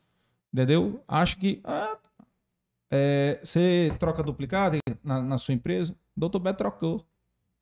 [0.52, 1.00] entendeu?
[1.06, 1.96] Acho que ah,
[2.90, 7.04] é, você troca duplicado na, na, sua empresa, doutor Beto trocou,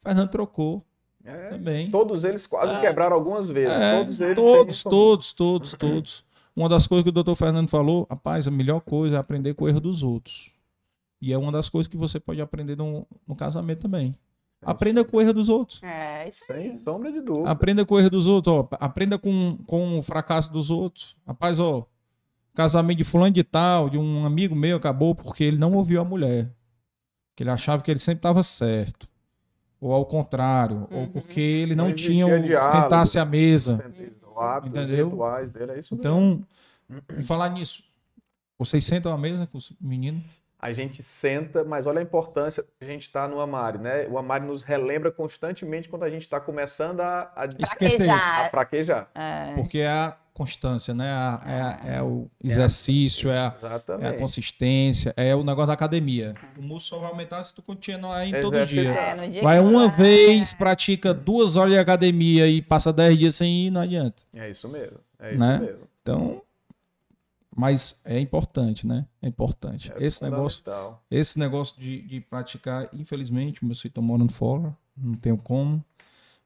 [0.03, 0.85] Fernando trocou.
[1.25, 1.91] É, também.
[1.91, 2.81] Todos eles quase é.
[2.81, 3.73] quebraram algumas vezes.
[3.73, 6.25] É, todos, todos, todos, todos, todos.
[6.55, 9.65] Uma das coisas que o doutor Fernando falou, rapaz, a melhor coisa é aprender com
[9.65, 10.53] o erro dos outros.
[11.21, 14.15] E é uma das coisas que você pode aprender no, no casamento também.
[14.63, 15.83] É aprenda com o erro dos outros.
[15.83, 16.71] É, isso aí.
[16.71, 17.51] Sem sombra de dúvida.
[17.51, 18.69] Aprenda com o erro dos outros, ó.
[18.73, 21.17] Aprenda com, com o fracasso dos outros.
[21.27, 21.87] Rapaz, ó,
[22.55, 26.05] casamento de fulano de tal, de um amigo meu, acabou porque ele não ouviu a
[26.05, 26.51] mulher.
[27.35, 29.09] Que ele achava que ele sempre estava certo.
[29.79, 31.01] Ou ao contrário, uhum.
[31.01, 33.85] ou porque ele não, não tinha o sentasse à mesa.
[34.65, 35.11] entendeu?
[35.53, 36.43] Dele, é então,
[37.17, 37.85] em falar nisso,
[38.59, 40.25] vocês sentam à mesa com os meninos?
[40.59, 44.07] A gente senta, mas olha a importância que a gente está no Amari, né?
[44.09, 48.09] O Amari nos relembra constantemente quando a gente está começando a, a, Esquecer.
[48.09, 49.09] a fraquejar.
[49.15, 49.55] É.
[49.55, 51.09] Porque é a constância, né?
[51.45, 53.55] É, é, é o exercício, é a,
[54.01, 56.35] é a, consistência, é o negócio da academia.
[56.57, 58.91] O músculo vai aumentar se tu continuar aí todo dia.
[58.93, 63.35] É, dia vai uma vai, vez, pratica duas horas de academia e passa dez dias
[63.35, 64.23] sem ir, não adianta.
[64.35, 64.99] É isso mesmo.
[65.19, 65.59] É isso né?
[65.59, 65.89] mesmo.
[66.03, 66.43] Então,
[67.57, 69.07] mas é importante, né?
[69.23, 69.91] É importante.
[69.97, 70.63] É esse negócio,
[71.11, 75.83] esse negócio de, de praticar, infelizmente, meus filhos estão morando fora, não tenho como.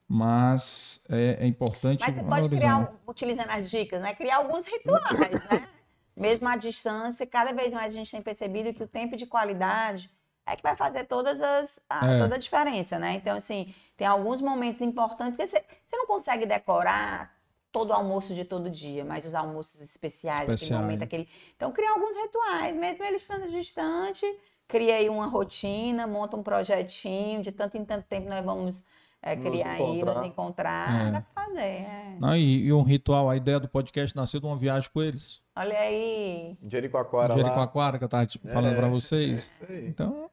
[0.09, 2.01] Mas é, é importante.
[2.01, 4.15] Mas você pode criar, utilizando as dicas, né?
[4.15, 5.69] Criar alguns rituais, né?
[6.17, 10.11] Mesmo à distância, cada vez mais a gente tem percebido que o tempo de qualidade
[10.47, 12.19] é que vai fazer todas as, a, é.
[12.19, 13.15] toda a diferença, né?
[13.15, 17.35] Então, assim, tem alguns momentos importantes, porque você, você não consegue decorar
[17.73, 21.29] todo o almoço de todo dia, mas os almoços especiais, Especial, aquele momento, aquele.
[21.57, 24.27] Então, criar alguns rituais, mesmo ele estando distante,
[24.67, 28.85] cria aí uma rotina, monta um projetinho, de tanto em tanto tempo nós vamos
[29.23, 31.11] é, criar nos aí, nos encontrar, é.
[31.13, 31.61] dá pra fazer.
[31.61, 32.17] É.
[32.19, 35.41] Não, e, e, um ritual, a ideia do podcast nasceu de uma viagem com eles.
[35.55, 36.57] Olha aí.
[36.67, 39.51] Jericoacoara Jericoacoara, que eu tava tipo, falando é, para vocês.
[39.69, 40.31] É então,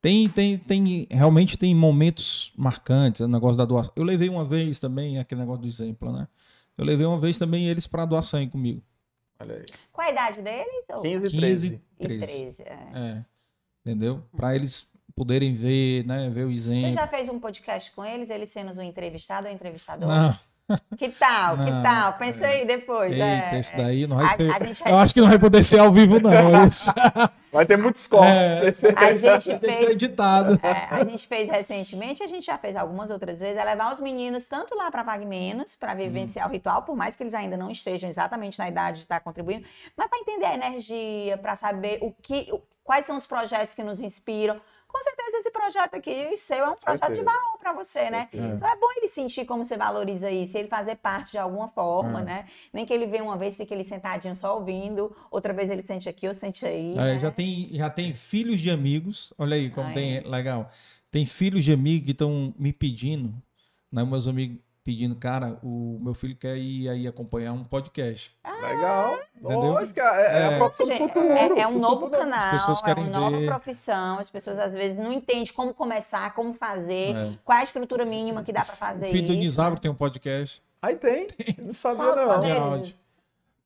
[0.00, 3.92] tem, tem, tem, realmente tem momentos marcantes, o negócio da doação.
[3.96, 6.26] Eu levei uma vez também, aquele negócio do exemplo, né?
[6.78, 8.82] Eu levei uma vez também eles para doar sangue comigo.
[9.38, 9.66] Olha aí.
[9.92, 10.86] Qual a idade deles?
[11.02, 11.68] 15 e 13.
[11.70, 12.26] 15 13.
[12.26, 12.88] 13 é.
[12.94, 13.24] é.
[13.84, 14.22] Entendeu?
[14.36, 16.90] Para eles poderem ver, né, ver o exemplo.
[16.90, 20.08] Você já fez um podcast com eles, eles sendo um entrevistado ou entrevistador?
[20.08, 20.38] Não.
[20.96, 21.56] Que tal?
[21.56, 22.12] Não, que tal?
[22.14, 22.50] Pensa é.
[22.50, 23.12] aí depois.
[23.12, 24.50] Eita, é, esse daí não vai a, ser.
[24.50, 24.72] A vai...
[24.86, 26.66] Eu acho que não vai poder ser ao vivo, não.
[26.66, 26.90] Isso.
[27.52, 28.84] Vai ter muitos cortes.
[28.84, 30.60] É, a gente fez, editado.
[30.62, 33.98] É, a gente fez recentemente, a gente já fez algumas outras vezes, é levar os
[33.98, 36.50] meninos tanto lá para Pague Menos, para vivenciar hum.
[36.50, 39.66] o ritual, por mais que eles ainda não estejam exatamente na idade de estar contribuindo,
[39.96, 42.52] mas para entender a energia, para saber o que,
[42.84, 46.76] quais são os projetos que nos inspiram com certeza esse projeto aqui seu é um
[46.76, 47.14] projeto certeza.
[47.14, 48.28] de valor para você, né?
[48.32, 52.20] Então é bom ele sentir como você valoriza isso, ele fazer parte de alguma forma,
[52.20, 52.24] é.
[52.24, 52.46] né?
[52.72, 56.08] Nem que ele venha uma vez, fique ele sentadinho só ouvindo, outra vez ele sente
[56.08, 56.90] aqui, eu sente aí.
[56.94, 57.18] É, né?
[57.18, 59.94] já, tem, já tem filhos de amigos, olha aí como Ai.
[59.94, 60.70] tem, legal.
[61.10, 63.34] Tem filhos de amigos que estão me pedindo,
[63.90, 64.04] né?
[64.04, 68.32] Meus amigos pedindo, cara, o meu filho quer ir aí acompanhar um podcast.
[68.44, 69.18] Ah, Legal.
[69.34, 69.72] Entendeu?
[69.72, 73.06] Lógico, é, é, é, a profissão gente, futuro, é, é um novo canal, é uma
[73.08, 73.46] nova ver.
[73.48, 74.20] profissão.
[74.20, 77.32] As pessoas às vezes não entendem como começar, como fazer, é.
[77.44, 79.32] qual é a estrutura mínima que dá para fazer o filho isso.
[79.32, 80.62] do Nizabro tem um podcast.
[80.80, 81.26] Aí tem.
[81.58, 82.92] Não sabia qual, não.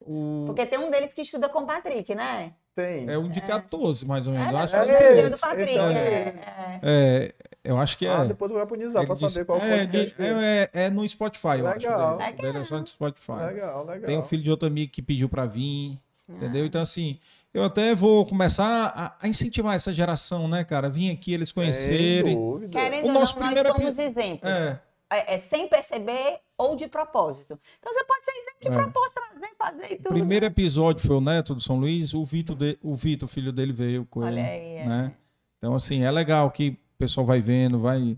[0.00, 0.44] O...
[0.46, 2.54] Porque tem um deles que estuda com o Patrick, né?
[2.74, 3.10] Tem.
[3.10, 4.54] É um de 14, mais ou menos.
[4.54, 5.70] É, acho é, que é, é do Patrick.
[5.70, 6.34] Então, é,
[6.82, 8.10] é, eu acho que é.
[8.10, 11.58] Ah, depois eu vou apunizar pra saber qual é, podcast é, é, é, no Spotify,
[11.58, 12.18] eu legal.
[12.18, 12.18] acho.
[12.18, 12.32] Legal.
[12.36, 13.32] Dele é só no Spotify.
[13.32, 14.06] Legal, legal.
[14.06, 16.32] Tem um filho de outro amigo que pediu pra vir, ah.
[16.32, 16.64] entendeu?
[16.64, 17.18] Então, assim,
[17.52, 20.88] eu até vou começar a, a, incentivar essa geração, né, cara?
[20.88, 22.38] Vim aqui, eles conhecerem.
[22.70, 24.50] Querendo o nosso não, primeiro nós somos exemplos.
[24.50, 24.80] É.
[25.12, 27.58] É, é, sem perceber ou de propósito.
[27.80, 28.70] Então você pode ser exemplo de é.
[28.70, 30.10] propósito, trazer, fazer e tudo.
[30.10, 33.52] O primeiro episódio foi o neto do São Luís, o Vitor, de, o Vitor, filho
[33.52, 34.40] dele, veio com Olha ele.
[34.40, 34.86] Aí, é.
[34.86, 35.12] né?
[35.58, 38.16] Então, assim, é legal que pessoal vai vendo, vai,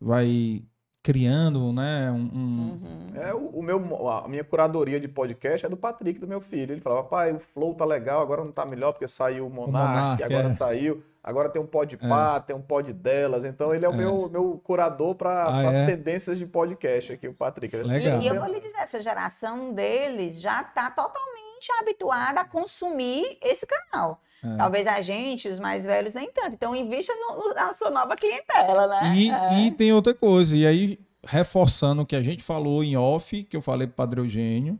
[0.00, 0.62] vai
[1.00, 2.10] criando, né?
[2.10, 3.06] Um, um...
[3.14, 6.72] É, o, o, meu, a minha curadoria de podcast é do Patrick, do meu filho.
[6.72, 10.20] Ele falava, pai, o Flow tá legal, agora não tá melhor porque saiu o Monark,
[10.20, 10.56] o agora é.
[10.56, 11.02] saiu.
[11.22, 12.40] Agora tem um pod pá, é.
[12.40, 13.44] tem um pod delas.
[13.44, 13.96] Então ele é o é.
[13.96, 15.86] meu, meu curador para ah, é?
[15.86, 17.74] tendências de podcast aqui, o Patrick.
[17.76, 18.20] Legal.
[18.20, 23.38] E, e eu vou lhe dizer, essa geração deles já tá totalmente habituada a consumir
[23.42, 24.20] esse canal.
[24.42, 24.56] É.
[24.56, 26.54] Talvez a gente, os mais velhos, nem tanto.
[26.54, 29.14] Então, invista no, no, na sua nova clientela, né?
[29.16, 29.60] E, é.
[29.60, 30.56] e, tem outra coisa.
[30.56, 33.96] E aí, reforçando o que a gente falou em off, que eu falei para o
[33.96, 34.78] Padre Eugênio,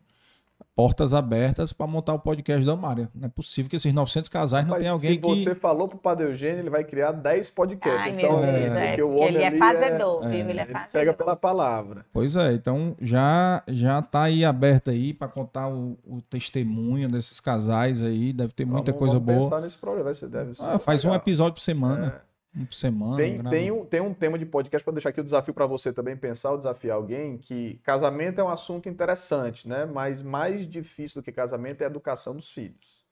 [0.74, 3.08] portas abertas para montar o podcast da Mária.
[3.14, 5.34] Não é possível que esses 900 casais não tenham alguém que...
[5.36, 8.02] Se você falou para o Padre Eugênio, ele vai criar 10 podcasts.
[8.02, 10.50] Ai, então, meu Deus, é, o homem ele é fazedor, é, viu?
[10.50, 10.92] Ele é fazedor.
[10.92, 12.04] pega pela palavra.
[12.12, 17.40] Pois é, então já já tá aí aberto aí para contar o, o, testemunho desses
[17.40, 19.50] casais aí, deve ter muita vamos, coisa vamos boa.
[19.50, 21.16] pensar nesse problema, vai ser, deve ser ah, faz legal.
[21.16, 22.22] um episódio por semana.
[22.30, 23.16] É por semana.
[23.16, 25.92] Tem, tem, um, tem um tema de podcast para deixar aqui o desafio para você
[25.92, 29.84] também pensar ou desafiar alguém que casamento é um assunto interessante, né?
[29.84, 33.02] Mas mais difícil do que casamento é a educação dos filhos.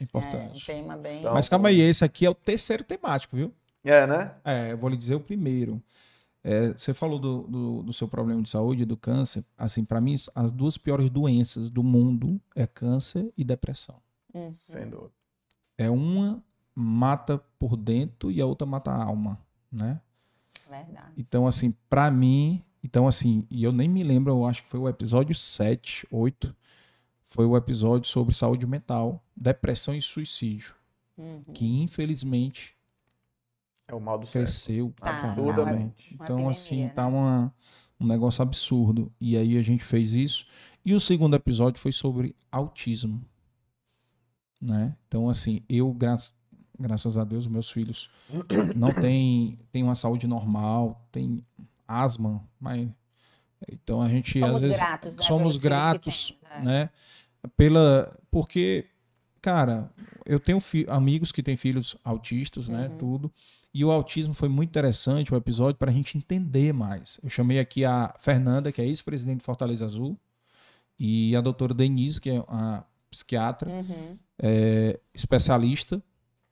[0.00, 0.70] Importante.
[0.70, 1.20] É, um tema bem...
[1.20, 3.52] Então, Mas calma aí, esse aqui é o terceiro temático, viu?
[3.84, 4.34] É, né?
[4.44, 5.80] É, eu vou lhe dizer o primeiro.
[6.42, 9.44] É, você falou do, do, do, seu problema de saúde, do câncer.
[9.56, 13.96] Assim, para mim, as duas piores doenças do mundo é câncer e depressão.
[14.32, 14.54] Uhum.
[14.62, 15.12] Sem dúvida.
[15.76, 16.42] É uma
[16.74, 19.38] mata por dentro e a outra mata a alma,
[19.70, 20.00] né?
[20.68, 21.12] Verdade.
[21.16, 24.80] Então, assim, para mim, então assim, e eu nem me lembro, eu acho que foi
[24.80, 26.54] o episódio 7, 8,
[27.26, 30.74] foi o episódio sobre saúde mental, depressão e suicídio.
[31.18, 31.42] uhum.
[31.52, 32.76] que infelizmente
[33.90, 36.16] é o mal do cresceu tá, absurdamente.
[36.16, 36.88] Tá, então, assim, né?
[36.90, 37.52] tá uma,
[37.98, 39.12] um negócio absurdo.
[39.20, 40.46] E aí a gente fez isso.
[40.84, 43.20] E o segundo episódio foi sobre autismo.
[44.60, 44.96] Né?
[45.08, 46.16] Então, assim, eu, gra
[46.80, 48.10] graças a Deus, meus filhos
[48.74, 51.44] não têm, têm uma saúde normal, têm
[51.86, 52.88] asma, mas.
[53.70, 56.62] Então a gente somos às vezes gratos, né, somos gratos, temos, é.
[56.62, 56.90] né?
[57.56, 58.86] Pela porque
[59.42, 59.90] cara,
[60.26, 62.96] eu tenho amigos que têm filhos autistas, né, uhum.
[62.96, 63.32] tudo.
[63.72, 67.20] E o autismo foi muito interessante o episódio para a gente entender mais.
[67.22, 70.18] Eu chamei aqui a Fernanda, que é ex-presidente de Fortaleza Azul,
[70.98, 74.18] e a doutora Denise, que é a psiquiatra, uhum.
[74.42, 76.02] é, especialista,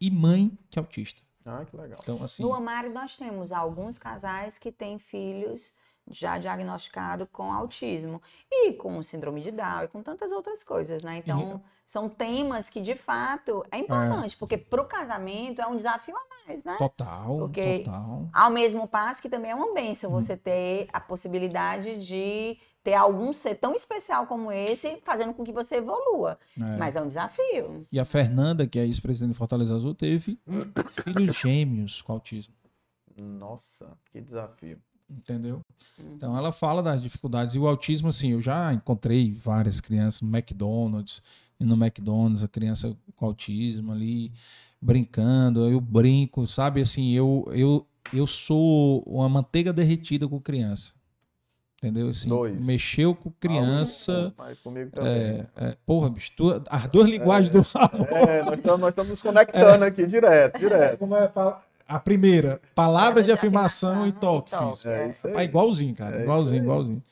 [0.00, 1.22] e mãe que é autista.
[1.44, 1.98] Ah, que legal.
[2.02, 5.72] Então, assim, no Amari nós temos alguns casais que têm filhos
[6.10, 8.20] já diagnosticado com autismo
[8.50, 11.18] e com síndrome de Down e com tantas outras coisas, né?
[11.18, 11.90] Então, e...
[11.90, 14.38] são temas que de fato é importante, é.
[14.38, 16.76] porque para o casamento é um desafio a mais, né?
[16.78, 18.28] Total, porque, total.
[18.32, 20.20] Ao mesmo passo que também é uma benção hum.
[20.20, 25.52] você ter a possibilidade de ter algum ser tão especial como esse fazendo com que
[25.52, 26.38] você evolua.
[26.56, 26.76] É.
[26.78, 27.86] Mas é um desafio.
[27.92, 30.38] E a Fernanda, que é ex-presidente de Fortaleza Azul, teve
[31.04, 32.54] filhos gêmeos com autismo.
[33.14, 34.78] Nossa, que desafio
[35.10, 35.62] entendeu?
[35.98, 36.12] Uhum.
[36.14, 40.28] Então ela fala das dificuldades e o autismo assim, eu já encontrei várias crianças no
[40.28, 41.22] McDonald's
[41.58, 44.30] e no McDonald's a criança com autismo ali
[44.78, 50.92] brincando, eu brinco, sabe assim, eu eu eu sou uma manteiga derretida com criança.
[51.78, 52.08] Entendeu?
[52.08, 52.64] Assim, Dois.
[52.64, 54.34] mexeu com criança.
[54.36, 55.12] Ah, mas comigo também.
[55.12, 58.14] É, é, porra, bicho, tu, as duas linguagens é, do.
[58.14, 60.98] É, nós estamos nós nos conectando aqui direto, direto.
[60.98, 61.30] Como é,
[61.86, 64.52] a primeira, palavras de, de afirmação, e toque.
[64.86, 65.44] É isso aí.
[65.44, 66.18] igualzinho, cara.
[66.18, 67.02] É igualzinho, igualzinho.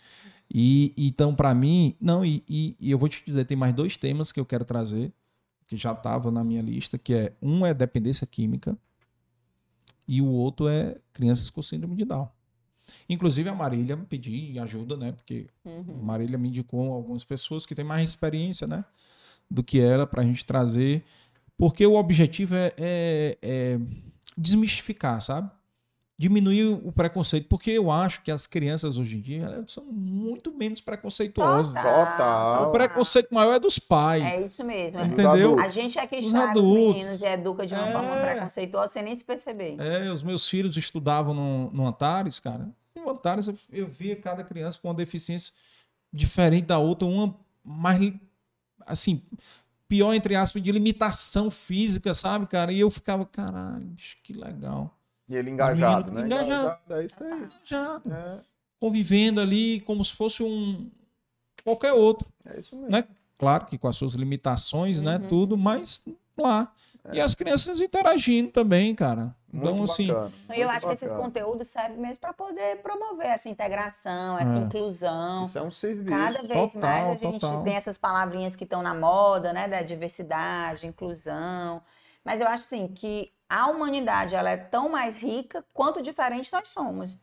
[0.52, 3.96] E então, para mim, não, e, e, e, eu vou te dizer, tem mais dois
[3.96, 5.12] temas que eu quero trazer,
[5.66, 8.76] que já estavam na minha lista, que é um é dependência química
[10.06, 12.28] e o outro é crianças com síndrome de Down.
[13.08, 15.12] Inclusive a Marília me pediu ajuda, né?
[15.12, 15.98] Porque uhum.
[16.00, 18.84] a Marília me indicou algumas pessoas que têm mais experiência, né?
[19.50, 21.04] Do que ela para a gente trazer,
[21.56, 23.78] porque o objetivo é, é, é
[24.36, 25.50] desmistificar, sabe?
[26.18, 30.50] Diminuir o preconceito, porque eu acho que as crianças hoje em dia elas são muito
[30.50, 31.74] menos preconceituosas.
[31.74, 32.68] Total.
[32.68, 34.24] O preconceito maior é dos pais.
[34.24, 34.98] É isso mesmo.
[34.98, 35.60] Entendeu?
[35.60, 37.92] A gente é que estraga os, os meninos e educa de uma é...
[37.92, 39.76] forma preconceituosa sem nem se perceber.
[39.78, 42.66] É, os meus filhos estudavam no, no Antares, cara.
[42.94, 45.52] No Antares eu, eu via cada criança com uma deficiência
[46.10, 48.14] diferente da outra, uma mais
[48.86, 49.22] assim,
[49.88, 52.72] pior, entre aspas, de limitação física, sabe, cara?
[52.72, 54.96] E eu ficava, caralho, que legal.
[55.28, 56.26] E ele engajado, né?
[56.26, 56.46] Engajado.
[56.46, 56.94] engajado.
[56.94, 57.32] É isso aí.
[57.32, 58.12] Engajado.
[58.12, 58.40] É.
[58.78, 60.90] Convivendo ali como se fosse um
[61.64, 62.28] qualquer outro.
[62.44, 62.90] É isso mesmo.
[62.90, 63.04] Né?
[63.38, 65.22] Claro que com as suas limitações, né, uhum.
[65.22, 65.28] né?
[65.28, 66.02] Tudo, mas
[66.36, 66.72] lá.
[67.04, 67.16] É.
[67.16, 69.34] E as crianças interagindo também, cara.
[69.52, 70.08] Então, assim.
[70.08, 70.96] Bacana, eu acho bacana.
[70.96, 74.58] que esse conteúdo serve mesmo para poder promover essa integração, essa é.
[74.58, 75.44] inclusão.
[75.46, 76.16] Isso é um serviço.
[76.16, 77.62] Cada vez total, mais a gente total.
[77.62, 79.66] tem essas palavrinhas que estão na moda, né?
[79.66, 81.82] Da diversidade, inclusão.
[82.24, 86.68] Mas eu acho assim que a humanidade ela é tão mais rica quanto diferente nós
[86.68, 87.18] somos.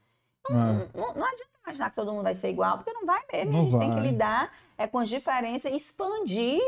[0.49, 0.87] Não, é.
[0.93, 3.51] não, não adianta imaginar que todo mundo vai ser igual, porque não vai mesmo.
[3.51, 3.87] Não a gente vai.
[3.87, 6.61] tem que lidar é, com as diferenças, expandir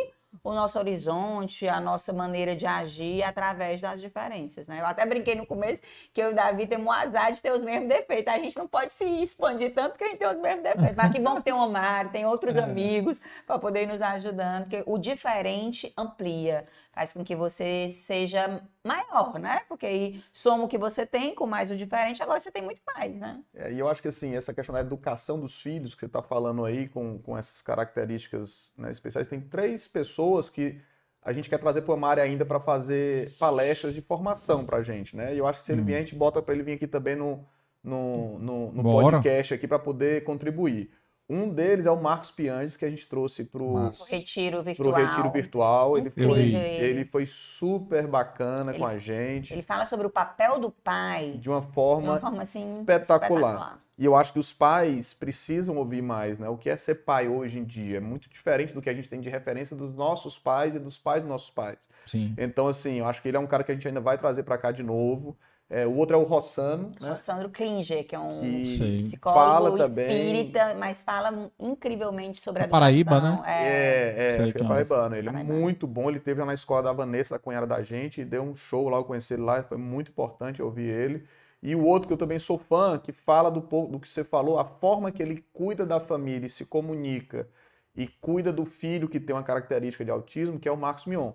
[0.43, 4.81] o nosso horizonte, a nossa maneira de agir através das diferenças, né?
[4.81, 5.81] Eu até brinquei no começo
[6.13, 8.33] que eu e o Davi temos o azar de ter os mesmos defeitos.
[8.33, 10.95] A gente não pode se expandir tanto que a gente tem os mesmos defeitos.
[10.95, 12.59] Mas que bom ter o Omar, tem outros é.
[12.59, 19.37] amigos para poder nos ajudando, porque o diferente amplia, faz com que você seja maior,
[19.37, 19.63] né?
[19.67, 22.81] Porque aí soma o que você tem com mais o diferente, agora você tem muito
[22.95, 23.43] mais, né?
[23.53, 26.21] É, e eu acho que assim, essa questão da educação dos filhos que você está
[26.21, 30.79] falando aí, com, com essas características né, especiais, tem três pessoas que
[31.21, 34.83] a gente quer trazer para o Mário ainda para fazer palestras de formação para a
[34.83, 35.35] gente, né?
[35.35, 35.85] E eu acho que se ele hum.
[35.85, 37.45] vier, a gente bota para ele vir aqui também no,
[37.83, 40.89] no, no, no podcast aqui para poder contribuir.
[41.27, 44.93] Um deles é o Marcos Pianges, que a gente trouxe para o retiro virtual.
[44.93, 45.97] Pro retiro virtual.
[45.97, 49.51] Ele foi, ele foi super bacana ele, com a gente.
[49.51, 51.37] Ele fala sobre o papel do pai.
[51.39, 53.53] De uma forma, de uma forma assim, espetacular.
[53.53, 53.85] espetacular.
[53.97, 56.49] E eu acho que os pais precisam ouvir mais, né?
[56.49, 57.97] O que é ser pai hoje em dia?
[57.97, 60.97] É muito diferente do que a gente tem de referência dos nossos pais e dos
[60.97, 61.77] pais dos nossos pais.
[62.05, 62.35] Sim.
[62.37, 64.43] Então, assim, eu acho que ele é um cara que a gente ainda vai trazer
[64.43, 65.35] para cá de novo.
[65.67, 66.91] É, o outro é o Rossano.
[66.99, 67.09] Né?
[67.09, 73.41] Rossandro Klinger, que é um que psicólogo espírita, mas fala incrivelmente sobre a Paraíba, né?
[73.47, 75.15] É, é, é, é paraibano.
[75.15, 76.09] Ele é muito bom.
[76.09, 78.97] Ele teve na escola da Vanessa, a cunhada da gente, e deu um show lá,
[78.97, 81.25] eu conheci ele lá, foi muito importante ouvir ele.
[81.63, 84.59] E o outro que eu também sou fã, que fala do, do que você falou,
[84.59, 87.47] a forma que ele cuida da família e se comunica
[87.95, 91.31] e cuida do filho que tem uma característica de autismo, que é o Marcos Mion.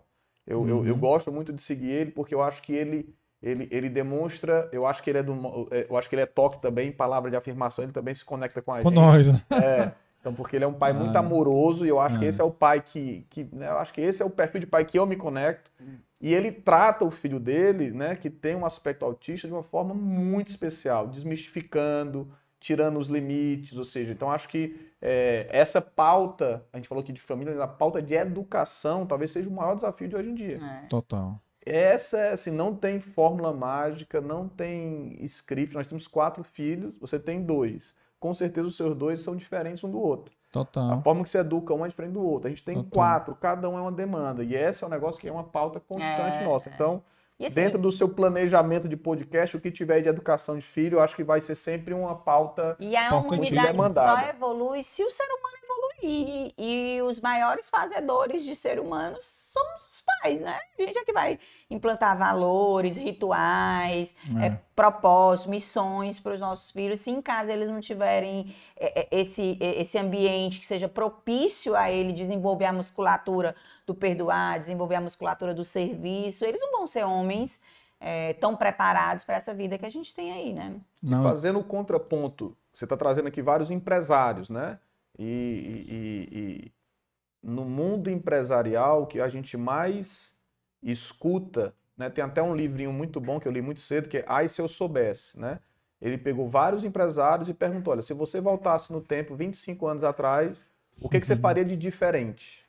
[0.46, 0.68] Eu, uhum.
[0.68, 1.00] eu, eu, uhum.
[1.00, 5.02] gosto muito de seguir ele porque eu acho que ele, ele, ele demonstra, eu acho
[5.02, 7.84] que ele é do, é, eu acho que ele é toque também, palavra de afirmação,
[7.84, 8.94] ele também se conecta com a com gente.
[8.94, 9.42] Com nós, né?
[9.50, 12.18] É, então, porque ele é um pai ah, muito amoroso e eu acho ah.
[12.18, 14.60] que esse é o pai que, que né, eu acho que esse é o perfil
[14.60, 15.70] de pai que eu me conecto.
[16.20, 19.94] E ele trata o filho dele, né, que tem um aspecto autista, de uma forma
[19.94, 26.76] muito especial, desmistificando, tirando os limites, ou seja, então acho que é, essa pauta, a
[26.76, 30.14] gente falou aqui de família, a pauta de educação talvez seja o maior desafio de
[30.16, 30.60] hoje em dia.
[30.62, 30.86] É.
[30.86, 31.40] Total.
[31.64, 35.74] Essa, é, assim, não tem fórmula mágica, não tem script.
[35.74, 37.94] Nós temos quatro filhos, você tem dois.
[38.18, 40.34] Com certeza os seus dois são diferentes um do outro.
[40.52, 40.92] Total.
[40.92, 42.48] A forma que você educa um é diferente do outro.
[42.48, 42.90] A gente tem Total.
[42.90, 44.42] quatro, cada um é uma demanda.
[44.42, 46.70] E esse é um negócio que é uma pauta constante é, nossa.
[46.70, 47.02] Então,
[47.46, 51.00] assim, dentro do seu planejamento de podcast, o que tiver de educação de filho, eu
[51.00, 55.24] acho que vai ser sempre uma pauta E a humanidade só evolui se o ser
[55.24, 55.60] humano
[56.02, 60.58] e, e, os maiores fazedores de ser humanos somos os pais, né?
[60.78, 61.38] A gente é que vai
[61.68, 64.46] implantar valores, rituais, é.
[64.46, 67.00] É, propósitos, missões para os nossos filhos.
[67.00, 71.90] Se em casa eles não tiverem é, é, esse, esse ambiente que seja propício a
[71.90, 73.54] ele desenvolver a musculatura
[73.86, 77.60] do perdoar, desenvolver a musculatura do serviço, eles não vão ser homens
[78.00, 80.74] é, tão preparados para essa vida que a gente tem aí, né?
[81.02, 81.22] Não.
[81.24, 84.78] Fazendo o contraponto, você está trazendo aqui vários empresários, né?
[85.18, 86.72] E, e, e,
[87.42, 90.34] no mundo empresarial, que a gente mais
[90.82, 92.08] escuta, né?
[92.08, 94.62] tem até um livrinho muito bom que eu li muito cedo, que é Ai Se
[94.62, 95.38] Eu Soubesse.
[95.38, 95.60] Né?
[96.00, 100.66] Ele pegou vários empresários e perguntou: olha, se você voltasse no tempo 25 anos atrás,
[101.00, 101.40] o que, que você uhum.
[101.40, 102.66] faria de diferente?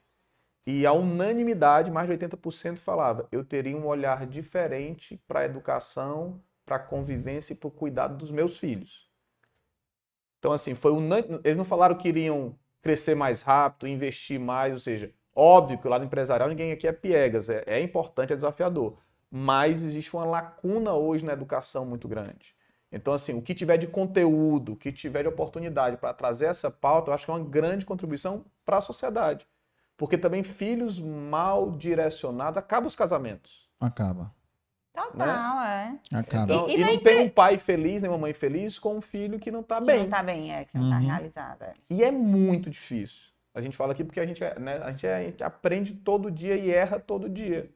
[0.68, 6.42] E a unanimidade, mais de 80% falava: eu teria um olhar diferente para a educação,
[6.66, 9.10] para a convivência e para o cuidado dos meus filhos.
[10.40, 11.08] Então, assim, foi um,
[11.44, 15.90] eles não falaram que iriam crescer mais rápido, investir mais, ou seja, óbvio que o
[15.90, 18.98] lado empresarial ninguém aqui é piegas, é, é importante, é desafiador,
[19.32, 22.54] mas existe uma lacuna hoje na educação muito grande.
[22.92, 26.70] Então, assim, o que tiver de conteúdo, o que tiver de oportunidade para trazer essa
[26.70, 29.48] pauta, eu acho que é uma grande contribuição para a sociedade.
[29.96, 33.70] Porque também filhos mal direcionados acabam os casamentos.
[33.80, 34.34] Acaba.
[34.94, 36.00] Total, né?
[36.12, 36.18] é.
[36.18, 36.54] Acaba.
[36.54, 39.02] Então, e, e, e não tem um pai feliz, nem uma mãe feliz com um
[39.02, 40.00] filho que não está bem.
[40.00, 41.06] não está bem, é, que não está uhum.
[41.06, 41.62] realizado.
[41.64, 41.74] É.
[41.90, 43.32] E é muito difícil.
[43.54, 45.94] A gente fala aqui porque a gente, é, né, a gente, é, a gente aprende
[45.94, 47.70] todo dia e erra todo dia.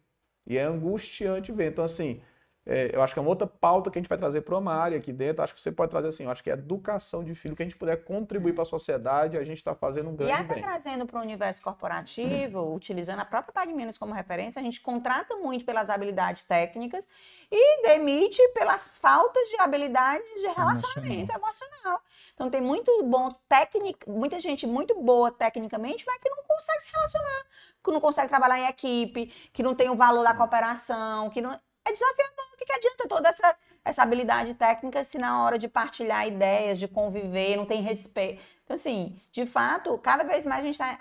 [0.47, 1.71] E é angustiante ver.
[1.71, 2.21] Então, assim,
[2.67, 4.73] é, eu acho que é uma outra pauta que a gente vai trazer para uma
[4.73, 5.43] área aqui dentro.
[5.43, 7.65] Acho que você pode trazer assim, eu acho que é educação de filho, que a
[7.65, 10.63] gente puder contribuir para a sociedade, a gente está fazendo um grande e até bem.
[10.63, 12.73] trazendo para o universo corporativo, uhum.
[12.75, 17.07] utilizando a própria Pague Menos como referência, a gente contrata muito pelas habilidades técnicas
[17.51, 21.45] e demite pelas faltas de habilidades de relacionamento emocional.
[21.45, 22.01] emocional.
[22.33, 26.91] Então tem muito bom técnica, muita gente muito boa tecnicamente, mas que não consegue se
[26.91, 27.45] relacionar,
[27.83, 31.55] que não consegue trabalhar em equipe, que não tem o valor da cooperação, que não
[31.85, 32.45] é desafiador.
[32.53, 36.79] O que, que adianta toda essa, essa habilidade técnica se na hora de partilhar ideias,
[36.79, 38.41] de conviver, não tem respeito?
[38.63, 40.99] Então, assim, de fato, cada vez mais a gente está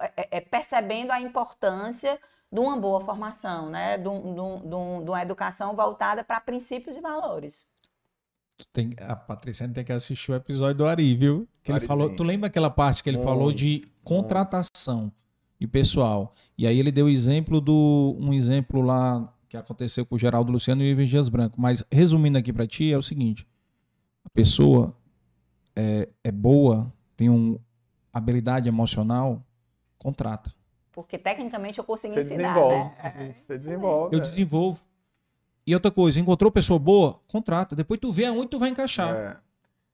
[0.00, 2.20] é, é, é, percebendo a importância
[2.52, 3.96] de uma boa formação, né?
[3.96, 7.64] De, um, de, um, de uma educação voltada para princípios e valores.
[8.72, 11.48] Tem, a Patrícia tem que assistir o episódio do Ari, viu?
[11.62, 15.12] Que ele falou, tu lembra aquela parte que ele muito, falou de contratação
[15.58, 16.32] de pessoal?
[16.56, 20.50] E aí ele deu o exemplo do um exemplo lá que aconteceu com o Geraldo
[20.50, 21.60] Luciano e o Ivan Dias Branco.
[21.60, 23.46] Mas resumindo aqui para ti, é o seguinte:
[24.24, 24.94] a pessoa
[25.76, 27.58] é, é boa, tem uma
[28.12, 29.42] habilidade emocional,
[29.98, 30.52] contrata.
[30.92, 32.54] Porque tecnicamente eu consigo você ensinar.
[32.54, 33.34] Desenvolve, né?
[33.34, 34.14] Você desenvolve.
[34.14, 34.22] Eu é.
[34.22, 34.80] desenvolvo.
[35.66, 37.74] E outra coisa, encontrou pessoa boa, contrata.
[37.74, 39.14] Depois tu vê aonde tu vai encaixar.
[39.14, 39.36] É.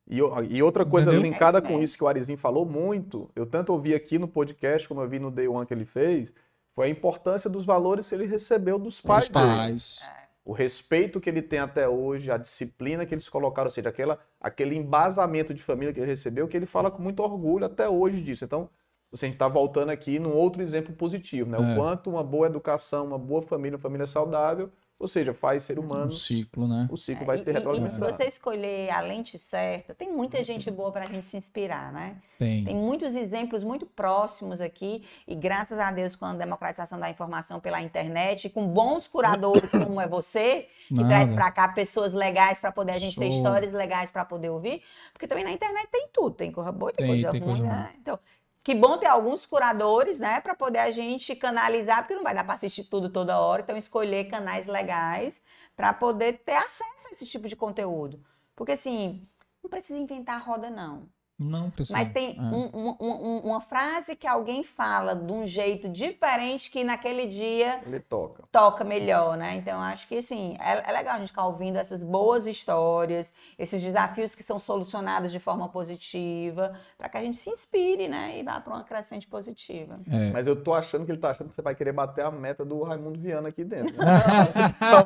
[0.08, 0.18] E,
[0.56, 1.30] e, outra coisa Entendeu?
[1.30, 4.88] linkada é com isso que o Arizinho falou muito, eu tanto ouvi aqui no podcast,
[4.88, 6.34] como eu vi no Day One que ele fez,
[6.80, 9.24] foi a importância dos valores que ele recebeu dos pais.
[9.24, 10.00] Dos pais.
[10.00, 10.20] Dele.
[10.46, 14.18] O respeito que ele tem até hoje, a disciplina que eles colocaram, ou seja, aquela,
[14.40, 18.22] aquele embasamento de família que ele recebeu, que ele fala com muito orgulho até hoje
[18.22, 18.46] disso.
[18.46, 18.70] Então,
[19.12, 21.58] a gente está voltando aqui num outro exemplo positivo, né?
[21.58, 21.60] É.
[21.60, 25.78] O quanto uma boa educação, uma boa família, uma família saudável ou seja, faz ser
[25.78, 26.08] humano.
[26.08, 26.86] O ciclo, né?
[26.90, 28.04] O ciclo é, vai ser retroalimentado.
[28.04, 31.24] E, e se você escolher a lente certa, tem muita gente boa para a gente
[31.24, 32.16] se inspirar, né?
[32.38, 32.66] Tem.
[32.66, 37.58] Tem muitos exemplos muito próximos aqui, e graças a Deus, com a democratização da informação
[37.58, 41.08] pela internet, com bons curadores como é você, que Nada.
[41.08, 43.24] traz para cá pessoas legais para poder a gente Show.
[43.24, 44.82] ter histórias legais para poder ouvir,
[45.14, 47.66] porque também na internet tem tudo, tem coisa boa, tem, tem coisa tem ruim, coisa
[47.66, 47.94] né?
[47.98, 48.18] Então,
[48.62, 52.44] que bom ter alguns curadores, né, para poder a gente canalizar, porque não vai dar
[52.44, 55.42] para assistir tudo toda hora, então escolher canais legais
[55.74, 58.22] para poder ter acesso a esse tipo de conteúdo.
[58.54, 59.26] Porque assim,
[59.62, 61.08] não precisa inventar a roda não.
[61.40, 61.96] Não precisa.
[61.96, 62.42] Mas tem é.
[62.42, 67.80] um, um, um, uma frase que alguém fala de um jeito diferente que naquele dia
[67.86, 68.44] ele toca.
[68.52, 69.54] Toca melhor, né?
[69.56, 73.82] Então acho que assim, é, é legal a gente ficar ouvindo essas boas histórias, esses
[73.82, 78.38] desafios que são solucionados de forma positiva, para que a gente se inspire, né?
[78.38, 79.96] E vá para uma crescente positiva.
[80.12, 80.30] É.
[80.32, 82.66] Mas eu tô achando que ele tá achando que você vai querer bater a meta
[82.66, 83.96] do Raimundo Viana aqui dentro.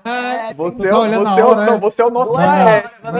[0.04, 3.12] é, você, é, você, hora, não, você é o nosso maestro.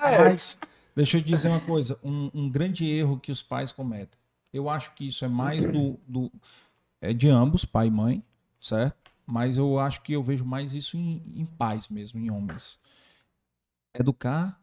[0.00, 0.58] Mas,
[0.98, 4.18] Deixa eu dizer uma coisa: um, um, grande erro que os pais cometem.
[4.52, 6.28] Eu acho que isso é mais do, do
[7.00, 8.24] é de ambos, pai e mãe,
[8.60, 9.12] certo?
[9.24, 12.80] Mas eu acho que eu vejo mais isso em, em pais mesmo, em homens.
[13.94, 14.60] Educar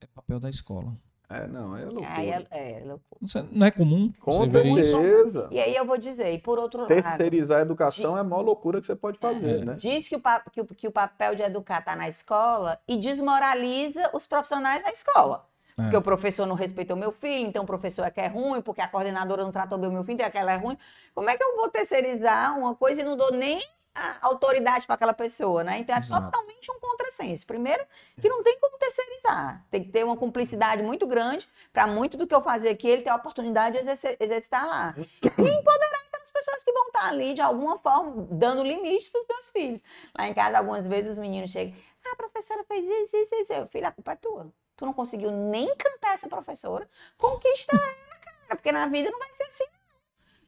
[0.00, 0.92] é papel da escola.
[1.28, 2.20] É, não, é loucura.
[2.20, 3.48] É, é, é loucura.
[3.52, 4.12] Não é comum?
[4.18, 5.48] Com certeza.
[5.52, 6.88] E aí eu vou dizer, e por outro lado...
[6.88, 8.18] Terceirizar a educação de...
[8.18, 9.64] é a maior loucura que você pode fazer, é.
[9.64, 9.74] né?
[9.74, 14.10] Diz que o, que, o, que o papel de educar está na escola e desmoraliza
[14.12, 15.46] os profissionais da escola.
[15.78, 15.82] É.
[15.82, 18.80] Porque o professor não respeitou meu filho, então o professor é que é ruim, porque
[18.80, 20.78] a coordenadora não tratou bem o meu filho, então aquela é ruim.
[21.14, 23.60] Como é que eu vou terceirizar uma coisa e não dou nem
[23.94, 25.78] a autoridade para aquela pessoa, né?
[25.78, 26.24] Então é Exato.
[26.24, 27.46] totalmente um contrassenso.
[27.46, 27.84] Primeiro,
[28.20, 29.64] que não tem como terceirizar.
[29.70, 33.02] Tem que ter uma cumplicidade muito grande para muito do que eu fazer aqui, ele
[33.02, 34.94] ter a oportunidade de exercer, exercitar lá.
[34.98, 39.26] E empoderar aquelas pessoas que vão estar ali, de alguma forma, dando limites para os
[39.26, 39.82] meus filhos.
[40.16, 41.74] Lá em casa, algumas vezes, os meninos chegam,
[42.04, 43.66] ah, a professora fez isso, isso, isso.
[43.68, 44.52] Filha, a culpa é tua.
[44.76, 48.56] Tu não conseguiu nem cantar essa professora, conquista ela, cara.
[48.56, 49.64] Porque na vida não vai ser assim,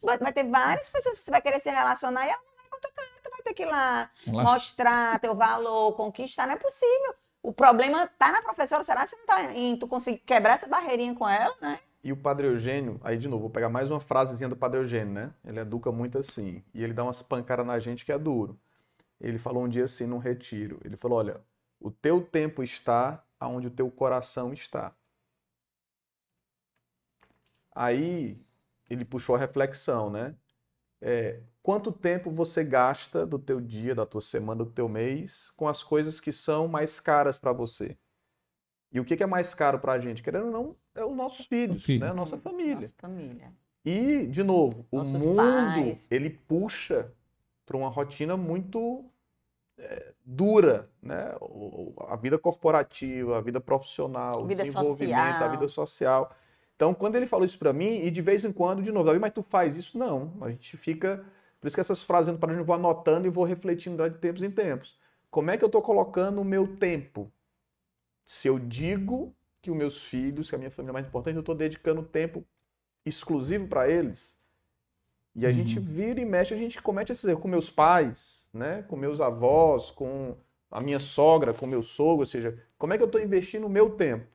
[0.02, 0.18] não.
[0.18, 2.88] Vai ter várias pessoas que você vai querer se relacionar e ela não vai contar.
[3.22, 4.42] Tu vai ter que ir lá, lá.
[4.42, 6.46] mostrar teu valor, conquistar.
[6.46, 7.14] Não é possível.
[7.42, 8.84] O problema tá na professora.
[8.84, 11.80] Será que você não tá em tu conseguir quebrar essa barreirinha com ela, né?
[12.04, 15.12] E o Padre Eugênio, aí de novo, vou pegar mais uma frasezinha do Padre Eugênio,
[15.12, 15.34] né?
[15.44, 16.62] Ele educa muito assim.
[16.72, 18.58] E ele dá umas pancadas na gente que é duro.
[19.20, 20.80] Ele falou um dia assim num retiro.
[20.84, 21.40] Ele falou: olha,
[21.80, 24.94] o teu tempo está aonde o teu coração está.
[27.74, 28.40] Aí
[28.88, 30.34] ele puxou a reflexão, né?
[31.00, 35.68] É, quanto tempo você gasta do teu dia, da tua semana, do teu mês com
[35.68, 37.96] as coisas que são mais caras para você?
[38.90, 40.22] E o que é mais caro para a gente?
[40.22, 42.00] Querendo ou não, é os nossos filhos, filho.
[42.00, 42.10] né?
[42.10, 42.74] a nossa família.
[42.76, 43.52] Nossa família.
[43.84, 46.08] E, de novo, Nossos o mundo, pais.
[46.10, 47.12] ele puxa
[47.64, 49.04] para uma rotina muito
[49.78, 51.34] é, dura, né?
[52.08, 55.42] A vida corporativa, a vida profissional, vida o desenvolvimento, social.
[55.42, 56.36] a vida social.
[56.74, 59.32] Então, quando ele falou isso para mim, e de vez em quando, de novo, mas
[59.32, 59.98] tu faz isso?
[59.98, 60.32] Não.
[60.40, 61.24] A gente fica.
[61.60, 64.50] Por isso que essas frases para eu vou anotando e vou refletindo de tempos em
[64.50, 64.96] tempos.
[65.28, 67.32] Como é que eu estou colocando o meu tempo?
[68.24, 71.40] Se eu digo que os meus filhos, que a minha família é mais importante, eu
[71.40, 72.44] estou dedicando tempo
[73.04, 74.37] exclusivo para eles,
[75.38, 75.54] e a uhum.
[75.54, 78.84] gente vira e mexe, a gente comete esses erros com meus pais, né?
[78.88, 80.36] com meus avós, com
[80.68, 83.70] a minha sogra, com meu sogro, ou seja, como é que eu estou investindo o
[83.70, 84.26] meu tempo?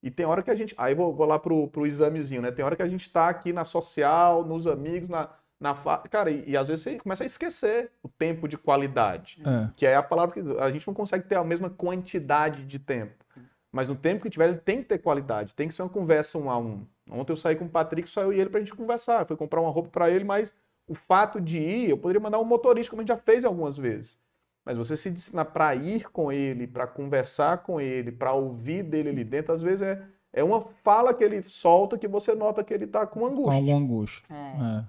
[0.00, 0.74] E tem hora que a gente.
[0.76, 2.52] Aí vou, vou lá pro, pro examezinho, né?
[2.52, 5.30] Tem hora que a gente está aqui na social, nos amigos, na.
[5.58, 5.74] na
[6.10, 9.40] Cara, e, e, às vezes você começa a esquecer o tempo de qualidade.
[9.44, 9.70] É.
[9.74, 10.58] Que é a palavra que.
[10.58, 13.23] A gente não consegue ter a mesma quantidade de tempo.
[13.74, 16.38] Mas no tempo que tiver, ele tem que ter qualidade, tem que ser uma conversa
[16.38, 16.86] um a um.
[17.10, 19.26] Ontem eu saí com o Patrick, só eu e ele pra gente conversar.
[19.26, 20.54] Foi comprar uma roupa para ele, mas
[20.86, 23.76] o fato de ir, eu poderia mandar um motorista, como a gente já fez algumas
[23.76, 24.16] vezes.
[24.64, 29.08] Mas você se disciplinar para ir com ele, para conversar com ele, para ouvir dele
[29.08, 30.00] ali dentro, às vezes é,
[30.32, 33.60] é uma fala que ele solta que você nota que ele está com angústia.
[33.60, 34.24] Com angústia.
[34.30, 34.78] É.
[34.78, 34.84] É.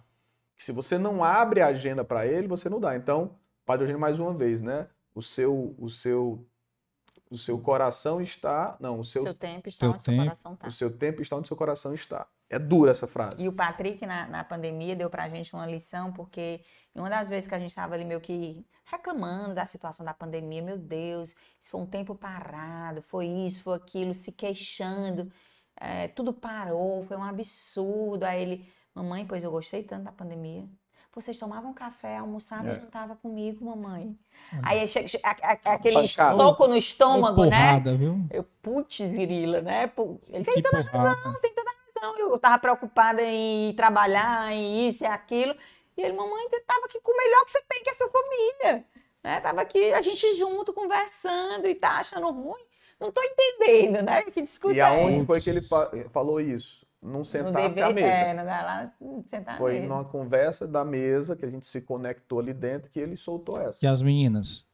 [0.57, 2.95] Se você não abre a agenda para ele, você não dá.
[2.95, 3.31] Então,
[3.65, 4.85] Padre Eugênio, mais uma vez, né?
[5.15, 6.45] O seu, o seu
[7.29, 8.75] o seu coração está.
[8.79, 10.03] Não, o seu, seu tempo está onde tempo.
[10.03, 10.67] seu coração está.
[10.67, 12.27] O seu tempo está onde seu coração está.
[12.49, 13.37] É dura essa frase.
[13.39, 16.61] E o Patrick, na, na pandemia, deu pra gente uma lição, porque
[16.93, 20.61] uma das vezes que a gente estava ali meio que reclamando da situação da pandemia,
[20.61, 25.31] meu Deus, isso foi um tempo parado, foi isso, foi aquilo, se queixando,
[25.75, 28.23] é, tudo parou, foi um absurdo.
[28.23, 30.69] Aí ele, mamãe, pois eu gostei tanto da pandemia.
[31.15, 32.75] Vocês tomavam café, almoçavam, é.
[32.75, 34.19] jantava comigo, mamãe.
[34.61, 35.07] Aí chega,
[35.63, 37.97] aquele soco no estômago, porrada, né?
[37.97, 38.27] Viu?
[38.29, 39.89] Eu, putz, grila, né?
[40.27, 41.09] Ele tem que toda porrada.
[41.11, 42.19] razão, tem toda razão.
[42.19, 45.55] Eu tava preocupada em trabalhar, em isso e aquilo.
[45.95, 48.09] E ele, mamãe, tava aqui com o melhor que você tem, que é a sua
[48.09, 48.85] família.
[49.23, 49.39] Né?
[49.39, 52.61] Tava aqui, a gente junto, conversando e tá achando ruim.
[52.99, 54.21] Não tô entendendo, né?
[54.23, 55.61] Que discussão E aonde é foi que ele
[56.11, 56.84] falou isso?
[57.05, 58.07] Não sentasse à mesa.
[58.07, 58.91] É, não lá,
[59.25, 63.15] sentar Foi numa conversa da mesa que a gente se conectou ali dentro que ele
[63.15, 63.85] soltou essa.
[63.85, 64.65] E as meninas?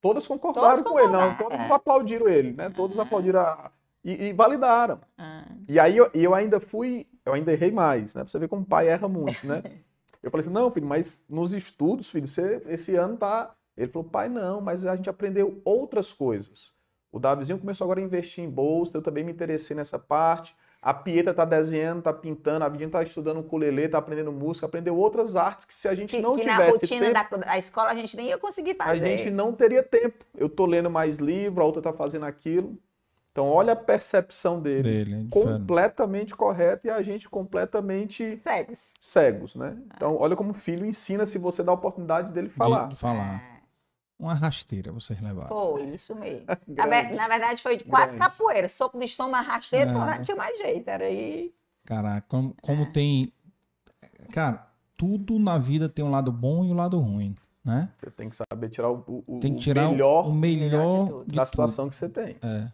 [0.00, 1.72] Todas concordaram Todos com ele, não, todos é.
[1.72, 2.70] aplaudiram ele, né?
[2.70, 3.02] Todos ah.
[3.02, 3.70] aplaudiram a,
[4.04, 5.00] e, e, validaram.
[5.16, 5.44] Ah.
[5.68, 8.22] E aí eu, eu ainda fui, eu ainda errei mais, né?
[8.22, 9.62] Pra você ver como o pai erra muito, né?
[10.22, 13.54] eu falei assim, não, filho, mas nos estudos, filho, você, esse ano tá...
[13.76, 16.72] Ele falou, pai, não, mas a gente aprendeu outras coisas.
[17.10, 20.54] O Davizinho começou agora a investir em bolsa, eu também me interessei nessa parte
[20.84, 24.94] A Pietra está desenhando, está pintando, a Vidinha está estudando ukulele, está aprendendo música, aprendeu
[24.94, 27.58] outras artes que se a gente que, não que tivesse na rotina tempo, da, da,
[27.58, 28.90] escola a gente nem ia conseguir fazer.
[28.90, 30.26] A gente não teria tempo.
[30.36, 32.78] Eu tô lendo mais livro, a outra está fazendo aquilo.
[33.32, 39.56] Então olha a percepção dele, dele é completamente correta e a gente completamente cegos, cegos,
[39.56, 39.78] né?
[39.96, 42.88] Então olha como o filho ensina se você dá a oportunidade dele falar.
[42.88, 43.53] De falar.
[44.24, 45.48] Uma rasteira vocês levaram.
[45.48, 46.46] Foi, isso mesmo.
[46.66, 48.30] na, na, verdade, foi quase Grande.
[48.30, 48.66] capoeira.
[48.68, 49.92] Soco de estômago, rasteira, é.
[49.92, 50.88] não tinha mais jeito.
[50.88, 51.52] Era aí.
[51.84, 52.86] Caraca, como, como é.
[52.86, 53.32] tem.
[54.32, 57.34] Cara, tudo na vida tem um lado bom e um lado ruim.
[57.62, 57.90] Né?
[57.98, 61.44] Você tem que saber tirar o, o, tem que tirar o melhor, o melhor da
[61.44, 62.36] situação que você tem.
[62.42, 62.72] É.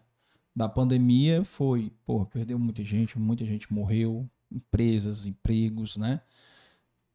[0.55, 6.21] Da pandemia foi, pô, perdeu muita gente, muita gente morreu, empresas, empregos, né?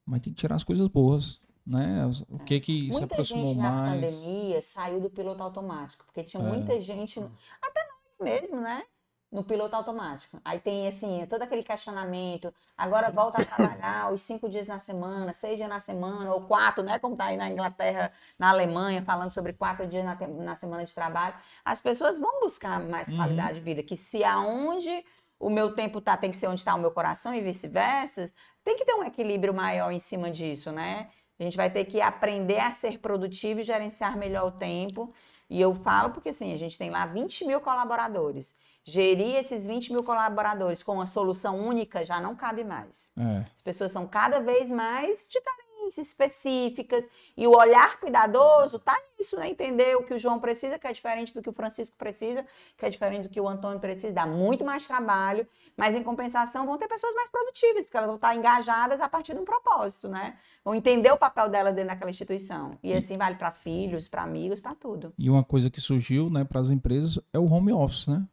[0.04, 2.08] Mas tem que tirar as coisas boas né?
[2.30, 4.02] O que que muita se aproximou gente mais?
[4.02, 6.46] Na pandemia saiu do piloto automático, porque tinha é.
[6.46, 7.18] muita gente,
[7.60, 8.84] até nós mesmo, né?
[9.32, 10.40] No piloto automático.
[10.44, 12.54] Aí tem assim, todo aquele questionamento.
[12.78, 16.84] Agora volta a trabalhar os cinco dias na semana, seis dias na semana, ou quatro,
[16.84, 17.00] né?
[17.00, 20.94] Como tá aí na Inglaterra, na Alemanha, falando sobre quatro dias na, na semana de
[20.94, 21.34] trabalho.
[21.64, 23.16] As pessoas vão buscar mais uhum.
[23.16, 23.82] qualidade de vida.
[23.82, 25.04] Que se aonde
[25.40, 28.32] o meu tempo tá, tem que ser onde está o meu coração e vice-versa,
[28.64, 31.10] tem que ter um equilíbrio maior em cima disso, né?
[31.38, 35.12] A gente vai ter que aprender a ser produtivo e gerenciar melhor o tempo.
[35.48, 38.56] E eu falo porque, assim, a gente tem lá 20 mil colaboradores.
[38.84, 43.12] Gerir esses 20 mil colaboradores com uma solução única já não cabe mais.
[43.16, 43.44] É.
[43.54, 45.65] As pessoas são cada vez mais diferentes
[45.98, 47.06] específicas
[47.36, 49.48] e o olhar cuidadoso tá nisso, né?
[49.48, 52.44] Entender o que o João precisa, que é diferente do que o Francisco precisa,
[52.76, 56.66] que é diferente do que o Antônio precisa, dá muito mais trabalho, mas em compensação
[56.66, 60.08] vão ter pessoas mais produtivas, porque elas vão estar engajadas a partir de um propósito,
[60.08, 60.36] né?
[60.64, 62.78] Vão entender o papel dela dentro daquela instituição.
[62.82, 65.12] E assim vale para filhos, para amigos, para tudo.
[65.18, 68.26] E uma coisa que surgiu, né, para as empresas é o home office, né?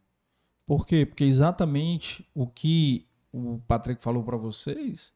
[0.65, 1.05] Por quê?
[1.05, 5.11] Porque exatamente o que o Patrick falou para vocês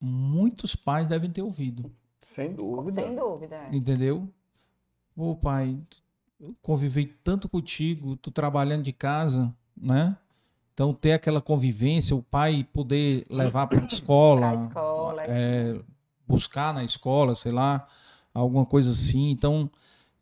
[0.00, 1.90] muitos pais devem ter ouvido.
[2.18, 3.02] Sem dúvida.
[3.02, 3.56] Sem dúvida.
[3.56, 3.76] É.
[3.76, 4.28] Entendeu?
[5.16, 5.78] Ô pai,
[6.40, 10.16] eu convivei tanto contigo, tu trabalhando de casa, né?
[10.72, 15.78] Então ter aquela convivência, o pai poder levar para a escola, escola é,
[16.26, 17.86] buscar na escola, sei lá,
[18.32, 19.30] alguma coisa assim.
[19.30, 19.70] Então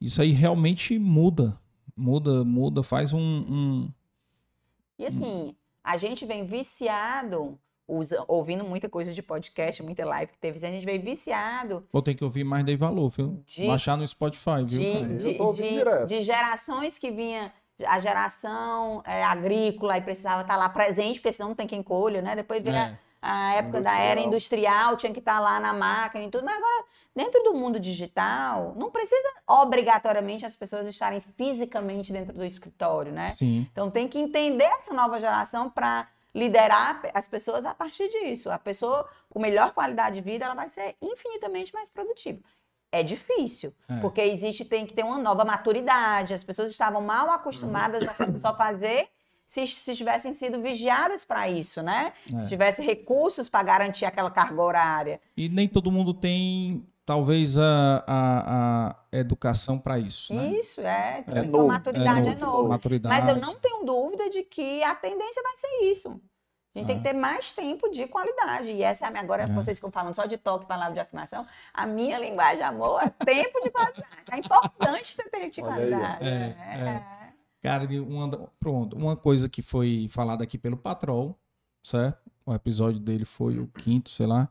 [0.00, 1.56] isso aí realmente muda,
[1.96, 3.92] muda, muda, faz um, um...
[4.98, 7.58] e assim a gente vem viciado
[7.88, 11.84] usa, ouvindo muita coisa de podcast, muita live que teve, a gente veio viciado.
[11.90, 13.42] Vou ter que ouvir mais Dei Valor, viu?
[13.46, 14.66] De, Baixar no Spotify, viu?
[14.66, 17.52] De, de, de, de gerações que vinha
[17.86, 22.20] a geração é, agrícola e precisava estar lá presente, porque senão não tem quem colha,
[22.20, 22.34] né?
[22.34, 22.98] Depois veio é.
[23.22, 26.44] a, a, época da era industrial, tinha que estar lá na máquina e tudo.
[26.44, 26.84] Mas agora,
[27.14, 33.30] dentro do mundo digital, não precisa obrigatoriamente as pessoas estarem fisicamente dentro do escritório, né?
[33.30, 33.66] Sim.
[33.70, 36.08] Então tem que entender essa nova geração para
[36.38, 38.50] liderar as pessoas a partir disso.
[38.50, 42.40] A pessoa com melhor qualidade de vida, ela vai ser infinitamente mais produtiva.
[42.90, 43.96] É difícil, é.
[44.00, 46.32] porque existe, tem que ter uma nova maturidade.
[46.32, 49.08] As pessoas estavam mal acostumadas a só fazer
[49.44, 52.12] se, se tivessem sido vigiadas para isso, né?
[52.32, 52.42] É.
[52.42, 55.20] Se tivesse recursos para garantir aquela carga horária.
[55.36, 60.34] E nem todo mundo tem talvez a, a, a educação para isso.
[60.34, 60.48] Né?
[60.48, 61.24] Isso, é.
[61.26, 61.66] é novo.
[61.66, 62.36] maturidade é, novo.
[62.36, 62.68] é novo.
[62.68, 63.22] Maturidade.
[63.22, 66.20] Mas eu não tenho dúvida de que a tendência vai ser isso.
[66.74, 67.12] A gente tem que é.
[67.12, 68.72] ter mais tempo de qualidade.
[68.72, 69.22] E essa é a minha.
[69.22, 69.46] Agora, é.
[69.46, 71.46] vocês ficam falando só de toque, palavra de afirmação.
[71.72, 74.04] A minha linguagem amor é tempo de qualidade.
[74.30, 76.28] É importante ter tempo de qualidade.
[76.28, 77.04] É, é, é.
[77.62, 78.94] Cara, uma, pronto.
[78.94, 81.34] Uma coisa que foi falada aqui pelo Patrol,
[81.82, 82.30] certo?
[82.44, 84.50] O episódio dele foi o quinto, sei lá.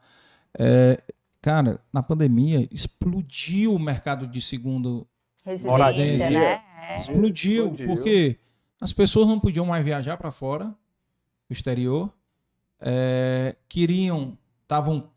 [0.57, 0.99] É,
[1.47, 5.07] Cara, na pandemia, explodiu o mercado de segundo
[5.45, 6.29] residência.
[6.29, 6.61] Né?
[6.89, 6.97] É.
[6.97, 8.37] Explodiu, explodiu, porque
[8.81, 10.75] as pessoas não podiam mais viajar para fora,
[11.49, 12.13] o exterior,
[12.81, 15.09] é, queriam, estavam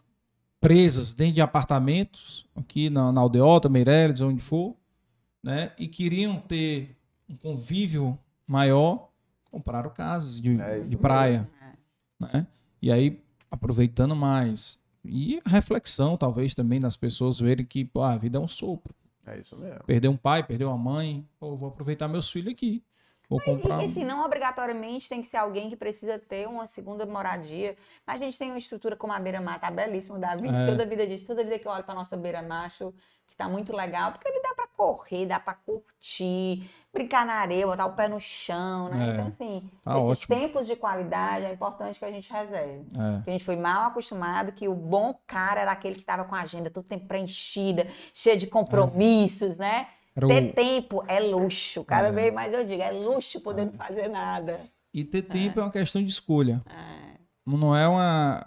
[0.60, 4.76] presas dentro de apartamentos, aqui na, na Aldeota, Meireles, onde for,
[5.42, 5.73] né?
[5.76, 6.97] E queriam ter
[7.28, 9.10] um convívio maior,
[9.50, 11.50] compraram casas de, é de praia,
[12.20, 12.47] né?
[12.81, 18.17] E aí, aproveitando mais, e a reflexão, talvez, também das pessoas verem que pô, a
[18.17, 18.95] vida é um sopro.
[19.27, 19.85] É isso mesmo.
[19.85, 22.83] Perdeu um pai, perdeu uma mãe, pô, vou aproveitar meus filhos aqui.
[23.29, 23.81] Vou comprar.
[23.81, 27.77] E, assim, não obrigatoriamente tem que ser alguém que precisa ter uma segunda moradia.
[28.05, 30.49] Mas a gente tem uma estrutura como a Beira-Mar, tá belíssimo, Davi.
[30.49, 30.67] É.
[30.67, 32.93] Toda a vida disso, toda a vida que eu olho para nossa Beira-Mar, acho
[33.29, 37.67] que tá muito legal, porque ele dá para correr, dá para curtir, brincar na areia,
[37.67, 39.09] botar o pé no chão, né?
[39.09, 40.36] É, então, assim, tá esses ótimo.
[40.36, 42.86] tempos de qualidade é importante que a gente reserve.
[42.97, 43.28] É.
[43.28, 46.41] a gente foi mal acostumado que o bom cara era aquele que estava com a
[46.41, 49.89] agenda todo tempo preenchida, cheia de compromissos, né?
[50.17, 50.52] Era Ter o...
[50.55, 51.84] tempo é luxo.
[51.84, 52.12] Cada é.
[52.12, 53.76] vez mais eu digo, é luxo poder não é.
[53.76, 54.60] fazer nada.
[54.92, 56.62] E ter tempo é, é uma questão de escolha.
[56.67, 57.20] É.
[57.47, 58.44] Não é uma.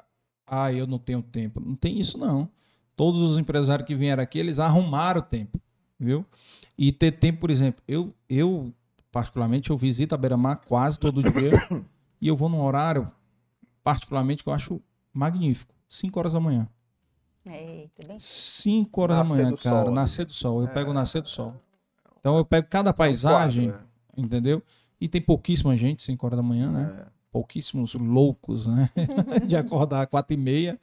[0.47, 1.59] Ah, eu não tenho tempo.
[1.59, 2.49] Não tem isso, não.
[2.95, 5.59] Todos os empresários que vieram aqui, eles arrumaram o tempo,
[6.03, 6.25] viu?
[6.77, 8.73] E ter tempo, por exemplo, eu, eu
[9.11, 11.51] particularmente, eu visito a Beira-Mar quase todo dia
[12.19, 13.09] e eu vou num horário,
[13.83, 14.82] particularmente, que eu acho
[15.14, 15.73] magnífico.
[15.88, 16.67] 5 horas da manhã.
[17.48, 18.17] Eita, bem...
[18.17, 19.85] 5 horas nascer da manhã, cara.
[19.85, 20.61] Sol, nascer do sol.
[20.61, 20.72] Eu é...
[20.72, 21.53] pego o nascer do sol.
[22.19, 23.85] Então eu pego cada paisagem, quadro,
[24.17, 24.22] é.
[24.22, 24.64] entendeu?
[24.99, 27.06] E tem pouquíssima gente, 5 horas da manhã, né?
[27.06, 27.06] É.
[27.32, 28.90] Pouquíssimos loucos, né?
[29.45, 30.80] de acordar às 4 e meia,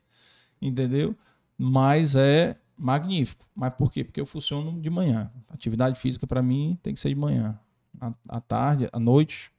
[0.61, 1.17] entendeu?
[1.57, 3.47] Mas é magnífico.
[3.55, 4.03] Mas por quê?
[4.03, 5.31] Porque eu funciono de manhã.
[5.49, 7.59] Atividade física para mim tem que ser de manhã.
[8.01, 9.53] À, à tarde, à noite,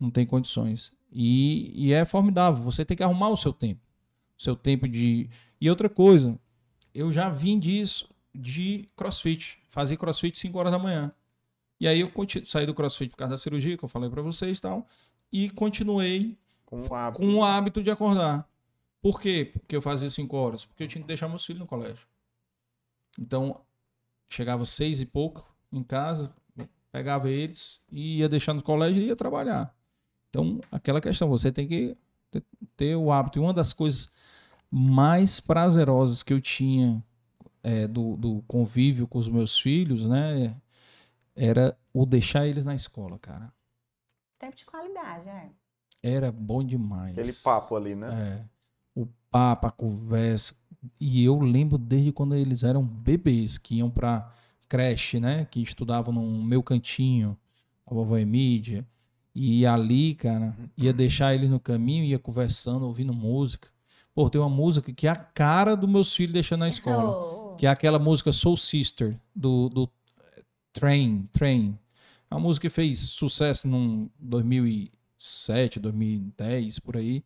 [0.00, 0.92] não tem condições.
[1.12, 2.64] E, e é formidável.
[2.64, 3.80] Você tem que arrumar o seu tempo.
[4.38, 5.28] O seu tempo de.
[5.60, 6.38] E outra coisa,
[6.94, 9.58] eu já vim disso de crossfit.
[9.68, 11.12] Fazer crossfit 5 horas da manhã.
[11.80, 12.10] E aí eu
[12.44, 14.84] saí do crossfit por causa da cirurgia, que eu falei para vocês e tal,
[15.32, 16.36] e continuei
[16.66, 17.22] com o, hábito.
[17.22, 18.48] com o hábito de acordar.
[19.00, 19.50] Por quê?
[19.52, 20.64] Porque eu fazia 5 horas?
[20.64, 22.04] Porque eu tinha que deixar meus filhos no colégio.
[23.18, 23.60] Então,
[24.28, 26.32] chegava seis e pouco em casa,
[26.92, 29.74] pegava eles e ia deixar no colégio e ia trabalhar.
[30.30, 31.96] Então, aquela questão, você tem que
[32.76, 33.38] ter, o hábito.
[33.38, 34.08] E uma das coisas
[34.70, 37.02] mais prazerosas que eu tinha
[37.62, 40.54] é, do, do convívio com os meus filhos, né?
[41.34, 43.52] Era o deixar eles na escola, cara.
[44.38, 45.50] Tempo de qualidade, é.
[46.02, 47.12] Era bom demais.
[47.12, 48.08] Aquele papo ali, né?
[48.10, 48.44] É.
[49.00, 50.54] O papo, a conversa.
[51.00, 54.32] E eu lembro desde quando eles eram bebês, que iam pra
[54.68, 55.46] creche, né?
[55.50, 57.36] Que estudavam no meu cantinho,
[57.86, 58.86] a vovó Emídia.
[59.34, 63.68] E ali, cara, ia deixar eles no caminho, ia conversando, ouvindo música.
[64.14, 67.10] Pô, tem uma música que é a cara dos meus filhos deixando na escola.
[67.10, 69.90] Oh que é aquela música Soul Sister, do, do
[70.72, 71.76] Train, Train.
[72.30, 77.24] Uma música que fez sucesso em 2007, 2010, por aí.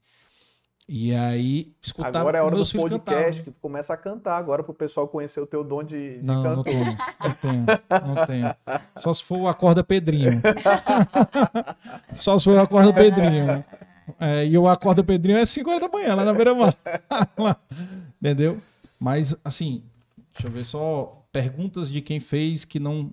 [0.89, 4.62] E aí, escutar Agora é a hora do podcast que tu começa a cantar agora
[4.62, 8.55] pro pessoal conhecer o teu dom de, de não, Não, tenho, não tenho, não tenho.
[8.99, 10.43] Só se for o Acorda Pedrinho.
[12.15, 13.65] Só se for o Acorda Pedrinho.
[14.19, 16.77] É, e o Acorda Pedrinho é 5 horas da manhã, lá na beira-mar.
[18.20, 18.59] Entendeu?
[18.99, 19.83] Mas, assim,
[20.33, 23.12] Deixa eu ver só perguntas de quem fez que não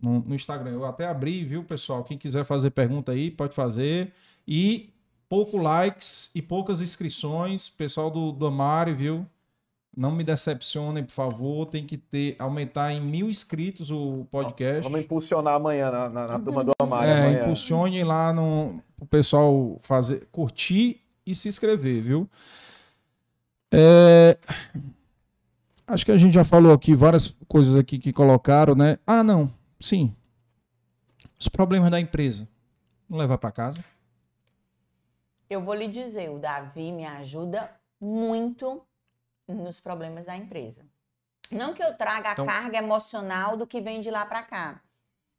[0.00, 0.72] no, no, Instagram.
[0.72, 2.04] Eu até abri, viu, pessoal?
[2.04, 4.12] Quem quiser fazer pergunta aí, pode fazer.
[4.46, 4.91] E
[5.32, 7.70] pouco likes e poucas inscrições.
[7.70, 9.26] Pessoal do, do Amari, viu?
[9.96, 11.64] Não me decepcionem, por favor.
[11.64, 14.82] Tem que ter aumentar em mil inscritos o podcast.
[14.82, 17.08] Vamos impulsionar amanhã na, na, na turma do Amari.
[17.08, 17.42] É, amanhã.
[17.44, 22.28] impulsione lá no o pessoal fazer, curtir e se inscrever, viu?
[23.72, 24.36] É,
[25.86, 28.98] Acho que a gente já falou aqui várias coisas aqui que colocaram, né?
[29.06, 29.50] Ah, não.
[29.80, 30.14] Sim.
[31.40, 32.46] Os problemas da empresa.
[33.08, 33.82] Não levar para casa?
[35.52, 38.82] Eu vou lhe dizer, o Davi me ajuda muito
[39.46, 40.84] nos problemas da empresa.
[41.50, 42.46] Não que eu traga a então...
[42.46, 44.82] carga emocional do que vem de lá para cá,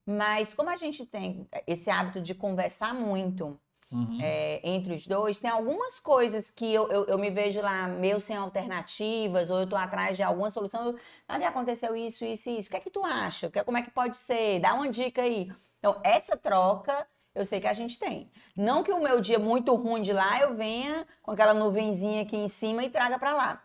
[0.06, 3.60] mas como a gente tem esse hábito de conversar muito,
[3.94, 4.18] Uhum.
[4.20, 8.20] É, entre os dois, tem algumas coisas que eu, eu, eu, me vejo lá meio
[8.20, 10.96] sem alternativas, ou eu tô atrás de alguma solução.
[11.28, 12.70] Ah, aconteceu isso, isso e isso.
[12.70, 13.52] O que é que tu acha?
[13.54, 14.60] É, como é que pode ser?
[14.60, 15.52] Dá uma dica aí.
[15.78, 18.30] Então, essa troca eu sei que a gente tem.
[18.56, 22.38] Não que o meu dia muito ruim de lá eu venha com aquela nuvenzinha aqui
[22.38, 23.64] em cima e traga para lá.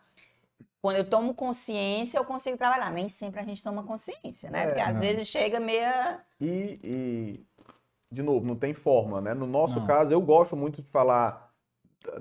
[0.80, 2.90] Quando eu tomo consciência, eu consigo trabalhar.
[2.90, 4.62] Nem sempre a gente toma consciência, né?
[4.62, 6.20] É, Porque às vezes chega meia.
[6.40, 7.46] E, e
[8.10, 9.34] de novo, não tem fórmula, né?
[9.34, 9.86] No nosso não.
[9.86, 11.52] caso, eu gosto muito de falar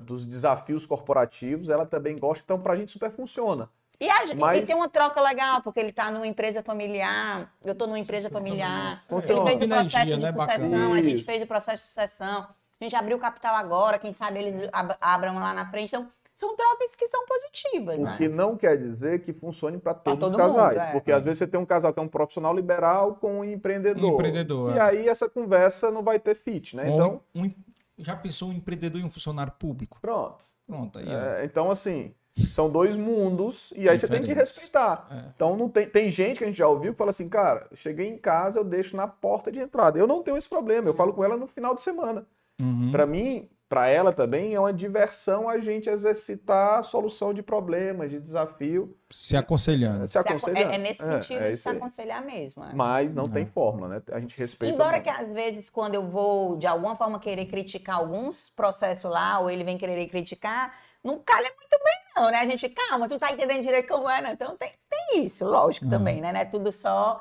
[0.02, 3.70] dos desafios corporativos, ela também gosta, então para a gente super funciona.
[4.00, 4.60] E, a, Mas...
[4.60, 8.30] e, tem uma troca legal, porque ele está numa empresa familiar, eu estou numa empresa
[8.30, 9.50] familiar, Funciona.
[9.50, 10.32] ele fez o processo de né?
[10.32, 12.48] sucessão, a gente fez o processo de sucessão,
[12.80, 14.70] a gente abriu o capital agora, quem sabe eles
[15.00, 17.98] abram lá na frente, então são trocas que são positivas.
[17.98, 18.16] O né?
[18.16, 20.78] que não quer dizer que funcione para todos todo os casais.
[20.78, 20.92] Mundo, é.
[20.92, 24.12] Porque às vezes você tem um casal que é um profissional liberal com um empreendedor.
[24.12, 24.76] Um empreendedor.
[24.76, 24.80] E é.
[24.80, 26.88] aí essa conversa não vai ter fit, né?
[26.88, 27.20] Então.
[27.34, 27.54] Um, um,
[27.98, 29.98] já pensou um empreendedor e um funcionário público?
[30.00, 30.44] Pronto.
[30.64, 31.00] Pronto.
[31.00, 32.14] Aí, é, então, assim.
[32.46, 34.00] São dois mundos e aí Diferentes.
[34.00, 35.08] você tem que respeitar.
[35.10, 35.30] É.
[35.34, 38.08] Então não tem, tem gente que a gente já ouviu que fala assim, cara, cheguei
[38.08, 39.98] em casa, eu deixo na porta de entrada.
[39.98, 42.26] Eu não tenho esse problema, eu falo com ela no final de semana.
[42.60, 42.90] Uhum.
[42.90, 48.10] Para mim, para ela também é uma diversão a gente exercitar a solução de problemas,
[48.10, 48.96] de desafio.
[49.10, 50.08] Se aconselhando.
[50.08, 50.72] Se aconselhando.
[50.72, 52.64] É, é nesse é, sentido é, é de se aconselhar mesmo.
[52.64, 52.72] É.
[52.72, 54.02] Mas não tem fórmula, né?
[54.10, 54.74] A gente respeita.
[54.74, 59.38] Embora que às vezes, quando eu vou, de alguma forma, querer criticar alguns processos lá,
[59.38, 62.38] ou ele vem querer criticar, não calha muito bem, não, né?
[62.38, 64.32] A gente, calma, tu tá entendendo direito como é, né?
[64.32, 66.32] Então tem, tem isso, lógico também, né?
[66.32, 67.20] Não é tudo só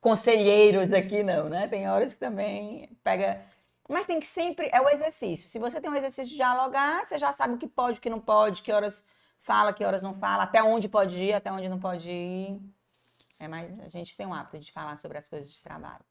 [0.00, 1.68] conselheiros daqui, não, né?
[1.68, 3.40] Tem horas que também pega
[3.88, 4.68] Mas tem que sempre.
[4.72, 5.48] É o exercício.
[5.48, 8.10] Se você tem um exercício de dialogar, você já sabe o que pode, o que
[8.10, 9.04] não pode, que horas
[9.40, 12.60] fala, que horas não fala, até onde pode ir, até onde não pode ir.
[13.38, 16.04] É mais, a gente tem um hábito de falar sobre as coisas de trabalho.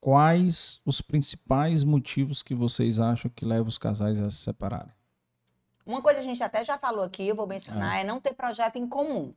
[0.00, 4.92] Quais os principais motivos que vocês acham que levam os casais a se separarem?
[5.88, 8.34] Uma coisa a gente até já falou aqui, eu vou mencionar, é, é não ter
[8.34, 9.34] projeto em comum.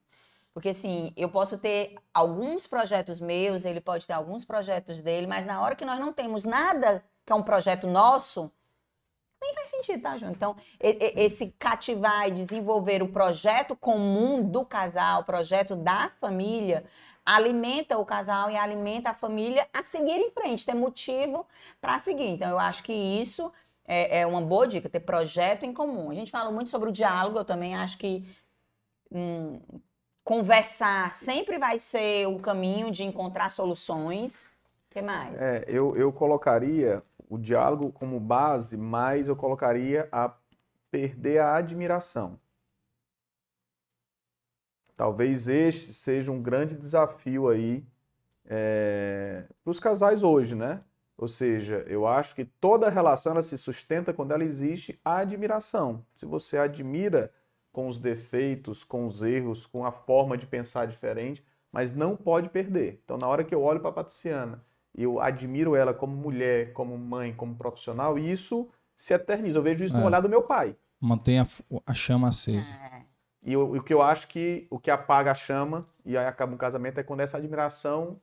[0.54, 5.46] Porque, assim, eu posso ter alguns projetos meus, ele pode ter alguns projetos dele, mas
[5.46, 8.52] na hora que nós não temos nada que é um projeto nosso,
[9.42, 10.34] nem faz sentido, tá, João?
[10.34, 16.84] Então, esse cativar e desenvolver o projeto comum do casal, o projeto da família,
[17.26, 21.48] alimenta o casal e alimenta a família a seguir em frente, ter motivo
[21.80, 22.28] para seguir.
[22.28, 23.54] Então, eu acho que isso
[23.86, 26.10] é, é, uma boa dica, ter projeto em comum.
[26.10, 28.26] A gente fala muito sobre o diálogo, eu também acho que
[29.12, 29.60] hum,
[30.24, 34.44] conversar sempre vai ser o caminho de encontrar soluções.
[34.44, 35.36] O que mais?
[35.40, 40.34] É, eu, eu colocaria o diálogo como base, mas eu colocaria a
[40.90, 42.38] perder a admiração.
[44.96, 47.84] Talvez este seja um grande desafio aí
[48.46, 50.84] é, para os casais hoje, né?
[51.22, 56.04] Ou seja, eu acho que toda relação ela se sustenta quando ela existe a admiração.
[56.16, 57.32] Se você admira
[57.72, 62.50] com os defeitos, com os erros, com a forma de pensar diferente, mas não pode
[62.50, 63.00] perder.
[63.06, 64.64] Então, na hora que eu olho para a Patriciana,
[64.98, 68.68] eu admiro ela como mulher, como mãe, como profissional, e isso
[68.98, 69.60] se eterniza.
[69.60, 70.00] Eu vejo isso é.
[70.00, 70.76] no olhar do meu pai.
[71.00, 71.48] Mantém a,
[71.86, 72.74] a chama acesa.
[72.74, 73.04] É.
[73.46, 76.52] E o, o que eu acho que o que apaga a chama e aí acaba
[76.52, 78.20] um casamento é quando essa admiração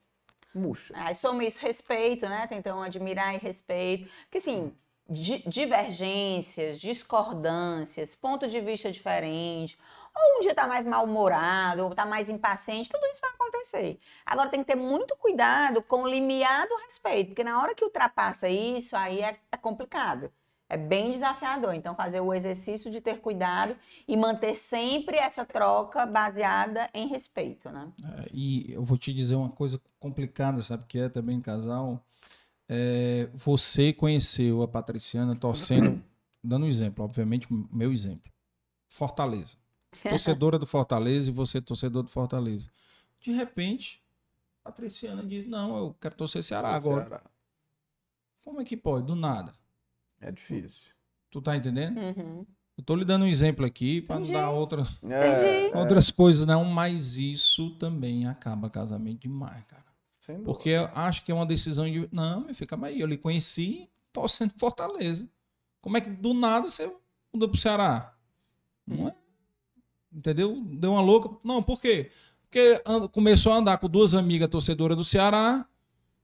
[0.58, 0.92] murcha.
[0.96, 2.48] Aí soma isso, respeito, né?
[2.52, 4.10] Então, admirar e respeito.
[4.24, 4.76] Porque, assim,
[5.08, 9.78] divergências, discordâncias, ponto de vista diferente,
[10.14, 14.00] ou um dia tá mais mal-humorado, ou tá mais impaciente, tudo isso vai acontecer.
[14.26, 17.84] Agora tem que ter muito cuidado com o limiar do respeito, porque na hora que
[17.84, 20.32] ultrapassa isso, aí é, é complicado.
[20.68, 21.74] É bem desafiador.
[21.74, 23.74] Então, fazer o exercício de ter cuidado
[24.06, 27.90] e manter sempre essa troca baseada em respeito, né?
[28.04, 30.84] É, e eu vou te dizer uma coisa complicada, sabe?
[30.86, 32.04] Que é também casal.
[32.68, 36.02] É, você conheceu a Patriciana torcendo,
[36.44, 38.30] dando um exemplo, obviamente, meu exemplo.
[38.88, 39.56] Fortaleza.
[40.06, 42.70] Torcedora do Fortaleza e você torcedor do Fortaleza.
[43.20, 44.02] De repente,
[44.62, 47.08] a Patriciana diz: Não, eu quero torcer Ceará agora.
[47.08, 47.22] Ceará.
[48.42, 49.06] Como é que pode?
[49.06, 49.54] Do nada.
[50.20, 50.92] É difícil.
[51.30, 51.98] Tu tá entendendo?
[51.98, 52.46] Uhum.
[52.76, 56.12] Eu tô lhe dando um exemplo aqui para não dar outra, é, outras é.
[56.12, 59.88] coisas, não, mas isso também acaba casamento demais, cara.
[60.44, 62.08] Porque eu acho que é uma decisão de.
[62.12, 63.00] Não, me fica aí.
[63.00, 65.28] Eu lhe conheci torcendo Fortaleza.
[65.80, 66.92] Como é que do nada você
[67.32, 68.14] muda pro Ceará?
[68.86, 69.14] Não é?
[70.12, 70.60] Entendeu?
[70.62, 71.30] Deu uma louca.
[71.42, 72.10] Não, por quê?
[72.42, 72.82] Porque
[73.12, 75.66] começou a andar com duas amigas torcedoras do Ceará.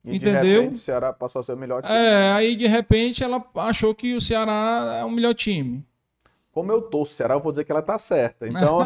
[0.05, 0.43] E entendeu?
[0.43, 1.95] De repente, o Ceará passou a ser o melhor time.
[1.95, 5.85] É, aí de repente ela achou que o Ceará é o melhor time.
[6.53, 8.47] Como eu torço o Ceará, eu vou dizer que ela tá certa.
[8.47, 8.79] Então.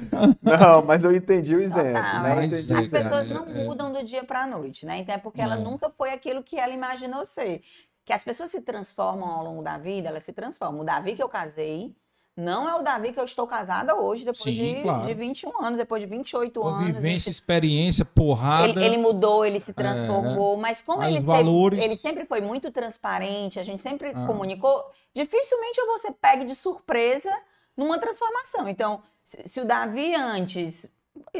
[0.40, 1.98] não, mas eu entendi o exemplo.
[1.98, 2.46] Ah, né?
[2.46, 3.64] entendi as pessoas não é, é.
[3.64, 4.98] mudam do dia para a noite, né?
[4.98, 7.60] Então é porque ela nunca foi aquilo que ela imaginou ser.
[8.04, 10.80] Que as pessoas se transformam ao longo da vida, elas se transformam.
[10.80, 11.94] O Davi que eu casei,
[12.36, 15.06] não é o Davi que eu estou casada hoje, depois Sim, de, claro.
[15.06, 16.86] de 21 anos, depois de 28 anos.
[16.86, 18.70] Vivência, experiência, porrada.
[18.70, 21.78] Ele, ele, mudou, ele se transformou, é, mas como ele, valores...
[21.78, 24.26] teve, ele sempre foi muito transparente, a gente sempre ah.
[24.26, 24.84] comunicou,
[25.14, 27.30] dificilmente você pegue de surpresa
[27.76, 28.68] numa transformação.
[28.68, 30.88] Então, se, se, o Davi antes,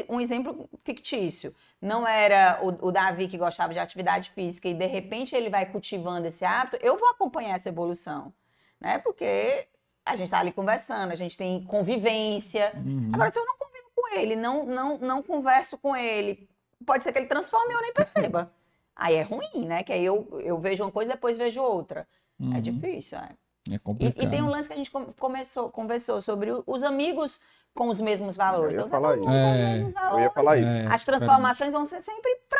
[0.09, 4.85] um exemplo fictício, não era o, o Davi que gostava de atividade física e de
[4.85, 8.33] repente ele vai cultivando esse hábito, eu vou acompanhar essa evolução.
[8.79, 8.97] Né?
[8.97, 9.67] Porque
[10.05, 12.73] a gente está ali conversando, a gente tem convivência.
[12.75, 13.11] Uhum.
[13.13, 16.49] Agora, se eu não convivo com ele, não, não, não converso com ele,
[16.85, 18.51] pode ser que ele transforme e eu nem perceba.
[18.95, 19.83] Aí é ruim, né?
[19.83, 22.07] Que aí eu, eu vejo uma coisa e depois vejo outra.
[22.39, 22.55] É uhum.
[22.55, 23.29] É difícil, é.
[23.71, 24.23] É complicado.
[24.23, 27.39] E, e, tem um lance que a gente começou, conversou sobre os amigos
[27.73, 28.73] com os mesmos valores.
[28.73, 29.29] Eu ia então, falar isso.
[29.29, 30.93] É, eu ia falar isso.
[30.93, 32.59] As transformações vão ser sempre para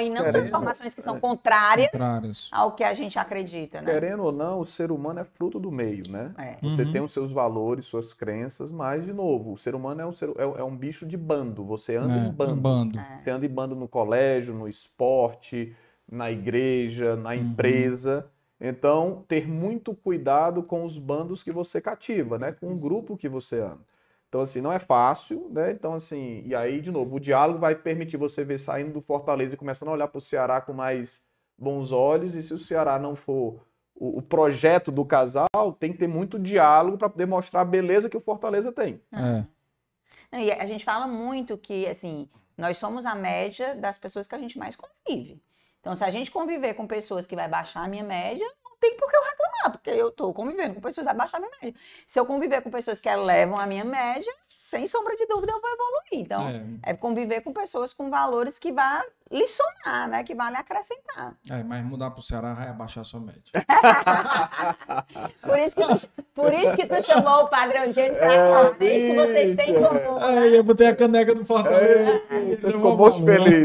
[0.00, 3.80] e não Querendo, transformações que são é, contrárias, contrárias, ao que a gente acredita.
[3.80, 3.92] Né?
[3.92, 6.32] Querendo ou não, o ser humano é fruto do meio, né?
[6.38, 6.56] É.
[6.62, 6.92] Você uhum.
[6.92, 10.30] tem os seus valores, suas crenças, mas, de novo, o ser humano é um, ser,
[10.30, 11.64] é, é um bicho de bando.
[11.64, 12.56] Você anda é, em bando.
[12.56, 12.98] bando.
[12.98, 13.20] É.
[13.22, 15.74] Você anda em bando no colégio, no esporte,
[16.10, 17.36] na igreja, na uhum.
[17.36, 18.26] empresa.
[18.60, 22.52] Então, ter muito cuidado com os bandos que você cativa, né?
[22.52, 23.91] Com o grupo que você anda.
[24.32, 25.72] Então, assim, não é fácil, né?
[25.72, 29.52] Então, assim, e aí, de novo, o diálogo vai permitir você ver saindo do Fortaleza
[29.52, 31.22] e começando a olhar para o Ceará com mais
[31.58, 32.34] bons olhos.
[32.34, 33.60] E se o Ceará não for
[33.94, 38.08] o, o projeto do casal, tem que ter muito diálogo para poder mostrar a beleza
[38.08, 39.02] que o Fortaleza tem.
[39.12, 40.38] É.
[40.38, 44.38] E a gente fala muito que, assim, nós somos a média das pessoas que a
[44.38, 45.42] gente mais convive.
[45.78, 48.50] Então, se a gente conviver com pessoas que vai baixar a minha média,
[48.82, 51.40] tem por que eu reclamar, porque eu estou convivendo com pessoas que vai baixar a
[51.40, 51.80] minha média.
[52.04, 55.60] Se eu conviver com pessoas que elevam a minha média, sem sombra de dúvida eu
[55.60, 56.02] vou evoluir.
[56.14, 56.48] Então,
[56.82, 60.22] é, é conviver com pessoas com valores que vá lhe somar, né?
[60.22, 61.34] Que vale acrescentar.
[61.50, 63.42] É, mas mudar para o Ceará vai abaixar a sua média.
[65.40, 68.76] por, isso que tu, por isso que tu chamou o Padre Eugênio para é, cá.
[68.84, 70.18] É isso vocês têm em comum.
[70.18, 70.48] Né?
[70.56, 72.22] eu botei a caneca do Fortaleza.
[72.30, 73.64] É, ficou muito feliz.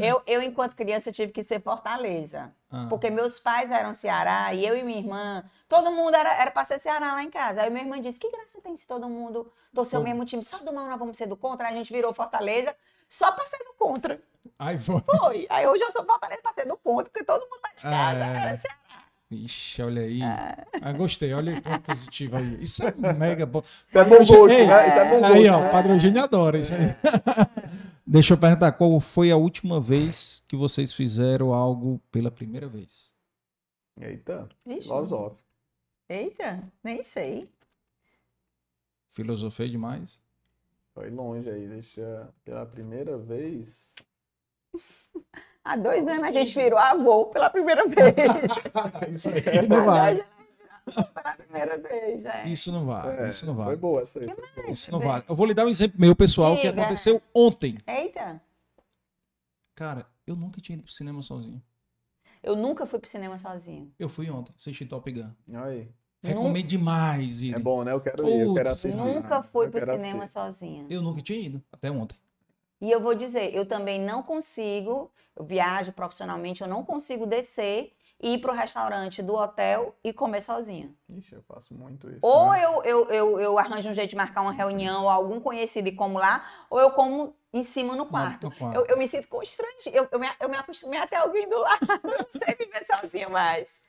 [0.00, 2.52] eu, eu, enquanto criança, tive que ser Fortaleza.
[2.70, 2.86] Ah.
[2.88, 6.78] Porque meus pais eram Ceará e eu e minha irmã, todo mundo era para ser
[6.78, 7.62] Ceará lá em casa.
[7.62, 10.44] Aí minha irmã disse: que graça tem se todo mundo torcer o mesmo time?
[10.44, 11.66] Só do mal nós vamos ser do contra.
[11.66, 12.74] Aí a gente virou Fortaleza
[13.08, 14.20] só para ser do contra.
[14.58, 15.00] Aí foi.
[15.00, 15.46] Foi.
[15.48, 18.24] Aí hoje eu sou Fortaleza para ser do contra, porque todo mundo lá de casa
[18.24, 18.36] é...
[18.36, 18.78] era Ceará.
[19.30, 20.22] Ixi, olha aí.
[20.22, 20.66] É.
[20.80, 22.62] Ah, gostei, olha o ponto positivo aí.
[22.62, 23.60] Isso é mega bom.
[23.60, 24.62] Isso é bom gosto, né?
[24.88, 25.34] Isso é bom gosto.
[25.34, 26.96] Aí, ó, o Padre Eugênio adora isso aí.
[28.06, 33.14] Deixa eu perguntar, qual foi a última vez que vocês fizeram algo pela primeira vez?
[34.00, 35.42] Eita, filosófico.
[36.08, 37.46] Eita, nem sei.
[39.10, 40.22] Filosofei demais?
[40.98, 43.94] Foi longe aí, deixa pela primeira vez.
[45.62, 49.14] Há dois anos a gente virou avô pela primeira vez.
[49.14, 50.24] isso aí não vale.
[50.92, 52.48] Pela primeira vez, é.
[52.48, 53.68] Isso não vale, é, isso não vale.
[53.68, 54.26] Foi boa essa aí.
[54.68, 55.24] Isso não vale.
[55.28, 56.72] Eu vou lhe dar um exemplo meu, pessoal, Diga.
[56.72, 57.78] que aconteceu ontem.
[57.86, 58.42] Eita.
[59.76, 61.62] Cara, eu nunca tinha ido pro cinema sozinho.
[62.42, 63.94] Eu nunca fui pro cinema sozinho.
[64.00, 65.30] Eu fui ontem, assisti Top Gun.
[65.64, 65.88] Aí.
[66.28, 67.54] Recomendo demais ir.
[67.54, 67.92] É bom, né?
[67.92, 68.96] Eu quero ir, eu quero assistir.
[68.96, 70.40] Nunca fui pro cinema assistir.
[70.40, 70.86] sozinha.
[70.88, 72.16] Eu nunca tinha ido, até ontem.
[72.80, 77.92] E eu vou dizer, eu também não consigo, eu viajo profissionalmente, eu não consigo descer
[78.20, 80.92] ir para o restaurante do hotel e comer sozinha.
[81.08, 82.18] Ixi, eu faço muito isso.
[82.22, 82.64] Ou né?
[82.64, 85.92] eu, eu, eu, eu, arranjo um jeito de marcar uma reunião ou algum conhecido e
[85.92, 88.50] como lá, ou eu como em cima no quarto.
[88.50, 88.76] Quarto.
[88.76, 91.86] Eu, eu, me sinto constrangida, eu, eu, me, eu me acostumei até alguém do lado,
[92.02, 93.80] não sei viver sozinha mais.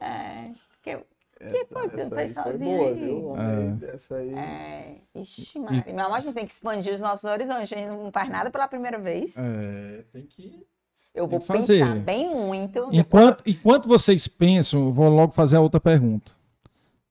[0.00, 0.98] É, porque
[1.38, 2.94] que foi que fez sozinho boa, aí?
[2.94, 3.34] Viu?
[3.36, 3.94] É.
[3.94, 4.34] Essa aí.
[4.34, 5.00] É.
[5.14, 5.84] Ixi, Maria.
[5.86, 5.92] E...
[5.92, 7.72] Mas a gente tem que expandir os nossos horizontes.
[7.72, 9.34] A gente não faz nada pela primeira vez.
[9.36, 10.66] É, tem que.
[11.14, 11.78] Eu vou fazer.
[11.78, 12.88] pensar bem muito.
[12.92, 13.56] Enquanto, depois...
[13.56, 16.32] enquanto vocês pensam, eu vou logo fazer a outra pergunta.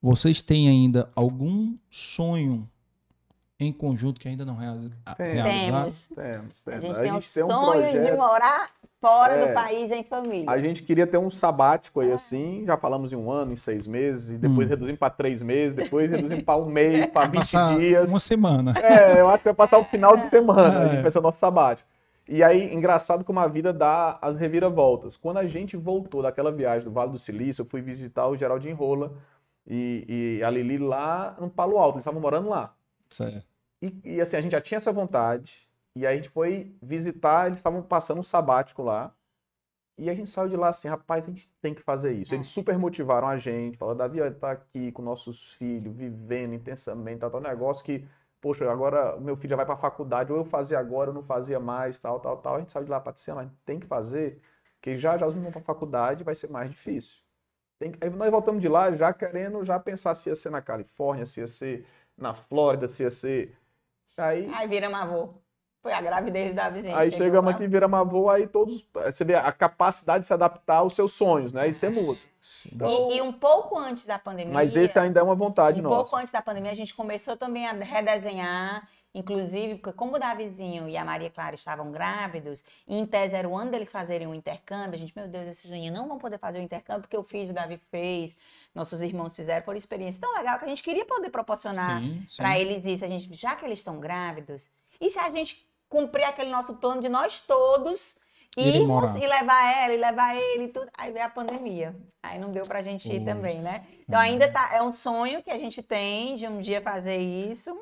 [0.02, 2.70] Vocês têm ainda algum sonho
[3.60, 4.96] em conjunto que ainda não realizaram?
[5.16, 6.08] Temos.
[6.08, 6.66] Temos, temos.
[6.66, 8.06] A gente a tem o sonho um projeto...
[8.06, 8.70] de morar
[9.00, 10.50] fora é, do país em família.
[10.50, 13.86] A gente queria ter um sabático aí assim, já falamos em um ano, em seis
[13.86, 14.70] meses, e depois hum.
[14.72, 18.10] reduzimos para três meses, depois reduzimos para um mês, para 20 dias.
[18.10, 18.74] Uma semana.
[18.78, 20.86] É, eu acho que vai passar o final de semana, é.
[20.86, 21.88] a gente vai ser o nosso sabático.
[22.28, 25.16] E aí, engraçado como a vida dá as reviravoltas.
[25.16, 28.76] Quando a gente voltou daquela viagem do Vale do Silício, eu fui visitar o Geraldinho
[28.76, 29.14] Rola
[29.68, 32.74] e, e a Lili lá no Palo Alto, eles estavam morando lá.
[33.82, 37.48] E, e assim, a gente já tinha essa vontade, e aí a gente foi visitar,
[37.48, 39.14] eles estavam passando um sabático lá.
[39.98, 42.34] E a gente saiu de lá assim, rapaz, a gente tem que fazer isso.
[42.34, 42.50] Eles é.
[42.50, 47.40] super motivaram a gente, falaram, Davi, tá aqui com nossos filhos, vivendo intensamente, tal, tal
[47.40, 48.06] negócio que,
[48.42, 51.24] poxa, agora meu filho já vai para a faculdade, ou eu fazia agora, eu não
[51.24, 52.56] fazia mais, tal, tal, tal.
[52.56, 54.42] A gente saiu de lá, Patriciana, a gente tem que fazer,
[54.76, 57.18] porque já já os meninos vão para a faculdade vai ser mais difícil.
[57.80, 57.98] Tem que...
[58.04, 61.40] Aí nós voltamos de lá já querendo já pensar se ia ser na Califórnia, se
[61.40, 61.86] ia ser
[62.18, 63.58] na Flórida, se ia ser...
[64.18, 65.34] Aí, Aí vira avô.
[65.86, 66.98] Foi a gravidez da vizinha.
[66.98, 68.84] Aí chegamos aqui, vira avô, aí todos.
[68.92, 71.62] Você vê a capacidade de se adaptar aos seus sonhos, né?
[71.62, 72.20] Aí você muda.
[72.74, 74.52] Então, e, e, um pouco antes da pandemia.
[74.52, 75.96] Mas esse ainda é uma vontade um nossa.
[75.96, 78.88] Um pouco antes da pandemia, a gente começou também a redesenhar.
[79.16, 83.48] Inclusive, porque como o Davizinho e a Maria Clara estavam grávidos, e em tese era
[83.48, 86.38] o ano deles fazerem um intercâmbio, a gente, meu Deus, esses meninos não vão poder
[86.38, 88.36] fazer o intercâmbio, porque eu fiz, o Davi fez,
[88.76, 92.02] nossos irmãos fizeram, por experiência tão legal que a gente queria poder proporcionar
[92.36, 93.06] para eles isso.
[93.06, 94.70] A gente, já que eles estão grávidos,
[95.00, 98.20] e se a gente cumprir aquele nosso plano de nós todos
[98.58, 100.90] irmos e levar ela e levar ele e tudo.
[100.98, 101.96] Aí veio a pandemia.
[102.24, 103.86] Aí não deu pra gente ir também, né?
[104.08, 107.78] Então ainda tá, é um sonho que a gente tem de um dia fazer isso.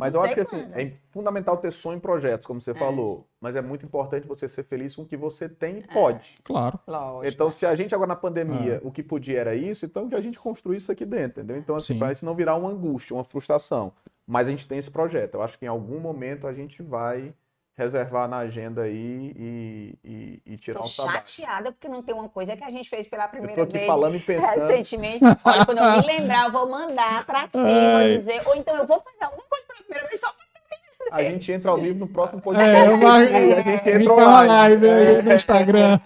[0.00, 2.74] Mas eu acho que assim, é fundamental ter sonho em projetos, como você é.
[2.74, 3.28] falou.
[3.38, 5.92] Mas é muito importante você ser feliz com o que você tem e é.
[5.92, 6.36] pode.
[6.42, 6.80] Claro.
[6.86, 7.34] Lógico.
[7.34, 8.80] Então, se a gente agora na pandemia, é.
[8.82, 11.58] o que podia era isso, então que a gente construísse isso aqui dentro, entendeu?
[11.58, 13.92] Então, assim, para isso não virar uma angústia, uma frustração.
[14.26, 15.34] Mas a gente tem esse projeto.
[15.34, 17.34] Eu acho que em algum momento a gente vai
[17.80, 21.40] reservar na agenda aí e, e, e tirar Tô um sabático.
[21.40, 23.72] chateada porque não tem uma coisa que a gente fez pela primeira eu tô aqui
[23.72, 24.66] vez falando e pensando.
[24.66, 25.24] recentemente.
[25.42, 28.08] Olha, quando eu me lembrar, eu vou mandar para ti, Ai.
[28.08, 31.08] vou dizer, ou então eu vou fazer alguma coisa pela primeira vez só para dizer.
[31.10, 32.76] A gente entra ao vivo no próximo podcast.
[32.76, 36.00] É, uma, é, a gente entra live, live aí no Instagram.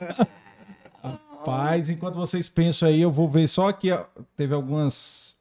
[1.02, 4.04] Rapaz, enquanto vocês pensam aí, eu vou ver só aqui, ó,
[4.36, 5.36] teve algumas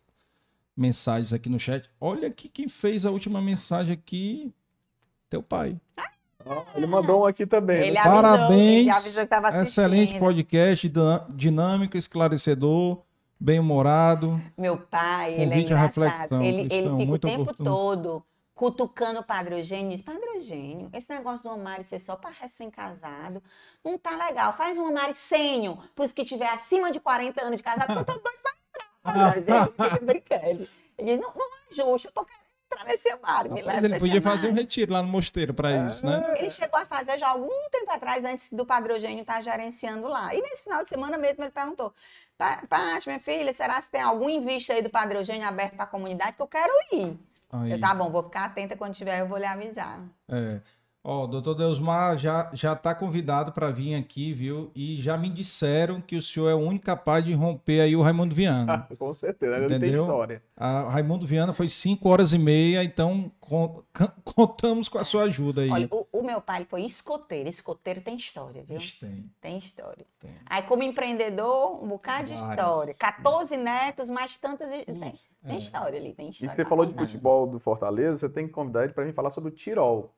[0.76, 1.88] mensagens aqui no chat.
[2.02, 4.52] Olha aqui quem fez a última mensagem aqui.
[5.30, 5.80] Teu pai.
[6.76, 7.82] Ele mandou um aqui também.
[7.82, 8.00] Ele né?
[8.00, 8.80] avisou, Parabéns.
[8.80, 9.62] Ele avisou que assistindo.
[9.62, 10.92] Excelente podcast,
[11.30, 13.02] dinâmico, esclarecedor,
[13.40, 14.42] bem-humorado.
[14.58, 16.42] Meu pai, ele é engraçado.
[16.42, 17.70] Ele, ele fica o tempo oportuno.
[17.70, 22.30] todo cutucando o Padre Eugênio, diz, Padre Eugênio, esse negócio do Amari ser só para
[22.30, 23.42] recém-casado,
[23.84, 24.54] não tá legal.
[24.54, 28.06] Faz um Amaricênio para os que tiver acima de 40 anos de casado, que eu
[28.06, 28.40] tô doido
[29.02, 29.70] para entrar.
[29.98, 30.68] Ele brincando.
[30.98, 32.43] Ele diz, não, não é justo, eu tô querendo
[32.74, 35.88] entrar nesse Amari, me Mas ele podia fazer um retiro lá no mosteiro para é,
[35.88, 36.34] isso, né?
[36.38, 40.08] Ele chegou a fazer já algum tempo atrás, antes do Padre Eugênio estar tá gerenciando
[40.08, 40.34] lá.
[40.34, 41.94] E nesse final de semana mesmo ele perguntou,
[42.38, 45.88] Paty, minha filha, será que tem algum invite aí do Padre Eugênio aberto para a
[45.88, 47.18] comunidade que eu quero ir?
[47.52, 47.72] Aí.
[47.72, 50.00] Eu, tá bom, vou ficar atenta quando tiver, eu vou lhe avisar.
[50.28, 50.60] É.
[51.06, 54.72] Ó, o doutor Deusmar já já está convidado para vir aqui, viu?
[54.74, 58.02] E já me disseram que o senhor é o único capaz de romper aí o
[58.02, 58.88] Raimundo Viana.
[58.98, 60.42] Com certeza, ele tem história.
[60.56, 63.30] A Raimundo Viana foi 5 horas e meia, então
[64.24, 65.70] contamos com a sua ajuda aí.
[65.70, 67.50] Olha, o, o, meu pai foi escoteiro.
[67.50, 68.80] Escoteiro tem história, viu?
[68.98, 69.30] Tem.
[69.42, 70.06] Tem história.
[70.18, 70.32] Tem.
[70.46, 72.94] Aí, como empreendedor, um bocado de história.
[72.98, 74.70] 14 netos, mais tantas.
[74.70, 75.58] Tem, tem é.
[75.58, 76.54] história ali, tem história.
[76.54, 79.32] E você falou de futebol do Fortaleza, você tem que convidar ele para mim falar
[79.32, 80.14] sobre o Tirol.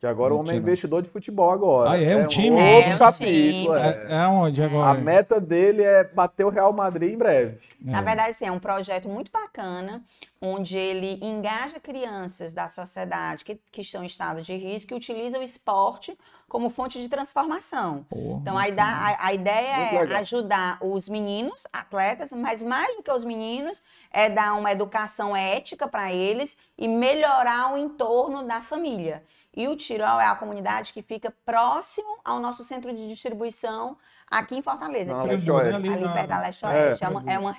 [0.00, 1.90] Que agora o homem é investidor de futebol agora.
[1.90, 2.50] Ah, é, um é time?
[2.50, 3.74] Um outro é um capítulo.
[3.74, 4.06] É.
[4.08, 4.26] é.
[4.28, 4.90] onde agora?
[4.90, 7.58] A meta dele é bater o Real Madrid em breve.
[7.80, 10.00] Na verdade, sim, é um projeto muito bacana,
[10.40, 15.36] onde ele engaja crianças da sociedade que, que estão em estado de risco e utiliza
[15.36, 16.16] o esporte
[16.48, 18.06] como fonte de transformação.
[18.08, 23.10] Porra, então, a, a, a ideia é ajudar os meninos, atletas, mas mais do que
[23.10, 29.24] os meninos, é dar uma educação ética para eles e melhorar o entorno da família.
[29.58, 33.98] E o Tirol é a comunidade que fica próximo ao nosso centro de distribuição
[34.30, 35.12] aqui em Fortaleza.
[35.12, 37.02] Não, que é ali, ali perto da Leste Oeste.
[37.02, 37.56] É, é, uma, é uma,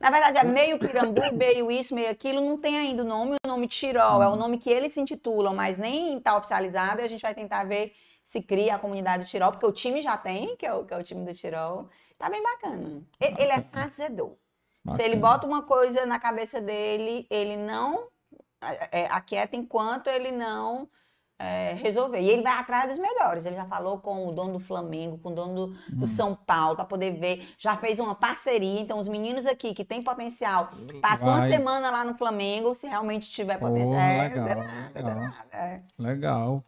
[0.00, 2.40] Na verdade, é meio Pirambu, meio isso, meio aquilo.
[2.40, 3.36] Não tem ainda o nome.
[3.44, 7.02] O nome Tirol é o nome que eles se intitulam, mas nem está oficializado.
[7.02, 7.92] E a gente vai tentar ver
[8.24, 10.94] se cria a comunidade do Tirol, porque o time já tem, que é o, que
[10.94, 11.90] é o time do Tirol.
[12.16, 13.02] Tá bem bacana.
[13.20, 14.34] Ele, ele é fazedor.
[14.82, 14.96] Bacana.
[14.96, 18.08] Se ele bota uma coisa na cabeça dele, ele não
[18.62, 20.88] é, é aquieta enquanto ele não
[21.38, 22.20] é, resolver.
[22.20, 23.44] E ele vai atrás dos melhores.
[23.44, 26.06] Ele já falou com o dono do Flamengo, com o dono do, do hum.
[26.06, 27.48] São Paulo, para poder ver.
[27.58, 28.80] Já fez uma parceria.
[28.80, 33.28] Então, os meninos aqui que têm potencial, passam uma semana lá no Flamengo, se realmente
[33.30, 33.94] tiver potencial.
[33.94, 35.14] É, legal, é nada, legal.
[35.16, 35.82] Nada, é.
[35.98, 36.64] legal.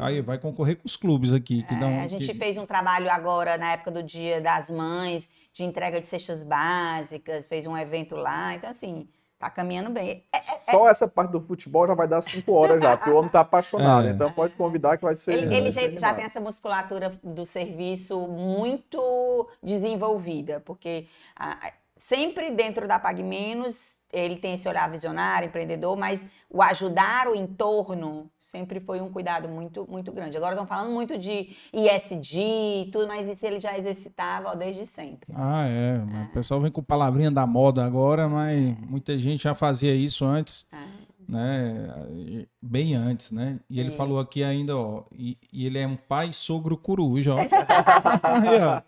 [0.00, 1.62] Aí vai concorrer com os clubes aqui.
[1.62, 2.34] Que dão, a gente que...
[2.34, 7.46] fez um trabalho agora, na época do Dia das Mães, de entrega de cestas básicas,
[7.46, 8.54] fez um evento lá.
[8.54, 9.08] Então, assim
[9.38, 10.24] Tá caminhando bem.
[10.32, 13.10] É, é, é, Só essa parte do futebol já vai dar cinco horas já, porque
[13.10, 14.08] o homem tá apaixonado.
[14.08, 14.10] É.
[14.10, 15.34] Então pode convidar que vai ser.
[15.34, 22.86] Ele, ele já, já, tem essa musculatura do serviço muito desenvolvida, porque a, sempre dentro
[22.86, 28.80] da Pague Menos, ele tem esse olhar visionário, empreendedor, mas o ajudar o entorno sempre
[28.80, 30.36] foi um cuidado muito, muito grande.
[30.36, 35.30] Agora estão falando muito de ISD e tudo, mas isso ele já exercitava desde sempre.
[35.34, 35.96] Ah, é.
[35.96, 36.22] é.
[36.30, 40.66] O pessoal vem com palavrinha da moda agora, mas muita gente já fazia isso antes.
[40.72, 41.08] É.
[41.28, 43.60] Né, bem antes, né?
[43.68, 43.98] E ele isso.
[43.98, 47.38] falou aqui ainda, ó, e, e, ele é um pai sogro coruja, ó.
[48.24, 48.80] Aí, ó.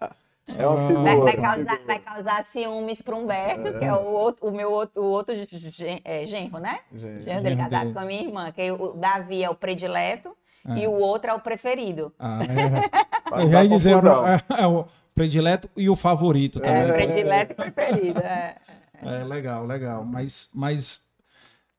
[0.59, 3.79] É uma figura, vai, vai, causar, vai causar ciúmes para Humberto, é.
[3.79, 6.81] que é o, outro, o meu outro, o outro gen, é, genro, né?
[6.93, 10.37] Genro, genro dele casado com a minha irmã, que o Davi é o predileto
[10.69, 10.81] é.
[10.81, 12.13] e o outro é o preferido.
[12.19, 12.41] Ah,
[13.39, 13.43] é.
[13.43, 16.83] Eu ia dizer, é, é, o predileto e o favorito é, também.
[16.83, 18.21] É, predileto e preferido.
[18.21, 18.57] É.
[19.03, 20.05] é, legal, legal.
[20.05, 21.03] Mas, mas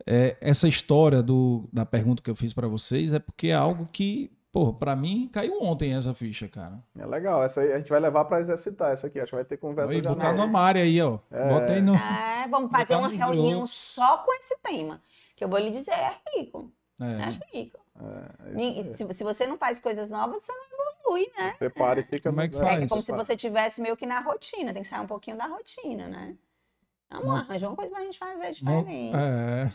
[0.06, 3.88] é, essa história do, da pergunta que eu fiz para vocês é porque é algo
[3.91, 6.83] que Pô, pra mim caiu ontem essa ficha, cara.
[6.97, 9.17] É legal, essa aí a gente vai levar pra exercitar essa aqui.
[9.17, 11.19] Acho que vai ter conversa Aí, botar no armário aí, ó.
[11.31, 11.49] É...
[11.49, 11.95] Bota aí no.
[11.95, 13.67] É, vamos fazer uma reunião grupo.
[13.67, 15.01] só com esse tema.
[15.38, 16.69] Que eu vou lhe dizer, é rico.
[16.99, 17.80] É, é rico.
[18.55, 21.55] É, é se, se, você não faz coisas novas, você não evolui, né?
[21.57, 22.83] Você para e fica como é que faz?
[22.83, 25.45] É como se você tivesse meio que na rotina, tem que sair um pouquinho da
[25.45, 26.35] rotina, né?
[27.09, 29.15] Vamos, arranjar uma coisa pra gente fazer diferente.
[29.15, 29.71] É.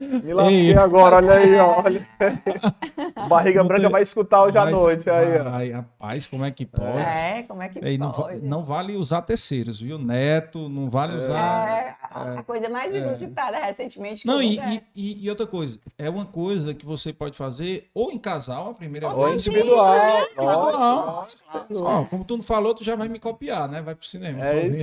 [0.00, 1.82] Me lasquei agora, olha aí, ó.
[1.84, 3.28] Olha aí.
[3.28, 5.08] Barriga não branca vai escutar hoje à noite.
[5.08, 5.48] Aí, ó.
[5.48, 6.98] Ai, rapaz, como é que pode?
[6.98, 8.40] É, como é que Ei, pode?
[8.40, 9.98] Não, não, vale usar terceiros, viu?
[9.98, 11.16] Neto, não vale é.
[11.16, 11.68] usar.
[11.68, 12.98] É, a, é, coisa mais é.
[12.98, 14.26] inusitada recentemente.
[14.26, 14.58] Não, e,
[14.94, 18.74] e, e, outra coisa, é uma coisa que você pode fazer ou em casal, a
[18.74, 19.18] primeira vez.
[19.18, 19.96] Ou individual.
[19.96, 20.20] Né?
[20.22, 21.28] individual.
[21.76, 23.80] Ó, como tu não falou, tu já vai me copiar, né?
[23.80, 24.44] Vai pro cinema.
[24.44, 24.78] É sozinha.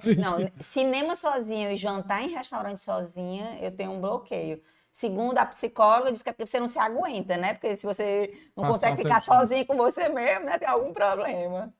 [0.00, 0.16] isso aí.
[0.24, 4.60] Não, cinema sozinho e jantar em restaurante sozinha, eu tenho um bloqueio.
[4.94, 7.54] Segundo a psicóloga, diz que é porque você não se aguenta, né?
[7.54, 10.56] Porque se você não Passar consegue ficar sozinho com você mesmo, né?
[10.56, 11.74] Tem algum problema.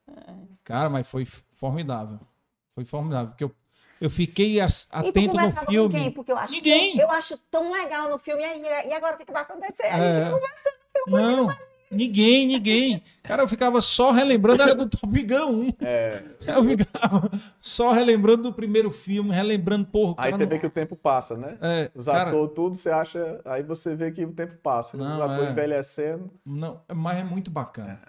[0.64, 2.18] Cara, mas foi formidável.
[2.72, 3.28] Foi formidável.
[3.28, 3.54] Porque eu,
[4.00, 5.94] Eu fiquei atento no filme.
[5.94, 6.10] Com quem?
[6.10, 6.98] Porque eu acho, Ninguém.
[6.98, 8.42] eu acho tão legal no filme.
[8.42, 9.86] E agora o que vai acontecer?
[9.86, 10.30] A gente é.
[10.32, 11.22] conversando filme.
[11.22, 11.73] Não.
[11.94, 13.02] Ninguém, ninguém.
[13.22, 15.84] Cara, eu ficava só relembrando, era do Top Gun 1.
[15.84, 16.22] É.
[16.46, 20.14] Eu ficava só relembrando do primeiro filme, relembrando, porra.
[20.18, 20.48] Aí você não...
[20.48, 21.56] vê que o tempo passa, né?
[21.60, 22.30] É, Os cara...
[22.30, 23.40] atores, tudo, você acha.
[23.44, 24.96] Aí você vê que o tempo passa.
[24.96, 25.52] Não, Os atores é...
[25.52, 26.30] envelhecendo.
[26.44, 28.00] Não, mas é muito bacana.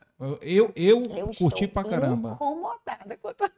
[0.41, 2.31] Eu, eu, eu curti pra caramba.
[2.31, 3.51] incomodada com a tua...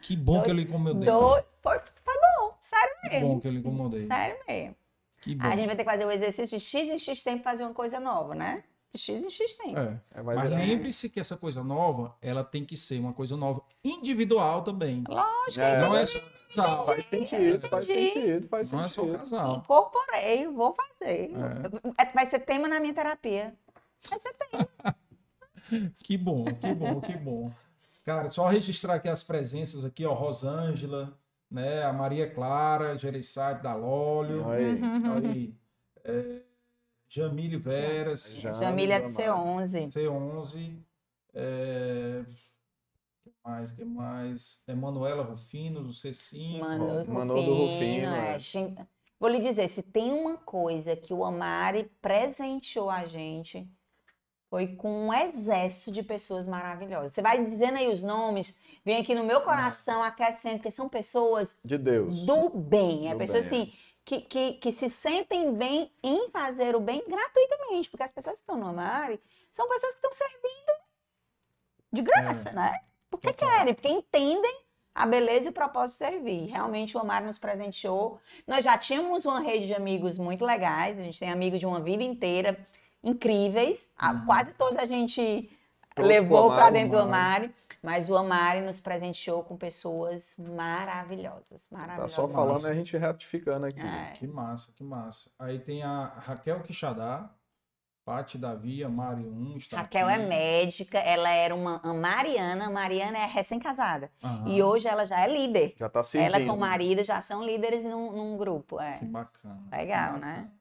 [0.00, 1.10] Que bom do, que eu lhe incomodei.
[1.10, 1.42] Do...
[1.62, 3.18] Foi, foi bom, sério mesmo.
[3.18, 4.06] Que bom que eu lhe incomodei.
[4.06, 4.76] Sério mesmo.
[5.20, 5.46] Que bom.
[5.46, 7.74] A gente vai ter que fazer o exercício de X e X tempo fazer uma
[7.74, 8.62] coisa nova, né?
[8.94, 9.78] X e X tempo.
[9.78, 10.00] É.
[10.14, 14.62] é mas lembre-se que essa coisa nova, ela tem que ser uma coisa nova individual
[14.62, 15.04] também.
[15.08, 15.60] Lógico.
[15.60, 15.80] É.
[15.80, 16.86] Não é só casal.
[16.86, 19.08] Faz sentido, faz sentido, faz Não sentido.
[19.08, 19.56] é só casal.
[19.58, 21.30] Incorporei, vou fazer.
[21.32, 22.12] É.
[22.14, 23.54] Vai ser tema na minha terapia.
[24.08, 24.68] Vai ser tema.
[26.02, 27.52] que bom, que bom, que bom.
[28.04, 31.14] Cara, só registrar aqui as presenças aqui, ó, Rosângela,
[31.50, 34.80] né, a Maria Clara, Gereissati da Lólio, aí,
[35.14, 35.54] aí
[36.04, 36.42] é,
[37.08, 40.76] Jamile Veras, Jamile é do C11, C11,
[41.32, 42.24] é,
[43.22, 48.36] que mais, que mais, Emanuela Rufino do C5, Manu, Manu Rufino, do Rufino, é.
[48.36, 48.86] é.
[49.18, 53.66] Vou lhe dizer, se tem uma coisa que o Amari presenteou a gente,
[54.50, 57.12] foi com um exército de pessoas maravilhosas.
[57.12, 61.56] Você vai dizendo aí os nomes, vem aqui no meu coração aquecendo, porque são pessoas
[61.64, 62.20] de Deus.
[62.26, 63.08] Do bem.
[63.08, 63.62] É do pessoas bem.
[63.62, 63.72] assim
[64.08, 68.42] que, que, que se sentem bem em fazer o bem gratuitamente, porque as pessoas que
[68.42, 69.20] estão no Amari
[69.52, 70.80] são pessoas que estão servindo
[71.92, 72.52] de graça, é.
[72.54, 72.80] né?
[73.10, 73.50] Porque Total.
[73.50, 74.62] querem, porque entendem
[74.94, 76.46] a beleza e o propósito de servir.
[76.46, 78.18] Realmente o Amari nos presenteou.
[78.46, 81.78] Nós já tínhamos uma rede de amigos muito legais, a gente tem amigos de uma
[81.78, 82.58] vida inteira
[83.04, 83.90] incríveis.
[84.02, 84.24] Uhum.
[84.24, 85.50] Quase toda a gente
[86.02, 87.52] levou para dentro do Amari.
[87.80, 91.68] Mas o Amari nos presenteou com pessoas maravilhosas.
[91.70, 92.16] maravilhosas.
[92.16, 93.80] Tá só falando e a gente ratificando aqui.
[93.80, 94.14] É.
[94.14, 95.30] Que massa, que massa.
[95.38, 97.30] Aí tem a Raquel Quixadá,
[98.04, 99.58] Pati Davi, Amari 1.
[99.72, 100.20] Raquel aqui.
[100.20, 102.66] é médica, ela era uma Mariana.
[102.66, 104.10] A Mariana é recém-casada.
[104.46, 105.74] E hoje ela já é líder.
[105.78, 106.34] Já tá servindo.
[106.34, 108.80] Ela com o marido já são líderes num, num grupo.
[108.80, 108.98] É.
[108.98, 109.68] Que bacana.
[109.70, 110.26] Legal, que né?
[110.26, 110.52] bacana.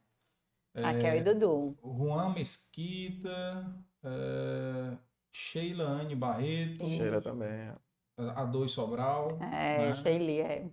[0.75, 0.93] né?
[0.93, 1.77] Raquel é, e Dudu.
[1.81, 4.97] Juan Mesquita, é,
[5.37, 6.83] Sheila Anne Barreto.
[6.83, 7.71] Sheila também.
[8.17, 9.37] A Dois Sobral.
[9.39, 9.93] É, né?
[9.93, 10.71] Sheila é.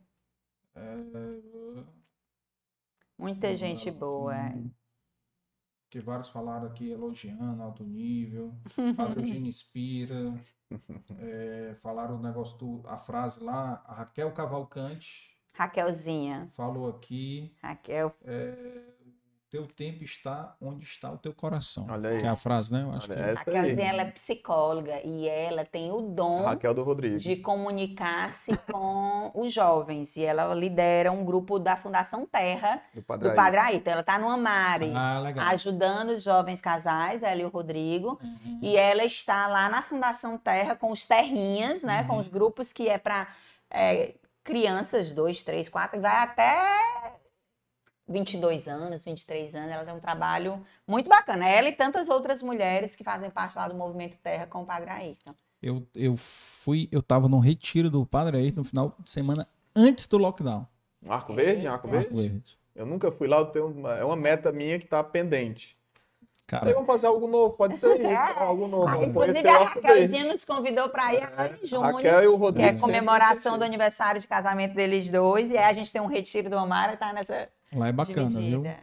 [0.75, 1.85] é.
[3.19, 4.35] Muita gente boa.
[4.35, 4.55] É.
[5.91, 8.55] Que vários falaram aqui elogiando alto nível.
[8.97, 10.35] Padre Eugênio inspira.
[11.21, 15.39] É, falaram o negócio do, a frase lá, a Raquel Cavalcante.
[15.53, 16.51] Raquelzinha.
[16.57, 17.55] Falou aqui.
[17.63, 18.17] Raquel.
[18.25, 18.94] É,
[19.55, 21.87] teu tempo está onde está o teu coração.
[21.89, 22.19] Olha aí.
[22.19, 22.83] Que é a frase, né?
[22.83, 23.31] Eu acho Olha, que...
[23.31, 27.19] Essa a Raquelzinha, ela é psicóloga e ela tem o dom Raquel do Rodrigo.
[27.19, 30.17] de comunicar-se com os jovens.
[30.17, 33.93] E ela lidera um grupo da Fundação Terra do Padre, do Padre Aita.
[33.93, 38.19] Ela está no Amare, ah, ajudando os jovens casais, ela e o Rodrigo.
[38.21, 38.59] Uhum.
[38.61, 42.01] E ela está lá na Fundação Terra com os terrinhas, né?
[42.01, 42.07] Uhum.
[42.09, 43.29] Com os grupos que é para
[43.71, 47.23] é, crianças, dois, três, quatro, vai até
[48.07, 51.49] 22 anos, 23 anos, ela tem um trabalho muito bacana.
[51.49, 54.91] Ela e tantas outras mulheres que fazem parte lá do Movimento Terra com o Padre
[54.91, 55.35] Ayrton.
[55.63, 60.07] Eu, eu fui, eu tava num retiro do Padre Ayrton no final de semana antes
[60.07, 60.67] do lockdown.
[61.09, 61.67] Arco Verde?
[61.67, 62.07] Arco Verde?
[62.07, 62.59] Arco Verde.
[62.75, 65.77] Eu nunca fui lá, eu tenho uma, é uma meta minha que tá pendente.
[66.47, 68.15] Cara, aí vamos fazer algo novo, pode ser é.
[68.15, 68.89] algo novo.
[68.89, 72.69] Ah, inclusive a Raquelzinha nos convidou para ir agora em junho, Raquel e o Rodrigo,
[72.69, 76.07] que é comemoração do aniversário de casamento deles dois, e aí a gente tem um
[76.07, 78.59] retiro do Amara, tá nessa Lá é bacana, dividida.
[78.59, 78.77] viu?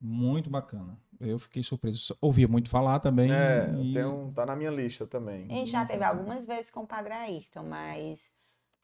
[0.00, 0.98] Muito bacana.
[1.20, 2.16] Eu fiquei surpreso.
[2.20, 3.32] Ouvia muito falar também.
[3.32, 3.92] É, e...
[3.92, 5.46] tem um, tá na minha lista também.
[5.50, 8.32] A gente já teve algumas vezes com o Padre Ayrton, mas.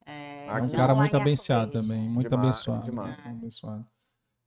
[0.04, 2.08] É, é um cara muito abençoado também.
[2.08, 2.84] Muito demais, abençoado.
[2.84, 3.16] Demais.
[3.16, 3.86] Muito abençoado.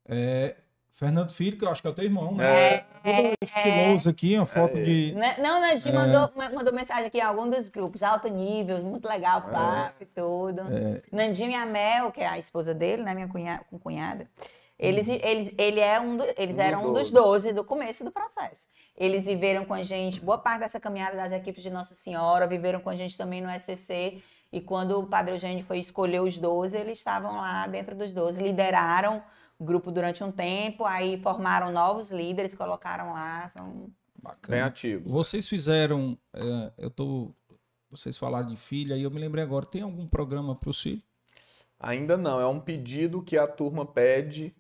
[0.06, 0.58] É,
[0.98, 2.45] Fernando Filho, que eu acho que é o teu irmão, né?
[2.45, 4.84] É, é, estiloso aqui, uma foto é.
[4.84, 5.16] de.
[5.40, 6.08] Não, Nandinho é.
[6.08, 9.52] mandou, mandou mensagem aqui em algum dos grupos, alto nível, muito legal, é.
[9.52, 10.61] papo e tudo.
[10.61, 11.03] É.
[11.11, 13.14] Nandinho e a Mel, que é a esposa dele, né?
[13.14, 14.27] Minha cunhada, com cunhada.
[14.80, 15.17] Eles, uhum.
[15.22, 18.67] ele, ele é um do, eles um eram um dos 12 do começo do processo.
[18.95, 22.80] Eles viveram com a gente, boa parte dessa caminhada das equipes de Nossa Senhora, viveram
[22.80, 24.22] com a gente também no SCC.
[24.51, 28.41] E quando o Padre Eugênio foi escolher os 12, eles estavam lá dentro dos 12,
[28.41, 29.22] lideraram
[29.59, 33.49] o grupo durante um tempo, aí formaram novos líderes, colocaram lá.
[33.49, 33.89] São...
[34.22, 34.57] Bacana.
[34.57, 35.09] Bem ativo.
[35.09, 37.33] Vocês fizeram, é, eu tô,
[37.89, 41.03] vocês falaram de filha, e eu me lembrei agora, tem algum programa para os filhos?
[41.80, 44.56] Ainda não, é um pedido que a turma pede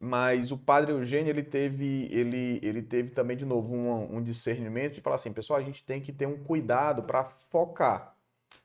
[0.00, 4.94] mas o padre Eugênio ele teve, ele, ele teve também, de novo, um, um discernimento
[4.94, 8.14] de falar assim, pessoal, a gente tem que ter um cuidado para focar.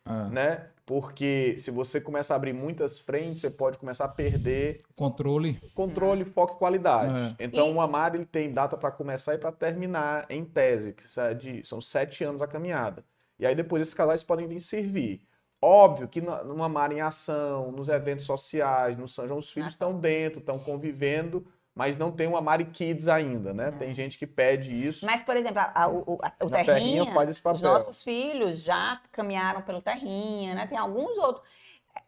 [0.05, 0.29] ah.
[0.29, 0.67] né?
[0.85, 6.25] Porque se você começa a abrir muitas frentes, você pode começar a perder controle, controle,
[6.25, 7.35] foco e qualidade.
[7.39, 7.45] É.
[7.45, 7.73] Então, e...
[7.73, 11.05] o Amar ele tem data para começar e para terminar em tese, que
[11.63, 13.05] são sete anos a caminhada.
[13.39, 15.25] E aí depois esses casais podem vir servir.
[15.63, 19.97] Óbvio que no Amar em ação, nos eventos sociais, no São João, os filhos estão
[19.97, 23.69] dentro, estão convivendo mas não tem o Amari Kids ainda, né?
[23.69, 23.71] É.
[23.71, 25.05] Tem gente que pede isso.
[25.05, 27.55] Mas, por exemplo, a, a, o, a, o Terrinha, terrinha faz esse papel.
[27.55, 30.67] os nossos filhos já caminharam pelo Terrinha, né?
[30.67, 31.43] Tem alguns outros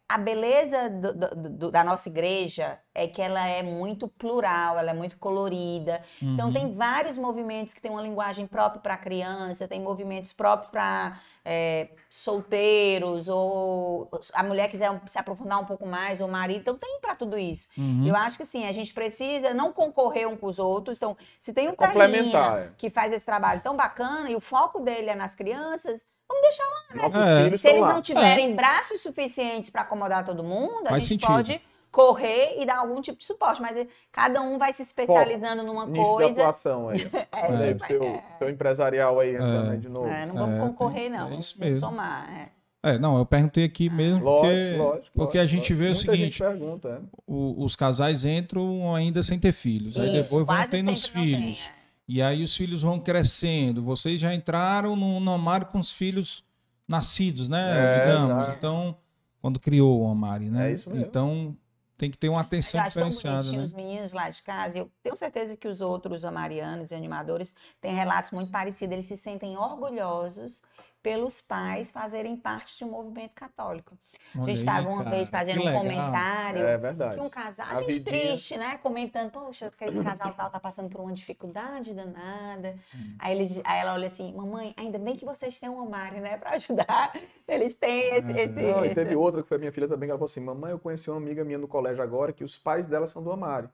[0.08, 4.92] a beleza do, do, do, da nossa igreja é que ela é muito plural, ela
[4.92, 6.02] é muito colorida.
[6.18, 6.34] Então, uhum.
[6.34, 11.20] Então, tem vários movimentos que têm uma linguagem própria para criança, tem movimentos próprios para
[11.44, 16.62] é, solteiros, ou a mulher quiser se aprofundar um pouco mais, ou o marido.
[16.62, 17.68] Então, tem para tudo isso.
[17.76, 18.06] Uhum.
[18.06, 20.98] Eu acho que, assim, a gente precisa não concorrer um com os outros.
[20.98, 22.74] Então, se tem um é Complementar.
[22.78, 26.64] que faz esse trabalho tão bacana e o foco dele é nas crianças, Vamos deixar
[26.64, 27.54] lá, né?
[27.54, 27.58] É.
[27.58, 28.54] Se eles não tiverem é.
[28.54, 31.28] braços suficientes para acomodar todo mundo, Faz a gente sentido.
[31.28, 35.68] pode correr e dar algum tipo de suporte, mas cada um vai se especializando Pô,
[35.68, 36.34] numa coisa.
[36.34, 37.00] De atuação aí.
[37.32, 38.24] é, Olha aí, seu, é.
[38.38, 40.08] seu empresarial aí entrando aí de novo.
[40.08, 41.30] É, não vamos concorrer, não.
[41.30, 42.52] vamos somar.
[42.84, 45.95] É, não, eu perguntei aqui mesmo lógico, porque, lógico, porque lógico, a gente vê o
[45.95, 47.18] seguinte, pergunta, é.
[47.26, 51.62] o, os casais entram ainda sem ter filhos, Isso, aí depois vão tendo os filhos.
[51.62, 51.85] Tem, é.
[52.08, 53.84] E aí os filhos vão crescendo.
[53.84, 56.43] Vocês já entraram no, no com os filhos
[56.88, 57.74] nascidos, né?
[57.77, 58.45] É, digamos.
[58.45, 58.53] Já.
[58.53, 58.98] Então,
[59.42, 60.69] quando criou o Amari, né?
[60.69, 61.06] É isso mesmo.
[61.06, 61.58] Então,
[61.98, 63.51] tem que ter uma atenção já diferenciada.
[63.51, 63.59] Né?
[63.59, 64.80] os meninos lá de casa.
[64.80, 68.93] Eu tenho certeza que os outros amarianos e animadores têm relatos muito parecidos.
[68.93, 70.61] Eles se sentem orgulhosos
[71.06, 73.95] pelos pais fazerem parte de um movimento católico.
[74.34, 77.16] Olha a gente estava uma vez fazendo um comentário é verdade.
[77.16, 78.80] que um casal, a, a gente triste, né?
[78.80, 82.75] Comentando, poxa, aquele casal tal tá passando por uma dificuldade danada.
[82.95, 83.16] Hum.
[83.19, 86.38] Aí, eles, aí ela olha assim, mamãe, ainda bem que vocês têm um Mari, né,
[86.38, 87.14] para ajudar.
[87.48, 88.32] Eles têm esse.
[88.32, 88.92] esse, Não, esse...
[88.93, 91.08] E teve outra que foi minha filha também, que ela falou assim: mamãe, eu conheci
[91.11, 93.69] uma amiga minha no colégio agora que os pais dela são do Amari.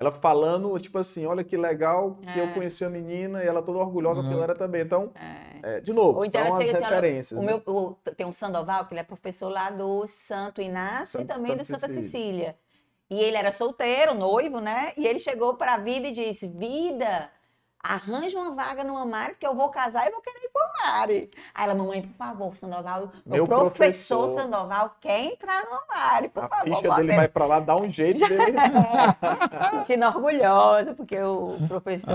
[0.00, 2.42] Ela falando, tipo assim, olha que legal que é.
[2.42, 4.26] eu conheci a menina e ela toda orgulhosa uhum.
[4.26, 4.82] porque ela era também.
[4.82, 5.76] Então, é.
[5.76, 7.38] É, de novo, então são as assim, referências.
[7.38, 7.46] O né?
[7.46, 11.26] meu, o, tem um Sandoval, que ele é professor lá do Santo Inácio Santo, e
[11.26, 12.02] também Santo do Santa Cecília.
[12.02, 12.56] Cecília.
[13.10, 14.92] E ele era solteiro, noivo, né?
[14.96, 17.28] E ele chegou para a vida e disse: Vida,
[17.88, 21.30] arranja uma vaga no Amari, porque eu vou casar e vou querer ir pro Amari.
[21.54, 26.28] Aí ela, mamãe, por favor, Sandoval, Meu o professor, professor, Sandoval quer entrar no Amari,
[26.28, 26.72] por a favor.
[26.72, 28.58] A ficha dele vai para lá, dá um jeito dele.
[28.60, 32.14] é, sentindo orgulhosa, porque o professor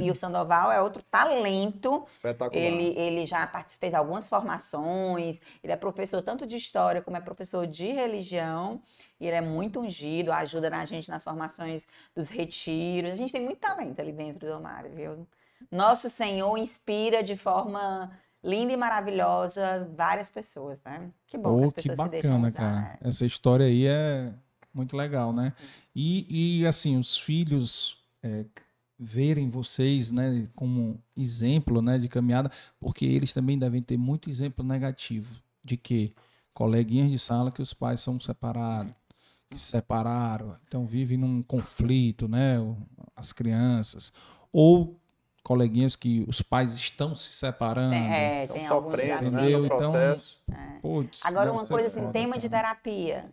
[0.00, 2.04] e, e, o Sandoval é outro talento.
[2.10, 2.60] Espetacular.
[2.60, 7.68] Ele, ele já fez algumas formações, ele é professor tanto de história como é professor
[7.68, 8.82] de religião,
[9.20, 13.12] e ele é muito ungido, ajuda na gente nas formações dos retiros.
[13.12, 15.26] A gente tem muito talento ali dentro do Amari viu?
[15.70, 18.10] Nosso Senhor inspira de forma
[18.42, 21.10] linda e maravilhosa várias pessoas, né?
[21.26, 22.80] Que bom oh, que as pessoas que bacana, se cara.
[22.80, 22.98] Né?
[23.00, 24.34] Essa história aí é
[24.72, 25.54] muito legal, né?
[25.94, 28.44] E, e assim, os filhos é,
[28.98, 34.64] verem vocês, né, como exemplo, né, de caminhada, porque eles também devem ter muito exemplo
[34.64, 36.14] negativo de que
[36.52, 38.92] coleguinhas de sala que os pais são separados,
[39.54, 42.56] que se separaram, então vivem num conflito, né,
[43.14, 44.12] as crianças,
[44.52, 44.98] ou
[45.42, 47.94] coleguinhas que os pais estão se separando.
[47.94, 49.60] É, tem estão sofrendo, né, entendeu?
[49.60, 50.78] Né, então, é.
[50.80, 53.32] putz, Agora uma coisa assim, tema de terapia.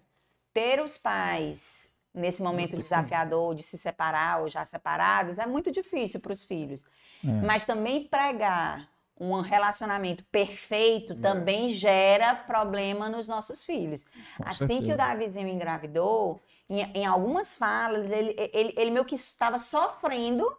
[0.53, 6.19] Ter os pais nesse momento desafiador de se separar ou já separados é muito difícil
[6.19, 6.83] para os filhos.
[7.23, 7.27] É.
[7.41, 8.87] Mas também pregar
[9.21, 11.15] um relacionamento perfeito é.
[11.15, 14.03] também gera problema nos nossos filhos.
[14.03, 14.83] Com assim certeza.
[14.83, 20.51] que o Davizinho engravidou, em, em algumas falas, ele, ele, ele meio que estava sofrendo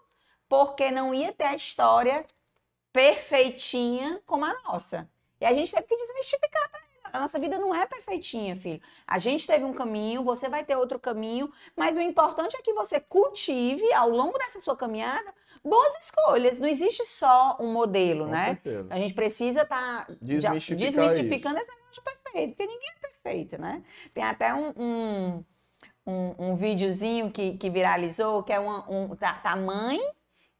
[0.48, 2.24] porque não ia ter a história
[2.92, 5.10] perfeitinha como a nossa.
[5.40, 7.00] E a gente teve que desmistificar para ele.
[7.12, 8.80] A nossa vida não é perfeitinha, filho.
[9.06, 12.72] A gente teve um caminho, você vai ter outro caminho, mas o importante é que
[12.74, 15.34] você cultive ao longo dessa sua caminhada
[15.64, 16.58] boas escolhas.
[16.58, 18.46] Não existe só um modelo, Com né?
[18.46, 18.88] Certeza.
[18.90, 23.82] A gente precisa estar tá desmistificando esse negócio de perfeito, porque ninguém é perfeito, né?
[24.12, 25.44] Tem até um, um,
[26.06, 30.00] um, um videozinho que, que viralizou, que é uma, um, tá, tá mãe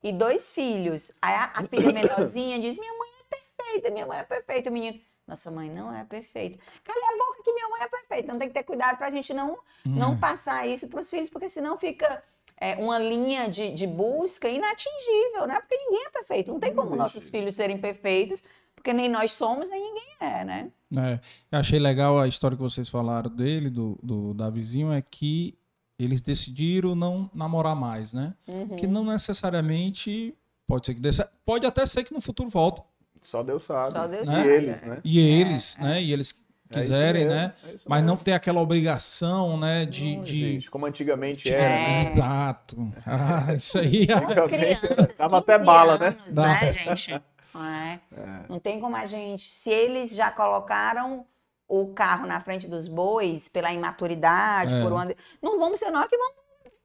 [0.03, 1.13] e dois filhos.
[1.21, 4.71] Aí a, a filha menorzinha diz: Minha mãe é perfeita, minha mãe é perfeita.
[4.71, 6.59] O menino, nossa mãe não é perfeita.
[6.85, 8.25] Cala a boca que minha mãe é perfeita.
[8.25, 9.59] Então tem que ter cuidado para a gente não, hum.
[9.85, 12.23] não passar isso para os filhos, porque senão fica
[12.63, 15.59] é, uma linha de, de busca inatingível, né?
[15.59, 16.53] Porque ninguém é perfeito.
[16.53, 18.41] Não tem como nossos filhos serem perfeitos,
[18.73, 20.71] porque nem nós somos, nem ninguém é, né?
[20.97, 21.19] É,
[21.51, 25.59] eu achei legal a história que vocês falaram dele, do, do Davizinho, é que
[25.99, 28.33] eles decidiram não namorar mais, né?
[28.47, 28.77] Uhum.
[28.77, 30.33] Que não necessariamente
[30.65, 32.81] pode ser que desse, pode até ser que no futuro volte.
[33.23, 33.91] Só Deus sabe.
[33.91, 34.47] Só Deus né?
[34.47, 35.01] E eles, né?
[35.03, 36.03] E eles, é, né?
[36.03, 36.33] E eles
[36.79, 37.53] é quiserem, né?
[37.65, 39.85] É Mas não ter aquela obrigação, né?
[39.85, 40.69] De, não de...
[40.71, 41.75] como antigamente era.
[41.75, 42.13] Né?
[42.13, 42.93] Exato.
[43.07, 44.07] Ah, isso aí.
[44.49, 46.17] Crianças, Dava até bala, né?
[46.27, 47.23] Anos, né, gente?
[47.55, 48.01] Não, é?
[48.17, 48.41] É.
[48.49, 49.51] não tem como a gente.
[49.51, 51.27] Se eles já colocaram
[51.69, 54.83] o carro na frente dos bois pela imaturidade, é.
[54.83, 55.15] por onde.
[55.43, 56.42] Não vamos ser nós que vamos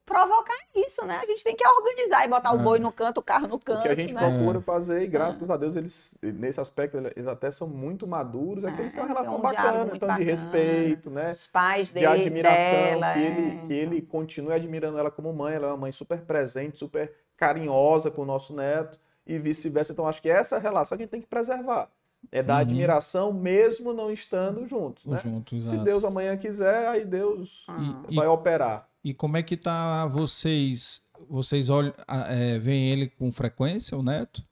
[0.08, 1.20] provocar isso, né?
[1.22, 3.80] A gente tem que organizar e botar o boi no canto, o carro no canto.
[3.80, 4.20] O que a gente né?
[4.20, 8.72] procura fazer, e graças a Deus, eles, nesse aspecto, eles até são muito maduros, é
[8.72, 11.30] que eles têm uma relação um bacana, então, de respeito, né?
[11.30, 15.54] Os pais dele, de admiração, dela, que, ele, que ele continue admirando ela como mãe,
[15.54, 19.92] ela é uma mãe super presente, super carinhosa com o nosso neto, e vice-versa.
[19.92, 21.90] Então, acho que essa relação a gente tem que preservar.
[22.32, 22.60] É da uhum.
[22.60, 25.04] admiração mesmo não estando juntos.
[25.04, 25.18] Né?
[25.18, 27.66] Juntos, Se Deus amanhã quiser, aí Deus
[28.08, 28.87] e, vai e, operar.
[29.04, 31.00] E como é que tá vocês?
[31.28, 31.92] Vocês olham,
[32.28, 34.42] é, veem ele com frequência, o neto?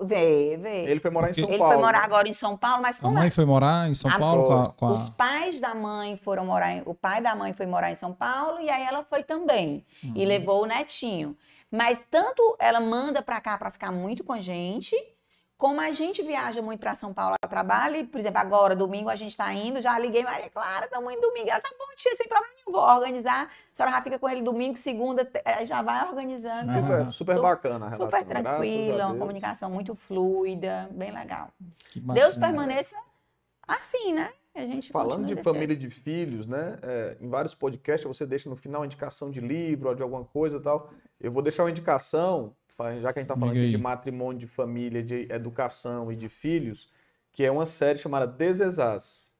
[0.00, 0.84] Vê, vê.
[0.86, 1.40] Ele foi morar Porque...
[1.40, 1.72] em São ele Paulo.
[1.72, 3.30] Ele foi morar agora em São Paulo, mas como A mãe é?
[3.30, 4.18] foi morar em São a...
[4.18, 4.92] Paulo com a, com a...
[4.92, 6.82] Os pais da mãe foram morar em...
[6.84, 9.84] O pai da mãe foi morar em São Paulo e aí ela foi também.
[10.02, 10.12] Uhum.
[10.16, 11.36] E levou o netinho.
[11.70, 14.96] Mas tanto ela manda pra cá pra ficar muito com a gente
[15.56, 19.08] como a gente viaja muito para São Paulo a trabalho, e, por exemplo, agora, domingo,
[19.08, 21.48] a gente está indo, já liguei Maria Clara, estamos indo domingo.
[21.48, 23.44] Ela tá bom, tia, sem problema nenhum, vou organizar.
[23.44, 26.72] A senhora já fica com ele domingo, segunda, eh, já vai organizando.
[26.72, 28.06] Super, super bacana a relação.
[28.06, 31.50] Super tranquila, uma comunicação muito fluida, bem legal.
[32.12, 32.96] Deus permaneça
[33.66, 34.30] assim, né?
[34.54, 36.78] A gente Falando de família e de filhos, né?
[36.82, 40.24] É, em vários podcasts você deixa no final uma indicação de livro ou de alguma
[40.24, 40.90] coisa e tal.
[41.20, 42.54] Eu vou deixar uma indicação
[43.00, 46.88] já que a gente está falando de matrimônio, de família, de educação e de filhos,
[47.32, 49.32] que é uma série chamada Desesás.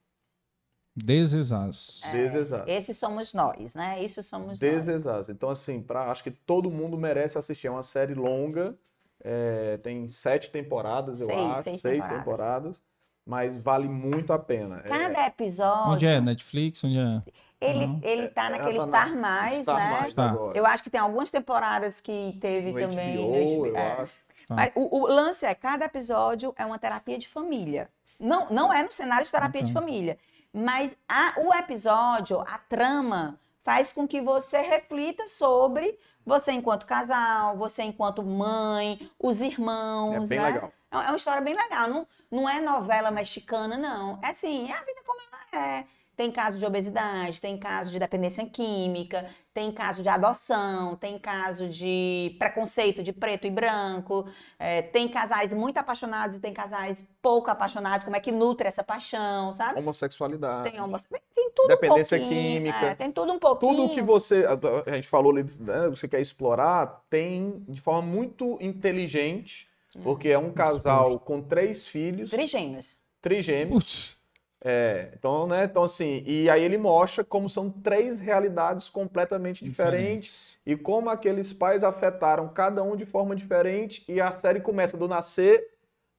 [0.96, 2.02] Desesás.
[2.04, 2.64] É, Desesás.
[2.68, 4.02] Esse somos nós, né?
[4.02, 5.04] Isso somos Desesás.
[5.04, 5.28] nós.
[5.28, 7.66] Então, assim, pra, acho que todo mundo merece assistir.
[7.66, 8.76] É uma série longa,
[9.20, 11.64] é, tem sete temporadas, eu seis, acho.
[11.64, 12.18] Seis temporadas.
[12.18, 12.82] temporadas.
[13.26, 14.82] Mas vale muito a pena.
[14.84, 15.92] É Cada episódio.
[15.92, 16.20] Onde é?
[16.20, 16.84] Netflix?
[16.84, 17.22] Onde é?
[17.64, 18.00] Ele, uhum.
[18.02, 19.90] ele tá naquele tá Star Mais, Star né?
[20.00, 20.36] Mais tá.
[20.54, 23.16] Eu acho que tem algumas temporadas que teve no também.
[23.16, 23.92] HBO, no HBO, eu é.
[24.02, 24.12] acho.
[24.46, 24.54] Tá.
[24.54, 27.88] Mas o, o, lance é, cada episódio é uma terapia de família.
[28.20, 30.18] Não, não é no cenário de terapia de família.
[30.52, 37.56] Mas a, o episódio, a trama, faz com que você reflita sobre você enquanto casal,
[37.56, 40.30] você enquanto mãe, os irmãos.
[40.30, 40.52] É bem né?
[40.52, 40.72] legal.
[40.90, 41.88] É, é uma história bem legal.
[41.88, 44.20] Não, não é novela mexicana, não.
[44.22, 45.86] É assim, é a vida como ela é.
[46.16, 51.68] Tem caso de obesidade, tem caso de dependência química, tem caso de adoção, tem caso
[51.68, 54.24] de preconceito de preto e branco,
[54.56, 58.84] é, tem casais muito apaixonados e tem casais pouco apaixonados, como é que nutre essa
[58.84, 59.80] paixão, sabe?
[59.80, 60.70] Homossexualidade.
[60.70, 61.08] Tem, homosse...
[61.08, 62.86] tem tudo Dependência um química.
[62.86, 63.74] É, tem tudo um pouquinho.
[63.74, 64.44] Tudo que você,
[64.86, 69.68] a gente falou ali, né, você quer explorar, tem de forma muito inteligente,
[70.02, 72.30] porque é um casal com três filhos.
[72.30, 72.98] Trigêmeos.
[73.20, 73.72] Trigêmeos.
[73.72, 74.23] Putz
[74.66, 75.64] é, então, né?
[75.64, 81.10] Então, assim, e aí ele mostra como são três realidades completamente diferentes, diferentes, e como
[81.10, 85.68] aqueles pais afetaram cada um de forma diferente, e a série começa do nascer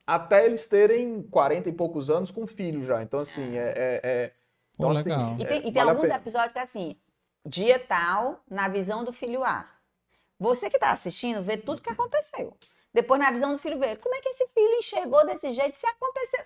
[0.06, 3.02] até eles terem 40 e poucos anos com filho já.
[3.02, 3.74] Então, assim, é.
[3.76, 4.32] é, é
[4.76, 5.38] então, assim, legal.
[5.40, 6.96] E tem, e tem vale alguns episódios que é assim,
[7.44, 9.68] dia tal, na visão do filho A.
[10.40, 12.56] Você que está assistindo vê tudo que aconteceu.
[12.96, 15.86] Depois, na visão do filho B, como é que esse filho enxergou desse jeito se
[15.86, 16.46] aconteceu?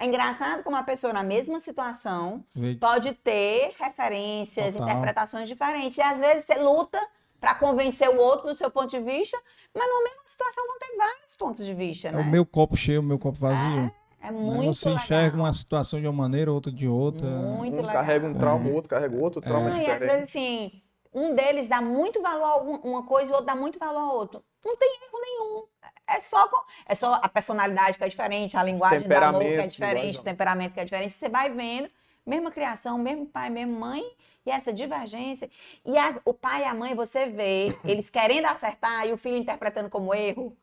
[0.00, 2.44] É engraçado como uma pessoa na mesma situação
[2.80, 4.88] pode ter referências, Total.
[4.88, 5.96] interpretações diferentes.
[5.96, 6.98] E às vezes você luta
[7.40, 9.40] para convencer o outro do seu ponto de vista,
[9.72, 12.18] mas numa mesma situação vão ter vários pontos de vista, né?
[12.18, 13.92] É o meu copo cheio, o meu copo vazio.
[14.20, 15.04] É, é muito Você legal.
[15.04, 17.28] enxerga uma situação de uma maneira, outra de outra.
[17.28, 17.92] Muito um legal.
[17.92, 19.78] carrega um trauma, o outro carrega outro trauma é.
[19.78, 19.88] diferente.
[19.88, 20.72] E às vezes, assim,
[21.14, 24.12] um deles dá muito valor a uma coisa e o outro dá muito valor a
[24.12, 24.44] outro.
[24.64, 25.64] Não tem erro nenhum.
[26.08, 26.50] É só,
[26.86, 30.22] é só a personalidade que é diferente, a linguagem do amor que é diferente, o
[30.22, 31.14] temperamento que é diferente.
[31.14, 31.88] Você vai vendo,
[32.26, 34.04] mesma criação, mesmo pai, mesma mãe,
[34.44, 35.48] e essa divergência.
[35.84, 39.36] E a, o pai e a mãe, você vê, eles querendo acertar e o filho
[39.36, 40.56] interpretando como erro.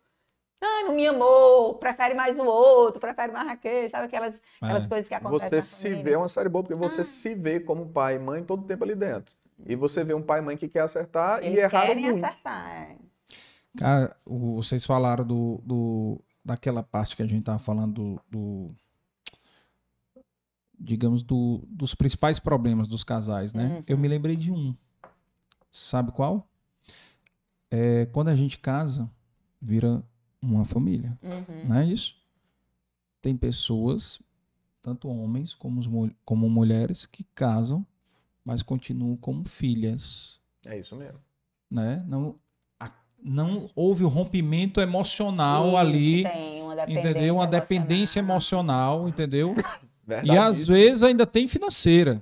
[0.64, 4.90] Ah, não me amou, prefere mais o outro, prefere mais aquele, sabe aquelas, aquelas é.
[4.90, 5.50] coisas que acontecem.
[5.50, 7.06] Você se vê, é uma série boa, porque você ah.
[7.06, 9.34] se vê como pai e mãe todo o tempo ali dentro.
[9.66, 12.02] E você vê um pai e mãe que quer acertar Eles e errar muito.
[12.02, 12.98] querem acertar, é.
[13.78, 18.76] Cara, vocês falaram do, do, daquela parte que a gente tava falando do, do
[20.78, 23.68] digamos, do, dos principais problemas dos casais, né?
[23.68, 23.84] Uhum.
[23.88, 24.76] Eu me lembrei de um.
[25.72, 26.48] Sabe qual?
[27.70, 29.10] É, quando a gente casa,
[29.62, 30.04] vira
[30.42, 31.18] uma família.
[31.22, 31.68] Uhum.
[31.68, 32.16] Não é isso?
[33.22, 34.20] Tem pessoas,
[34.82, 37.86] tanto homens como, como mulheres, que casam,
[38.44, 40.40] mas continuam como filhas.
[40.66, 41.20] É isso mesmo.
[41.70, 42.04] Né?
[42.08, 42.40] Não,
[43.24, 46.24] não houve o rompimento emocional Isso, ali.
[46.24, 47.36] Tem uma dependência entendeu?
[47.36, 49.56] Uma dependência emocional, entendeu?
[50.24, 52.22] e às vezes ainda tem financeira.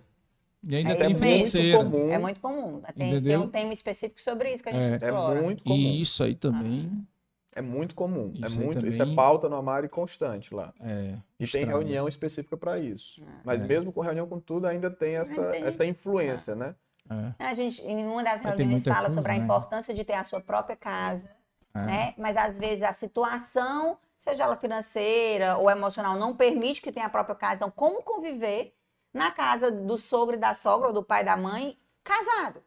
[0.68, 1.84] E ainda é, tem financeira.
[1.84, 2.12] Muito comum.
[2.12, 2.82] É muito comum.
[2.96, 5.40] Tem, tem, um tema específico sobre isso que a gente é, explora.
[5.40, 5.76] É muito comum.
[5.76, 6.92] E isso aí também.
[7.56, 8.34] É muito comum.
[8.42, 8.92] É isso é, muito, também...
[8.92, 10.74] isso é pauta no Amari constante lá.
[10.82, 13.22] É, e tem reunião específica para isso.
[13.22, 13.26] É.
[13.44, 16.76] Mas mesmo com reunião com tudo, ainda tem essa, essa influência, né?
[17.40, 19.44] A gente, em uma das reuniões, fala coisa, sobre a né?
[19.44, 21.28] importância de ter a sua própria casa.
[21.74, 22.14] Né?
[22.18, 27.10] Mas às vezes a situação, seja ela financeira ou emocional, não permite que tenha a
[27.10, 27.56] própria casa.
[27.56, 28.76] Então, como conviver
[29.14, 32.62] na casa do sogro e da sogra, ou do pai e da mãe, casado.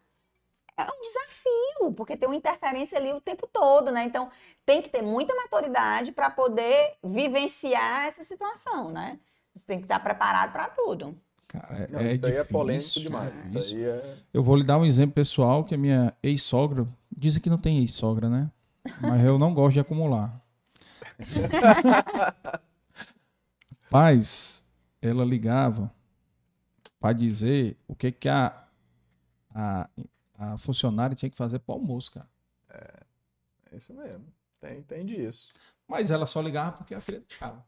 [0.77, 4.05] É um desafio, porque tem uma interferência ali o tempo todo, né?
[4.05, 4.31] Então,
[4.65, 9.19] tem que ter muita maturidade para poder vivenciar essa situação, né?
[9.55, 11.15] Você tem que estar preparado para tudo.
[11.47, 13.33] Cara, Não, é isso aí é polêmico demais.
[13.35, 13.77] É, isso.
[13.77, 14.17] É...
[14.33, 17.81] Eu vou lhe dar um exemplo pessoal, que a minha ex-sogra, dizem que não tem
[17.81, 18.51] ex-sogra, né?
[19.01, 20.41] Mas eu não gosto de acumular.
[23.91, 24.65] Paz,
[25.03, 25.93] ela ligava
[26.99, 28.65] para dizer o que, que a,
[29.55, 29.91] a,
[30.43, 32.29] a funcionária tinha que fazer para o almoço, cara.
[32.69, 33.01] É,
[33.71, 34.27] é isso mesmo.
[34.61, 35.49] Tem, entende isso.
[35.87, 37.65] Mas ela só ligava porque a filha deixava.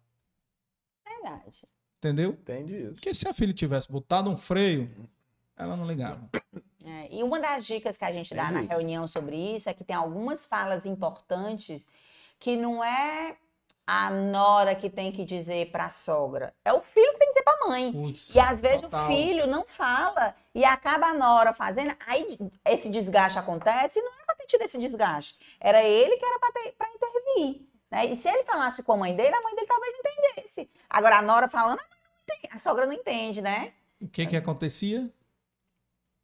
[1.06, 1.68] Verdade.
[1.98, 2.30] Entendeu?
[2.32, 2.94] Entende isso.
[2.94, 5.08] Porque se a filha tivesse botado um freio,
[5.56, 6.28] ela não ligava.
[6.84, 9.84] É, e uma das dicas que a gente dá na reunião sobre isso é que
[9.84, 11.86] tem algumas falas importantes
[12.38, 13.38] que não é
[13.86, 16.54] a nora que tem que dizer para a sogra.
[16.64, 17.92] É o filho que tem que dizer para a mãe.
[17.92, 19.04] Puts, e às vezes total.
[19.04, 21.94] o filho não fala e acaba a nora fazendo.
[22.06, 22.26] Aí
[22.64, 25.38] esse desgaste acontece e não era para ter tido esse desgaste.
[25.60, 27.68] Era ele que era para intervir.
[27.90, 28.06] Né?
[28.06, 30.70] E se ele falasse com a mãe dele, a mãe dele talvez entendesse.
[30.88, 33.72] Agora a nora falando, a, a sogra não entende, né?
[34.00, 35.10] O que que acontecia?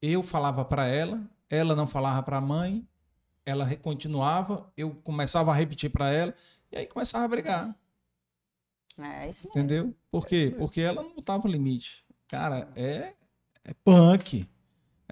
[0.00, 2.86] Eu falava para ela, ela não falava para a mãe,
[3.44, 6.34] ela continuava, eu começava a repetir para ela
[6.73, 7.74] e aí começava a brigar.
[8.99, 9.50] É isso mesmo.
[9.50, 9.94] Entendeu?
[10.10, 10.52] Por quê?
[10.55, 12.05] É Porque ela não botava limite.
[12.28, 13.15] Cara, é,
[13.65, 14.47] é punk.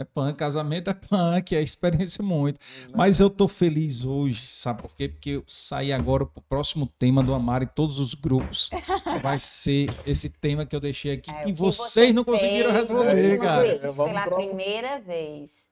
[0.01, 2.61] É punk, casamento é punk, é experiência muito.
[2.95, 5.09] Mas eu tô feliz hoje, sabe por quê?
[5.09, 8.71] Porque eu saí agora pro próximo tema do Amar e todos os grupos.
[9.21, 13.79] Vai ser esse tema que eu deixei aqui, é, que vocês não conseguiram resolver, cara.
[13.81, 15.69] Pela primeira vez.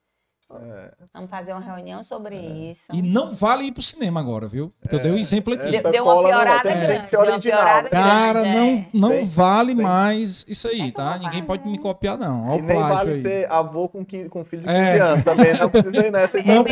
[0.48, 0.92] É.
[1.12, 2.70] Vamos fazer uma reunião sobre é.
[2.70, 2.92] isso.
[2.94, 4.72] E não vale ir pro cinema agora, viu?
[4.80, 4.98] Porque é.
[4.98, 5.70] eu dei um exemplo aqui.
[5.70, 7.06] Deu, deu uma piorada grande.
[7.06, 7.64] Ser original.
[7.90, 8.86] Cara, grande, não, é.
[8.94, 9.82] não tem, vale tem.
[9.82, 11.18] mais isso aí, tá?
[11.18, 12.50] Ninguém pode me copiar, não.
[12.50, 13.22] Olha e nem vale aí.
[13.22, 15.00] ser avô com, com filho de 15 é.
[15.00, 15.58] anos também.
[15.58, 16.38] Não precisa ir nessa.
[16.38, 16.64] É melhor,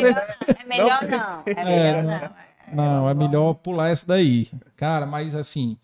[0.60, 1.42] é melhor não.
[1.46, 2.44] É melhor não.
[2.72, 4.48] Não, é melhor pular essa daí.
[4.76, 5.76] Cara, mas assim,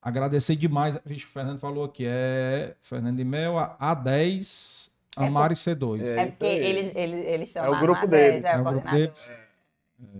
[0.00, 0.98] agradecer demais.
[1.04, 4.90] Vixe, o Fernando falou aqui, é Fernando de Mel, A10
[5.24, 6.06] Amar e C2.
[6.06, 8.44] É, é porque eles, eles, eles são é o grupo deles.
[8.44, 9.30] É, o, é o grupo deles.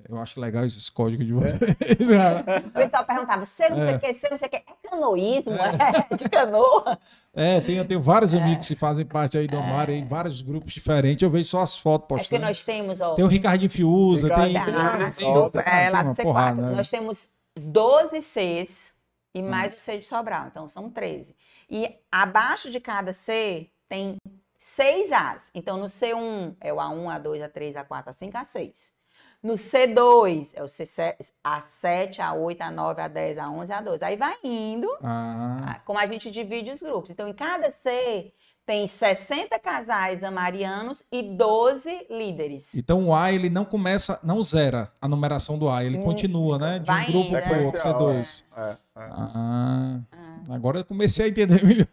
[0.09, 1.62] Eu acho legal esses códigos de vocês.
[2.10, 2.59] É.
[2.67, 3.99] o pessoal perguntava, você não sei o é.
[3.99, 6.99] que, você não sei o que, é canoísmo, é, de canoa.
[7.33, 10.73] É, tem, eu tenho vários amigos que fazem parte aí do Amar, em vários grupos
[10.73, 12.35] diferentes, eu vejo só as fotos postando.
[12.35, 13.15] É que nós temos, ó.
[13.15, 14.57] Tem o Ricardinho Fiuza, Ricardo, tem...
[14.57, 16.23] Ah, tem, tem, é, lá do C4.
[16.25, 16.75] Porrada, né?
[16.75, 18.94] Nós temos 12 Cs
[19.33, 19.77] e mais hum.
[19.77, 21.36] o C de Sobral, então são 13.
[21.70, 24.17] E abaixo de cada C tem
[24.59, 25.51] seis As.
[25.55, 28.93] Então, no C1 é o A1, A2, A3, A4, A5, A6.
[29.41, 34.03] No C2 é o C7, A7, A8, A9, A10, A11, A12.
[34.03, 35.81] Aí vai indo, ah.
[35.85, 37.12] como a gente divide os grupos.
[37.12, 38.33] Então, em cada C
[38.69, 42.75] tem 60 casais amarianos e 12 líderes.
[42.75, 46.59] Então o A ele não começa, não zera a numeração do A, ele hum, continua,
[46.59, 46.78] né?
[46.78, 48.45] De um grupo para o outro, C2.
[48.55, 48.77] É, é.
[48.95, 50.55] Ah, ah.
[50.55, 51.89] Agora eu comecei a entender melhor.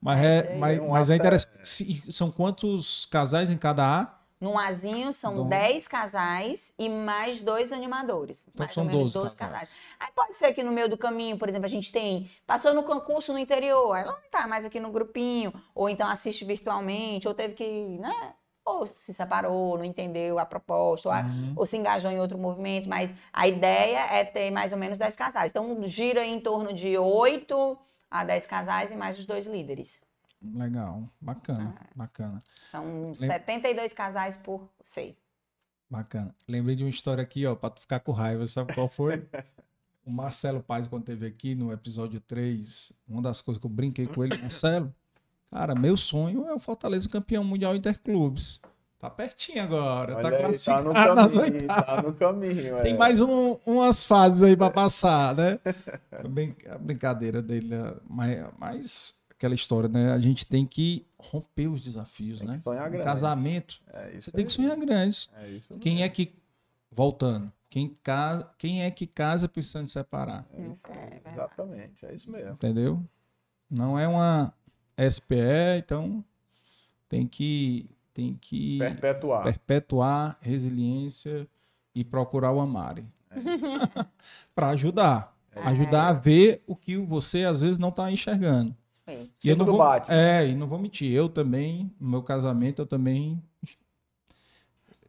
[0.00, 2.04] Mas é, mas, mas é interessante.
[2.10, 4.20] São quantos casais em cada A?
[4.40, 5.48] No Azinho são Dom.
[5.48, 8.46] 10 casais e mais dois animadores.
[8.48, 9.68] Então mais são ou menos 12, casais.
[9.68, 9.76] casais.
[10.00, 12.30] Aí pode ser que no meio do caminho, por exemplo, a gente tem.
[12.46, 16.42] Passou no concurso no interior, ela não está mais aqui no grupinho, ou então assiste
[16.46, 17.98] virtualmente, ou teve que.
[17.98, 18.32] Né?
[18.64, 21.52] Ou se separou, não entendeu a proposta, uhum.
[21.56, 25.16] ou, se engajou em outro movimento, mas a ideia é ter mais ou menos 10
[25.16, 25.50] casais.
[25.50, 27.78] Então gira em torno de 8
[28.10, 30.00] a 10 casais e mais os dois líderes.
[30.42, 32.42] Legal, bacana, ah, bacana.
[32.64, 33.14] São Lem...
[33.14, 35.18] 72 casais por sei.
[35.88, 36.34] Bacana.
[36.48, 39.28] Lembrei de uma história aqui, ó, para tu ficar com raiva, sabe qual foi?
[40.04, 44.06] o Marcelo Paz, quando teve aqui no episódio 3, uma das coisas que eu brinquei
[44.06, 44.94] com ele, Marcelo,
[45.50, 48.60] cara, meu sonho é o Fortaleza campeão mundial Interclubes.
[49.00, 51.86] Tá pertinho agora, tá Olha tá classificado tá nas oitavas.
[51.86, 52.98] Tá no caminho, Tem é.
[52.98, 55.58] mais um, umas fases aí para passar, né?
[56.28, 57.94] Bem, a brincadeira dele, né?
[58.06, 60.12] mas, mas aquela história, né?
[60.12, 62.60] A gente tem que romper os desafios, tem né?
[62.62, 63.04] sonhar grande.
[63.06, 65.30] casamento, é você tem que sonhar grande.
[65.34, 66.34] É Quem é que,
[66.90, 70.46] voltando, Quem, casa, quem é que casa precisando se separar?
[70.52, 72.52] É isso, é, exatamente, é isso mesmo.
[72.52, 73.02] Entendeu?
[73.70, 74.52] Não é uma
[74.98, 76.22] SPE, então
[77.08, 81.48] tem que tem que perpetuar, perpetuar resiliência
[81.94, 83.06] e procurar o Amare.
[83.32, 84.06] É.
[84.54, 85.36] para ajudar.
[85.54, 85.60] É.
[85.62, 88.74] Ajudar a ver o que você às vezes não está enxergando.
[89.06, 89.26] É.
[89.44, 90.10] E eu não vou, bate.
[90.10, 93.40] É, e não vou mentir, eu também, no meu casamento, eu também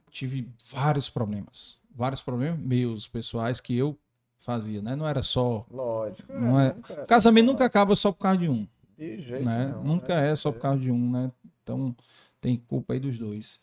[0.10, 1.80] tive vários problemas.
[1.96, 3.98] Vários problemas meus, pessoais, que eu
[4.38, 4.96] fazia, né?
[4.96, 5.66] Não era só.
[5.70, 6.32] Lógico.
[6.34, 8.68] Não é, nunca, casamento nunca acaba só por causa de um.
[8.98, 9.68] De jeito né?
[9.68, 11.32] Não, nunca é, é só por causa de um, né?
[11.64, 11.96] Então
[12.42, 13.61] tem culpa aí dos dois.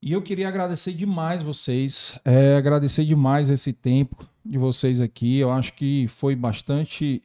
[0.00, 5.38] E eu queria agradecer demais vocês, é, agradecer demais esse tempo de vocês aqui.
[5.38, 7.22] Eu acho que foi bastante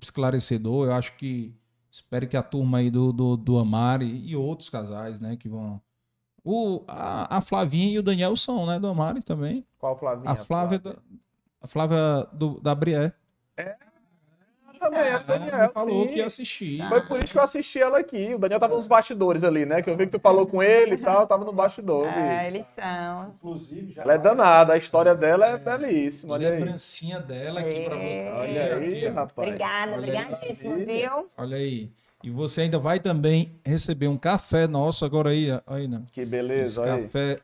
[0.00, 0.86] esclarecedor.
[0.86, 1.52] Eu acho que
[1.90, 5.80] espero que a turma aí do, do, do Amari e outros casais, né, que vão.
[6.44, 9.66] O, a, a Flavinha e o Daniel são, né, do Amari também.
[9.78, 10.30] Qual Flavinha?
[10.30, 11.02] A Flávia, Flávia?
[11.60, 13.12] a Flávia do, da Brié.
[13.56, 13.76] É,
[14.76, 15.70] também, é, o Daniel.
[15.72, 16.12] falou sim.
[16.12, 16.88] que ia assistir.
[16.88, 18.34] Foi por isso que eu assisti ela aqui.
[18.34, 19.82] O Daniel tava nos bastidores ali, né?
[19.82, 22.06] Que eu vi que tu falou com ele e tal, tava no bastidor.
[22.06, 23.34] É, eles são.
[23.36, 24.02] Inclusive, já.
[24.02, 26.34] Ela é danada, a história dela é, é belíssima.
[26.34, 26.58] Olha aí.
[26.58, 27.88] lembrancinha dela aqui é.
[27.88, 28.30] pra você.
[28.32, 29.48] Olha aí, rapaz.
[29.48, 31.30] Obrigada, obrigadíssimo, viu?
[31.36, 31.90] Olha aí.
[32.22, 36.02] E você ainda vai também receber um café nosso agora aí, aí né?
[36.12, 37.40] Que beleza, Esse café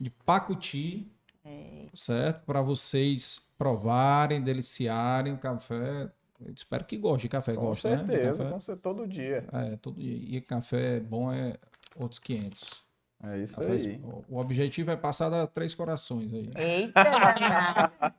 [0.00, 1.06] de Pacuti,
[1.44, 1.86] é.
[1.94, 2.44] certo?
[2.46, 6.08] Para vocês provarem, deliciarem o café
[6.46, 7.54] eu espero que goste de café.
[7.54, 8.50] Com gosta, certeza, né?
[8.50, 9.44] Com certeza, todo dia.
[9.52, 10.36] É, todo dia.
[10.36, 11.56] E café bom é
[11.96, 12.91] outros 500.
[13.24, 14.00] É isso aí.
[14.28, 16.50] O objetivo é passar da Três Corações aí.
[16.56, 17.02] Eita,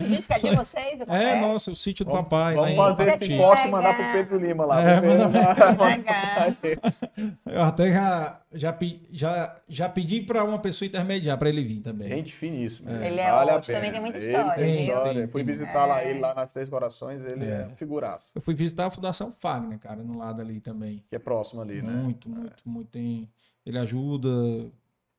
[0.00, 1.00] Isso que é de vocês?
[1.00, 2.56] É, nossa, o sítio do vamos, papai.
[2.56, 4.82] Vamos fazer esse poste e mandar pro Pedro Lima lá.
[4.82, 5.00] É,
[7.46, 8.78] Eu até já, já,
[9.10, 12.08] já, já pedi para uma pessoa intermediar para ele vir também.
[12.08, 13.02] Gente finíssima.
[13.02, 13.06] É.
[13.06, 14.52] Ele é vale ótimo, também tem muita história.
[14.52, 15.14] Tem história.
[15.14, 15.86] Tem, fui tem, visitar é.
[15.86, 18.30] lá ele lá nas Três Corações, ele é, é figuraço.
[18.34, 21.02] Eu fui visitar a Fundação Fagner, cara, no lado ali também.
[21.08, 21.92] Que é próximo ali, né?
[21.92, 22.90] Muito, muito, muito.
[22.90, 23.26] Tem,
[23.66, 24.30] ele ajuda,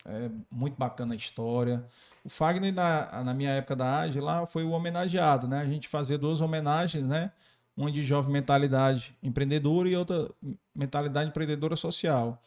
[0.06, 1.86] é muito bacana a história.
[2.24, 5.60] O Fagner, na, na minha época da AGE, lá foi o homenageado, né?
[5.60, 7.32] A gente fazia duas homenagens, né?
[7.76, 10.32] Uma de jovem mentalidade empreendedora e outra
[10.74, 12.42] mentalidade empreendedora social.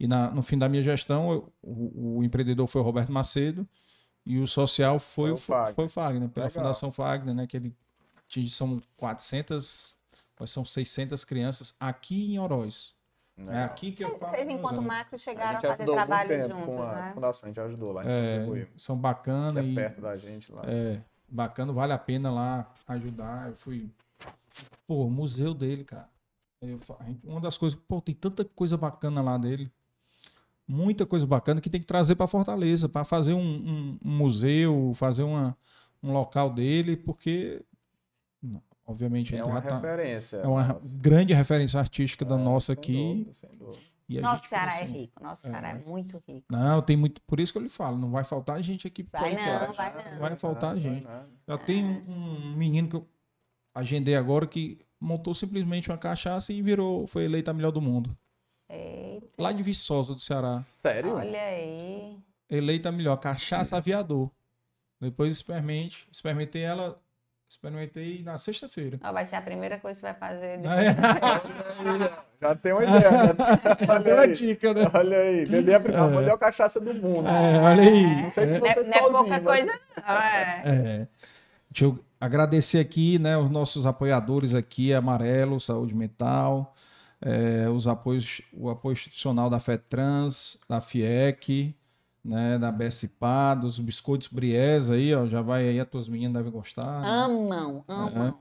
[0.00, 3.68] E na, no fim da minha gestão, eu, o, o, empreendedor foi o Roberto Macedo
[4.26, 5.74] e o social foi, foi o, Fagner.
[5.74, 6.62] Foi o Fagner, pela Legal.
[6.62, 7.46] Fundação Fagner, né?
[7.46, 7.76] Que ele
[8.48, 9.98] são 400,
[10.46, 12.94] são 600 crianças aqui em Oroz.
[13.42, 13.52] Não.
[13.52, 14.36] É aqui que eu faço.
[14.36, 17.10] Vocês, enquanto macro, chegaram a, a fazer trabalho juntos, com a né?
[17.14, 18.02] fundação, a gente ajudou lá.
[18.04, 19.64] É, são bacanas.
[19.64, 20.62] É perto da gente lá.
[20.66, 23.48] É, bacana, vale a pena lá ajudar.
[23.48, 23.90] Eu fui.
[24.86, 26.08] Pô, o museu dele, cara.
[26.60, 26.80] Eu,
[27.24, 27.78] uma das coisas.
[27.88, 29.70] Pô, tem tanta coisa bacana lá dele
[30.66, 34.92] muita coisa bacana que tem que trazer para Fortaleza, para fazer um, um, um, museu,
[34.96, 35.56] fazer uma,
[36.02, 37.62] um local dele, porque
[38.86, 40.36] obviamente é uma tá, referência.
[40.38, 40.80] É uma nossa.
[40.84, 42.92] grande referência artística é, da nossa aqui.
[42.94, 43.92] Dúvida, sem dúvida.
[44.20, 45.72] Nosso Ceará é rico, nosso Ceará é.
[45.72, 45.74] é.
[45.88, 46.46] muito rico.
[46.50, 47.22] Não, tem muito.
[47.22, 49.06] Por isso que eu lhe falo, não vai faltar gente aqui.
[49.10, 50.18] Vai não, vai não.
[50.18, 51.06] Vai faltar gente.
[51.48, 53.08] Já tem um, um menino que eu
[53.74, 58.16] agendei agora que montou simplesmente uma cachaça e virou, foi eleito a melhor do mundo.
[58.68, 59.26] Eita.
[59.38, 60.58] Lá de Viçosa, do Ceará.
[60.60, 61.14] Sério?
[61.14, 62.18] Olha aí.
[62.48, 64.30] Eleita melhor, cachaça aviador.
[65.00, 67.00] Depois experimente, experimentei ela,
[67.52, 68.98] experimentei na sexta-feira.
[69.02, 70.58] Ah, vai ser a primeira coisa que vai fazer.
[70.62, 70.68] De...
[72.40, 73.10] Já tem uma ideia.
[73.10, 73.34] Né?
[73.62, 74.90] Já tem uma dica, né?
[74.92, 76.08] Olha aí, beber a, é.
[76.08, 77.28] melhor cachaça do mundo.
[77.28, 78.22] É, olha aí.
[78.22, 79.66] Não sei se vocês é, não é pouca coisa,
[79.96, 80.14] não.
[80.14, 80.62] É.
[80.64, 81.08] é.
[81.70, 86.74] Deixa eu agradecer aqui, né, os nossos apoiadores aqui, Amarelo, Saúde Mental,
[87.20, 91.74] é, os apoios, o apoio institucional da FETRANS, da FIEC,
[92.24, 96.52] né, da BSPA, dos biscoitos Bries aí, ó, já vai aí, as tuas meninas devem
[96.52, 97.00] gostar.
[97.00, 97.08] Né?
[97.08, 98.28] Amam, amam.
[98.28, 98.34] É.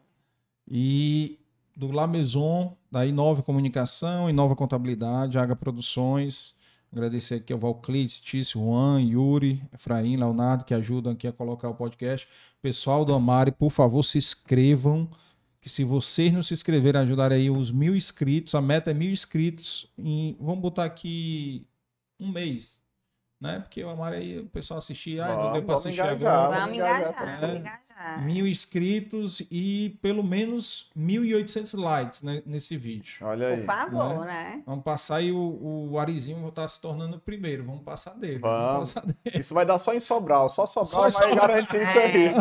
[0.67, 1.39] E
[1.75, 6.53] do La Maison, da Inova Comunicação, Inova Contabilidade, Aga Produções,
[6.91, 11.75] agradecer aqui ao Valclides, Tício, Juan, Yuri, Efraim, Leonardo, que ajudam aqui a colocar o
[11.75, 12.27] podcast.
[12.61, 15.09] Pessoal do Amari, por favor, se inscrevam,
[15.59, 19.11] que se vocês não se inscreverem, ajudarem aí os mil inscritos, a meta é mil
[19.11, 21.65] inscritos, em, vamos botar aqui
[22.19, 22.77] um mês,
[23.41, 23.59] né?
[23.59, 26.59] Porque o Amaro aí, o pessoal assistir, ah, não deu para assistir engajar, agora.
[26.59, 27.81] Vamos engajar, vamos engajar.
[28.23, 33.17] Mil inscritos e pelo menos 1.800 likes né, nesse vídeo.
[33.21, 33.57] Olha aí.
[33.57, 34.25] Por favor, né?
[34.25, 34.63] né?
[34.65, 37.63] Vamos passar aí o, o Arizinho vai estar se tornando o primeiro.
[37.63, 38.39] Vamos passar dele.
[38.39, 38.59] Vamos.
[38.59, 39.39] Vamos passar dele.
[39.39, 40.49] Isso vai dar só em Sobral.
[40.49, 41.47] Só Sobral só vai Sobral.
[41.47, 42.31] garantir é.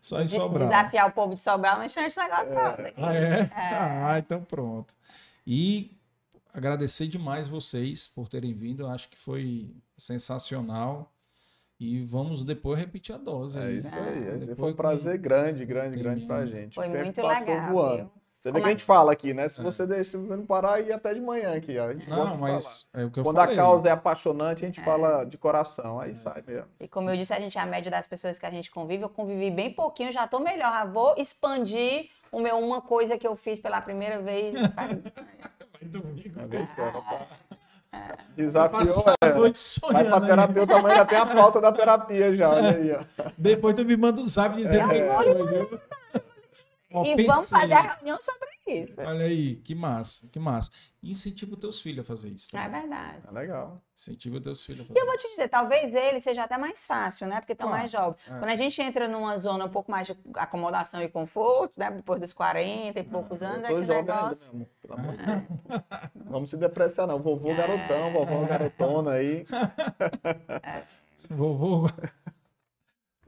[0.00, 0.22] isso aí.
[0.22, 0.68] só em Sobral.
[0.68, 2.94] Desafiar o povo de Sobral no instante negócio é.
[2.96, 3.18] Ah, é?
[3.18, 3.50] é?
[3.54, 4.94] Ah, então pronto.
[5.46, 5.90] E
[6.52, 8.82] agradecer demais vocês por terem vindo.
[8.82, 11.12] Eu acho que foi sensacional.
[11.80, 13.58] E vamos depois repetir a dose.
[13.58, 14.28] É isso aí.
[14.30, 16.76] Ah, Esse foi um prazer grande, grande, grande pra gente.
[16.76, 17.72] Foi muito legal.
[17.72, 18.22] Voando.
[18.42, 19.48] Você vê que a gente fala aqui, né?
[19.48, 19.62] Se é.
[19.62, 21.78] você deixa, se você não parar, ir até de manhã aqui.
[21.78, 21.86] Ó.
[21.86, 23.54] A gente não, mas é o que eu Quando falei.
[23.54, 24.84] a causa é apaixonante, a gente é.
[24.84, 26.14] fala de coração, aí é.
[26.14, 26.66] sai mesmo.
[26.80, 29.04] E como eu disse, a gente é a média das pessoas que a gente convive.
[29.04, 30.88] Eu convivi bem pouquinho, já tô melhor.
[30.88, 34.54] Vou expandir o meu uma coisa que eu fiz pela primeira vez.
[35.82, 36.40] Vai domingo.
[36.54, 37.26] É.
[38.36, 39.32] Desafiou, é.
[39.92, 43.24] Vai pra terapeuta, amanhã já tem a pauta da terapia já, olha aí, ó.
[43.36, 45.00] Depois tu me manda um zap dizendo é.
[45.00, 45.80] que foi,
[47.04, 48.94] e vamos fazer a reunião sobre isso.
[48.98, 50.70] Olha aí, que massa, que massa.
[51.02, 52.50] incentiva os teus filhos a fazer isso.
[52.50, 52.66] Também.
[52.66, 53.18] É verdade.
[53.26, 53.82] É legal.
[53.94, 56.56] Incentiva os teus filhos a fazer E eu vou te dizer, talvez ele seja até
[56.56, 57.40] mais fácil, né?
[57.40, 57.80] Porque estão claro.
[57.80, 58.20] mais jovens.
[58.26, 58.38] É.
[58.38, 61.90] Quando a gente entra numa zona um pouco mais de acomodação e conforto, né?
[61.90, 64.52] Depois dos 40 e poucos ah, anos, é que o negócio...
[64.52, 65.42] Mesmo, pelo amor de Deus.
[66.26, 67.20] Vamos se depressar, não.
[67.20, 67.56] Vovô é.
[67.56, 69.44] garotão, vovó garotona aí.
[70.62, 70.84] É.
[71.30, 71.88] Vovô...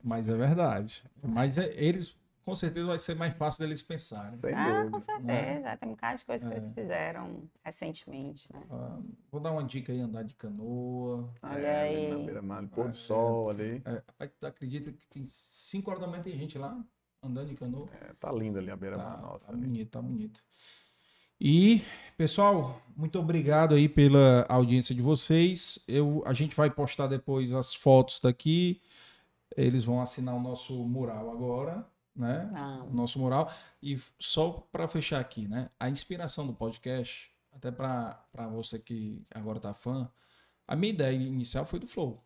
[0.03, 1.03] Mas é verdade.
[1.23, 4.39] Mas é, eles com certeza vai ser mais fácil deles pensarem.
[4.39, 4.91] Sem ah, dúvida.
[4.91, 5.61] com certeza.
[5.61, 5.77] Né?
[5.77, 6.57] Tem um bocado de coisa que é.
[6.59, 8.63] eles fizeram recentemente, né?
[8.71, 8.99] Ah,
[9.33, 11.33] vou dar uma dica aí, andar de canoa.
[11.43, 12.11] Olha é, aí.
[12.11, 13.83] Na beira-mar, pôr do é, sol ali.
[13.87, 16.79] É, acredita que tem 5 horas da manhã tem gente lá
[17.23, 17.89] andando de canoa?
[18.03, 19.47] É, tá lindo ali a beira-mar, tá, nossa.
[19.47, 19.63] Tá ali.
[19.63, 20.45] bonito, tá bonito.
[21.41, 21.83] E,
[22.17, 25.79] pessoal, muito obrigado aí pela audiência de vocês.
[25.89, 28.83] Eu, a gente vai postar depois as fotos daqui.
[29.57, 32.51] Eles vão assinar o nosso mural agora né?
[32.55, 32.85] Ah.
[32.91, 33.51] Nosso mural.
[33.83, 35.69] E só para fechar aqui, né?
[35.79, 40.11] A inspiração do podcast, até para você que agora tá fã,
[40.67, 42.23] a minha ideia inicial foi do Flow.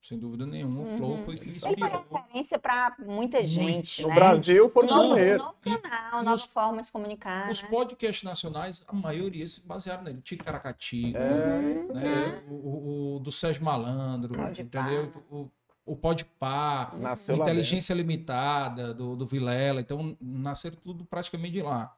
[0.00, 1.24] Sem dúvida nenhuma, o Flow uhum.
[1.24, 1.72] foi que inspirou.
[1.72, 4.00] Ele foi referência para muita gente.
[4.02, 4.14] No né?
[4.14, 7.50] Brasil, por novo, novo canal, nova forma de comunicar.
[7.50, 7.68] Os né?
[7.68, 10.22] podcasts nacionais, a maioria se basearam nele.
[10.22, 11.92] Ticaracati, é.
[11.92, 12.44] né?
[12.48, 15.10] O, o, o, do Sérgio Malandro, Pode entendeu?
[15.28, 15.50] O,
[15.88, 16.94] o Pode Par,
[17.34, 19.80] Inteligência Limitada, do, do Vilela.
[19.80, 21.96] Então, nasceram tudo praticamente de lá.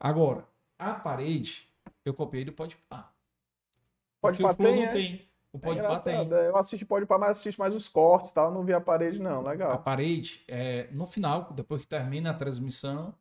[0.00, 0.46] Agora,
[0.78, 1.68] a parede,
[2.04, 4.88] eu copiei do Pode Par tem, não é?
[4.88, 5.28] tem.
[5.52, 6.28] O é Par tem.
[6.28, 8.52] Eu assisto Pode Par, mas assisto mais os cortes, tal.
[8.52, 9.42] Não vi a parede, não.
[9.42, 9.72] Legal.
[9.72, 13.14] A parede, é, no final, depois que termina a transmissão,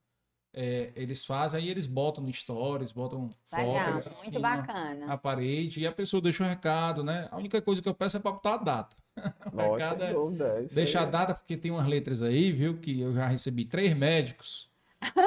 [0.58, 5.12] é, eles fazem, aí eles botam no stories, botam Legal, fotos, muito bacana.
[5.12, 7.28] a parede e a pessoa deixa um recado, né?
[7.30, 8.96] A única coisa que eu peço é para botar a data.
[9.52, 13.14] Nossa, é, dúvida, é deixa a data porque tem umas letras aí, viu, que eu
[13.14, 14.70] já recebi três médicos,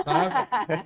[0.03, 0.35] sabe?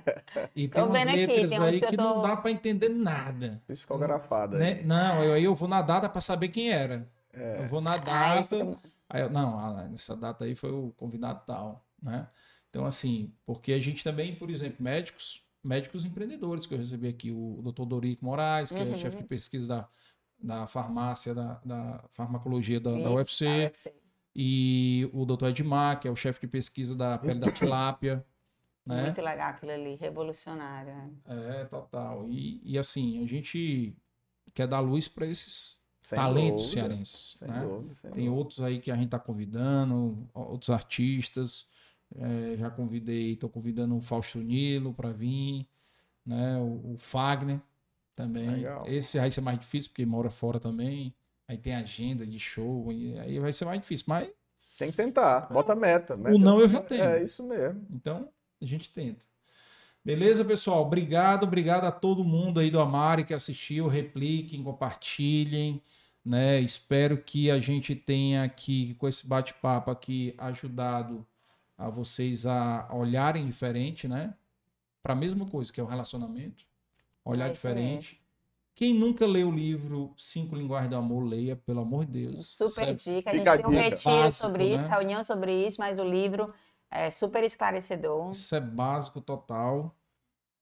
[0.53, 2.03] E tem umas letras aqui, aí que, que tô...
[2.03, 3.61] não dá para entender nada.
[3.65, 4.57] Psicografada.
[4.57, 4.81] Né?
[4.83, 7.07] Não, aí eu vou na data para saber quem era.
[7.33, 7.63] É.
[7.63, 8.57] Eu vou na data.
[8.57, 8.77] Ai,
[9.09, 12.27] aí eu, não, ah, essa data aí foi o convidado tal, né?
[12.73, 17.29] Então, assim, porque a gente também, por exemplo, médicos, médicos empreendedores, que eu recebi aqui,
[17.29, 17.85] o Dr.
[17.85, 18.93] Dorico Moraes, que é uhum.
[18.93, 19.87] é chefe de pesquisa da,
[20.39, 23.93] da farmácia, da, da farmacologia da, Isso, da UFC, da UFC,
[24.35, 25.49] e o Dr.
[25.49, 28.25] Edmar, que é o chefe de pesquisa da pele da tilápia.
[28.83, 29.03] Né?
[29.03, 30.95] Muito legal aquilo ali, revolucionário.
[30.95, 31.11] Né?
[31.27, 32.27] É, total.
[32.27, 33.95] E, e assim, a gente
[34.51, 37.37] quer dar luz para esses sem talentos dúvida, cearenses.
[37.39, 37.61] Né?
[37.61, 38.31] Dúvida, Tem dúvida.
[38.31, 41.67] outros aí que a gente está convidando, outros artistas.
[42.15, 45.65] É, já convidei, estou convidando o Fausto Nilo para vir,
[46.25, 46.57] né?
[46.57, 47.59] O, o, Fagner
[48.15, 48.49] também.
[48.49, 48.83] Legal.
[48.87, 51.13] Esse aí vai ser mais difícil, porque mora fora também.
[51.47, 52.89] Aí tem agenda de show,
[53.21, 54.29] aí vai ser mais difícil, mas.
[54.77, 56.15] Tem que tentar, bota meta.
[56.15, 57.03] meta o não eu já tenho.
[57.03, 57.85] É isso mesmo.
[57.91, 58.29] Então,
[58.61, 59.25] a gente tenta.
[60.03, 60.81] Beleza, pessoal?
[60.81, 63.87] Obrigado, obrigado a todo mundo aí do Amari que assistiu.
[63.87, 65.81] Repliquem, compartilhem.
[66.25, 66.59] Né?
[66.59, 71.25] Espero que a gente tenha aqui, com esse bate-papo aqui, ajudado
[71.77, 74.33] a vocês a olharem diferente, né?
[75.01, 76.65] Para a mesma coisa, que é o relacionamento.
[77.25, 78.21] Olhar é diferente.
[78.75, 82.47] Quem nunca leu o livro Cinco Linguagens do Amor, leia, pelo amor de Deus.
[82.47, 83.29] Super dica.
[83.29, 84.87] A gente tem um retiro básico, sobre isso, né?
[84.87, 86.53] reunião sobre isso, mas o livro
[86.89, 88.31] é super esclarecedor.
[88.31, 89.95] Isso é básico total.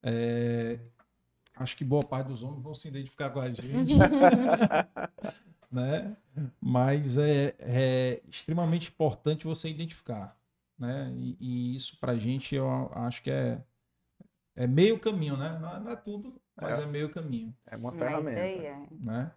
[0.03, 0.80] É...
[1.56, 3.93] Acho que boa parte dos homens vão se identificar com a gente.
[5.72, 6.17] né?
[6.59, 10.35] Mas é, é extremamente importante você identificar
[10.82, 11.14] né?
[11.16, 13.64] E, e isso para a gente eu acho que é,
[14.56, 15.58] é meio caminho, né?
[15.61, 16.82] Não é, não é tudo, mas é.
[16.82, 16.85] é.
[16.88, 17.56] meio caminho.
[17.68, 18.40] É uma ferramenta.
[18.40, 18.88] É.
[19.00, 19.32] Né?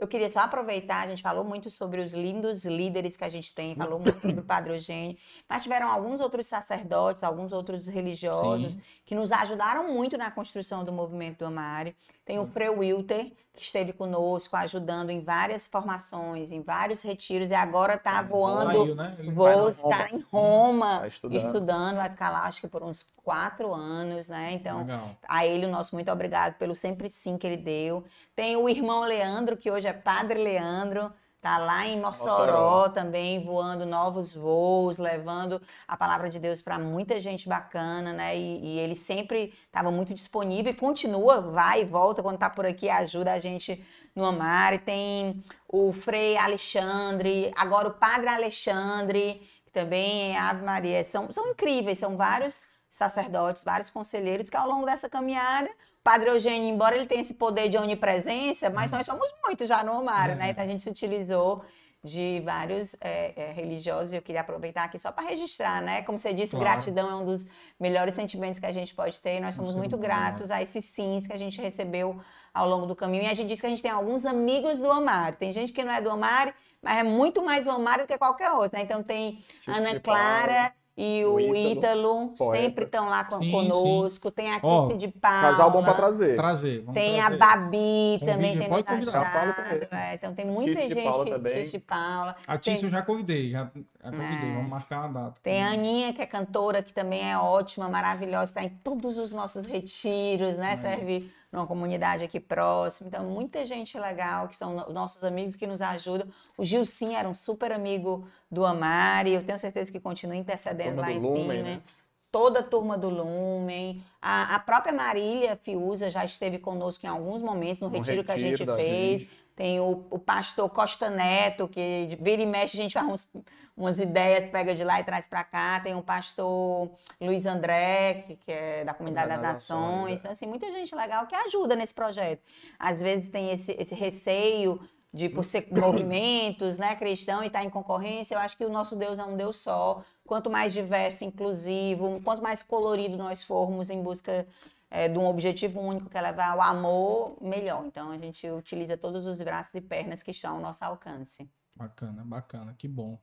[0.00, 3.54] Eu queria só aproveitar, a gente falou muito sobre os lindos líderes que a gente
[3.54, 5.14] tem, falou muito sobre o Padre Eugênio,
[5.46, 8.80] mas tiveram alguns outros sacerdotes, alguns outros religiosos Sim.
[9.04, 11.94] que nos ajudaram muito na construção do movimento do Amare.
[12.24, 17.54] Tem o Frei Wilter, que esteve conosco, ajudando em várias formações, em vários retiros, e
[17.54, 19.16] agora está voando, saiu, né?
[19.34, 21.44] vou estar em Roma, estudando.
[21.44, 21.96] estudando.
[21.96, 24.50] vai ficar lá acho que por uns quatro anos, né?
[24.52, 25.16] Então, Legal.
[25.28, 28.04] a ele o nosso muito obrigado pelo sempre sim que ele deu.
[28.34, 33.42] Tem o irmão Leandro, que hoje é Padre Leandro, Tá lá em Mossoró, Mossoró, também
[33.42, 38.36] voando novos voos, levando a palavra de Deus para muita gente bacana, né?
[38.36, 42.66] E, e ele sempre estava muito disponível e continua, vai e volta quando tá por
[42.66, 43.82] aqui, ajuda a gente
[44.14, 44.80] no Amar.
[44.84, 51.02] Tem o Frei Alexandre, agora o Padre Alexandre, que também é Ave Maria.
[51.02, 55.70] São, são incríveis, são vários sacerdotes, vários conselheiros que ao longo dessa caminhada
[56.02, 59.92] Padre Eugênio, embora ele tenha esse poder de onipresença, mas nós somos muitos já no
[59.92, 60.34] Omar, é.
[60.34, 60.50] né?
[60.50, 61.62] Então a gente se utilizou
[62.02, 64.14] de vários é, é, religiosos.
[64.14, 66.00] Eu queria aproveitar aqui só para registrar, né?
[66.02, 66.64] Como você disse, claro.
[66.64, 67.46] gratidão é um dos
[67.78, 69.36] melhores sentimentos que a gente pode ter.
[69.36, 72.18] E nós somos muito gratos a esses sims que a gente recebeu
[72.54, 73.24] ao longo do caminho.
[73.24, 75.36] E a gente diz que a gente tem alguns amigos do Omar.
[75.36, 78.50] Tem gente que não é do Omar, mas é muito mais Omar do que qualquer
[78.52, 78.84] outro, né?
[78.84, 80.72] Então tem Ana Clara
[81.02, 84.28] e o, o Ítalo, sempre estão lá com, sim, conosco.
[84.28, 84.34] Sim.
[84.34, 85.40] Tem a Kiss de Paula.
[85.40, 86.34] Casal bom para trazer.
[86.34, 86.84] Trazer.
[86.92, 87.20] Tem trazer.
[87.20, 89.54] a Babi Convide, também, tem nos ajudado.
[89.90, 90.98] É, então tem muita Kiss gente.
[90.98, 91.64] De Paula também.
[91.64, 92.36] de Paula.
[92.46, 93.70] A Tícia eu já convidei, já,
[94.04, 94.50] já convidei.
[94.50, 94.54] É.
[94.54, 95.40] Vamos marcar uma data.
[95.42, 99.32] Tem a Aninha, que é cantora, que também é ótima, maravilhosa, está em todos os
[99.32, 100.74] nossos retiros, né?
[100.74, 100.76] É.
[100.76, 103.08] Serve numa comunidade aqui próxima.
[103.08, 106.28] Então, muita gente legal, que são nossos amigos que nos ajudam.
[106.56, 111.10] O Gilcinho era um super amigo do Amari, eu tenho certeza que continua intercedendo lá
[111.10, 111.54] em Lumen, cima.
[111.54, 111.82] Né?
[112.30, 114.04] Toda a turma do Lumen.
[114.22, 118.24] A, a, própria Marília Fiuza já esteve conosco em alguns momentos no um retiro, retiro,
[118.24, 119.20] que a gente fez.
[119.20, 119.39] Gente.
[119.56, 123.32] Tem o, o, pastor Costa Neto, que vira e mexe, a gente faz uns,
[123.76, 125.80] umas ideias, pega de lá e traz para cá.
[125.80, 130.18] Tem o pastor Luiz André, que, que é da Comunidade das Nações.
[130.18, 130.20] É.
[130.20, 132.42] Então, assim, muita gente legal que ajuda nesse projeto.
[132.78, 134.80] Às vezes tem esse, esse receio
[135.12, 138.70] de por ser movimentos, né, cristão e estar tá em concorrência, eu acho que o
[138.70, 140.02] nosso Deus é um Deus só.
[140.24, 144.46] Quanto mais diverso, inclusivo, quanto mais colorido nós formos em busca
[144.90, 147.84] é, de um objetivo único que é levar o amor, melhor.
[147.86, 151.48] Então a gente utiliza todos os braços e pernas que estão ao nosso alcance.
[151.74, 153.18] Bacana, bacana, que bom.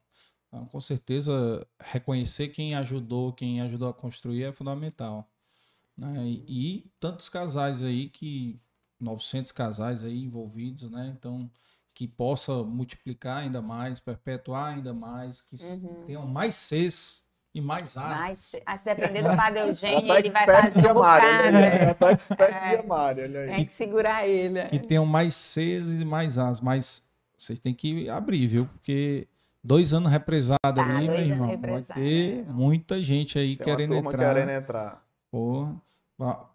[0.48, 5.30] Então, com certeza, reconhecer quem ajudou, quem ajudou a construir é fundamental.
[5.96, 6.24] Né?
[6.26, 8.60] E, e tantos casais aí que
[9.00, 11.14] 900 casais aí envolvidos, né?
[11.18, 11.52] Então,
[11.94, 16.06] que possa multiplicar ainda mais, perpetuar ainda mais, que uhum.
[16.06, 18.08] tenham mais Cs e mais A.
[18.08, 21.52] Mas, se depender do Padre Eugênio, ele vai fazer um bocado.
[21.52, 21.94] Né?
[21.94, 23.56] Tá é, de olha aí.
[23.56, 24.66] Tem que segurar ele.
[24.66, 27.06] Que tenham mais Cs e mais As, mas
[27.38, 28.66] vocês têm que abrir, viu?
[28.74, 29.28] Porque
[29.64, 34.34] dois anos represado tá, ali, meu irmão, vai ter muita gente aí querendo entrar.
[34.34, 35.04] querendo entrar.
[35.32, 35.68] Pô,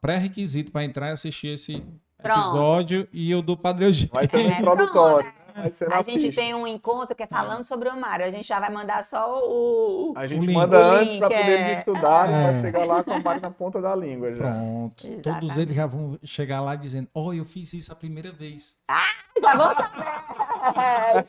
[0.01, 1.85] pré-requisito para entrar e assistir esse
[2.23, 2.39] Pronto.
[2.39, 4.13] episódio e o do Padre Eugênio.
[4.13, 6.41] Vai ser um é, introdutório a gente ficha.
[6.41, 7.65] tem um encontro que é falando ah.
[7.65, 8.25] sobre o Mário.
[8.25, 10.13] A gente já vai mandar só o.
[10.17, 11.79] A gente o manda o antes para poder é...
[11.79, 12.33] estudar é.
[12.33, 14.35] e vai chegar lá com o Mário na ponta da língua.
[14.35, 14.39] Já.
[14.39, 15.07] Pronto.
[15.07, 15.41] Exatamente.
[15.41, 18.77] Todos eles já vão chegar lá dizendo: Oh, eu fiz isso a primeira vez.
[18.89, 19.03] Ah,
[19.41, 21.25] já vão saber.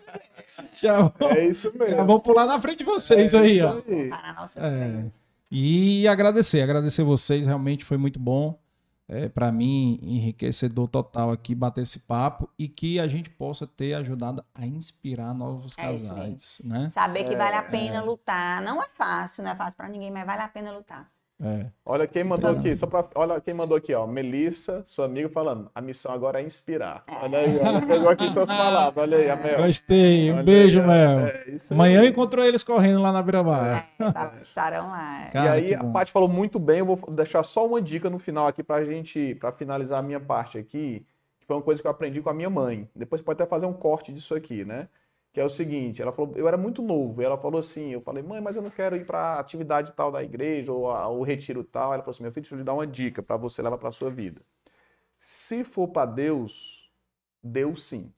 [0.73, 1.95] já vão, é isso mesmo.
[1.95, 3.73] Já vão pular na frente de vocês é aí, ó.
[3.87, 4.09] Aí.
[4.57, 5.05] É.
[5.51, 8.57] E agradecer, agradecer vocês, realmente foi muito bom
[9.13, 13.93] é, para mim, enriquecedor total aqui bater esse papo e que a gente possa ter
[13.93, 16.89] ajudado a inspirar novos é casais, né?
[16.89, 18.01] Saber que vale a é, pena é.
[18.01, 18.61] lutar.
[18.61, 21.12] Não é fácil, não é fácil para ninguém, mas vale a pena lutar.
[21.41, 21.65] É.
[21.85, 25.27] Olha quem mandou então, aqui, só para olha quem mandou aqui, ó, Melissa, sua amiga
[25.27, 27.03] falando, a missão agora é inspirar.
[27.07, 27.15] É.
[27.23, 29.57] Olha aí, ela pegou aqui suas palavras, olha aí, a Mel.
[29.63, 31.19] Gostei, um olha beijo, aí, Mel.
[31.19, 33.89] É, Amanhã encontrou eles correndo lá na Beira-Mar.
[33.99, 35.29] É, tá, estarão lá.
[35.33, 38.19] Cara, e aí a Paty falou muito bem, eu vou deixar só uma dica no
[38.19, 41.05] final aqui pra gente, para finalizar a minha parte aqui,
[41.39, 42.87] que foi uma coisa que eu aprendi com a minha mãe.
[42.95, 44.87] Depois pode até fazer um corte disso aqui, né?
[45.33, 48.01] Que é o seguinte, ela falou, eu era muito novo, e ela falou assim, eu
[48.01, 50.85] falei, mãe, mas eu não quero ir para a atividade tal da igreja, ou
[51.19, 51.91] o retiro tal.
[51.91, 53.89] Ela falou assim, meu filho, deixa eu lhe dar uma dica para você levar para
[53.89, 54.41] a sua vida.
[55.19, 56.87] Se for para Deus,
[57.41, 58.13] Deus sim.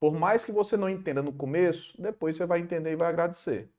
[0.00, 3.70] Por mais que você não entenda no começo, depois você vai entender e vai agradecer.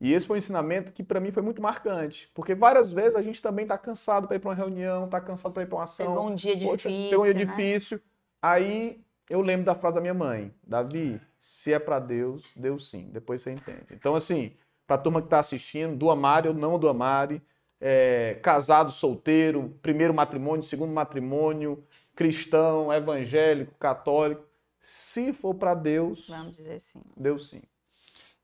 [0.00, 3.22] E esse foi um ensinamento que para mim foi muito marcante, porque várias vezes a
[3.22, 5.84] gente também está cansado para ir para uma reunião, está cansado para ir para uma
[5.84, 6.06] ação.
[6.06, 7.10] Pegou um dia difícil.
[7.10, 7.44] Pegou um dia né?
[7.44, 8.00] difícil.
[8.40, 13.10] Aí eu lembro da frase da minha mãe, Davi, se é para Deus, Deus sim.
[13.12, 13.86] Depois você entende.
[13.90, 14.52] Então, assim,
[14.86, 17.42] para a turma que está assistindo, do Amari ou não do Amari,
[17.80, 24.44] é, casado, solteiro, primeiro matrimônio, segundo matrimônio, cristão, evangélico, católico,
[24.78, 27.02] se for para Deus, vamos dizer sim.
[27.16, 27.62] Deus sim.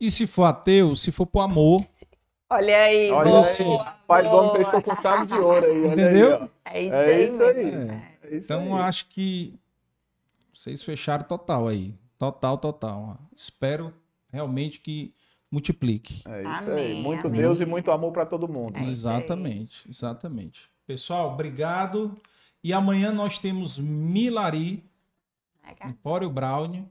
[0.01, 1.81] E se for ateu, se for por amor.
[2.51, 3.65] Olha aí, olha boa, aí.
[3.65, 6.51] Boa, Pai do homem fechou com chave de ouro aí, entendeu?
[6.65, 7.75] Aí, é isso, é aí, isso aí.
[7.75, 8.19] É.
[8.23, 8.83] É isso então aí.
[8.83, 9.55] acho que
[10.53, 11.95] vocês fecharam total aí.
[12.19, 13.19] Total, total.
[13.35, 13.95] Espero
[14.31, 15.15] realmente que
[15.51, 16.23] multiplique.
[16.29, 17.03] É isso amém, aí.
[17.03, 17.41] Muito amém.
[17.41, 18.77] Deus e muito amor para todo mundo.
[18.77, 20.69] É exatamente, exatamente.
[20.87, 22.15] Pessoal, obrigado.
[22.63, 24.85] E amanhã nós temos Milari,
[25.87, 26.87] Empório Brown,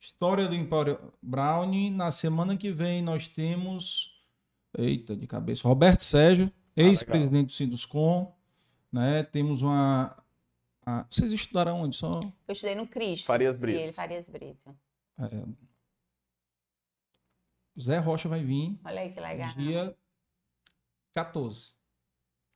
[0.00, 1.90] História do Empório Brownie.
[1.90, 4.10] Na semana que vem nós temos.
[4.76, 5.68] Eita, de cabeça.
[5.68, 8.34] Roberto Sérgio, ah, ex-presidente do Sinduscom.
[8.90, 9.22] Né?
[9.22, 10.16] Temos uma.
[10.84, 11.06] A...
[11.10, 12.10] Vocês estudaram onde só?
[12.46, 13.26] Eu estudei no Cristo.
[13.26, 13.78] Farias Brito.
[13.78, 14.76] Ele, Farias Brito.
[15.18, 15.46] É...
[17.80, 18.78] Zé Rocha vai vir.
[18.84, 19.48] Olha aí que legal.
[19.54, 19.96] Dia
[21.14, 21.72] 14.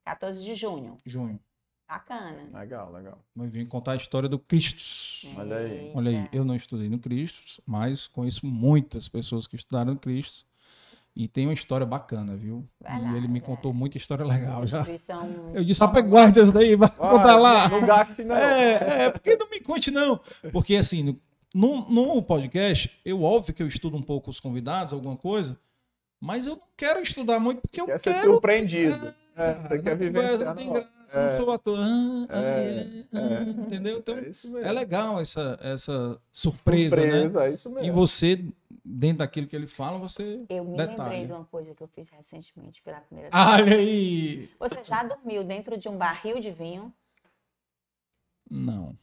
[0.05, 0.99] 14 de junho.
[1.05, 1.41] Junho.
[1.89, 2.59] Bacana.
[2.59, 3.25] Legal, legal.
[3.35, 5.29] Vai vir contar a história do Cristo.
[5.39, 5.93] Olha aí.
[5.95, 10.45] Olha aí, eu não estudei no Cristo, mas conheço muitas pessoas que estudaram no Cristo.
[11.17, 12.69] E tem uma história bacana, viu?
[12.85, 14.85] e ele me contou muita história legal já.
[15.55, 17.69] Eu disse, rapaz, guarde isso daí, vai ah, contar lá.
[17.71, 18.37] Não gaste, não.
[18.37, 20.21] É, é, porque não me conte, não.
[20.53, 21.19] Porque, assim,
[21.55, 25.59] no, no podcast, eu, óbvio que eu estudo um pouco os convidados, alguma coisa,
[26.21, 28.19] mas eu não quero estudar muito porque eu quer quero...
[28.19, 29.15] ser surpreendido.
[29.35, 30.39] É, é, você quer viver.
[30.39, 31.79] Não tem graça, é, não sou ator.
[31.79, 33.99] Ah, ah, é, ah, é, entendeu?
[33.99, 34.17] Então,
[34.63, 37.03] é, legal essa, essa surpresa, né?
[37.03, 37.47] surpresa né?
[37.47, 37.89] É isso mesmo.
[37.89, 38.45] E você,
[38.87, 40.45] dentro daquilo que ele fala, você.
[40.49, 41.03] Eu me detalha.
[41.03, 43.47] lembrei de uma coisa que eu fiz recentemente pela primeira vez.
[43.47, 44.51] Olha aí!
[44.61, 46.93] Você já dormiu dentro de um barril de vinho?
[48.49, 48.97] Não.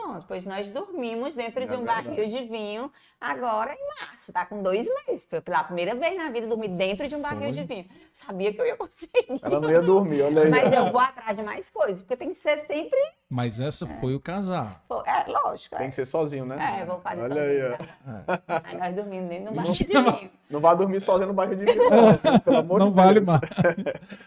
[0.00, 2.08] Pronto, pois nós dormimos dentro é de um verdade.
[2.08, 5.26] barril de vinho agora em março, tá com dois meses.
[5.28, 7.52] Foi pela primeira vez na vida dormir dentro de um barril Foi.
[7.52, 7.86] de vinho.
[8.12, 9.26] Sabia que eu ia conseguir.
[9.42, 10.50] Ela não ia dormir, olha aí.
[10.50, 12.98] Mas eu vou atrás de mais coisas, porque tem que ser sempre.
[13.28, 14.00] Mas essa é.
[14.00, 14.82] foi o casar.
[15.04, 15.76] É, lógico.
[15.76, 15.88] Tem é.
[15.90, 16.80] que ser sozinho, né?
[16.80, 17.66] É, vou fazer olha sozinho.
[17.66, 18.62] Aí, né?
[18.64, 20.30] aí nós dormimos dentro de um barril de vinho.
[20.50, 23.26] Não vai dormir sozinho no barril de vinho, não, pelo amor não de vale Deus.
[23.26, 23.40] mais.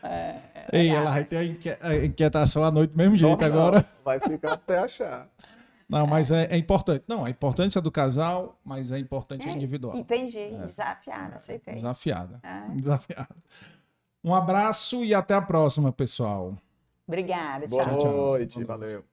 [0.03, 1.37] É, Ei, ela vai ter
[1.81, 3.85] a inquietação à noite do mesmo jeito não, agora.
[4.03, 5.27] Vai ficar até achar.
[5.87, 7.03] Não, mas é, é, importante.
[7.07, 9.95] Não, é importante a do casal, mas é importante é, a individual.
[9.95, 10.39] Entendi.
[10.39, 10.65] É.
[10.65, 11.75] Desafiada, aceitei.
[11.75, 12.39] Desafiada.
[12.43, 12.75] É.
[12.75, 13.35] Desafiada.
[14.23, 16.57] Um abraço e até a próxima, pessoal.
[17.07, 17.67] Obrigada.
[17.67, 17.85] Tchau.
[17.85, 18.63] Boa noite.
[18.63, 19.03] Valeu.